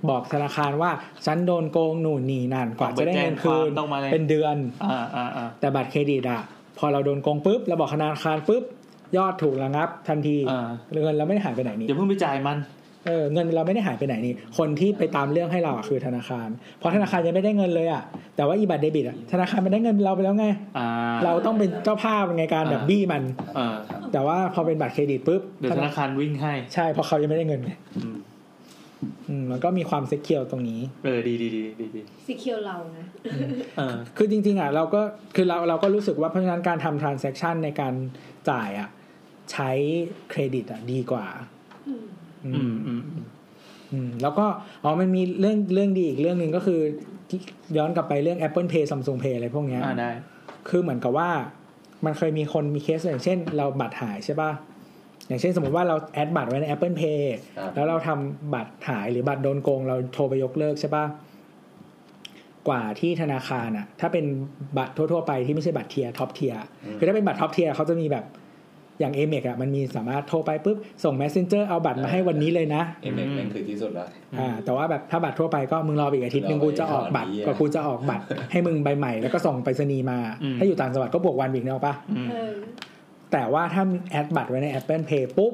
[0.09, 0.91] บอกธนาคารว่า
[1.25, 6.41] ฉันโดนโกงหนูนนี่นั่นกว่าจะได้เงินคืนต้องมาเลยเป็นเดือนอ่าอ่าอ่าแต่บัตรเครดิตอะ
[6.77, 8.63] พอเราโดนโกงปุ๊บเราบอกธนาคารปุ๊บ
[9.17, 10.67] ยอดถูกระงับทันทีอ่า
[11.03, 12.57] เงินเราไม่ได้หายไปไหนนี่อย่าเพิ่งไปจ่ายมัน
[13.05, 16.47] เออเงินเราไม่ได้หายไปไหนนี่ คนที่ไปตามเรื่องให้เราอะคือธนาคาร
[16.77, 18.03] เพราะธนาคารยังไม่ได้เงินเลยอะ
[18.35, 20.45] แต่ว่าอีบัตรเดบิตอะ ธนาคารมันได้เงินเราไปแล้วไง
[20.77, 20.87] อ่า
[21.25, 23.23] เราต้องเป็นเจ้าภาพในการแบบอ่าบี้มัน
[23.55, 23.75] เออ
[24.11, 28.17] แต่ว่าพอเป็นบัตรเครดิตปุ๊บเดี๋ยวธนาคารวิ่งให้ ใช่เพราะเขายังไม่ได้เงินไงอืม
[29.29, 33.05] อืมมันก็มีความเซ็กเคียวตรงนี้ เออดีดีดีดีดีสีเคียวเรานะ
[33.77, 35.01] เออคือจริง ๆอะเราก็
[35.35, 37.93] คือเราเราก็รู้สึกว่าเพราะฉะนั้นการทำ transaction ในการ
[38.49, 38.89] จ่ายอะ
[39.51, 39.69] ใช้
[40.29, 41.25] เครดิตอะดีกว่า
[42.45, 43.25] อืมอือืมมอืมอืม
[43.91, 44.45] อืมแล้วก็
[44.83, 46.79] อ๋อมันมีเรื่องเรื่องดีอีกเรื่องหนึ่งก็คือ
[47.77, 50.11] ย้อนกลับไปเรื่อง Apple Pay Samsung Pay อะไรพวกเนี้ยอ่าได้
[50.69, 51.29] คือเหมือนกับว่า
[52.05, 54.51] มันเคยมีคนมีเคสอย่างเช่น เราบัตรหายใช่ป่ะ
[55.27, 57.21] อย่างเช่นสมมติว่าเรา add บัตรไว้ใน Apple Pay
[57.57, 61.05] ครับแล้วเราทำบัตรหายหรือบัตรโดนโกง เราโทรไปยกเลิกใช่ป่ะ
[62.67, 64.25] กว่าที่ธนาคารอะถ้าเป็น
[64.77, 66.53] บัตรทั่ว ๆ ไปที่ไม่ใช่บัตร tier top tier
[66.97, 68.25] คือถ้าเป็นบัตร top tier เขาจะมีแบบ
[69.03, 74.07] อย่าง Amex อะมันมีสามารถโทรไปปุ๊บ ส่ง messenger เอาบัตรมาให้วันนี้เลยนะ Amex แม่งคือที่สุดละ
[74.39, 82.53] อ่าแต่ว่าแบบถ้าบัตรทั่วไปก็มึงรออีกอาทิตย์หนึงรอกูไปจะออกบัตรก่อนดีอะก็กูจะออกบัตร ให้มึงใบใหม่แล้วก็ส่งไปรษณีย์มาอืมถ้าอยู่ต่างจังหวัดก็บวกวันอีกเนาะปะอืมเออ
[83.31, 85.53] แต่ว่าถ้า add บัตรไว้ใน Apple Pay ปุ๊บ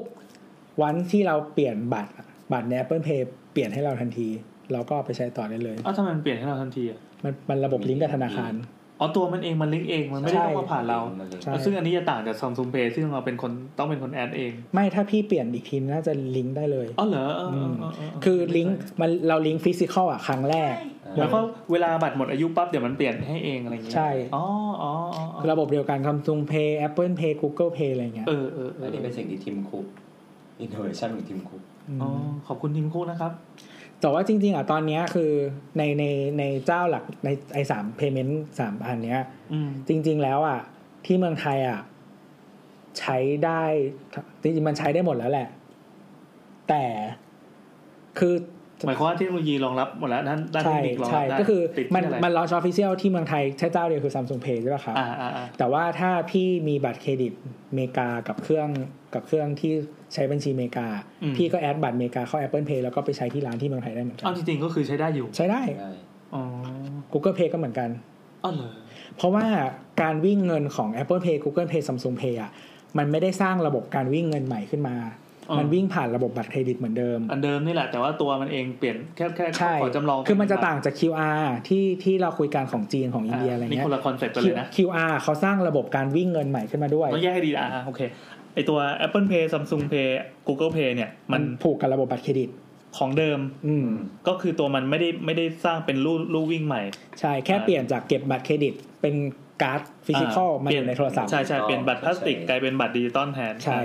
[0.82, 2.10] วันที่เราเปลี่ยนบัตร
[2.52, 3.20] บัตรใน Apple Pay
[3.52, 4.28] เปลี่ยนให้เราทันที
[4.72, 8.52] เราก็เอาไปใช้ต่อได้เลยอ้าวทำไมมันเปลี่ยนให้เราทันทีอะมันมันระบบลิงก์กับธนาคาร
[9.00, 11.00] อ๋อตัวมันเองมันลิงก์เองมันไม่ได้ใช่ต้องมาผ่านเรา
[11.42, 20.74] ใช่ ซึ่งอันนี้จะต่างจาก Samsung Pay ซึ่งเราเป็นคนต้องเป็นคน add เองไม่ถ้าพี่เปลี่ยนอีกทีน่าจะลิงก์ได้เลย อ๋อเหรอเออเออเออเคือลิงก์มันเราลิงก์ physical อะครั้งแรก
[21.18, 21.38] แล้วก็
[21.72, 24.44] เวลาบัตรหมดอายุปั๊บเดี๋ยวมันเปลี่ยนให้เองอะไรอย่างเงี้ยใช่ อ๋อ
[24.82, 29.86] อ๋ออ๋ออ๋อระบบเดียวกัน Samsung Pay Apple Pay Google Pay อะไรเงี้ยเออเออเออัอนนี้เป็นสิ่งที่ทีมคุก
[30.60, 31.62] อินโนเวชันของทีมคุก
[32.02, 32.10] อ๋อ
[32.46, 33.32] ขอบคุณทีมคู่นะครับ
[34.00, 35.32] แต่ว่าจริง ๆอะตอนเนี้ยคือ
[35.78, 36.04] ในใน
[36.38, 39.22] ในเจ้าหลักในไอ้สามเพย์เมนต์สามอันเนี้ย
[39.52, 40.60] อืมจริง ๆ แล้วอะ
[41.06, 41.80] ที่เมืองไทยอะ
[42.98, 43.62] ใช้ได้
[44.42, 45.48] จริงๆมันใช้ได้หมดแล้วแหละ
[46.68, 46.84] แต่
[48.18, 48.34] คือ
[48.86, 57.32] หมายความว่าเทคโนโลยีรองรับหมดแล้วด้านด้านเทใช่คนิครองใช่รับได้ก็คือติดมันที่อะไรมัน launch official ที่เมืองไทยใช้เจ้าเดียวคือ Samsung Pay ใช่ป่ะครับอ่าอ่าอ่าแต่ว่าถ้าพี่มีบัตรเครดิต
[57.74, 58.68] เมกากับเครื่อง
[59.14, 59.72] กับเครื่องที่
[60.14, 60.86] ใช้บัญชีเมกา
[61.36, 65.92] พี่ก็ add บัตรเมกาเข้า Apple Pay แล้วก็ไปใช้ที่ร้านที่เมืองไทยได้เหมือนกัเอานจริงๆก็คือใช้ได้อยู่ใช้ได้ได้
[66.34, 66.42] อ๋อ
[67.12, 67.88] Google Pay ก็เหมือนกัน
[68.44, 68.70] อ๋อเหรอ
[69.16, 69.46] เพราะว่า
[70.02, 72.50] การวิ่งเงินของ Apple Pay Google Pay Samsung Pay อะ
[72.98, 74.96] มันไม่ได้สร้างระบบการวิ่งเงินใหม่ขึ้นมา
[75.58, 88.00] มันวิ่งผ่านระบบบัตรเครดิตเหมือนเดิม อันเดิมนี่แหละแต่ว่าตัวมันเองเปลี่ยนแค่แค่ใช่ขอจำลอง คือมันจะต่างจาก QR ที่ที่เราคุยกันของจีนของอินเดียอะไรนี่เงี้ยคนละคอนเซ็ปต์กันเลยนะ QR เขาสร้างระบบการวิ่งเงินใหม่ขึ้นมาด้วยต้องแยกให้ดีอ่าโอเค
[88.54, 90.08] ไอตัว Apple Pay Samsung Pay
[90.46, 92.50] Google Pay เนี่ยมัมันนผูกกับระบบบัตรเครดิต
[92.98, 93.88] ของเดิม อืม
[94.28, 96.82] ก็คือตัวมันไม่ได้ไม่ได้สร้างเป็นลู่ลู่วิ่งใหม่
[97.20, 99.14] ใช่แค่เปลี่ยนจากเก็บบัตรเครดิตเป็น
[99.62, 103.80] การ์ด physical มาอยู่ในโทรศัพท์ ใช่ใช่เปลี่ยนบัตรพลาสติกกลายเป็นบัตรดิจิตอลแทน ใช่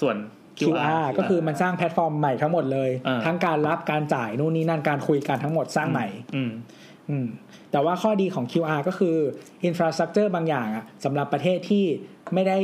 [0.00, 0.16] ส่วน
[0.60, 6.52] QR ก็คือมันสร้างแพลตฟอร์มใหม่ทั้งหมดเลยอ่าทั้งการรับการจ่ายนู่นนี่นั่นการคุยกันทั้งหมดสร้างใหม่อืม
[7.10, 7.26] อืม
[7.72, 9.16] แต่ว่าข้อดีของ QR ก็คือ
[9.64, 11.84] infrastructure บางอย่างอะสำหรับประเทศที่
[12.34, 12.56] ไม่ได้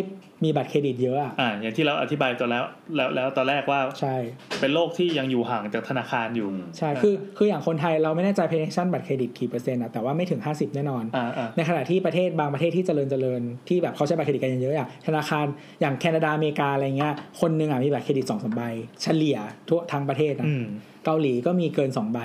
[0.44, 2.64] มีบัตรเครดิตเยอะอะอ่าอย่างที่เราอธิบายตัวแล้ว
[2.96, 4.16] แล้วแล้วตอนแรกว่าใช่
[4.60, 6.48] เป็นโลกที่ยังอยู่ห่างจากธนาคารอยู่
[6.78, 15.46] ใช่คือคืออย่างคนไทยเราไม่แน่ใจ penetration บัตรเครดิตกี่เปอร์เซ็นต์อะแต่ว่าไม่ถึง 50 แน่นอนอ่าอ่าในขณะที่ประเทศบางประเทศที่เจริญเจริญที่แบบเขาใช้บัตรเครดิตกันเยอะๆอะธนาคาร
[15.80, 18.62] อย่างแคนาดาอเมริกาอะไรเงี้ยคนหนึ่งอะมีบัตรเครดิตสองสามใบ
[19.02, 20.64] เฉลี่ยทั่วทั้งประเทศนะอืม
[21.04, 22.20] เกาหลีก็มีเกินสองใบ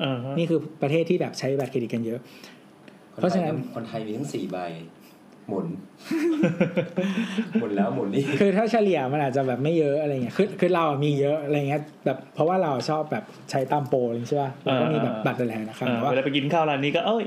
[0.00, 2.20] เออฮะนี่คือประเทศที่แบบใช้บัตรเครดิตกันเยอะ
[3.14, 4.58] เพราะฉะนั้นคนไทยมีทั้งสี่ใบ
[5.50, 5.66] หมุน
[7.60, 17.24] หมุนแล้วหมุนนี่คือถ้าเฉลี่ยมันอาจจะแบบไม่เยอะอะไรเงี้ยคือคือเราอะมีเยอะอะไรเงี้ยแบบเพราะว่าเราชอบแบบใช้ตามโปรอะไรใช่ป่ะเราก็มีแบบบัตรหลายๆนะครับเออแต่ว่าเวลาไปกินข้าวร้านนี้ก็เอ้ย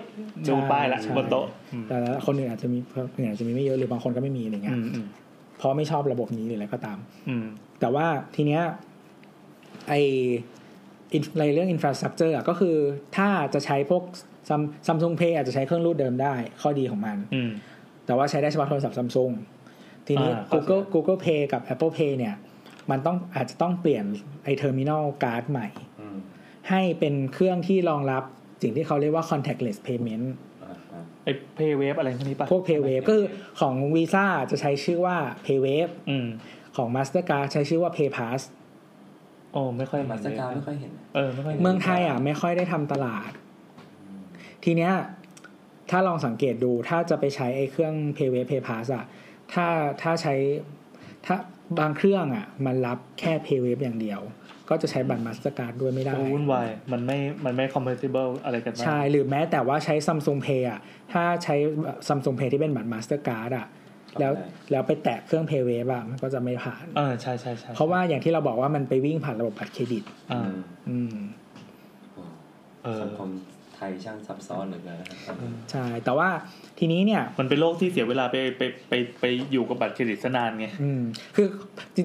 [0.49, 5.05] ดูป้ายละใช่บนโต๊ะอืมแต่ละคนอื่นอาจจะมีคนอื่นอาจจะมีไม่เยอะหรือบางคนก็ไม่มีอะไรเงี้ย อืมอืม
[5.57, 6.97] เพราะไม่ชอบระบบนี้หรืออะไรก็ตาม
[7.29, 7.45] อืม
[7.79, 8.05] แต่ว่า
[8.35, 8.61] ทีเนี้ย
[9.89, 9.93] ไอ
[11.39, 12.75] ในเรื่อง infrastructure ก็คือ
[13.17, 14.03] ถ้าจะใช้พวก
[14.87, 17.51] Samsung Pay อาจจะใช้เครื่องรูดเดิมได้ ข้อดีของมันอืม
[18.05, 19.31] แต่ว่าใช้ได้เฉพาะโทรศัพท์ซัมซุง
[20.07, 22.35] ทีนี้อ่าเข้าใจ Google Google Pay กับ Apple Pay เนี่ย
[22.91, 24.05] มันต้องอาจจะต้องเปลี่ยน
[24.43, 25.67] ไอ terminal การ์ดใหม่
[26.01, 26.17] อืม
[26.69, 28.23] ให้เป็นเครื่องที่รองรับ
[28.61, 30.25] สิ่งที่เขาเรียกว่า contactless payment
[30.63, 33.27] อ่าอ่าไอ้ PayWave อะไรพวกนี้ปะพวก PayWave ก็คือ
[33.61, 36.27] ของ Visa จะใช้ชื่อว่า PayWave อืม
[36.77, 38.41] ของ Mastercard ใช้ชื่อว่า PayPass
[39.53, 43.31] โอ้ไม่ค่อย Mastercard ไม่ค่อยเห็น เออไม่ค่อยเห็นเมืองไทยอะไม่ค่อยได้ทำตลาด
[44.63, 44.93] ทีเนี้ย
[45.95, 49.05] ถ้าลองสังเกตดูถ้าจะไปใช้ไอ้เครื่อง PayWave PayPass อะ
[49.53, 49.65] ถ้า
[50.01, 50.35] ถ้าใช้
[51.25, 51.35] ถ้า
[51.79, 54.21] บางเครื่องอะมันรับแค่ PayWave อย่างเดียว
[54.69, 60.79] ก็จะใช้บัตร Mastercard ด้วยไม่ได้โอ้วุ่นวายมันไม่มันไม่ compatible อะไรกันบ้างใช่ หรือแม้แต่ว่าใช้ Samsung Pay อะ
[61.13, 61.55] ถ้าใช้
[62.07, 63.67] Samsung Pay ที่เป็นบัตร Mastercard อะ
[64.19, 64.33] แล้ว
[64.71, 70.41] แล้วไปแตะเครื่อง PayWave อะมันก็จะไม่ผ่านเออใช่ใช่ใช่เพราะว่าอย่างที่เราบอกว่ามันไปวิ่งผ่านระบบบัตรเครดิตอ่า
[70.89, 71.25] อืมอืม
[72.13, 72.23] โอ้
[72.83, 73.52] เออสังคมไท
[73.87, 75.35] ยช่างซับซ้อนเหลือเกินนะครับ
[75.71, 76.29] ใช่แต่ว่า
[76.79, 81.01] ทีนี้เนี่ยมันเป็นโลกที่เสียเวลาไปไปไปไปอยู่กับบัตรเครดิตซะนานไงอืม
[81.35, 81.47] คือ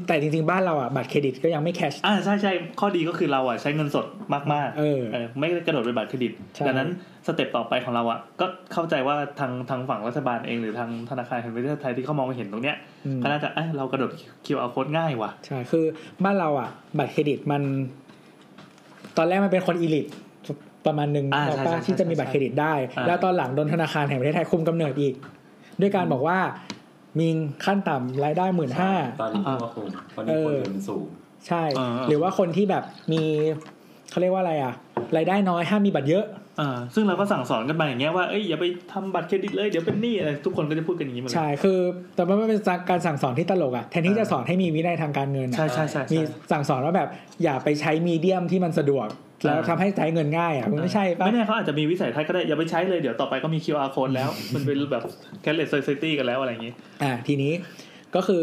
[0.07, 4.07] แต่จริง ๆ บ้านเราอะบัตรเครดิตก็ยังไม่ mass อ่าใช่ใช่ข้อดีก็คือเราอะใช้เงินสด
[4.53, 5.01] มากๆเออ
[5.39, 6.89] ไม่ได้กระโดดไปบัตรเครดิตใช่ดังนั้น
[7.27, 12.77] step ต่อไปของเราอะก็เข้าใจว่าทางทางฝั่งรัฐบาลเองหรือทางธนาคารแห่งประเทศไทยที่เขามองเห็นตรงเนี้ย
[13.07, 14.11] อืมก็น่าจะเอ้ยเรากระโดด
[14.47, 15.85] QR code ง่ายว่ะใช่คือ
[16.25, 17.63] บ้านเราอะ บัตรเครดิตมัน
[19.17, 20.07] ตอนแรกมันเป็นคนอีลิท
[20.89, 25.15] ประมาณหนึ่งอ่าแล้วใช่ป้าใช่ที่จะมีใช่บัตรเครดิตได้อ่าแล้วตอนหลังโดนธนาคารแห่งประเทศไทยคุมกำเนิดอีก
[25.81, 26.39] ด้วยการบอกว่า
[27.19, 27.29] มี
[27.65, 29.87] ขั้นต่ำรายได้หมื่นห้าตอนนี้เพิ่งมาคุม
[30.17, 31.05] ตอนนี้คนเงินสูง
[31.49, 32.83] ใช่อ่าหรือว่าคนที่แบบ
[33.13, 33.23] มี
[34.11, 34.75] เขาเรียกว่าอะไรอะ
[35.17, 36.25] รายได้น้อยห้ามมีบัตรเยอะ
[36.61, 41.79] อ่าซึ่งเราก็สั่งสอนกันมาอย่างเงี้ยว่าเอ้ยอย่าไปทำบัตรเครดิตเลยเดี๋ยวเป็นหนี้อะไรทุกคนก็จะพูดกันอย่างนี้หมดเลยใช่คือ
[42.15, 42.61] แต่ว่ามันเป็น
[42.91, 47.09] การสั่งสอนที่ตลกอะแทนที่จะสอนให้มีวินัยทางการเงินอะใช่ใช่ใช่มีใช่สั่งสอนว่าแบบ
[47.43, 49.07] อย่าไปใช้ medium ที่มันสะดวก
[49.45, 55.03] แล้วอ่าทำให้ใช้เงินง่ายอะมันไม่ใช่ปะไม่แน่เขาอาจจะมีวิสัยทัศน์ก็ได้ อย่าไปใช้เลยเดี๋ยวต่อไปก็มี QR code แล้ว มันเป็นแบบ
[55.45, 57.53] cashless society กันแล้วอะไรอย่างงี้ อ่าทีนี้
[58.15, 58.43] ก็คือ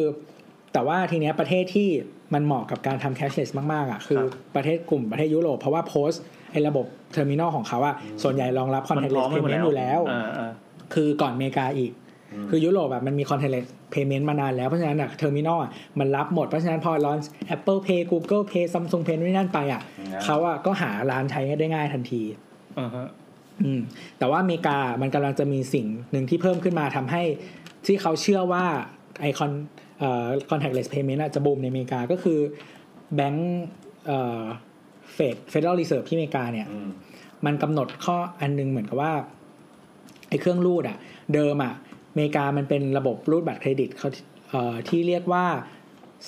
[0.73, 1.89] แต่ว่าทีเนี้ยประเทศที่
[2.33, 6.11] มันเหมาะกับการทำ cashless มากๆอะคือครับประเทศกลุ่มประเทศยุโรปเพราะว่า POS
[6.51, 10.51] ไอ้ระบบ terminal ของเขาอะส่วนใหญ่รองรับมันพร้อ contactless มไปหมด payment อยู่แล้วอ่าอ่า
[10.93, 11.91] คือก่อนอเมริกาอีก
[12.49, 17.25] คือยุโรปแบบมันมี contactless payment มานานแล้วเพราะฉะนั้นอะ terminal อะมันรับหมด เพราะฉะนั้นพอ launch
[17.55, 22.21] Apple Pay Google Pay Samsung Pay นู่นนั่นไปอะอืมเขาอะก็หาร้านใช้ได้ง่ายทันที
[22.79, 23.07] อ่าฮะ
[23.63, 23.79] อืม
[24.19, 27.23] แต่ว่าอเมริกามันกำลังจะมีสิ่งหนึ่งที่เพิ่มขึ้นมาทำให้
[27.85, 28.63] ที่เขาเชื่อว่า
[29.21, 29.51] ไอคอน
[29.99, 32.39] เอ่อ contactless payment อะจะบูมในอเมริกาก็คือ
[33.15, 33.65] แบงก์
[34.07, 34.43] เอ่อ
[35.13, 36.89] เฟด Federal Reserve ที่อเมริกาเนี่ยอืม
[37.45, 39.13] มันกำหนดข้ออันหนึ่งเหมือนกับว่า
[40.29, 40.97] ไอ้เครื่องรูดอะ
[41.33, 41.73] เดิมอะ
[42.15, 44.09] อเมริกามันเป็นระบบรูดบัตรเครดิตเขา
[44.49, 45.45] เอ่อที่เรียกว่า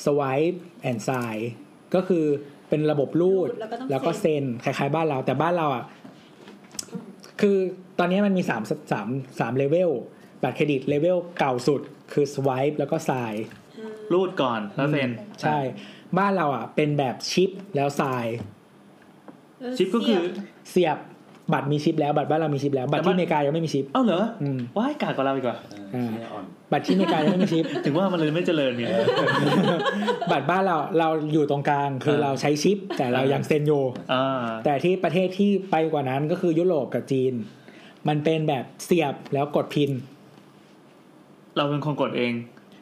[0.04, 0.58] swipe
[0.90, 1.40] and sign
[1.96, 2.26] ก็คือ
[2.70, 5.84] เป็นระบบรูดรูดแล้วก็ต้องแล้วก็เซ็นคล้ายๆ บ้านเรา แต่บ้านเราอะ
[7.42, 7.58] คือ
[8.00, 8.62] ตอนนี้มันมีสาม
[8.92, 9.08] สาม
[9.40, 9.92] สามเลเวล
[10.44, 11.82] บัตรเครดิตเลเวลเก่าสุด
[12.14, 13.36] คือ swipe แล้วก็ sign
[14.14, 15.10] รูดก่อนแล้วเซ็น
[15.42, 15.60] ใช่
[16.18, 18.28] บ้านเราอะเป็นแบบชิปแล้ว sign
[19.78, 20.22] ชิปก็คือ
[20.70, 20.98] เสียบ
[21.54, 25.58] บัตรมีชิปแล้วบัตรบ้านเรามีชิปแล้วบัตรที่อเมริกายังไม่มีชิปเอ้าเหรออืมว้ายกากกว่าเราอีกว่า
[25.96, 28.90] อ่าอ่อนบัตรที่อเมริกายังไม่มีชิป ถึงว่ามันเลยไม่เจริญเนี่ย
[30.32, 33.84] บัตรบ้านเราเราอยู่ตรงกลางคือเออเราใช้ชิป แต่เรายังเซ็นอยู่
[34.14, 37.34] อ่าแต่ที่ประเทศที่ไปกว่านั้นก็คือยุโรปกับจีน
[38.08, 39.92] มันเป็นแบบเสียบแล้วกด PIN
[41.58, 42.34] เราเป็นคนกดเอง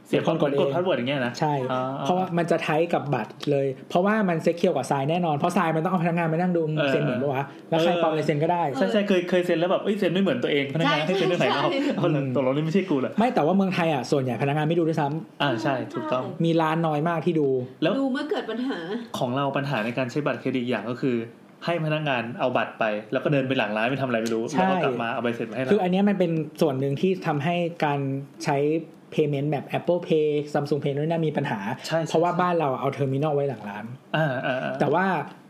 [0.07, 11.61] เสียเป็นคนกดเองกด password อย่างเงี้ยนะใช่อ่าเพราะว่ามันจะไทยกับบัตรเลย เพราะว่ามันเซ็กเคียวกว่าทรายแน่นอน เพราะทรายมันต้องเอาพนักงานมานั่งดูมึงเออเซ็นเหมือนปะวะแล้วใครเออปลอมลายเซ็นก็ได้ใช่ใช่เคยเคยเซ็นแล้วแบบเอ้ยเซ็นไม่เหมือนตัวเองพนักงานให้เซ็นด้วยไหนเรา
[11.98, 17.48] เอาเลยตกลงนี่ไม่ใช่กูแหละไม่แต่ว่าเมืองไทยอะส่วนใหญ่พนักงานไม่ดูด้วยซ้ำอ่าใช่ถูกต้องมีร้านน้อยมากที่ดู
[17.84, 18.77] แล้วดูเมื่อเกิดปัญหา
[19.19, 21.18] ของเราปัญหาในการใช้บัตรเครดิตอย่างก็คือ
[21.65, 27.56] ให้พนักงานเอาบัตรไป แล้วก็เดินไปหลังร้านไปทำอะไรไม่รู้ใช่แล้วก็กลับมาเอาใบเสร็จมาให้เราคืออันเนี้ยมันเป็นส่วนหนึ่งที่ทำให้
[27.86, 27.99] การ
[28.44, 28.57] ใช้
[29.15, 33.85] payment แบบ Apple Pay Samsung Pay นู่นนั่นมีปัญหาใช่ใช่เพราะว่าบ้านเราเอา terminal ไว้หลังร้าน
[34.15, 35.05] อ่าอ่าอ่าแต่ว่า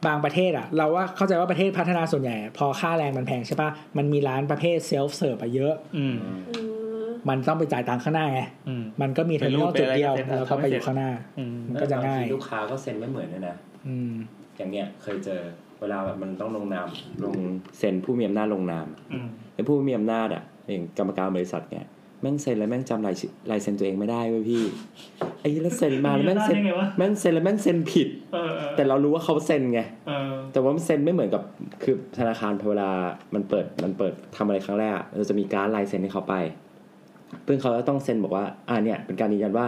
[0.07, 6.41] บางประเทศอะ เราว่าเข้าใจว่าประเทศพัฒนาส่วนใหญ่ พอค่าแรงมันแพงใช่ปะมันมีร้านประเภท self-serve เยอะอืมอืม
[7.29, 13.55] มันต้องไปจ่ายตังค์ข้างหน้าไงอืมมันก็มี terminal ไปรูดจุดเดียวไปอะไรก็เซ็นแล้วก็ไปอยู่ข้างหน้าอืมมันก็จะง่าย บางทีลูกค้าก็เซ็นไม่เหมือนด้วยนะ
[13.87, 14.11] อืม
[14.57, 15.41] อย่างเนี้ยเคยเจอ
[15.79, 16.87] เวลาแบบมันต้องลงนาม
[17.23, 17.35] ลง
[17.77, 24.63] เซ็นผู้มีอำนาจลงนามอืมไอ้ผู้มีอำนาจอะอย่างกรรมการบริษัทเนี่ยแม่งเซ็นแล้วแม่งจำลายชื่อลายเซ็นตัวเองไม่ได้เว้ยพี่
[25.41, 31.43] ไอ้แล้วเซ็นมาแล้วแม่งเซ็นได้ไงวะแม่งเซ็นแล้วแม่งเซ็นผิดเออเออแต่เรารู้ว่าเขาเซ็นไงเออแต่ว่ามันเซ็นไม่เหมือนกับ
[31.83, 32.89] คือธนาคารพอเวลา
[33.33, 36.35] มันเปิดมันเปิดทำอะไรครั้งแรกอะเราจะมีการดลายเซ็นให้เขาไป
[37.43, 39.67] เพื่อนเขาจะต้องเซ็นบอกว่าอ่าเนี่ยเป็นการยืนยันว่า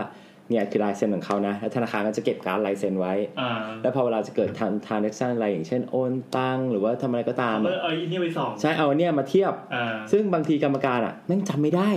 [0.49, 3.51] เนี่ยคือลายเซ็นของเขานะแล้วธนาคารก็จะเก็บการดลายเซ็นไว้อ่า
[3.81, 11.89] แล้วพอเวลาจะเกิดทางทางเน็กซันอะไรอย่างเช่นโอนตังหรือว่าทำอะไรก็ตามเออะอเอาอีนี่ไปสองใช่เอาอันเนี่ยมาเทียบอ่าซึ่งบางทีกรรมการอะแม่งจำไม่ได้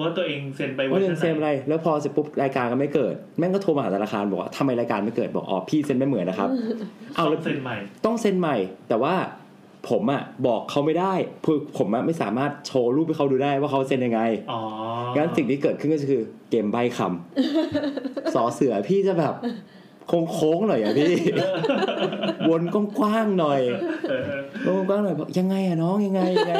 [0.00, 6.48] ว่าตัวเองเซ็นไปว่าเรียนชัเซ็นอะไร แล้วพอเสร็จปุ๊บรายการก็ไม่เกิด แม่งก็โทรมาหาธนาคารบอกว่าทำไมรายการไม่เกิดบอกอ๋อพี่เซ็นไม่เหมือนนะครับ
[7.14, 8.56] เอาเอาแล้วเซ็นใหม่ ต้องเซ็นใหม่
[8.88, 9.14] แต่ว่า
[9.90, 14.20] ผมอะบอกเขาไม่ได้คือผมอะไม่สามารถโชว์รูปให้เขาดูได้ว่าเขาเซ็นยังไง
[14.52, 14.60] อ๋อ
[15.16, 19.34] งั้นสิ่งที่เกิดขึ้นก็คือเกมใบคำสอเสือพี่จะแบบ
[20.08, 21.14] โค้งๆหน่อยอะพี่
[22.48, 22.62] วน
[22.98, 23.60] กว้างๆหน่อย
[24.08, 24.24] เออ
[24.64, 26.54] เออวนกว้างๆหน่อยบอกยังไงอะน้องยังไงยังไง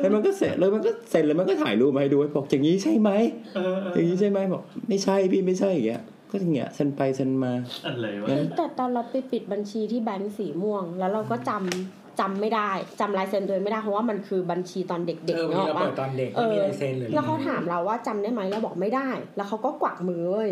[0.00, 3.10] แล้วมันก็เสร็จแล้วมันก็เสร็จแล้วมันก็ถ่ายรูปมาให้ดูบอกอย่างนี้ใช่ไหม
[3.54, 7.52] เออเอออย่างนี้ใช่ไหมบอกไม่ใช่พี่ไม่ใช่อย่างเงี้ยก็อย่างเงี้ยเซ็นไปเซ็นมา
[7.86, 12.70] อะไรวะงั้นแต่ตอนเราไปปิดบัญชีที่แบงก์สีม่วง แล้วเราก็จำจำไม่ได้
[13.00, 20.50] จำลายเซ็นตัวเองไม่ได้เพราะว่ามันคือบัญชีตอนเด็กเออๆวันเนนี้กเราอะเปิปะดตอนเด็กเอไม่อมีลายเซ็นเลยแล้วเขาถามเราว่าจำได้ไหมเราบอกไม่ได้ แล้วเขาก็กวักมือเว้ย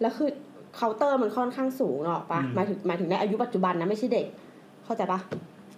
[0.00, 0.30] แล้วคือ
[0.76, 4.26] เคาน์เตอร์มันค่อนข้างสูงเนกอะปะหมายถึงหมายถึงในอายุปัจจุบันนะไม่ใช่เด็ก
[4.84, 5.20] เข้าใจปะ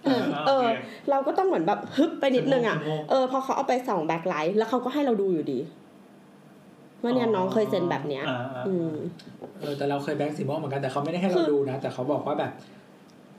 [0.05, 0.65] เออเออ
[1.09, 2.77] เราก็ต้องเหมือนแบบฮึบไปนิดนึงอะ
[3.09, 5.59] เออพอเขาเอาไปส่องแบ็คไลท์แล้วเขาก็ให้เราดูอยู่ดี
[7.01, 8.93] ว่าเนี่ยน้องเคยเซ็นแบบเนี้ยอ่าอ่าอืม
[9.61, 12.51] เออแต่เราเคยแบงค์สีม่วงเหมือนกันแต่เขาไม่ได้ให้เราดูนะ แต่เขาบอกว่าแบบ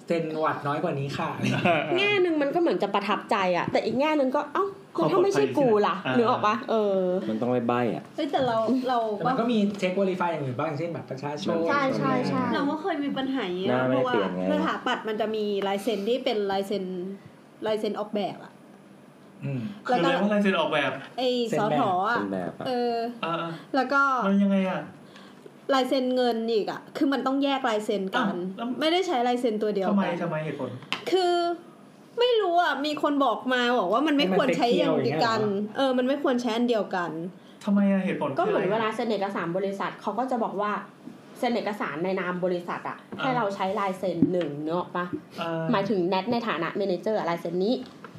[0.08, 4.64] เซ็นหวัดน้อยกว่านี้ค่ะอะไรอย่างเงี้ยแง่หนึ่งมันก็เหมือนจะประทับใจอะแต่อีกแง่หนึ่งก็เอ้า
[4.94, 8.56] แล้วถ้าไม่ใช่กูล่ะอ่านึกออกปะเออ มันต้องไม่ใบอะเฮ้ยแต่เรา
[8.88, 16.84] เราแต่มันก็มีเช็ค verify อย่างอื่นบ้างอย่างเช่นบัตรประชาชนใช่ใช่ใช่เราก็เคยมีปัญหาอย่างเงี้หยน้าไม่เพราะว่าเปลี่ยนไงสถาปัตย์มันจะมีลายเซ็นที่เป็นลายเซ็น
[17.66, 18.52] ลายเซ็นออกแบบอะ
[19.44, 22.94] อืมคืออะไรว่าลายเซ็นออกแบบไอ้เซ็นสอแบบถออะเป็นแบบอะเออ
[23.24, 23.34] อ่า
[23.74, 24.82] แล้วก็ๆมันยังไงอะ
[25.74, 30.70] ลายเซ็นเงินอีกอะคือมันต้องแยกลายเซ็นกัน อ้าวแล้ว ไม่ได้ใช้ลายเซ็นตัวเดียวทำไมกันทำไมเหตุผล
[31.10, 31.34] คือ
[32.18, 35.40] ไม่รู้อะมีคนบอกมาบอกว่ามันไม่ควรใช้อย่างเดียวกัน
[35.76, 37.10] เออมันไม่ควรใช้อันเดียวกัน
[37.64, 40.72] ทำไมอะเหตุผลก็เหมือนคืะเวไรลาเซ็นเอกสารบริษัทเขาก็จะบอกว่า
[41.38, 45.06] เซ็นเอกสารในนามบริษัทอะให้เราใช้ลายเซ็นหนึ่งเนกอะปะ
[45.38, 47.74] เอ่อหมายถึงแนทในฐานะเมเนเจอร์ลายเซ็นนี้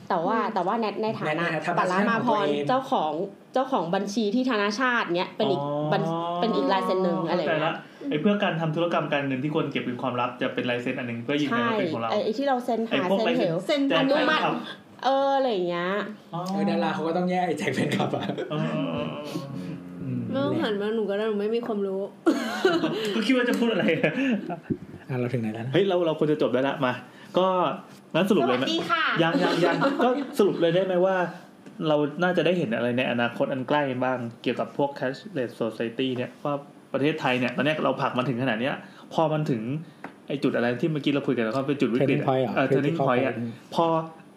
[0.10, 3.12] แต่ว่าแต่ว่าแนทในฐานะแนทในฐานะปัลามาพของตัวรเองเจ้าของ
[3.54, 5.62] เจ้าของบัญชีที่ธนาชาติเนี้ยเป็นอีก
[5.92, 6.02] บัญ
[6.42, 7.76] เป็นอีกลายเซ็นหนึ่งอะไรเข้าใจเงี้ละย
[8.10, 14.56] ไอ้เพื่อการทำธุรกรรมการเงินที่ควรเก็บเป็นความลับจะเป็นลายเซ็นอันหนึ่งเพื่อยืนยันใช่ว่าเป็นของเราไอ้ไอ้ที่เราเซ็นไอ้หาพวกเซ็นลายเหเซ็นวเซ็นแจกอนุมัติแฟนคลับ
[15.06, 15.90] เอออะไรอย่างเงี้ย
[16.34, 19.08] อ๋อเออดาราเขาก็ต้องแยกไอ้แจ็คเป็นขับอะเออเออเออ
[20.02, 22.02] อืมไม่ต้องหันมาหนูก็ได้หนูไม่มีความรู้
[23.16, 24.12] ก็คิดว่าจะพูดอะไรอะ
[25.20, 26.94] เราถึงไหนแล้วนะเฮ้ยเราเราควรจะจบได้ละมา
[27.38, 27.48] ก็
[28.16, 30.10] งั้นสรุปเลยไหมสวัสดีค่ะยังยังยังก็
[30.40, 31.16] สรุปเลยได้ไหมว่า
[31.88, 36.54] เราน่าจะได้เห็นอะไรในอนาคตอันใกล้บ้างเกี่ยวกับพวก cashless society เนี่ยว่า
[36.94, 38.76] ประเทศไทยเนี่ยตอนเนี้ยเราผลักมันถึงขนาดเนี้ย
[39.14, 39.62] พอมันถึง
[40.28, 43.86] ไอจุดอะไรที่เมื่อกี้เราคุยกันว่าเป็นจุดวิกฤต turning point เหรอเออ turning critical point อะ point พอ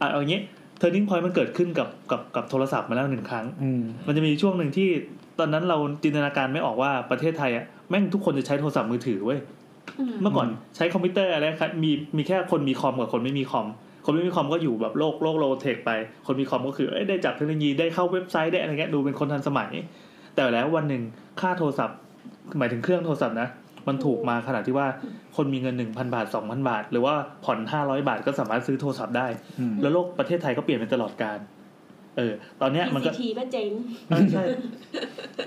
[0.00, 0.40] อะเอาอย่างงี้
[0.80, 4.88] turning point มันเกิดขึ้นกับกับกับโทรศัพท์มาแล้วหนึ่งครั้งอืมมันจะมีช่วงหนึ่งที่
[5.38, 9.38] ตอนนั้นเราจินตนาการไม่ออกว่าประเทศไทยอะแม่งทุกคนจะใช้โทรศัพท์มือถือเว้ย
[10.22, 13.66] เมื่อก่อนใช้คอมพิวเตอร์อะไรครับมีมีแค่คนมีคอมกับคนไม่มีคอม
[14.06, 15.90] คนไม่มีคอมก็อยู่แบบโลกโลก low-tech ไป
[16.26, 19.70] คนมีคอมก็คือเอ้ยได้จับเทคโนโลยีได้เข้าเว็บไซต์ได้อะไรเงี้ยดูเป็นคนทันสมัย
[20.34, 21.02] แต่แล้ววันหนึ่ง
[21.40, 21.98] ค่าโทรศัพท์
[22.58, 23.48] หมายถึงเครื่องโทรศัพท์นะ
[23.88, 24.86] มันถูกมาขนาดที่ว่า
[25.36, 27.14] คนมีเงินหนึ่งพันบาทสองพันบาท หรือว่า
[27.44, 29.26] ผ่อนห้าร้อยบาทก็สามารถซื้อโทรศัพท์ได้
[29.60, 31.38] อืมแล้วโลกประเทศไทยก็เปลี่ยนไปตลอดการ
[32.16, 33.70] เออ ตอนเนี้ยมันก็ทีก็เจ๊ง
[34.08, 34.44] เออใช่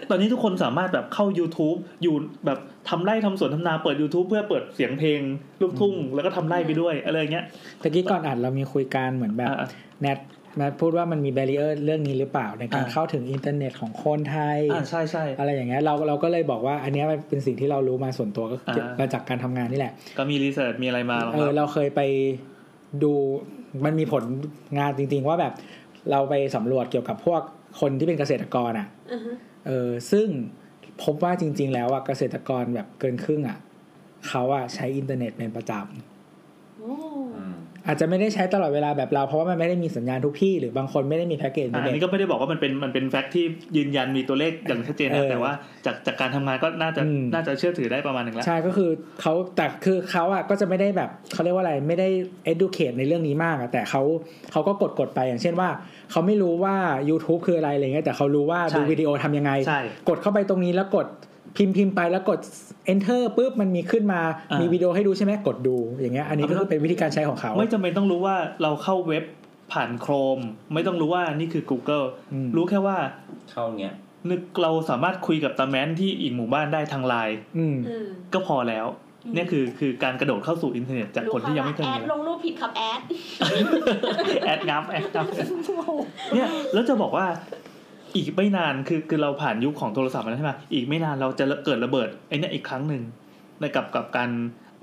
[0.10, 2.16] ตอนนี้ทุกคนสามารถแบบเข้า YouTube อยู่
[2.46, 2.60] แบบ
[2.90, 5.20] ทำไร่ทำสวนทำนาเปิด YouTube เพื่อเปิดเสียงเพลง
[5.62, 7.46] ลูกทุ่ง แล้วก็ทำไร่ไปด้วยอะไรเงี้ย
[7.82, 9.68] ตะกี้ก่อนอัดเรามีคุยกันเหมือนแบบอ่า
[10.02, 10.20] แนท
[10.58, 22.02] แนทพูดว่ามันมี b บ r ร i เออร์เรื่องนี้หรือเปล่าในการอ่าเข้าถึงอินเทอร์เน็ตของคนไทยอ่าใช่ใช่อะไรอย่างเงี้ยเราเราก็เลยบอกว่า อันเนี้ยมันเป็นสิ่งที่เรารู้มาส่วนตัวก็คืออ่ามาจากการทำงานนี่แหละ ก็มี research มีอะไรมาลองเออรับเราเคยไป
[23.04, 23.14] ดู
[23.86, 24.24] มันมีผล
[24.78, 25.54] งานจริง ๆ ว่าแบบ
[26.12, 27.42] เราไปสำรวจเกี่ยวกับพวก
[27.80, 29.36] คนที่เป็นเกษตรกรอะอือฮะ
[29.68, 30.28] เออซึ่ง
[31.04, 33.58] พบว่าจริง ๆ แล้วอะเกษตรกรแบบเกินครึ่งอะ
[34.28, 35.72] เขาอะใช้อินเทอร์เน็ตเป็นประจ
[36.80, 37.25] โอ้ำ
[37.88, 43.46] อาจจะไม่ได้ใช้ตลอดเวลาแบบเราเพราะว่ามันไม่ได้มีสัญญาณทุกที่หรือบางคนไม่ได้มีแพ็กเกจอินเทอร์เน็ตนี้ก็ไม่ได้บอกว่ามันเป็นมันเป็น fact ที่
[43.78, 45.52] ยืนยันมีตัวเลขอย่างชัดเจนเอนะอแต่ว่า
[45.86, 48.90] จากจากการทำงานก็น่าจะอืมน่าจะเชื่อถือได้ประมาณหนึ่งแล้วใช่ก็คือ
[49.22, 52.08] เขาแต่คือเขาอะก็จะไม่ได้แบบเขาเรียกว่าอะไรไม่ได้
[52.54, 54.02] educate ในเรื่องนี้มากอะแต่เขา
[54.52, 55.70] เขาก็กดกดไปอย่างเช่นว่า
[56.12, 56.76] เขาไม่รู้ว่า
[57.10, 61.08] YouTube คืออะไรอะไรเงี้ยแต่เขารู้ว่าใช่ดูวิดีโอทำยังไงใช่กดเข้าไปตรงนี้แล้วกด
[61.58, 62.40] พิมพ์พิมพ์ไปแล้วกด
[62.94, 64.22] enter ปุ๊บมันมีขึ้นมา
[64.52, 69.24] อ่ามีมีวิดีโอให้ดูใช่ไหมกดดูอย่างเงี้ยอันนี้ก็คือเป็นวิธีการใช้ของเขา ไม่จำเป็นต้องรู้ว่าเราเข้าเว็บ
[69.74, 70.40] ผ่าน Chrome
[70.74, 72.98] ไม่ต้องรู้ว่านี่คือ Google อืมรู้แค่ว่า
[73.52, 73.96] เข้าเงี้ย
[74.30, 78.88] นึกเราสามารถคุยกับตาแมนที่อีกหมู่บ้านได้ทางไลน์อืมอืมก็พอแล้ว
[79.34, 83.02] เนี่ยคือคือการกระโดดเข้าสู่อินเทอร์เน็ตจากคนที่ยังไม่เคยแอมีดลงรูปผิดครับแอด
[84.46, 85.26] แอดงับแอดงับ
[86.34, 87.26] เนี่ยแล้วจะบอกว่า
[88.16, 93.02] อีกไม่นานคือคือเราผ่านยุคของโทรศัพท์มาแล้วใช่ไหมอีกไม่นานเราจะเกิดระเบิดไอ้เนี่ยอีกครั้งหนึ่ง
[93.60, 94.30] ในกับกับการ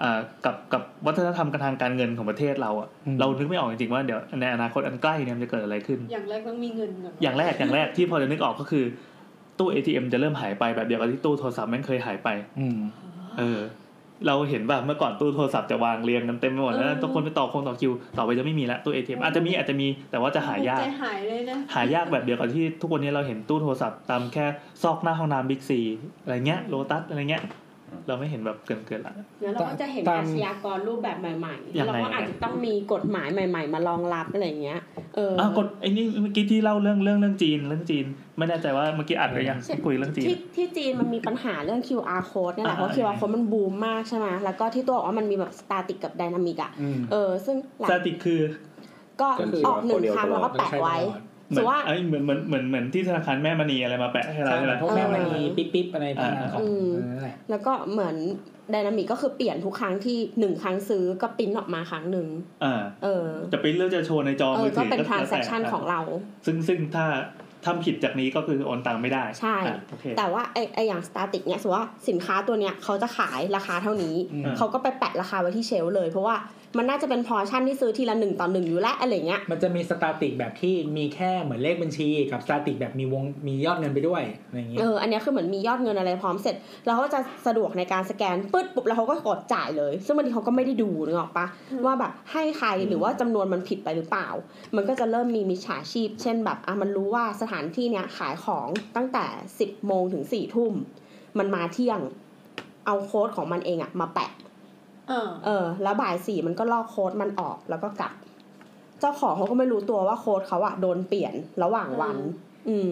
[0.02, 8.84] อ่ากับกับวัฒนธรรมการทางการเงินของประเทศเราอะอืมเรานึกไม่ออกจริงๆว่าเดี๋ยวในอนาคตอันใกล้เนี่ยมันจะเกิดอะไรขึ้น อย่างแรกต้องมีเงินก่อนอย่างแรกอย่างแรกที่พอจะนึกออกก็คือ
[9.58, 12.28] ตู้ ATM จะเริ่มหายไปแบบเดียวกับที่ตู้โทรศัพท์แม่งเคยหายไป
[12.60, 12.78] อืม
[13.38, 13.58] เออ
[14.26, 24.46] เราเห็นแบบเมื่อก่อนตู้โทรศัพท์จะวางเรียงกันเต็มไปหมดแล้วทุกคนไปต่อคงต่อคิว ต่อไปจะไม่มีละตู้ ATM อาจจะมีอาจจะมีแต่ว่าจะหายากใจหายเลยนะหายากแบบเดียวกับที่ทุกวันนี้เราเห็นตู้โทรศัพท์ตามแค่
[24.82, 25.80] ซอกหน้าห้องน้ำบิ๊กซี
[26.22, 27.42] อะไรเงี้ยโลตัสอะไรเงี้ย
[28.06, 34.80] เราไม่เห็นแบบเกินเกินๆละแล้วเราก็จะเห็นตามอาชญากรรูปแบบใหม่ยัๆงไงเราก็อาจจะต้องมีกฎหมายใหม่ ๆ มารองรับอะไรอย่างเงี้ย
[35.16, 38.04] เออออะกดไอ้นี่เมื่อกี้ที่เล่าเรื่องเรื่องเรื่องจีนเรื่องจีน
[38.38, 48.40] ไม่แน่ใจว่าเมื่อกี้อัดหรือยังที่คุยเรื่องจีนที่ที่จีนมันมีปัญหาเรื่อง QR code เนี่ยแหละอ่าเพราะ QR code มันบูมมากใช่ไหมแล้วก็ที่ตัวบอกว่ามันมีแบบสตาติกกับไดนามิกอะอืมเออซึ่งหลังสติกคือ
[49.20, 50.96] ก็ก็คือออกหนึ่ง QR ครั้งแล้วก็แปะไว้
[51.52, 58.16] เหมือนว่าเอ้ยเหมือนเหมือนเหมือนเหมือนที่ธนาคารแม่มณีอะไรมาแปะให้เราใช่ใช่ไหมพวกแม่มันมีปิ๊บปิ๊บอะไรพวกนั้นของอืมนั่นแหละแล้วก็เหมือน
[58.70, 62.26] dynamic ก็คือเปลี่ยนทุกครั้งที่หนึ่งครั้งซื้อก็ปริ้นออกมาครั้งหนึ่ง
[62.64, 66.00] อ่าเออ จะเป็นเรื่องจะโชว์ในจอเอมืออก็ถือเป็นแล้วแต่ transaction ของเรา
[66.46, 67.06] ซึ่งซึ่งถ้า
[67.66, 76.36] ทำผิดจากนี้ก็คือโอนตังค์ไม่ได้ ใช่อะโอเคแต่ว่าไอไออย่าง static เนี่ยสมมติว่าสินค้าตัวเนี้ยเขาจะขายราคาเท่านี้อืมเขาก็ไปแปะราคาไว้ที่ shelf เลย เพราะว่า
[76.78, 86.54] มันน่าจะเป็น portion ที่ซื้อทีละหนึ่งต่อหนึ่งอยู่แล้วอะไรเงี้ยมันจะมี static แบบที่มีแค่เหมือนเลขบัญชี กับ static แบบมีวงมียอดเงินไปด้วยอะไรอย่างเงี้ยเอออันเนี้ยคือเหมือนมียอดเงินอะไรพร้อมเสร็จ
[86.86, 91.46] แล้วเขาก็จะสะดวกในการสแกนปึ๊ดปุ๊บแล้วเขาก็กดจ่ายเลย ซึ่งบางทีเขาก็ไม่ได้ดูนึกออกปะ
[91.84, 94.28] ว่าแบบให้ใครหรือว่าจำนวนมันผิดไปหรือเปล่า
[94.76, 99.24] มันก็จะเริ่มมีมิจฉาชีพ เช่นแบบอะมันรู้ว่าสถานที่เนี้ยขายของตั้งแต่
[99.58, 100.72] 10โมงถึง4ทุ่ม
[101.38, 102.00] มันมาเที่ยง
[102.86, 104.30] เอาโค้ดของมันเองอะมาแปะ
[105.08, 108.12] เออเออ แล้วบ่ายสี่มันก็ลอกโค้ดมันออกแล้วก็กลับ
[109.00, 112.16] เจ้าของเขาก็ไม่รู้ตัวว่าโค้ดเขาอะโดนเปลี่ยนระหว่างวัน
[112.68, 112.88] อืม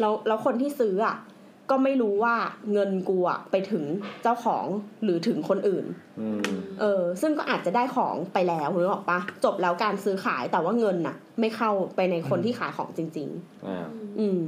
[0.00, 1.16] แล้วแล้วคนที่ซื้ออะ
[1.70, 2.34] ก็ไม่รู้ว่า
[2.72, 3.84] เงินกูอะไปถึง
[4.22, 4.66] เจ้าของ
[5.02, 5.84] หรือถึงคนอื่น
[6.20, 13.86] อืมเออ ซึ่งก็อาจจะได้ของไปแล้วนึกออกปะจบแล้วการซื้อขายแต่ว่าเงินน่ะ ไม่เข้าไปในคนที่ขายของจริง ๆ อ่า
[14.20, 14.42] อืม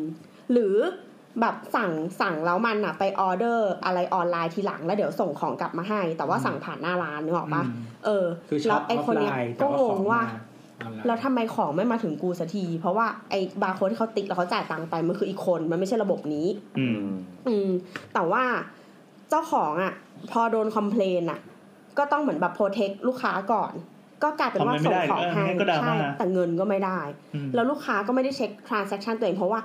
[0.52, 0.76] หรือ
[1.40, 1.90] แบบสั่ง
[2.20, 10.20] สั่งแล้วมันอะไปออเดอร์อะไรออนไลน์ทีหลังแล้วเดี๋ยวส่งของกลับมาให้ แต่ว่าสั่งผ่านหน้าร้านนึกออกปะอืมเออคือช็แล้อวปอไอ้อคฟนไลเนี้ยน์ก็แต่งของว่า
[10.80, 16.46] ออนไลน์แล้วทำไมของไม่มาถึงกูสักที เพราะว่าไอ้บาร์โค้ดที่เขาติ๊กแล้วเขาจ่ายตังค์ไปมันคืออีกคนมันไม่ใช่ระบบนี้
[16.78, 16.98] อืม
[17.48, 17.70] อืม
[18.14, 18.44] แต่ว่า
[19.30, 19.92] เจ้าของอะ
[20.30, 21.40] พอโดน complain อะ
[21.98, 23.72] ก็ต้องเหมือนแบบ protect ลูกค้าก่อน
[24.22, 27.00] ก็กลายเป็นว่าทำอะไรไม่ส่งได้ของเออให้งั้นก็ดราม่าใช่แต่เงินก็ไม่ได้
[27.34, 29.60] อืมแล้วลูกค้าก็ไม่ได้เช็ค transaction ตัวเองเพราะว่า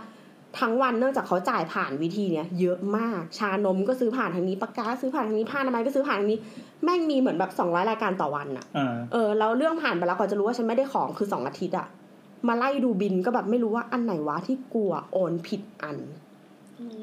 [0.60, 6.40] ทั้งวันเนื่องจากเขาจ่ายผ่านวิธีเนี้ยเยอะมาก ชานมก็ซื้อผ่านทางนี้ปากกาซื้อผ่านทางนี้ผ้าอนามัยก็ซื้อผ่านทางนี้
[6.84, 11.88] แม่งมีเหมือนแบบสองร้อยรายการต่อวันอะอ่าเออแล้วเรื่องผ่านไปแล้วกว่อนจะรู้ว่าฉันไม่ได้ของคือสองอาทิตย์อะ
[12.48, 15.98] มาไล่ดูบินก็แบบไม่รู้ว่าอันไหนวะที่กลัวโอนผิดอัน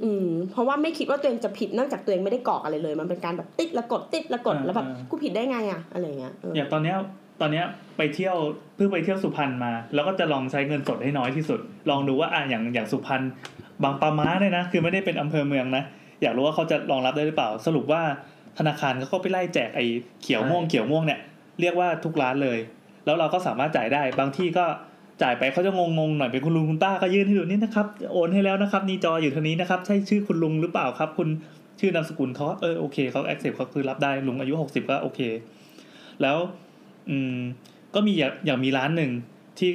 [0.05, 6.97] อืม เพราะว่าไม่คิดว่าตัวเองจะผิดเนื่องจากตัวเองไม่ได้กรอกอะไรเลย มันเป็นการแบบติดแล้วกดติดแล้วกดอ่าแล้วแบบอ่ากูผิดได้ไงอะอะไรเงี้ยเออออย่างตอนเนี้ย
[7.41, 7.67] ตอนเนี้ย
[7.97, 8.37] ไปเที่ยว
[8.77, 13.23] เพิ่งไปเที่ยวสุพรรณมา แล้วก็จะลองใช้เงินสดให้น้อยที่สุด ลองดูว่าอะอย่างอย่างสุพรรณ
[13.83, 15.85] บางปะม้าเนี่ยนะ คือไม่ได้เป็นอำเภอเมืองนะ
[16.23, 18.03] อยากรู้ว่าเขาจะรองรับได้หรือเปล่า สรุปว่า
[18.59, 19.85] ธนาคารเขาก็ไปไล่แจกไอ้
[20.23, 21.21] เขียวม่วงเขียวม่วงเนี่ย
[21.61, 22.59] เรียกว่าทุกร้านเลย
[23.05, 24.65] แล้วเราก็สามารถจ่ายได้ บางที่ก็
[25.23, 31.29] จ่ายไปเขาจะงงๆหน่อยเป็นคุณลุงคุณป้าก็ยื่นให้ดูนี่นะครับโอนให้แล้วนะครับนี่จออยู่ท่านี้นะครับใช่ชื่อคุณลุงหรือเปล่าครับ คุณ
[31.81, 35.21] ชื่อนามสกุลเขาเออโอเคเขา accept เขาคือรับได้ลุงอายุหกสิบก็โอเค
[36.23, 36.37] แล้ว
[37.11, 37.39] อืม
[37.95, 39.11] ก็มีอย่างอย่างมีร้านหนึ่ง
[39.59, 39.71] ที่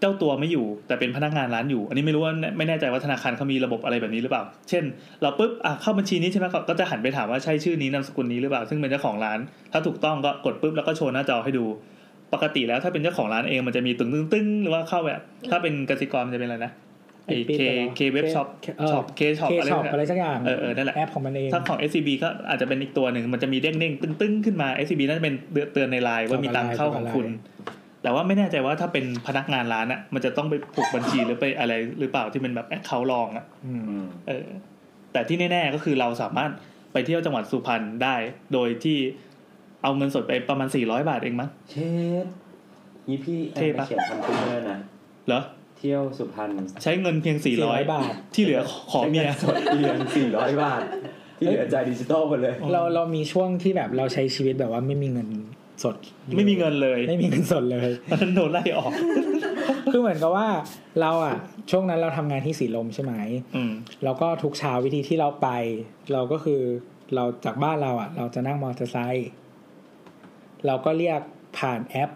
[0.00, 4.84] เจ้าตัวไม่อยู่ แต่เป็นพนักงานร้านอยู่ อันนี้ไม่รู้ว่าไม่แน่ใจว่าธนาคารเขามีระบบอะไรแบบนี้หรือเปล่า เช่น
[5.22, 9.38] เราปุ๊บอะเข้าบัญชีนี้ใช่ไหมก็ก็จะหันไปถามว่าใช่ชื่อนี้นามสกุลนี้หรือเปล่า ซึ่งเป็นเจ้าของร้าน
[9.72, 11.64] ถ้าถูกต้องก็กดปุ๊บแล้วก็โชว์หน้าจอให้ดู
[12.34, 16.72] ปกติแล้วถ้าเป็นเจ้าของร้านเองมันจะมีตึงตึงตึงหรือว่าเข้าแบบ ถ้าเป็นกสิกรมันจะเป็นอะไรนะ
[17.26, 18.48] ไอปิดเคไปแล้ว K Web Shop
[18.78, 25.34] เออ Shop K Shop K อะไร Shop เนี่ยอะไรสักอย่างเออเออนั่นแหละแอปของมันเองถ้าของ SCB ก็อาจจะเป็นอีกตัวหนึ่งมันจะมีเด้งเด้งตึ้งตึ้งขึ้นมา SCB น่าจะเป็น
[25.72, 27.26] เตือนในไลน์ว่ามีตังค์เข้าของคุณ
[28.02, 34.46] แต่ว่าไม่แน่ใจว่าถ้าเป็นพนักงานร้านอะ มันจะต้องไปผูกบัญชีหรือไปอะไรหรือเปล่าที่เป็นแบบ account รองอะอืมอืมเออ
[35.12, 36.50] แต่ที่แน่ๆก็คือเราสามารถ
[36.92, 38.16] ไปเที่ยวจังหวัดสุพรรณได้
[38.52, 38.98] โดยที่
[39.82, 41.74] เอาเงินสดไปประมาณ400บาทเองมั้งเช
[42.24, 42.26] ฟ
[43.08, 44.78] นี่พี่แอเท่บไปปะเขียนคำพูดเลยนะ
[45.26, 45.40] เหรอ
[45.78, 46.50] เที่ยวสุพรรณ
[46.82, 48.60] ใช้เงินเพียง 400 400บาท ที่เหลือ
[48.90, 50.80] ขอเมียใช้งินสดเพียงสี่ร้อยบาท
[51.38, 55.28] ที่เหลือจ่ายดิจิตอลหมดเลย เราเรามีช่วงที่แบบเราใช้ชีวิตแบบว่าไม่มีเงิน
[55.84, 55.96] สด
[56.36, 58.92] ไม่มีเงินเลย ไม่มีเงินสดเลยตอนนั้นโดนไล่ออก
[59.92, 60.48] คือเหมือนกับว่า
[61.00, 61.36] เราอะ
[61.70, 63.12] ช่วงนั้นเราทำงานที่สีลมใช่ไหม
[63.56, 63.72] อืม
[64.04, 65.48] แล้วก็ทุกเช้าวิธีที่เราไป
[66.12, 66.60] เราก็คือ
[67.14, 69.28] เราจากบ้านเราอะเราจะนั่งมอเตอร์ไซค์
[70.66, 71.20] เราก็เรียก
[71.58, 72.10] ผ่านแอป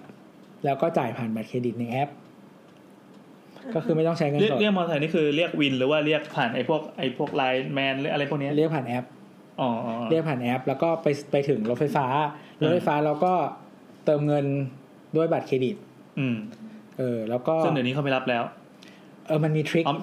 [0.64, 2.10] แล้วก็จ่ายผ่านบัตรเครดิตในแอป
[3.74, 9.04] ก็คือไม่ต้องใช้เงินเรียกสดเรียกมอเตอร์ไซค์นี่คือเรียกวินหรือว่าเรียกผ่านไอ้พวกไอ้พวกไลน์แมนหรืออะไรพวกเนี้ยเรียกผ่านแอป
[9.60, 12.06] อ๋ออ๋อเรียกผ่านแอป แล้วก็ไปไปถึงรถไฟฟ้า
[12.60, 13.32] รถไฟฟ้าเราก็
[14.04, 14.44] เติมเงิน
[15.16, 15.76] ด้วยบัตรเครดิต
[16.18, 16.36] อืม
[16.98, 18.42] เออ แล้วก็ซึ่งเดี๋ยวนี้เขาไม่รับแล้ว
[19.26, 19.96] เออมันมี trick อ๋อ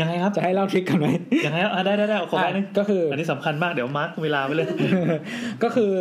[0.00, 1.06] ยังไงครับจะให้เล่า trick กันไหม
[1.46, 4.66] ยังไงครับอะได้ได้ได้ขอไปนึงอะก็คืออันนี้สำคัญมากเดี๋ยว mark เวลาไปเลย
[5.62, 5.92] ก็คือ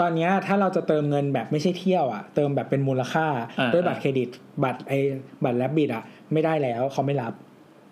[0.00, 3.26] ตอนเนี้ยถ้าเราจะเติมเงินแบบไม่ใช่เที่ยวอะ เติมแบบเป็นมูลค่า
[3.58, 4.28] อ่าด้วยบัตรเครดิต
[4.64, 4.98] บัตรไอ้
[5.44, 7.32] บัตรแลบบิดอะ ไม่ได้แล้วเขาไม่รับ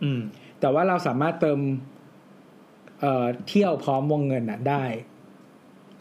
[0.05, 0.21] อืม
[0.61, 1.59] แต่ว่าเราสามารถเติม
[3.01, 4.85] เอ่อเที่ยวพร้อมวงเงินอะได้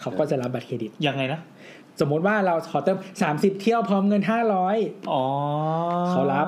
[0.01, 1.39] เขาก็จะรับบัตรเครดิต ยังไงนะ
[2.01, 4.77] สมมุติว่าเราขอเติมสามสิบเที่ยวพร้อมเงินห้าร้อย
[5.11, 5.23] อ๋อ
[6.09, 6.47] เขารับ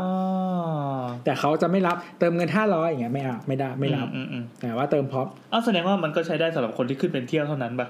[1.26, 7.88] แต่เขาจะไม่รับเติมเงินห้าร้อยอย่างเงี้ยไม่เอาไม่ได้ไม่รับอืมอืมแต่ว่าเติมพร้อมอ้าวแสดงว่ามันก็ใช้ได้สำหรับคนที่ขึ้นเป็นเที่ยวเท่านั้นปะ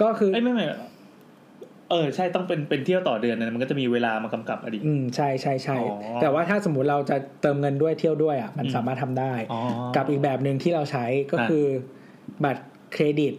[0.00, 0.64] ก็คือเอ้ยไม่ไม่
[1.90, 9.60] เออใช่ต้องเป็นเป็นเที่ยวต่อเดือนนะมันก็จะมีเวลามากำกับอะดิอืมใช่ใช่ใช่อ๋อแต่ว่าถ้าสมมุติเราจะเติมเงินด้วยเที่ยวด้วยอะมันอืมสามารถทำได้อ๋อ
[9.96, 11.64] กับอีกแบบหนึ่งที่เราใช้ก็อะคือ
[12.44, 13.34] บัตรเครดิต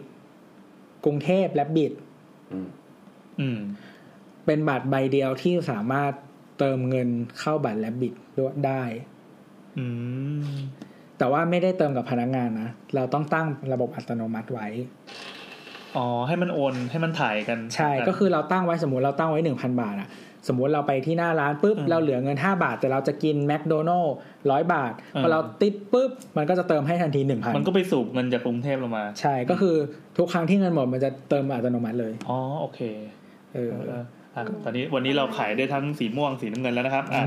[1.06, 1.94] กรุงเทพและบิด
[2.52, 2.68] อืม
[3.40, 3.60] อืม
[4.46, 6.12] เป็นบัตรใบเดียวที่สามารถ
[6.60, 7.10] เติมเงิน
[7.40, 8.84] เข้าบัตรและบิดด้วยได้
[9.78, 9.86] อื
[10.42, 10.46] ม
[11.18, 14.68] แต่ว่าไม่ได้เติมกับพนักงานนะเราต้องตั้งระบบอัตโนมัติไว้
[15.98, 20.10] อ๋อให้มันโอนให้มันถ่ายกัน ใช่ก็คือเราตั้งไว้สมมติเราตั้งไว้หนึ่งพันบาทอะ
[20.48, 24.16] สมมุติเราไปที่หน้าร้านปุ๊บอืมเราเหลือเงิน 5 บาท แต่เราจะกินแมคโดนัลล์
[24.52, 29.76] ร้อยบาทอืมพอเราติดปุ๊บมันก็จะเติมให้ทันทีหนึ่งพันมันก็ไปสูบเงินจากกรุงเทพลงมา ใช่ก็คือ
[30.18, 32.80] ทุกครั้งที่เงินหมดมันจะเติมอัตโนมัติเลยอ๋อโอเค
[33.54, 34.04] เออเออ
[34.36, 37.24] อะตอนนี้วันนี้เราขายได้ทั้งสีม่วงสีน้ำเงินแล้วนะครับอะ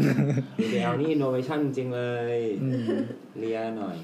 [0.71, 2.03] เดี๋ยวนี่ innovation จริงๆเล
[2.35, 2.87] ยอืม
[3.39, 3.97] เลียหน่อย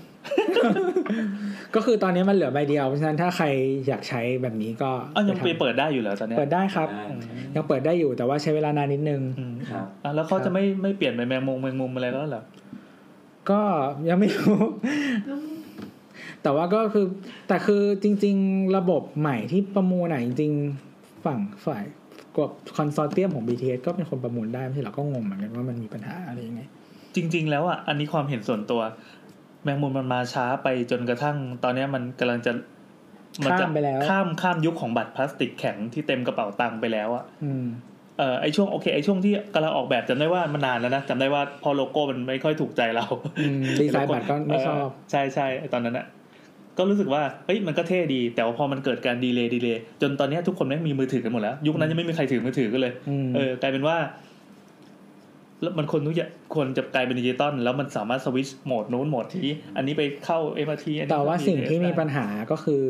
[1.75, 3.47] ก็คือตอนนี้มันเหลือใบเดียวเพราะฉะนั้นถ้าใคร
[3.87, 7.21] อยากใช้แบบนี้ก็อ้าวยังไปทำเปิดได้อยู่เหรอตอนเนี้ยเปิดได้ครับได้อืม
[7.55, 12.43] ยังเปิดได้อยู่แต่ว่าใช้เวลานานนิดนึงอืมครับอะแล้วเขาจะไม่ไม่เปลี่ยนไปแมงมุมแมงมุมอะไรแล้วเหรอ
[13.51, 13.61] ก็
[14.09, 14.57] ยังไม่รู้
[16.43, 17.07] แต่ว่าก็คือ
[17.49, 21.85] แต่คือจริง ๆ ระบบใหม่ที่ประมูลอะจริงๆฝั่งฝ่าย
[22.37, 26.63] กับ consortium ของ BTS ก็เป็นคนประมูลได้ไม่ใช่เหรอก็งงเหมือนกันว่ามันมีปัญหาอะไรยังไง
[27.15, 28.81] จริง ๆ แล้วอะอันนี้ความเห็นส่วนตัว
[29.65, 32.53] แมงมุมมันมาช้าไปจนกระทั่ง ตอนเนี้ยมันกำลังจะ
[33.45, 37.65] มันจะข้ามไปแล้วข้ามข้ามยุคของบัตรพลาสติกแข็งที่เต็มกระเป๋าตังค์ไปแล้วอะอืม
[38.19, 43.07] เออไอช่วงโอเคไอช่วงที่กำลังออกแบบจำได้ว่ามันนานแล้วนะจำได้ว่าพอโลโก้มันไม่ค่อยถูกใจเรา
[43.41, 46.07] อืมดีไซน์บัตรก็ไม่ชอบเใช่ใช่ไอ้ตอนนั้นอะ
[46.79, 53.97] ก็รู้สึกว่าเฮ้ยมันก็เท่ดี แต่ว่าพอมันเกิดการ delay delay จนตอนเนี้ยทุกคนแม่งมีมือถือกันหมดแล้ว ยุคนั้นยังไม่มีใครถือมือถือกันเลยอืมเออกลายเป็นว่า
[55.63, 60.39] แล้วมันคนทุกอย่างคนจะกลายเป็นดิจิตอลแล้วมันสามารถ switch mode นู้นโหมดที่อันนี้ไปเข้า
[60.69, 62.83] MRT อันนี้แต่ว่าเข้สิ่งที่มีปัญได้หาก็คือ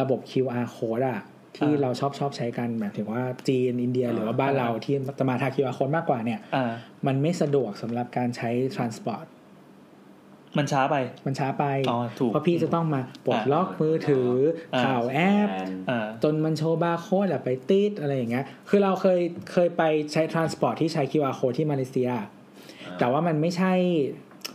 [0.00, 1.20] ระบบ QR code อะ
[1.56, 6.72] ที่อ่าเราชอบชอบใช้กันหมายถึงว่าจีนอินเดียหรือว่าบ้านอ่าเราที่จะมาทาง QR code มากกว่าเนี่ยอ่า
[7.06, 9.26] มันไม่สะดวกสำหรับการใช้ transport
[10.58, 14.30] มันช้าไป มันช้าไปอ๋อถูกเพราะพี่จะต้องมาปลดล็อกมือถือ
[14.74, 15.48] อ่าเข้าแอป
[15.90, 19.20] อ่าจนมันโชว์บาร์โค้ดอะไปติดอะไรอย่างเงี้ยคือเราเคย
[19.52, 19.82] เคยไป
[20.12, 22.10] ใช้ transport ที่ใช้ QR code ที่มาเลเซีย
[22.98, 23.72] แต่ว่ามันไม่ใช่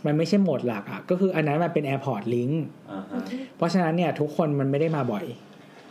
[0.06, 2.54] มันไม่ใช่โหมดหลักอะก็คืออันนั้นมันเป็น airport link
[2.90, 3.20] อ่าฮะ
[3.56, 5.24] เพราะฉะนั้นเนี่ยทุกคนมันไม่ได้มาบ่อย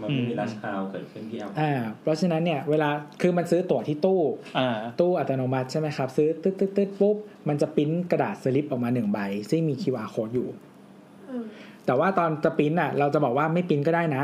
[0.01, 2.89] มันไม่มี rush hour เกิดขึ้นที่แอลอ่าเพราะฉะนั้นเนี่ยเวลา
[3.21, 4.21] คือมันซื้อตั๋วที่ตู้
[4.59, 4.69] อ่า
[4.99, 7.17] ตู้อัตโนมัติใช่ไหมครับ ซื้อตึ๊ดตึ๊ดตึ๊ดปุ๊บ
[7.47, 9.19] มันจะปริ้นกระดาษสลิปออกมาหนึ่งใบ
[9.49, 10.47] ซึ่งมี QR code อยู่
[11.29, 11.43] อืม
[11.85, 14.23] แต่ว่าตอนจะปริ้นอะ เราจะบอกว่าไม่ปริ้นก็ได้นะ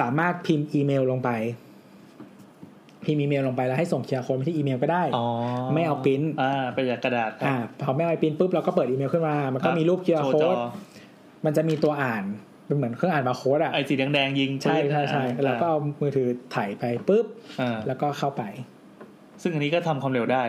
[0.00, 1.30] สามารถพิมพ์อีเมลลงไป
[3.04, 5.26] พิมพ์อีเมลลงไปแล้วให้ส่ง QR code ไปที่อีเมลก็ได้อ๋อ
[5.74, 10.58] ไม่เอาปริ้นอ่าไปจากกระดาษอ่าพอไม่เอาไปปริ้นปุ๊บเราก็เปิดอีเมลขึ้นมา มันก็มีรูป QR โชว์จอ code
[11.44, 12.24] มันจะมีตัวอ่าน
[12.68, 17.26] เป็นเหมือนเครื่องอ่านบาร์โค้ดอะไอสีแดงๆยิงใช่ใช่ใช่อ่าแล้วก็เอามือถือถ่ายไปปุ๊บ
[17.60, 18.42] อ่าแล้วก็เข้าไป
[19.42, 20.44] ซึ่งอันนี้ก็ทำความเร็วได้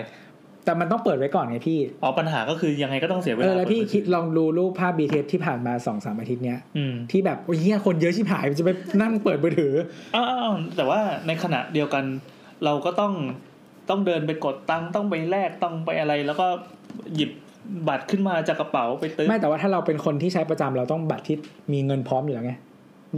[0.65, 8.69] แต่มันต้องเปิดไว้ก่อนไงพี่อ๋อปัญหาก็คือยังไงก็ต้องเสียเวเอลาอแล้วพี่เปิมือคิดลองดูรูปภาพ BTS ที่ผ่านมาสองสามอาทิตย์เนี้ยอืมที่แบบโอ้ยเหี้ยคนเยอะชิบหายมันจะไป
[9.01, 9.73] นั่งเปิดมือถือ
[10.15, 12.03] อ้าวๆแต่ว่าในขณะเดียวกัน
[12.65, 13.13] เราก็ต้อง
[13.89, 16.47] ต้องเดินไปกดตังค์ต้องไปแลกต้องไปอะไร แล้วก็
[17.15, 17.31] หยิบ
[17.87, 21.35] บัตรขึ้นมาจากกระเป๋าไปตื้อไม่แต่ว่าถ้าเราเป็นคนที่ใช้ประจำเราต้องบัตรที่
[21.73, 22.53] มีเงินพร้อมอยู่แล้วไง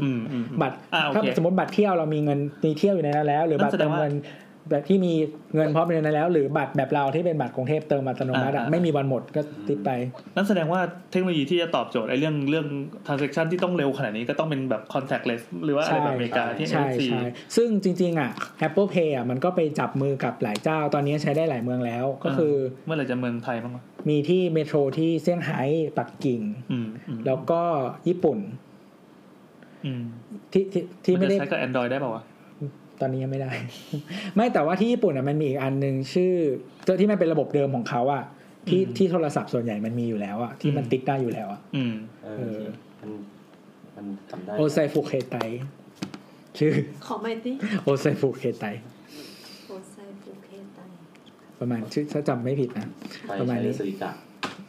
[0.04, 4.14] อืมอืมบัตรอ่าโอถ้าเคสมมติบัตรเที่ยวเรามีเงินมีเที่ยวอยู่ในนั้นแล้ว หรือนั่บัตนรแสดเติงมว่าเงิน
[4.72, 5.14] แบบที่มี
[5.56, 9.90] เงินพร้อมอยู่ในนั้นแล้ว หรือบัตรแบบเราที่เป็นบัตรกรุงเทพเติมอัตโนมัติอะอ่าไม่มีวันหมดก็ติดไป
[10.36, 10.82] นั่นแสดงว่า
[11.12, 12.68] เทคโนโลยีที่จะตอบโจทย์ไอ้เรื่องเรื่อง
[13.06, 18.32] transaction ที่ต้องเร็วขนาดนี้ก็ต้องเป็นแบบ contactless หรือว่าอะไรแบบอเมริกาที่ใช่ NFC ใช่ซึ่งจริง ๆ อะ
[18.68, 22.54] Apple Pay อะมันก็ไปจับมือกับหลายเจ้า ตอนนี้ใช้ได้หลายเมืองแล้วก็คือ
[22.86, 25.62] เมื่อไหร่จะเมืองไทยบ้างวะมีที่เมโทรที่เซี่ยงไฮ้
[25.98, 26.42] ปักกิ่ง
[26.72, 27.62] อืมอืมแล้วก็
[28.08, 28.40] ญี่ปุ่น
[29.86, 30.04] อืม
[30.52, 32.24] ที่ที่ที่ไม่ได้นจะใช้กับ Android ได้ป่าวะ
[33.02, 33.52] ตอนนี้ยังไม่ได้
[34.36, 36.34] ไม่แต่ว่าที่ญี่ปุ่นอะมันมีอีกอันหนึ่งชื่อ
[37.02, 38.24] ที่มันเป็นระบบเดิมของเขาอะ
[38.70, 42.62] ที่อืมที่โทรศัพท์ส่วนใหญ่มันมีอยู่แล้วอะที่มันอืมติ๊กได้อยู่แล้วอะอืมเอเอออ
[43.02, 43.12] มัน
[43.96, 45.36] มันทำได้โอไซฟุเคไต
[46.58, 46.74] ชื่อ
[47.06, 48.66] ขอไมตี้โอไซฟุเคไต
[49.68, 50.80] Osaifu Keitai
[51.60, 52.88] ประมาณชื่อถ้าจำไม่ผิดนะ
[53.28, 54.12] ไปประมาณใช้นี้ใน Suica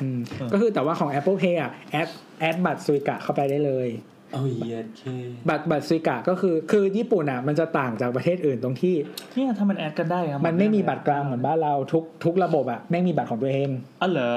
[0.00, 2.08] อืมเออก็คือแต่ว่าของ Apple Pay อะ add
[2.40, 3.88] add บัตร Suica เข้าไปได้เลย
[4.32, 5.02] เอาเยียดเค
[5.48, 8.94] บัตรบัตร Suica ก็คือ คือญี่ปุ่นอะมันจะต่างจากประเทศอื่นตรงที่
[9.34, 13.68] เนี่ยถ้ามัน add กันได้ครับมันไม่มีบัตรกลางเหมือนบ้านเราทุกทุกระบบอะไม่มีบัตรของตัวเอง
[14.02, 14.34] อ๋อเหรอ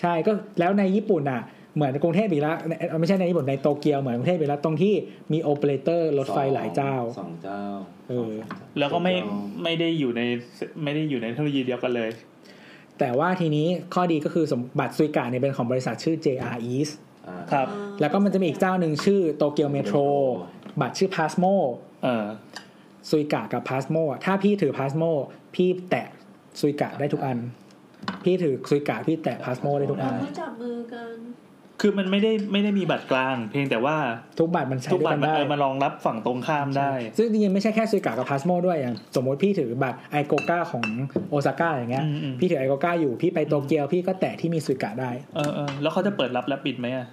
[0.00, 1.42] ใช่ก็แล้วในญี่ปุ่นอะ
[1.76, 4.94] เหมือนกรุงเทพอีกแล้วเอ่อไม่ใช่ในญี่ปุ่นในโตเกียวเหมือนกรุงเทพอีกแล้วตรงที่
[5.32, 7.60] มีโอเปอเรเตอร์รถไฟหลายเจ้าสองเจ้า
[8.08, 10.22] เออสงเจ้าแล้วก็ไม่เจ้าไม่ได้อยู่ใน
[10.84, 12.10] ไม่ได้อยู่ในเทคโนโลยีเดียวกันเลย
[12.98, 17.12] แต่ว่าทีนี้ข้อดีก็คือสมบัตรซุยกะเนี่ยเป็นของบริษัทชื่อ JR East อ่า
[17.52, 17.66] ครับ
[18.00, 19.98] แล้วก็มันจะมีอีกเจ้าหนึ่งชื่อโตเกียวเมโทร
[20.80, 21.54] บัตรชื่อ Pasmo
[22.02, 22.26] เออ
[23.10, 25.10] ซุยกะกับ Pasmo อะถ้าพี่ถือ Pasmo
[25.54, 26.08] พี่แตะ
[26.60, 27.38] ซุยกะได้ทุกอัน
[28.24, 31.10] พี่ถือซุยกะพี่แตะ Pasmo ได้ทุกอันเขาจับมือกัน
[31.80, 33.96] คือมันไม่ได้ไม่ได้มีบัตรกลาง เพียงแต่ว่า
[34.38, 40.84] ทุกบัตรมันใช้ทุกด้วยบัตกัรนมันได้เออมารองรับฝั่งตรงข้ามได้ ซึ่งจริงๆไม่ใช่แค่ซุยกะกับพาสโมด้วยอย่างสมมติพี่ถือบัตรไอโกกาของ
[41.30, 47.08] โอซาก้าอย่างเงี้ยอืมอืมพี่ถือไอโกกาอยู่พี่ไปโตเกียวพี่ก็แตะที่มีซุยกะได้เออเออแล้วเขาจะเปิดรับและปิดไหมอะ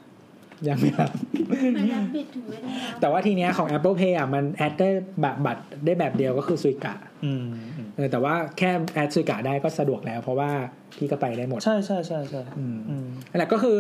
[0.69, 1.09] ยังไม่รับ
[1.49, 4.89] ไม่รับบิดถึงไม่ได้รับแต่ว่าทีเนี้ยของ Apple Pay อะมันแอดได้
[5.21, 7.43] แบบบัตรได้แบบเดียวก็คือซุยกะอืม
[7.77, 10.51] อืมเออแต่ว่าแค่แอดซุยกะได้ก็สะดวกแล้ว เพราะว่า
[10.97, 13.77] พี่ก็ไปได้หมด ใช่ใช่ใช่ใช่อืมอืมนั่นแหละก็คือ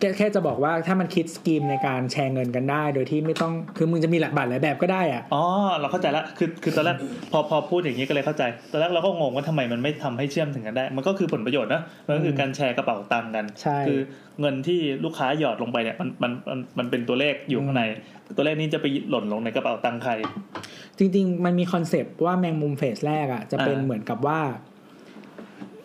[0.00, 5.42] แค่แค่จะบอกว่าถ้ามันคิด scheme ในการแชร์เงินกันได้ โดยที่ไม่ต้องคือมึงจะมีหลักบัตรหลายแบบก็ได้อะอ๋อ
[5.78, 6.96] เราเข้าใจละคือคือตอนแรก
[7.32, 8.42] พอพอพูดอย่างนี้ก็เลยเข้าใจ
[8.72, 14.00] ตอนแรกเราก็งงว่าทำไมมันไม่ทำให้เชื่อมถึงกันได้ มันก็คือผลประโยชน์นะมันก็คือการแชร์กระเป๋าตังค์กันใช่คือ
[14.40, 17.82] เงินที่ลูกค้าหยอดลงไปเนี่ยมันมันมันมันเป็นตัวเลขอยู่ข้างใน
[18.36, 20.12] ตัวเลขนี้จะไปหล่นลงในกระเป๋าตังค์ใคร
[20.98, 24.40] จริง ๆ มันมี concept ว่าแมงมุม phase แรกอะจะเป็นอ่าเหมือนกับว่า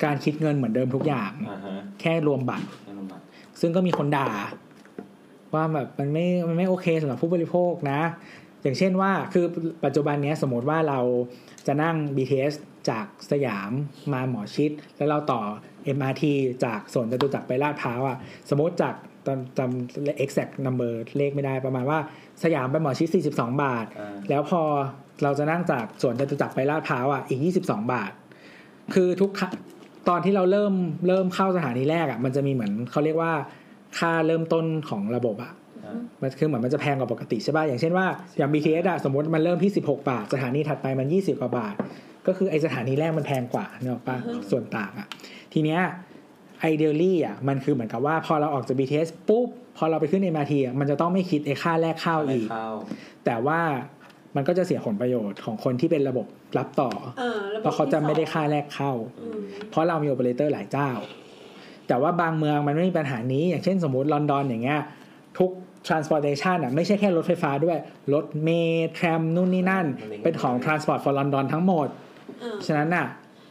[0.03, 2.88] การคิดเงินเหมือนเดิมทุกอย่างอ่าฮะแค่รวมบัตรให้ลงมา
[3.61, 4.29] ซึ่งก็มีคนด่า
[5.53, 8.01] ว่าแบบมันไม่มันไม่โอเคสำหรับผู้บริโภคนะ
[8.63, 9.45] อย่างเช่นว่าคือ
[9.85, 10.99] ปัจจุบันเนี้ยสมมติว่าเรา
[11.67, 12.53] จะนั่ง BTS
[12.89, 13.71] จากสยาม
[14.13, 15.41] มาหมอชิด แล้วเราต่อ
[15.97, 16.23] MRT
[16.65, 18.17] จากสวนจตุจักรไปลาดพร้าวอะ
[18.49, 18.95] สมมติจาก
[19.27, 21.99] จำจำ exact number เลขไม่ได้ประมาณว่า
[22.43, 24.61] สยามไปหมอชิด42 บาทอ่าแล้วพอ
[25.23, 28.11] เราจะนั่งจากสวนจตุจักรไปลาดพร้าวอะอีก 22 บาท
[28.93, 29.51] คือทุกครั้ง
[30.07, 30.73] ตอนที่เราเริ่ม
[31.07, 33.33] เริ่มเข้าสถานีแรกอะ มันจะมีเหมือนเขาเรียกว่า
[33.97, 35.51] ค่าเริ่มต้นของระบบอะ
[35.85, 38.05] อ่ามันคือเหมือนมันจะแพงกว่าปกติใช่ป่ะอย่างเช่นว่า
[38.37, 41.75] อย่าง BTS อะสมมติมันเริ่มที่ 16 บาท สถานีถัดไปมัน 20 กว่าบาท
[42.27, 44.17] ก็คือไอสถานีแรกมันแพงกว่าเนกอะป่ะ
[44.51, 45.07] ส่วนต่างอะ
[45.53, 45.81] ทีเนี้ย
[46.61, 49.47] ไอเดลลี่อะมันคือเหมือนกับว่าพอเราออกจาก BTS ปุ๊บ
[49.77, 52.67] พอเราไปขึ้น MRT อะมันจะต้องไม่คิดไอค่าแรกเข้าไม่อีกเข้า
[53.25, 53.59] แต่ว่า
[54.35, 56.25] มันก็จะเสียผลประโยชน์ของคนที่เป็นระบบ
[56.57, 58.91] รับต่อเออบบเพราะเขาจะไม่ได้ค่าแรกเข้า
[59.21, 60.89] อืมเพราะเรามีโอเปอเรเตอร์หลายเจ้า
[61.87, 64.79] แต่ว่าบางเมืองมันไม่มีปัญหานี้ อย่างเช่นสมมติลอนดอนอย่างเงี้ย
[65.39, 65.51] ทุก
[65.87, 67.77] transportation อะไม่ใช่แค่รถไฟฟ้าด้วย
[68.13, 69.85] รถเมล์แทรมนู่นนี่นั่น
[70.23, 71.87] เป็นของ transport for London ทั้งหมด
[72.39, 73.07] เออฉะนั้นน่ะ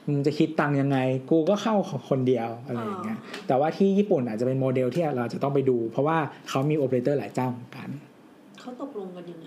[0.07, 0.99] มึงจะคิดตังค์ยังไง
[1.31, 7.89] กูก็เข้าของคนเดียวอะไรอย่างเงี้ยแต่ว่าที่ญี่ปุ่นอาจจะเป็นโมเดลที่เราจะต้องไปดู เพราะว่าเขามีโอเปอเรเตอร์หลายเจ้าเหมือนกัน
[8.61, 9.45] เขาตกลงกันยังไง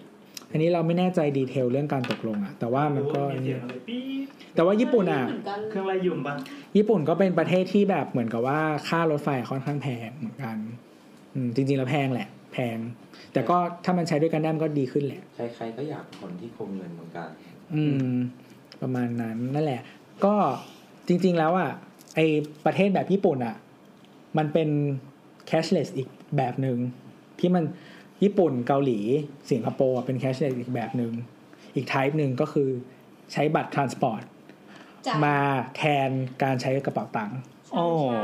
[0.51, 6.35] อันนี้เราไม่แน่ใจดีเทลเรื่องการตกลงอะแต่ว่ามันก็มีเสียงอะไรปี๊ดแต่ว่าญี่ปุ่นอะเหมือนกันเครื่องไรยุ่มปะ
[6.77, 10.57] ญี่ปุ่นก็เป็นประเทศที่แบบเหมือนกับว่าค่ารถไฟค่อนข้างแพงเหมือนกัน
[11.33, 12.77] อืมจริงๆแล้วแพงแหละ แพง
[13.33, 17.29] แต่ก็ถ้ามันใช้ด้วยกันได้มันก็ดีขึ้นแหละ ใครๆก็อยากคนที่คงเงินเหมือนกัน
[17.73, 18.13] อืม
[18.81, 19.81] ประมาณนั้นนั่นแหละ
[20.25, 20.35] ก็
[21.07, 21.71] จริง ๆแล้วอะ
[22.15, 22.19] ไอ
[22.65, 23.55] ประเทศแบบญี่ปุ่นอะ
[24.37, 24.69] มันเป็น
[25.49, 26.07] cashless อีก
[26.37, 26.77] แบบหนึ่ง
[27.39, 27.63] ที่มัน
[28.23, 28.99] ญี่ปุ่นเกาหลี
[29.51, 31.11] สิงคโปร์อะเป็น cashless อีกแบบหนึ่ง
[31.75, 32.69] อีก type หนึ่งก็คือ
[33.33, 34.23] ใช้บัตร transport
[35.07, 35.37] จ่ายมา
[35.77, 36.09] แทน
[36.43, 38.23] การใช้กระเป๋าตังค์ใช่ใช่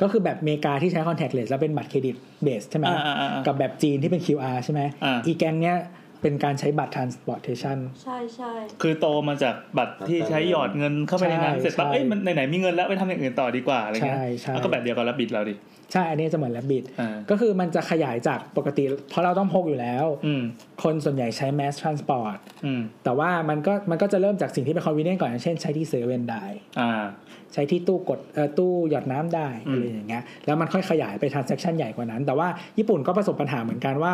[0.00, 5.76] ก็คือแบบอเมริกาที่ใช้ contact-less แล้วเป็นบัตรเครดิตเบสใช่ไหมอ่าอ่าอ่ากับแบบจีนที่เป็น QR ใช่ไหมอ่าอีแกงเนี้ย
[6.22, 15.54] เป็นการใช้บัตร transportation ใช่ใช่คือโตมาจากบัตรที่ใช้หยอดเงินเข้าไปในนั้นใช่เสร็จปั๊บใช่เอ้ยมันไหนๆมีเงินแล้วไปทำอย่างอื่นต่อดีกว่าอะไรเงี้ยใช่ใช่แล้วก็แบบเดียวกับรับบิดเราดิ
[15.92, 20.42] ใช่อันนี้จะเหมือน Rabbit อ่าก็คือมันจะขยายจากปกติ เพราะเราต้องพกอยู่แล้วอืม
[20.82, 26.44] คนส่วนใหญ่ใช้ mass transport อืมแต่ว่ามันก็มันก็จะเริ่มจากสิ่งที่เป็น convenient ก่อนอย่างเช่นใช้ที่เซเว่นได้
[26.80, 27.04] อ่า
[27.52, 34.12] ใช้ที่ตู้กดเอ่อตู้หยอดน้ำได้อืมอะไรอย่างเงี้ยแล้วมันค่อยขยายไป transaction ใหญ่กว่านั้น แต่ว่าญี่ปุ่นก็ประสบปัญหาเหมือนกันว่า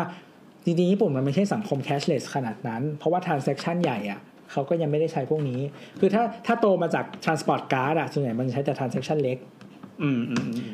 [0.65, 4.19] จริงๆ ญี่ปุ่นมันไม่ใช่สังคม cashless ขนาดนั้น เพราะว่า transaction ใหญ่อะ
[4.51, 5.59] เขาก็ยังไม่ได้ใช้พวกนี้
[5.99, 9.54] คือถ้าถ้าโตมาจาก transport card อะส่วนใหญ่มันใช้แต่ transaction เล็กอืมอืมอืม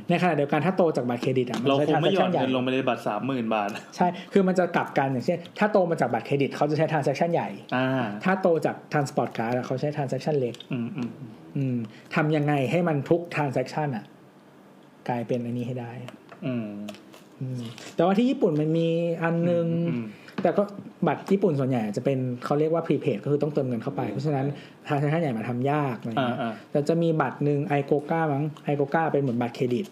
[0.10, 7.88] ในขณะเดียวกันถ้าโตจากบัตรเครดิตอะมันเราใช้คงไม่หยอด transaction ใหญ่เงินลงไปในบัตรสามหมื่นบาท ใช่ คือมันจะกลับกันอย่างเช่น ถ้าโตมาจากบัตรเครดิตเขาจะใช้ transaction ใหญ่อ่า
[8.24, 11.10] ถ้าโตจาก transport card อะเขาใช้ transaction เล็กอืมอืม
[11.56, 11.78] อืม
[12.16, 14.06] ทำยังไงให้มันทุก transaction อะ
[15.10, 15.92] กลายเป็นอันนี้ให้ได้
[16.46, 16.70] อืม
[17.42, 17.62] อืม
[17.96, 18.88] แต่ว่าที่ญี่ปุ่นมันมี
[19.24, 20.06] อันนึงอืม
[20.44, 20.64] แต่ก็
[21.08, 24.46] บัตรญี่ปุ่นส่วนใหญ่จะเป็นเขาเรียกว่า prepaid ก็คือต้องเติมเงินเข้าไปเพราะฉะนั้น
[24.88, 29.86] transaction ใหญ่มาทำยากอะไรอ่าเงี้ยอ่าแต่จะมีบัตรหนึ่งไอโกก้ามั้งไอโกก้าเป็นเหมือนบัตรเครดิต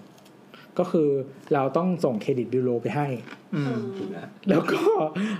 [0.80, 1.10] ก็คือ
[1.53, 3.08] เราต้องส่งเครดิตยูโรไปให้
[3.56, 4.80] อืเอมอถูกแล้วแล้วก็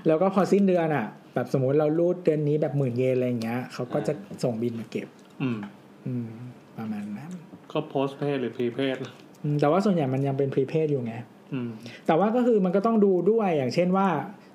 [0.08, 4.14] แล้วก็พอสิ้นเดือนอะ แบบสมมติเรารูดเดือนนี้แบบหมื่นเยนอะไรอย่างเงี้ยเขาก็จะ
[4.44, 5.08] ส่งบินมาเก็บ
[5.42, 5.60] อืม
[6.08, 6.30] อืม
[6.78, 7.32] ประมาณนั้น
[7.72, 8.96] ก็โพสเพย์หรือพรีเพย์
[9.44, 11.16] อืมแต่ว่าส่วนใหญ่มันยังเป็นพรีเพ d อยู่ไง
[11.54, 11.70] อืม
[12.08, 14.08] แต่ว่าก็คือมันก็ต้องดูด้วยอย่างเช่นว่า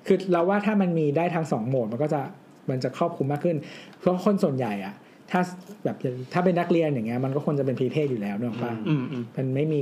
[0.05, 2.21] คือเราว่าถ้ามันมีได้ทั้งสองโหมดมันก็จะ
[2.69, 3.57] มันจะครอบคลุมมากขึ้น
[3.99, 4.93] เพราะคนส่วนใหญ่อะ
[5.31, 5.41] ถ้า
[5.83, 5.97] แบบ
[6.33, 9.81] ถ้าเป็นนักเรียนอย่างเงี้ยมันก็ควรจะเป็นพรีเพ d อยู่แล้วเนกอะปะอืมอืมมันไม่มี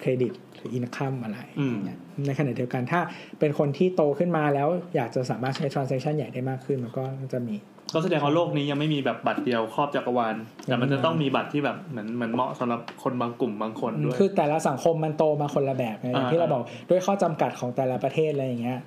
[0.00, 3.00] เครดิตหรืออินคัมอะไรอืมอย่างเงี้ยในขณะเดียวกันถ้า
[3.40, 7.56] เป็นคนที่โตขึ้นมาแล้วอยากจะสามารถใช้ transaction ใหญ่ได้มากขึ้นมันก็จะมี
[7.94, 18.78] ก็แสดงว่าโลกนี้ยังไม่มีแบบบัตรเดียวครอบจักรวาลแต่มันจะต้องมีบัตรที่แบบเหมือนเหมือนเหมาะสำหรับคนบางกลุ่มบางคนด้วยคือแต่ละสังคมมันโตมาคนละแบบไงอย่างที่อ่าเราบอกด้วยข้อจำกัดของแต่ละประเทศอะไรอย่างเงี้ย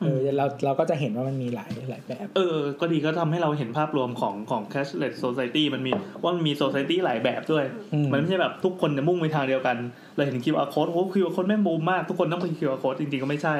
[0.00, 5.92] เออเราเราก็จะเห็นว่ามันมีหลายหลายแบบ เออ ก็ดีก็ทำให้เราเห็นภาพรวมของของ cashless society มันมี
[6.22, 7.64] ว่ามันมี society หลายแบบด้วย
[7.94, 9.76] อืมมันไม่ใช่แบบทุกคนจะมุ่งไปทางเดียวกัน
[10.14, 13.56] เราเห็น QR code โอ้ QR code แม่งบูมมาก ทุกคนต้องเป็น QR code จริงๆ ก็ไม่ใช่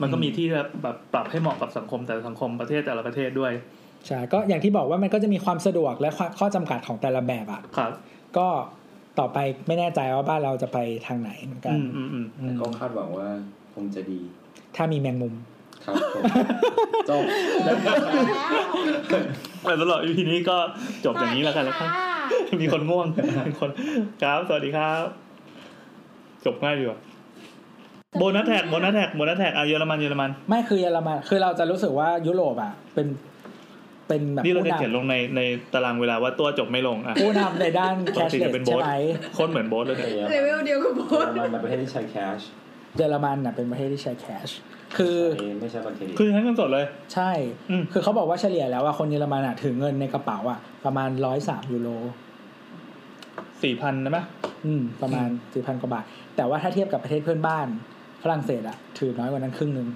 [0.00, 3.52] มันก็มีที่แบบปรับให้เหมาะกับสังคมแต่ละสังคมประเทศแต่ละประเทศด้วย
[4.06, 7.92] ใช่ก็อย่างที่บอกว่ามันก็จะมีความสะดวกและข้อจำกัดของแต่ละแบบอะครับ
[8.36, 8.46] ก็
[9.18, 13.28] ต่อไปไม่แน่ใจว่าบ้านเราจะไปทางไหนเหมือนกันอืมอืมอืมอืมก็คาดหวังว่า
[13.74, 14.20] คงจะดี
[14.76, 15.34] ถ้ามีแมงมุม
[15.98, 16.24] ครับผม
[17.10, 17.22] จบ
[19.64, 20.56] แต่สำหรับ EP นี้ก็
[21.04, 21.90] จบอย่างนี้แล้วกันแล้วครับ
[22.60, 23.06] มีคนง่วง
[23.48, 23.70] มีคน
[24.22, 25.04] ครับ สวัสดีครับ
[26.44, 26.98] จบง่ายดีว่ะ
[28.18, 33.06] โบนัสแท็กโบนัสแท็กโบนัสแท็กอะเยอรมันเยอรมัน ไม่คือเยอรมัน คือเราจะรู้สึกว่ายุโรปอะ เป็น
[34.08, 35.40] เป็นแบบนี่เราผู้จะเขียนลนำงในใน
[35.72, 38.94] ตารางเวลาว่าตัวจบไม่ลงอะผู้นำในด้านปกติจะ cashless เป็นโบ๊ใช่ทไหม
[39.34, 41.00] โคตรเหมือนโบสเลยเนี่ยเลเวลเดียวกับโบ
[41.34, 42.38] เยอสรมันเป็นประเทศที่ใช้แคช
[42.96, 44.79] เยอรมันอะเป็นประเทศที่ใช้ cash คื
[45.18, 45.18] อ
[45.60, 47.30] ไม่ใช่บัตรเครดิตคือใช้เงินสดเลย ใช่
[47.70, 51.88] อืมคือเขาบอกว่าเฉลี่ยแล้วว่าคนเยอรมันอะถือเงินในกระเป๋าอะประมาณร้อยสามยูโร
[53.62, 54.18] สี่พันนะไหม
[54.66, 56.04] อืม ประมาณสี่พันกว่าบาท
[56.36, 57.66] แต่ว่าถ้าเทียบกับประเทศเพื่อนบ้าน
[58.22, 59.88] ฝรั่งเศสอะถือน้อยกว่านั้นครึ่งหนึ่ง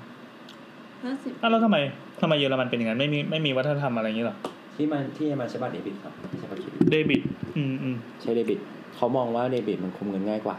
[1.04, 1.76] ห้าสิบอ้าวแล้วทำไม
[2.20, 4.36] ทำไมเยอรมันเป็นอย่างนั้นไม่มีไม่มีวัฒนธรรมอะไรอย่างนี้หรอ
[4.76, 7.22] ที่มันที่มันใช้บัตรเดบิตครับไม่ใช่บัตรเครดิตเดบิต
[7.56, 8.58] อืมอืมใช้เดบิต
[8.96, 10.56] เขามองว่าเดบิตมันคุมเงินง่ายกว่า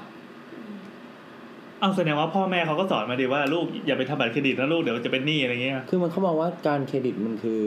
[1.82, 7.64] เอาแสดงว่าพ่อแม่เขาก็สอนมาดีว่าลูกอย่าไปทำบัตรเครดิตนะลูกเดี๋ยวจะเป็นหนี้อะไรเงี้ย คือมันเขามองว่าการเครดิตมันคือ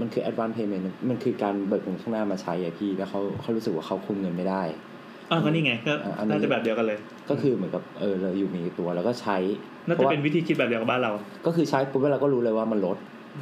[0.00, 4.62] มันคือ advance payment มันคือการเบิกเงินข้างหน้ามาใช้อะพี่แล้วเขาเขารู้สึกว่าเขาคุมเงินไม่ได้
[5.30, 6.98] อ่าก็นี่ไงก็อะอันนี้น่าจะแบบเดียวกันเลย
[7.30, 9.36] ก็คือเหมือนกับเออเราอยู่มีตัวแล้วก็ใช้
[9.86, 11.12] น่าจะเป็นวิธีคิดแบบเดียวกับบ้านเรา
[11.46, 12.96] ก็คือใช้ปุ๊บแล้วเราก็รู้เลยว่ามันลด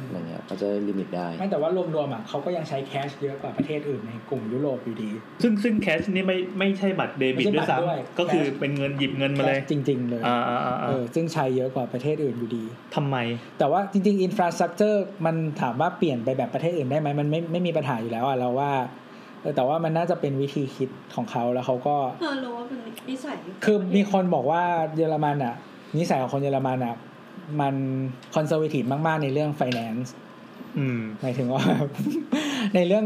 [0.07, 12.63] อะไรเงี้ยเขาจะลิมิตได้ไม่แต่ว่ารวมๆอะเขาก็ยังใช้แคชเยอะกว่าประเทศอื่นในกลุ่มยุโรปอยู่ดี ซึ่งซึ่งแคชนี่ไม่ไม่ใช่บัตรเดบิตไม่ด้วยใช่บัตรด้วยซ้ำก็คือเป็นเงินหยิบเงินมาเลย cash จริง ๆ เลยอ่าอ่าอ่าเออซึ่งใช้เยอะกว่าประเทศอื่นอยู่ดี
[12.95, 13.17] ทำไม
[13.59, 18.71] แต่ว่าจริงๆ infrastructure มันถามว่าเปลี่ยนไปแบบประเทศอื่นได้ไหมมันไม่ไม่มีปัญหาอยู่แล้วอะเราว่า
[19.41, 24.61] เออแต่ว่ามันน่าจะเป็นวิธีคิดของเขาแล้วเขาก็เออรู้ว่าเป็นนิสัยคือมีคนบอกว่า
[24.97, 25.55] เยอรมันอะ
[25.97, 26.95] นิสัยของคนเยอรมันอะ
[27.59, 27.75] มัน
[28.35, 30.09] conservative มาก ๆ ในเรื่อง finance
[30.79, 31.63] อืมหมายถึงว่า
[32.75, 33.05] ในเรื่อง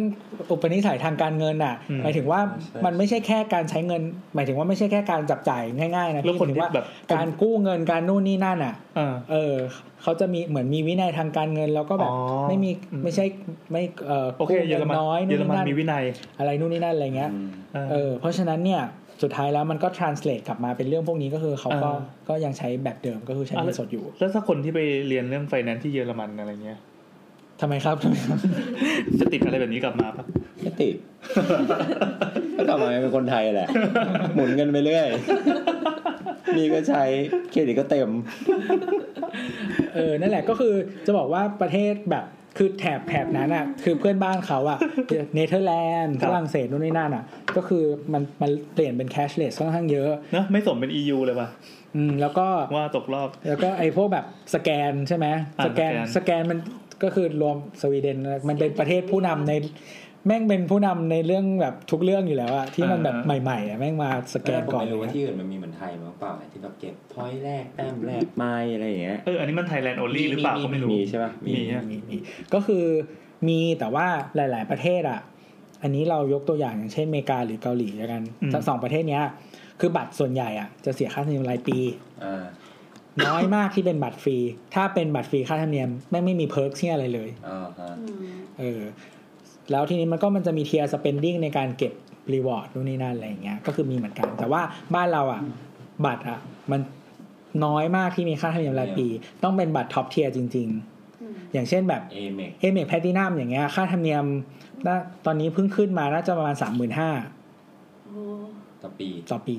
[0.52, 4.02] อุปนิสัยทางการเงินอะอืมหมายถึงว่าใช่มันไม่ใช่แค่การใช้เงิน
[4.36, 5.64] หมายถึงว่าไม่ใช่แค่การจับจ่าย
[5.96, 9.56] ง่ายๆนะแล้วพี่คนหมายถึที่งว่าแบบการกู้เงินการนู่นนี่นั่นอะอ่าเออ
[10.02, 13.26] เขาจะมีเหมือนมีวินัยทางการเงินแล้วก็แบบอ๋อไม่มีอืมไม่ใช่
[13.72, 16.04] ไม่เอ่อโอเคกู้เยอรเงินมันน้อยเยนู่อนรนี่มันนั่นมีวินัย
[16.40, 17.50] อะไรนู่นนี่นั่นอะไรเงี้ยอืม
[17.92, 18.82] เออเพราะฉะนั้นเนี่ย
[19.22, 26.80] สุดท้ายแล้วมันก็ translate กลับมาเป็นเรื่องพวกนี้ก็คือเขาก็อ่าก็ยังใช้แบบเดิมก็คือใช้เงินสดอยู่ แล้วถ้าคนที่ไปเรียนเรื่องไฟแนนซ์ที่เยอรมันอะไรเงี้ย
[27.62, 28.38] ทำไมครับทำไมครับ
[29.20, 30.26] จะติดอะไรแบบนี้กลับมาปะ
[30.62, 30.96] ไม่ติด
[32.56, 33.70] ก็กลับมาเป็นคนไทยแหละ
[34.36, 35.08] หมุนเงินไปเรื่อย
[36.58, 37.04] นี่ก็ใช้
[37.52, 38.10] เครดิตก็เต็ม
[39.96, 40.74] เออ นั่นแหละก็คือ
[41.06, 42.26] จะบอกว่าประเทศแบบ
[42.58, 44.80] คือแถบแถบนั้นอะ คือเพื่อนบ้านเขาอะ
[45.36, 47.24] เนเธอร์แลนด์ฝรั่งเศสนู่นนี่นั่นอะ
[47.56, 51.48] ก็คือมันมันเปลี่ยนเป็นแคชเลสค่อนข้างเยอะเนอะไม่สมเป็น EU เลยปะ
[51.96, 55.28] อืมแล้วก็ว่าตกรอบ แล้วก็ไอ้พวกแบบสแกนใช่ไหม
[55.60, 56.60] อ่าสแกนสแกนสแกนมัน
[57.04, 59.54] ก็คือรวมสวีเดนมันเป็นประเทศผู้นำใน
[60.26, 72.18] แม่งเป็นผู้นำในเรื่องแบบทุกเรื่องอยู่แล้วอะที่มันแบบใหม่ๆอะแม่งมาสแกนก่อนผมไม่รู้เลว่ายที่อื่นมันมีเหมือนไทยมั้งเปล่าที่แบบเก็บพอยต์แรกแต้มแรกไม้อะไรอย่างเงี้ยเอออันนี้มันไทยแลนด์โอลี่หรือเปล่าก็ไม่รู้มีใช่ปะมีฮะมีมี
[72.54, 72.86] ก็คือ
[73.48, 75.20] มีแต่ว่าหลาย ๆ ประเทศอะ
[75.84, 79.24] อันนี้เรายกตัวอย่างอย่างเช่นอเมริกาหรือเกาหลีแล้วกันอืมทั้งสองประเทศเนี้ย
[79.80, 81.80] คือบัตรส่วนใหญ่อะจะเสียค่าธรรมเนียมรายปี
[82.24, 82.44] อ่า
[83.28, 84.38] น้อยมากที่เป็นบัตรฟรี
[84.76, 88.16] ถ้าเป็นบัตรฟรีค่าธรรมเนียมแม่งไม่มี perk ที่อะไรเลยอ่าฮะอืม
[88.60, 88.82] เออ
[89.72, 91.94] แล้วทีนี้มันก็มันจะมี tier spending ในการเก็บ
[92.34, 94.62] reward นู่นนี่นั่นอะไรอย่างเงี้ยก็คือมีเหมือนกัน แต่ว่า
[94.96, 95.42] บ้านเราอะ
[96.06, 96.40] บัตรอะ
[96.72, 96.82] มัน
[97.66, 99.08] น้อยมากที่มีค่าธรรมเนียมรายปี
[99.44, 104.26] ต้องเป็นบัตร top tier จริง ๆอืมอย่างเช่นแบบ Amex Amex Platinum อย่างเงี้ยค่าธรรมเนียม
[104.86, 107.10] น่าตอนนี้เพิ่งขึ้นมาน่าจะประมาณสามหมื่นห้า
[108.06, 108.22] โอ้
[108.84, 109.58] ต่อปีต่อปี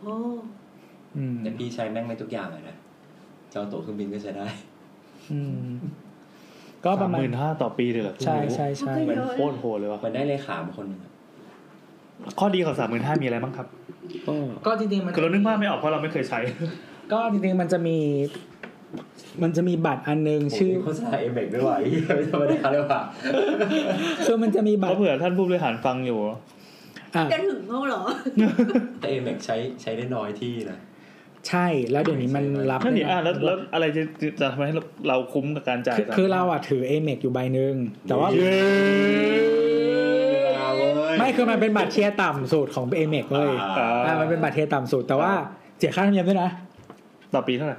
[0.00, 0.14] โอ้
[1.16, 2.76] อืมแต่พี่ใช้แม่งไม่ทุกอย่างเลยนะ
[3.52, 4.46] จองตั๋วเครื่องบินก็ใช้ได้
[5.32, 5.52] อืม
[6.84, 11.12] ก็ประมาณหมื่นห้าต่อปีเลยเหรอใช่ใช่ใช่มันโคตรโหดเลยวะมันได้เลขามาคนหนึงอะ
[12.38, 13.66] ข้อดีของสามหมื่นห้ามีอะไรบ้างครับ
[14.26, 14.32] ก็
[14.66, 16.40] ก็จริงๆมันคือเรานึกภาพไม่ออกเพราะเราไม่เคยใช้
[17.12, 17.96] ก็จริงๆมันจะมี
[19.42, 21.76] มันจะมีบัตรอันนึงชื่อโฆษณาเอเมกด้วยว่ะ
[22.16, 23.00] ไม่ธรรมดาเลยว่ะ
[24.26, 26.38] คือมันจะมีบัเพตราะรเผื่อท่านผู้บริหารฟังอยู่อะ
[27.32, 28.02] จะถึงเขาเหรอ
[29.00, 30.78] แต่ Amex ใช้ใช้ได้น้อยที่นะ
[31.48, 34.02] ใช่แล้วเดี๋ยวนี้มันรับนั่นนี่ด้วยอะนะแล้วแล้วอะไรจะ
[34.40, 37.74] จะทำให้เราเราคุ้มกับการจ่ายคือคือเราอะถือ a m e x อยู่ใบหนึ่ง
[38.06, 38.60] แต่ว่าเย้
[41.18, 45.32] ไม่คือมันเป็นบัตร tier ต่ำสุดของ a m e x เลยอ่าอ่ามันเป็นบัตร tier ต่ำสุดแต่ว่า
[45.78, 46.50] เสียค่าธรรมเนียมด้วยนะ
[47.34, 47.78] ต่อปีเท่าไหร่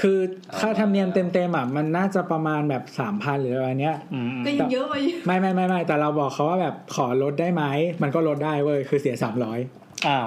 [0.00, 0.18] คือ
[0.60, 7.64] ค่าธรรมเนียมเต็มๆอะมันน่าจะประมาณแบบสามพันหรืออะไรเนี้ยอืมอืมก็ยังเยอะไปอยู่ไม่ไม่ไม่ไม่แต่เราบอกเขาว่าแบบขอลดได้ไหม
[8.02, 9.58] มันก็ลดได้เว้ยคือเสียสามร้อย
[10.08, 10.26] อ้าว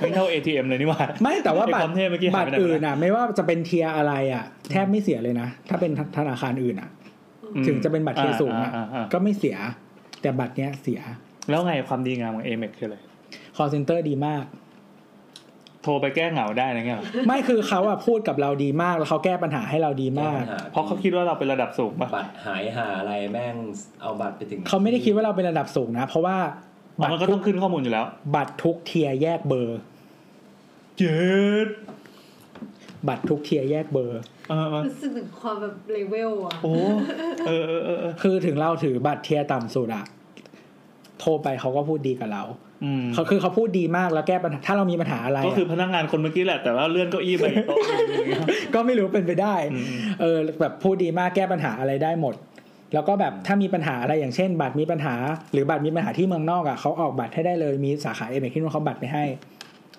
[0.00, 6.88] ไม่เท่า ATM เลยนี่หว่า ไม่แต่ว่าไอ้บัคตวารมเท่เมื่อกี้หาบัยตไปรไหนอื่นอะ ไม่ว่าจะเป็นเทียร์อะไรอะ แทบไม่เสียเลยนะ ถ้าเป็นธนาคารอื่นอะ
[7.66, 9.56] ถึงจะเป็นบัตรเทียร์สูงอะาาาก็ไม่เสีย
[10.22, 11.00] แต่บัตรเนี้ยเสีย
[11.50, 12.98] แล้วไงความดีงามของ Amex คืออะไร
[13.56, 14.44] call center ดีมาก
[15.82, 20.40] โทรไปแก้เหงาได้อะไรเงี้ยเหรอไม่คือเขาอะพูดกับเราดีมากแล้วเขาแก้ปัญหาให้เราดีมาก
[20.72, 23.56] เพราะเขาคิดว่าเราเป็นระดับสูงป่ะบัตรหายหาอะไรแม่ง
[24.02, 29.78] เอาบัตรไปถึงเขาไม่ได้คิดว่าเราเป็นระดับสูงนะ เพราะว่าอ๋อบัต มันรก็ทุต้อกงขึ้นข้อมูลอยู่แล้ว บัตรทุกเทียร์แยกเบอร์
[30.98, 31.16] เจ็
[31.66, 31.68] ด
[33.08, 36.72] บัตรทุกเทียร์แยกเบอร์เออเออรู้สึกถึงความแบบเลเวลอะโอ้
[37.46, 40.04] เออเออเออเออคือถึงเราถือบัตรเทียร์ต่ำสุดอะ
[41.20, 42.42] โทรไปเขาก็พูดดีกับเรา
[42.84, 49.84] อืมเขาคือเขาพูดดีมากแล้วแก้ปัญหาถ้าเรามีปัญหาอะไระก็คือพนักงานคนเมื่อกี้แหละ แต่ว่าเลื่อนเก้าอี้ไปอีกโต๊ะหนึ่งอย่างเงี้ยก็ไม่รู้เป็นไปได้อืม
[50.20, 52.34] เออแบบพูดดีมากแก้ปัญหาอะไรได้หมด
[52.94, 55.14] แล้วก็แบบถ้ามีปัญหาอะไรอย่างเช่น บัตรมีปัญหา
[55.52, 59.24] หรือบัตรมีปัญหาที่เมืองนอกอะเขาออกบัตรให้ได้เลยมีสาขา Amex ที่นู่นเขาบัตรไปให้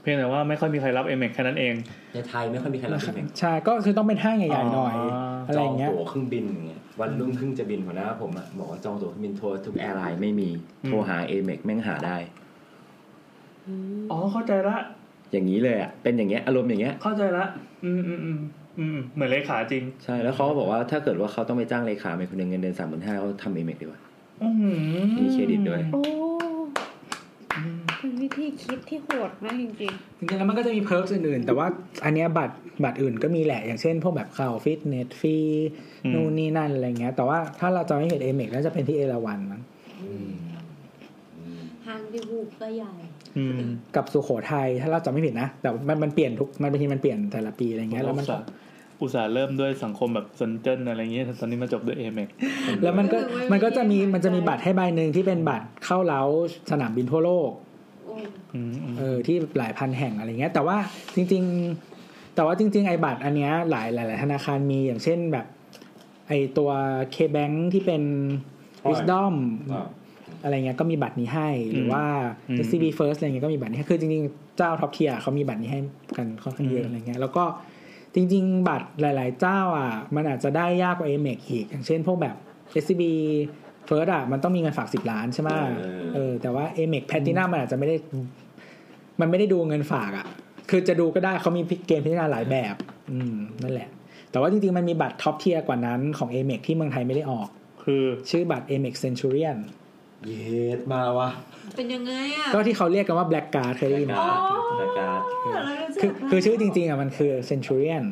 [0.01, 1.73] เพียงแต่ว่าไม่ค่อยมีใครรับ Amex แค่นั้นเอง
[2.13, 5.07] ในไทยไม่ค่อยมีใครรับเองใช่ก็คือต้องเป็นห้างใหญ่ๆหน่อยอ๋อ
[5.43, 10.49] ออะไรอย่างเงี้ยจตั๋วเครื่องบินอย่างเงี้ยวันรุ่งขึ้นจะบินหัวหน้าผมอะบอกว่าจองตั๋วเครื่องบินโทรทุก airline ไม่มี
[10.87, 12.17] โทรหา Amex แม่งหาได้
[14.11, 14.77] อ๋อเข้าใจละ
[15.31, 17.45] อย่างนี้เลยอะเป็นอย่างเงี้ยอารมณ์อย่างเงี้ยเข้าใจละ
[17.85, 18.39] อืมอืมอืม
[18.79, 23.99] อืมเหมือนเลขาจริง ใช่แล้วเขาก็บอกว่าถ้าเกิดว่าเขาต้องไปจ้างเลขาเป็นคนหนึ่งเงินเดือนสามหมื่นห้าเขาทำ Amex ดีกว่า
[24.43, 24.75] อื้อหือ
[25.23, 26.01] มีเครดิตด้วยโอ้
[27.99, 31.67] เป็นวิธีคิดที่โหดมากจริงจริงๆแล้วมันก็จะมี perk อื่นๆ แต่ว่า
[32.05, 35.37] อันเนี้ยบัตรบัตรอื่นก็มีแหละอย่างเช่น พวกแบบเข้าฟิตเนสฟรี
[36.13, 39.71] นู่นนี่นั่นอะไรเงี้ย แต่ว่าถ้าเราจะไม่เห็น Amex น่าจะเป็นที่เอราวันมั้งๆ
[41.85, 43.12] ห้างที่ฮูกก็ใหญ่อืม
[43.95, 48.47] กับสุโขทัยถ้าเราจะไม่ผิดนะ แต่มันมันเปลี่ยนทุกมันบางทีมันเปลี่ยนแต่ละปีอะไรเงี้ยแล้วมันอุตส่าห์
[49.01, 52.27] อุตส่าห์เริ่มด้วยสังคมแบบสนเจิ้นอะไรเงี้ยตอนนี้มาจบด้วย Amex
[52.83, 56.21] แล้วมันก็ไม่ไม่มันก็จะมีไม่มันจะมีบัตรให้ใบหนึ่งที่เป็นบัตรเข้าเล้า
[56.71, 57.49] สนามบินทั่วโลก
[58.05, 58.15] โอ้
[58.53, 60.77] อืมอืมเออที่หลายพันแห่งอะไรเงี้ย แต่ว่า
[61.15, 61.43] จริง
[61.89, 65.45] ๆ แต่ว่าจริง ๆ ไอ้บัตรอันเนี้ยหลายหลายหลายธนาคารมีอย่างเช่นแบบ
[66.27, 66.69] ไอ้ตัว
[67.15, 68.03] K-Bank ที่เป็น
[68.89, 69.33] Wisdom
[70.43, 72.03] อะไรเงี้ยก็มีบัตรนี้ให้ หรือว่า
[72.65, 75.79] SCB First อะไรเงี้ยก็มีบัตรนี้ให้คือจริงๆ เจ้า top tier เขามีบัตรนี้ให้
[76.17, 77.43] กันค่อนข้างเยอะอะไรเงี้ยแล้วก็
[78.15, 82.35] จริง ๆ บัตรหลาย ๆ เจ้าอะมันอาจจะได้ยากกว่า Amex อีก อย่างเช่นพวกแบบ
[82.81, 83.03] SCB
[83.87, 87.95] First อะมันต้องมีเงินฝากสิบล้านใช่ไหมเออเออแต่ว่า Amex Platinum มันอาจจะไม่ได้
[89.19, 90.25] มันไม่ได้ดูเงินฝากอะ
[90.69, 92.75] คือจะดูก็ได้เขามีเกณฑ์พิจารณาหลายแบบ
[93.11, 93.89] อืมนั่นแหละ
[94.31, 97.47] แต่ว่าจริง ๆ มันมีบัตร top tier กว่านั้นของ Amex ที่เมืองไทยไม่ได้ออก
[97.83, 101.29] คือชื่อบัตร Amex Centurion เย็ดมาวะ
[101.75, 105.19] เป็นยังไงอะก็ที่เขาเรียกกันว่า Black Card เคยได้ยินไหม Black Card รายการ
[105.65, 108.05] เรารู้สึคือกคือชื่อจริงๆอะมันคือ Centurion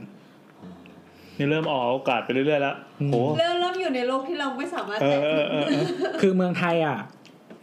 [1.37, 5.85] นี่เริ่มออกโอกาสไปเรื่อยๆแล้วอืมโหเริ่มเริ่มอยู่ในโลกที่เราไม่สามารถเอแตะอเออเออเออ
[6.21, 6.97] คือเมืองไทยอะ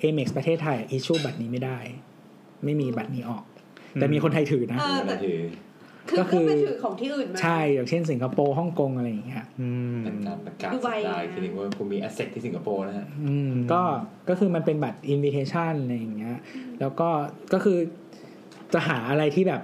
[0.02, 1.78] Amex ประเทศไทย issue บัตรนี้ไม่ได้
[2.64, 3.42] ไม่มีบัตรนี้ออก
[3.94, 5.38] แต่มีคนไทยถือนะเออแต่ถือ
[6.08, 13.82] คือก็ก็คือไปถือของที่อื่นมาใช่อย่างเช่นสิงคโปร์ฮ่องกงอะไรอย่างเงี้ยอืมเป็นการประกาศดูไบสัปดาห์นะคือถึงว่าคุณมี asset ที่สิงคโปร์นะฮะอืมก็
[14.28, 16.36] ก็คือมันเป็นบัตร invitation อะไรอย่างเงี้ย
[16.80, 17.08] แล้วก็
[17.52, 17.78] ก็คือ
[18.72, 19.62] จะหาอะไรที่แบบ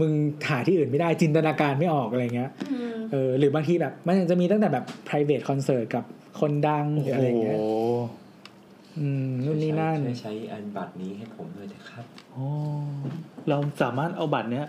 [0.00, 0.12] มึง
[0.48, 6.04] หาที่อื่นไม่ได้จินตนาการไม่ออกอะไรเงี้ยอืมเออหรือบางทีแบบ มันจะมีตั้งแต่แบบ private concert กับ
[6.40, 7.58] คนดังหโอ้รือโหอะไรเงี้ย
[8.98, 12.46] อืมนู่นนี่นั่นช่วยใช้อันบัตรนี้ให้ผมด้วยนะครับโอ้
[13.48, 14.66] เราสามารถเอาบัตรเนี้ย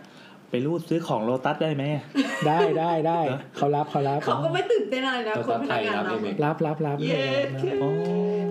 [0.52, 1.84] ไปรูดซื้อของโลตัสได้ไหม
[2.48, 7.24] ได้ได้ได้เหรอเขารับเขารับเขาก็ไม่ตื่นเต้นอะไรนะตัวคนพไทนักยงานรับเราเอเมกรับรับรับเย้
[7.82, 7.90] โอ้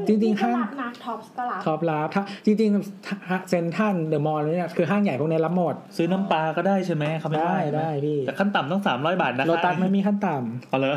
[0.09, 10.35] จริงๆห้างนักท็อปก็รับท็อปรับถ้าจริงๆเซนทันเดอะมอลล์เนี่ยคือห้างใหญ่พวกนี้รับหมด ซื้อน้ำปลาก็ได้ใช่ไหมเขาไม่ได้ว่าใช่หมได้พี่แต่ขั้นต่ำต้องสามร้อยบาทนะโลตัสไม่มีขั้นต่
[10.69, 10.91] เอาเลย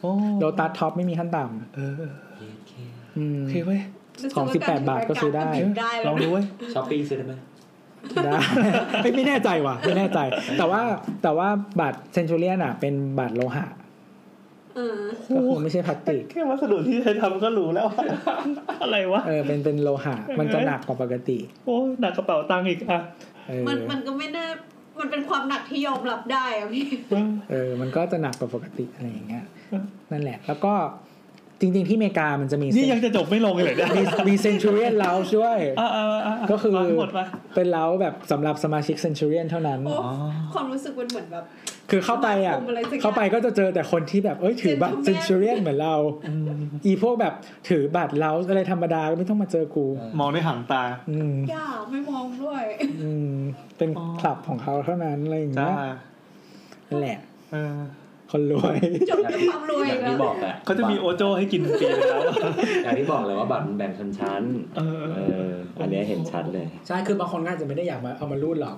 [0.00, 1.42] โอ้ำโลตัสท็อปไม่มีขั้นต่
[1.76, 3.80] เออำอืมโอเคเว้ย
[4.36, 5.48] ของ18บาทก็ซื้อได้
[5.80, 7.34] ได้ลองดูเว้ยช้อปปี้ซื้อได้ไหม
[8.24, 8.32] ได้
[9.02, 10.18] ไม่ไม่แน่ใจว่ะไม่แน่ใจ
[10.58, 10.80] แต่ว่า
[11.22, 11.48] แต่ว่า
[11.80, 13.66] บัตร Centurion อะ เป็นบัตรโลหะ
[14.76, 15.00] เออ
[15.34, 17.86] ก็คือไม่ใช่พลาสติกแค่วัสดุที่ใช้ทำก็รู้แล้ว
[18.82, 23.00] อะไรวะเออเป็นเป็นโลหะ มันจะหนักกว่าปกติ โอ้หนักกระเป๋าตังค์อีกอะ
[23.48, 24.46] เออมันมันก็ไม่น่า
[25.00, 26.86] มันเป็นความหนักที่ยอมรับได้อะพี่
[27.50, 29.44] เออ มันก็จะหนักกว่าปกติอะไรอย่างเงี้ย
[30.12, 30.72] นั่นแหละ แล้วก็
[31.60, 39.94] จริง ๆ ที่อเมริกามันจะมีนี่ยังจะจบไม่ลงเลยเนี่ยมีมีเซน t ูเรียนเลาด้วยอ่าอ่าอ่าก็คือวางหมดปะเป็นเล้าแบบสำหรับสมาชิกเซน t ูเรียนเท่านั้นโอ้
[40.54, 41.44] ความรู้สึกมันเหมือนแบบ
[41.90, 45.94] คือเข้าไปอะสมาคมอะไรสักอย่างเข้าไปก็จะเจอแต่คนที่แบบเอ้ยถือบัตรเซน Gentleman ตูเรียนเหมือนเรา
[46.86, 47.34] อีพวกแบบ
[47.68, 49.86] ถือบัตรเราอะไรธรรมดาก็ไม่ต้องมาเจอกู
[50.18, 52.62] มองในหางตาอืมอย่าไม่มองด้วย
[53.02, 53.34] อืม
[53.78, 55.96] เป็นอ๋อคลับของเขาเท่านั้นอะไรอย่างจ้าเงี้ย
[56.88, 57.18] นั่นแหละ
[57.52, 57.76] เออ
[58.36, 58.76] คนรวย
[59.10, 62.20] จบด้วยความรวยอย่างแล้ที่วบอกอะเขาจะมีโอโจให้กินฟรีไปแล้ว
[62.84, 64.42] อย่างที่บอกเลยว่าบัตรมันแบ่งชนชั้น
[64.76, 65.50] เออเออ
[65.80, 68.76] อันเนี้ยเห็นชัดเลย ใช่คือบางคนก็อาจจะไม่ได้อยากมาเอามารูดหรอก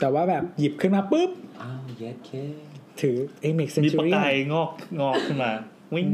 [0.00, 1.30] แต่ว่าแบบหยิบขึ้นมาปุ๊บ
[1.62, 2.30] อ้าวเย็ดเค
[3.00, 4.70] ถือเอเม็กเซนมีตูประเรียกายนงอก
[5.00, 5.50] งอกขึ้นมา
[5.94, 6.06] วิ่ง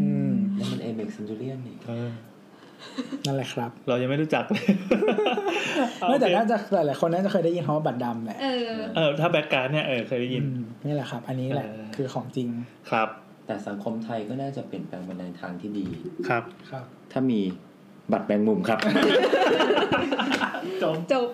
[0.56, 2.10] แล้วมันเอเม็กซ์เซนจูเลียนนี่เออ
[3.26, 4.64] นั่นแหละครับ เรายังไม่รู้จักเลย
[6.08, 12.48] ไม่แต่โอเคน่าจะหลายๆคนน่าจะเคยได้ยินคำว่าบัตรดำแหละเออเออถ้าแบ็กการ์ดเนี่ยเออเคยได้ยินอืมนี่แหละครับ อันนี้แหละเออ คือของจริง
[12.90, 13.08] ครับ
[13.46, 15.86] แต่สังคมไทยก็น่าจะเปลี่ยนแปลงไปในทางที่ดี
[16.28, 17.40] ครับครับ ถ้ามี
[18.12, 18.78] บัตรแบงมุมครับ
[20.82, 21.28] จบจบ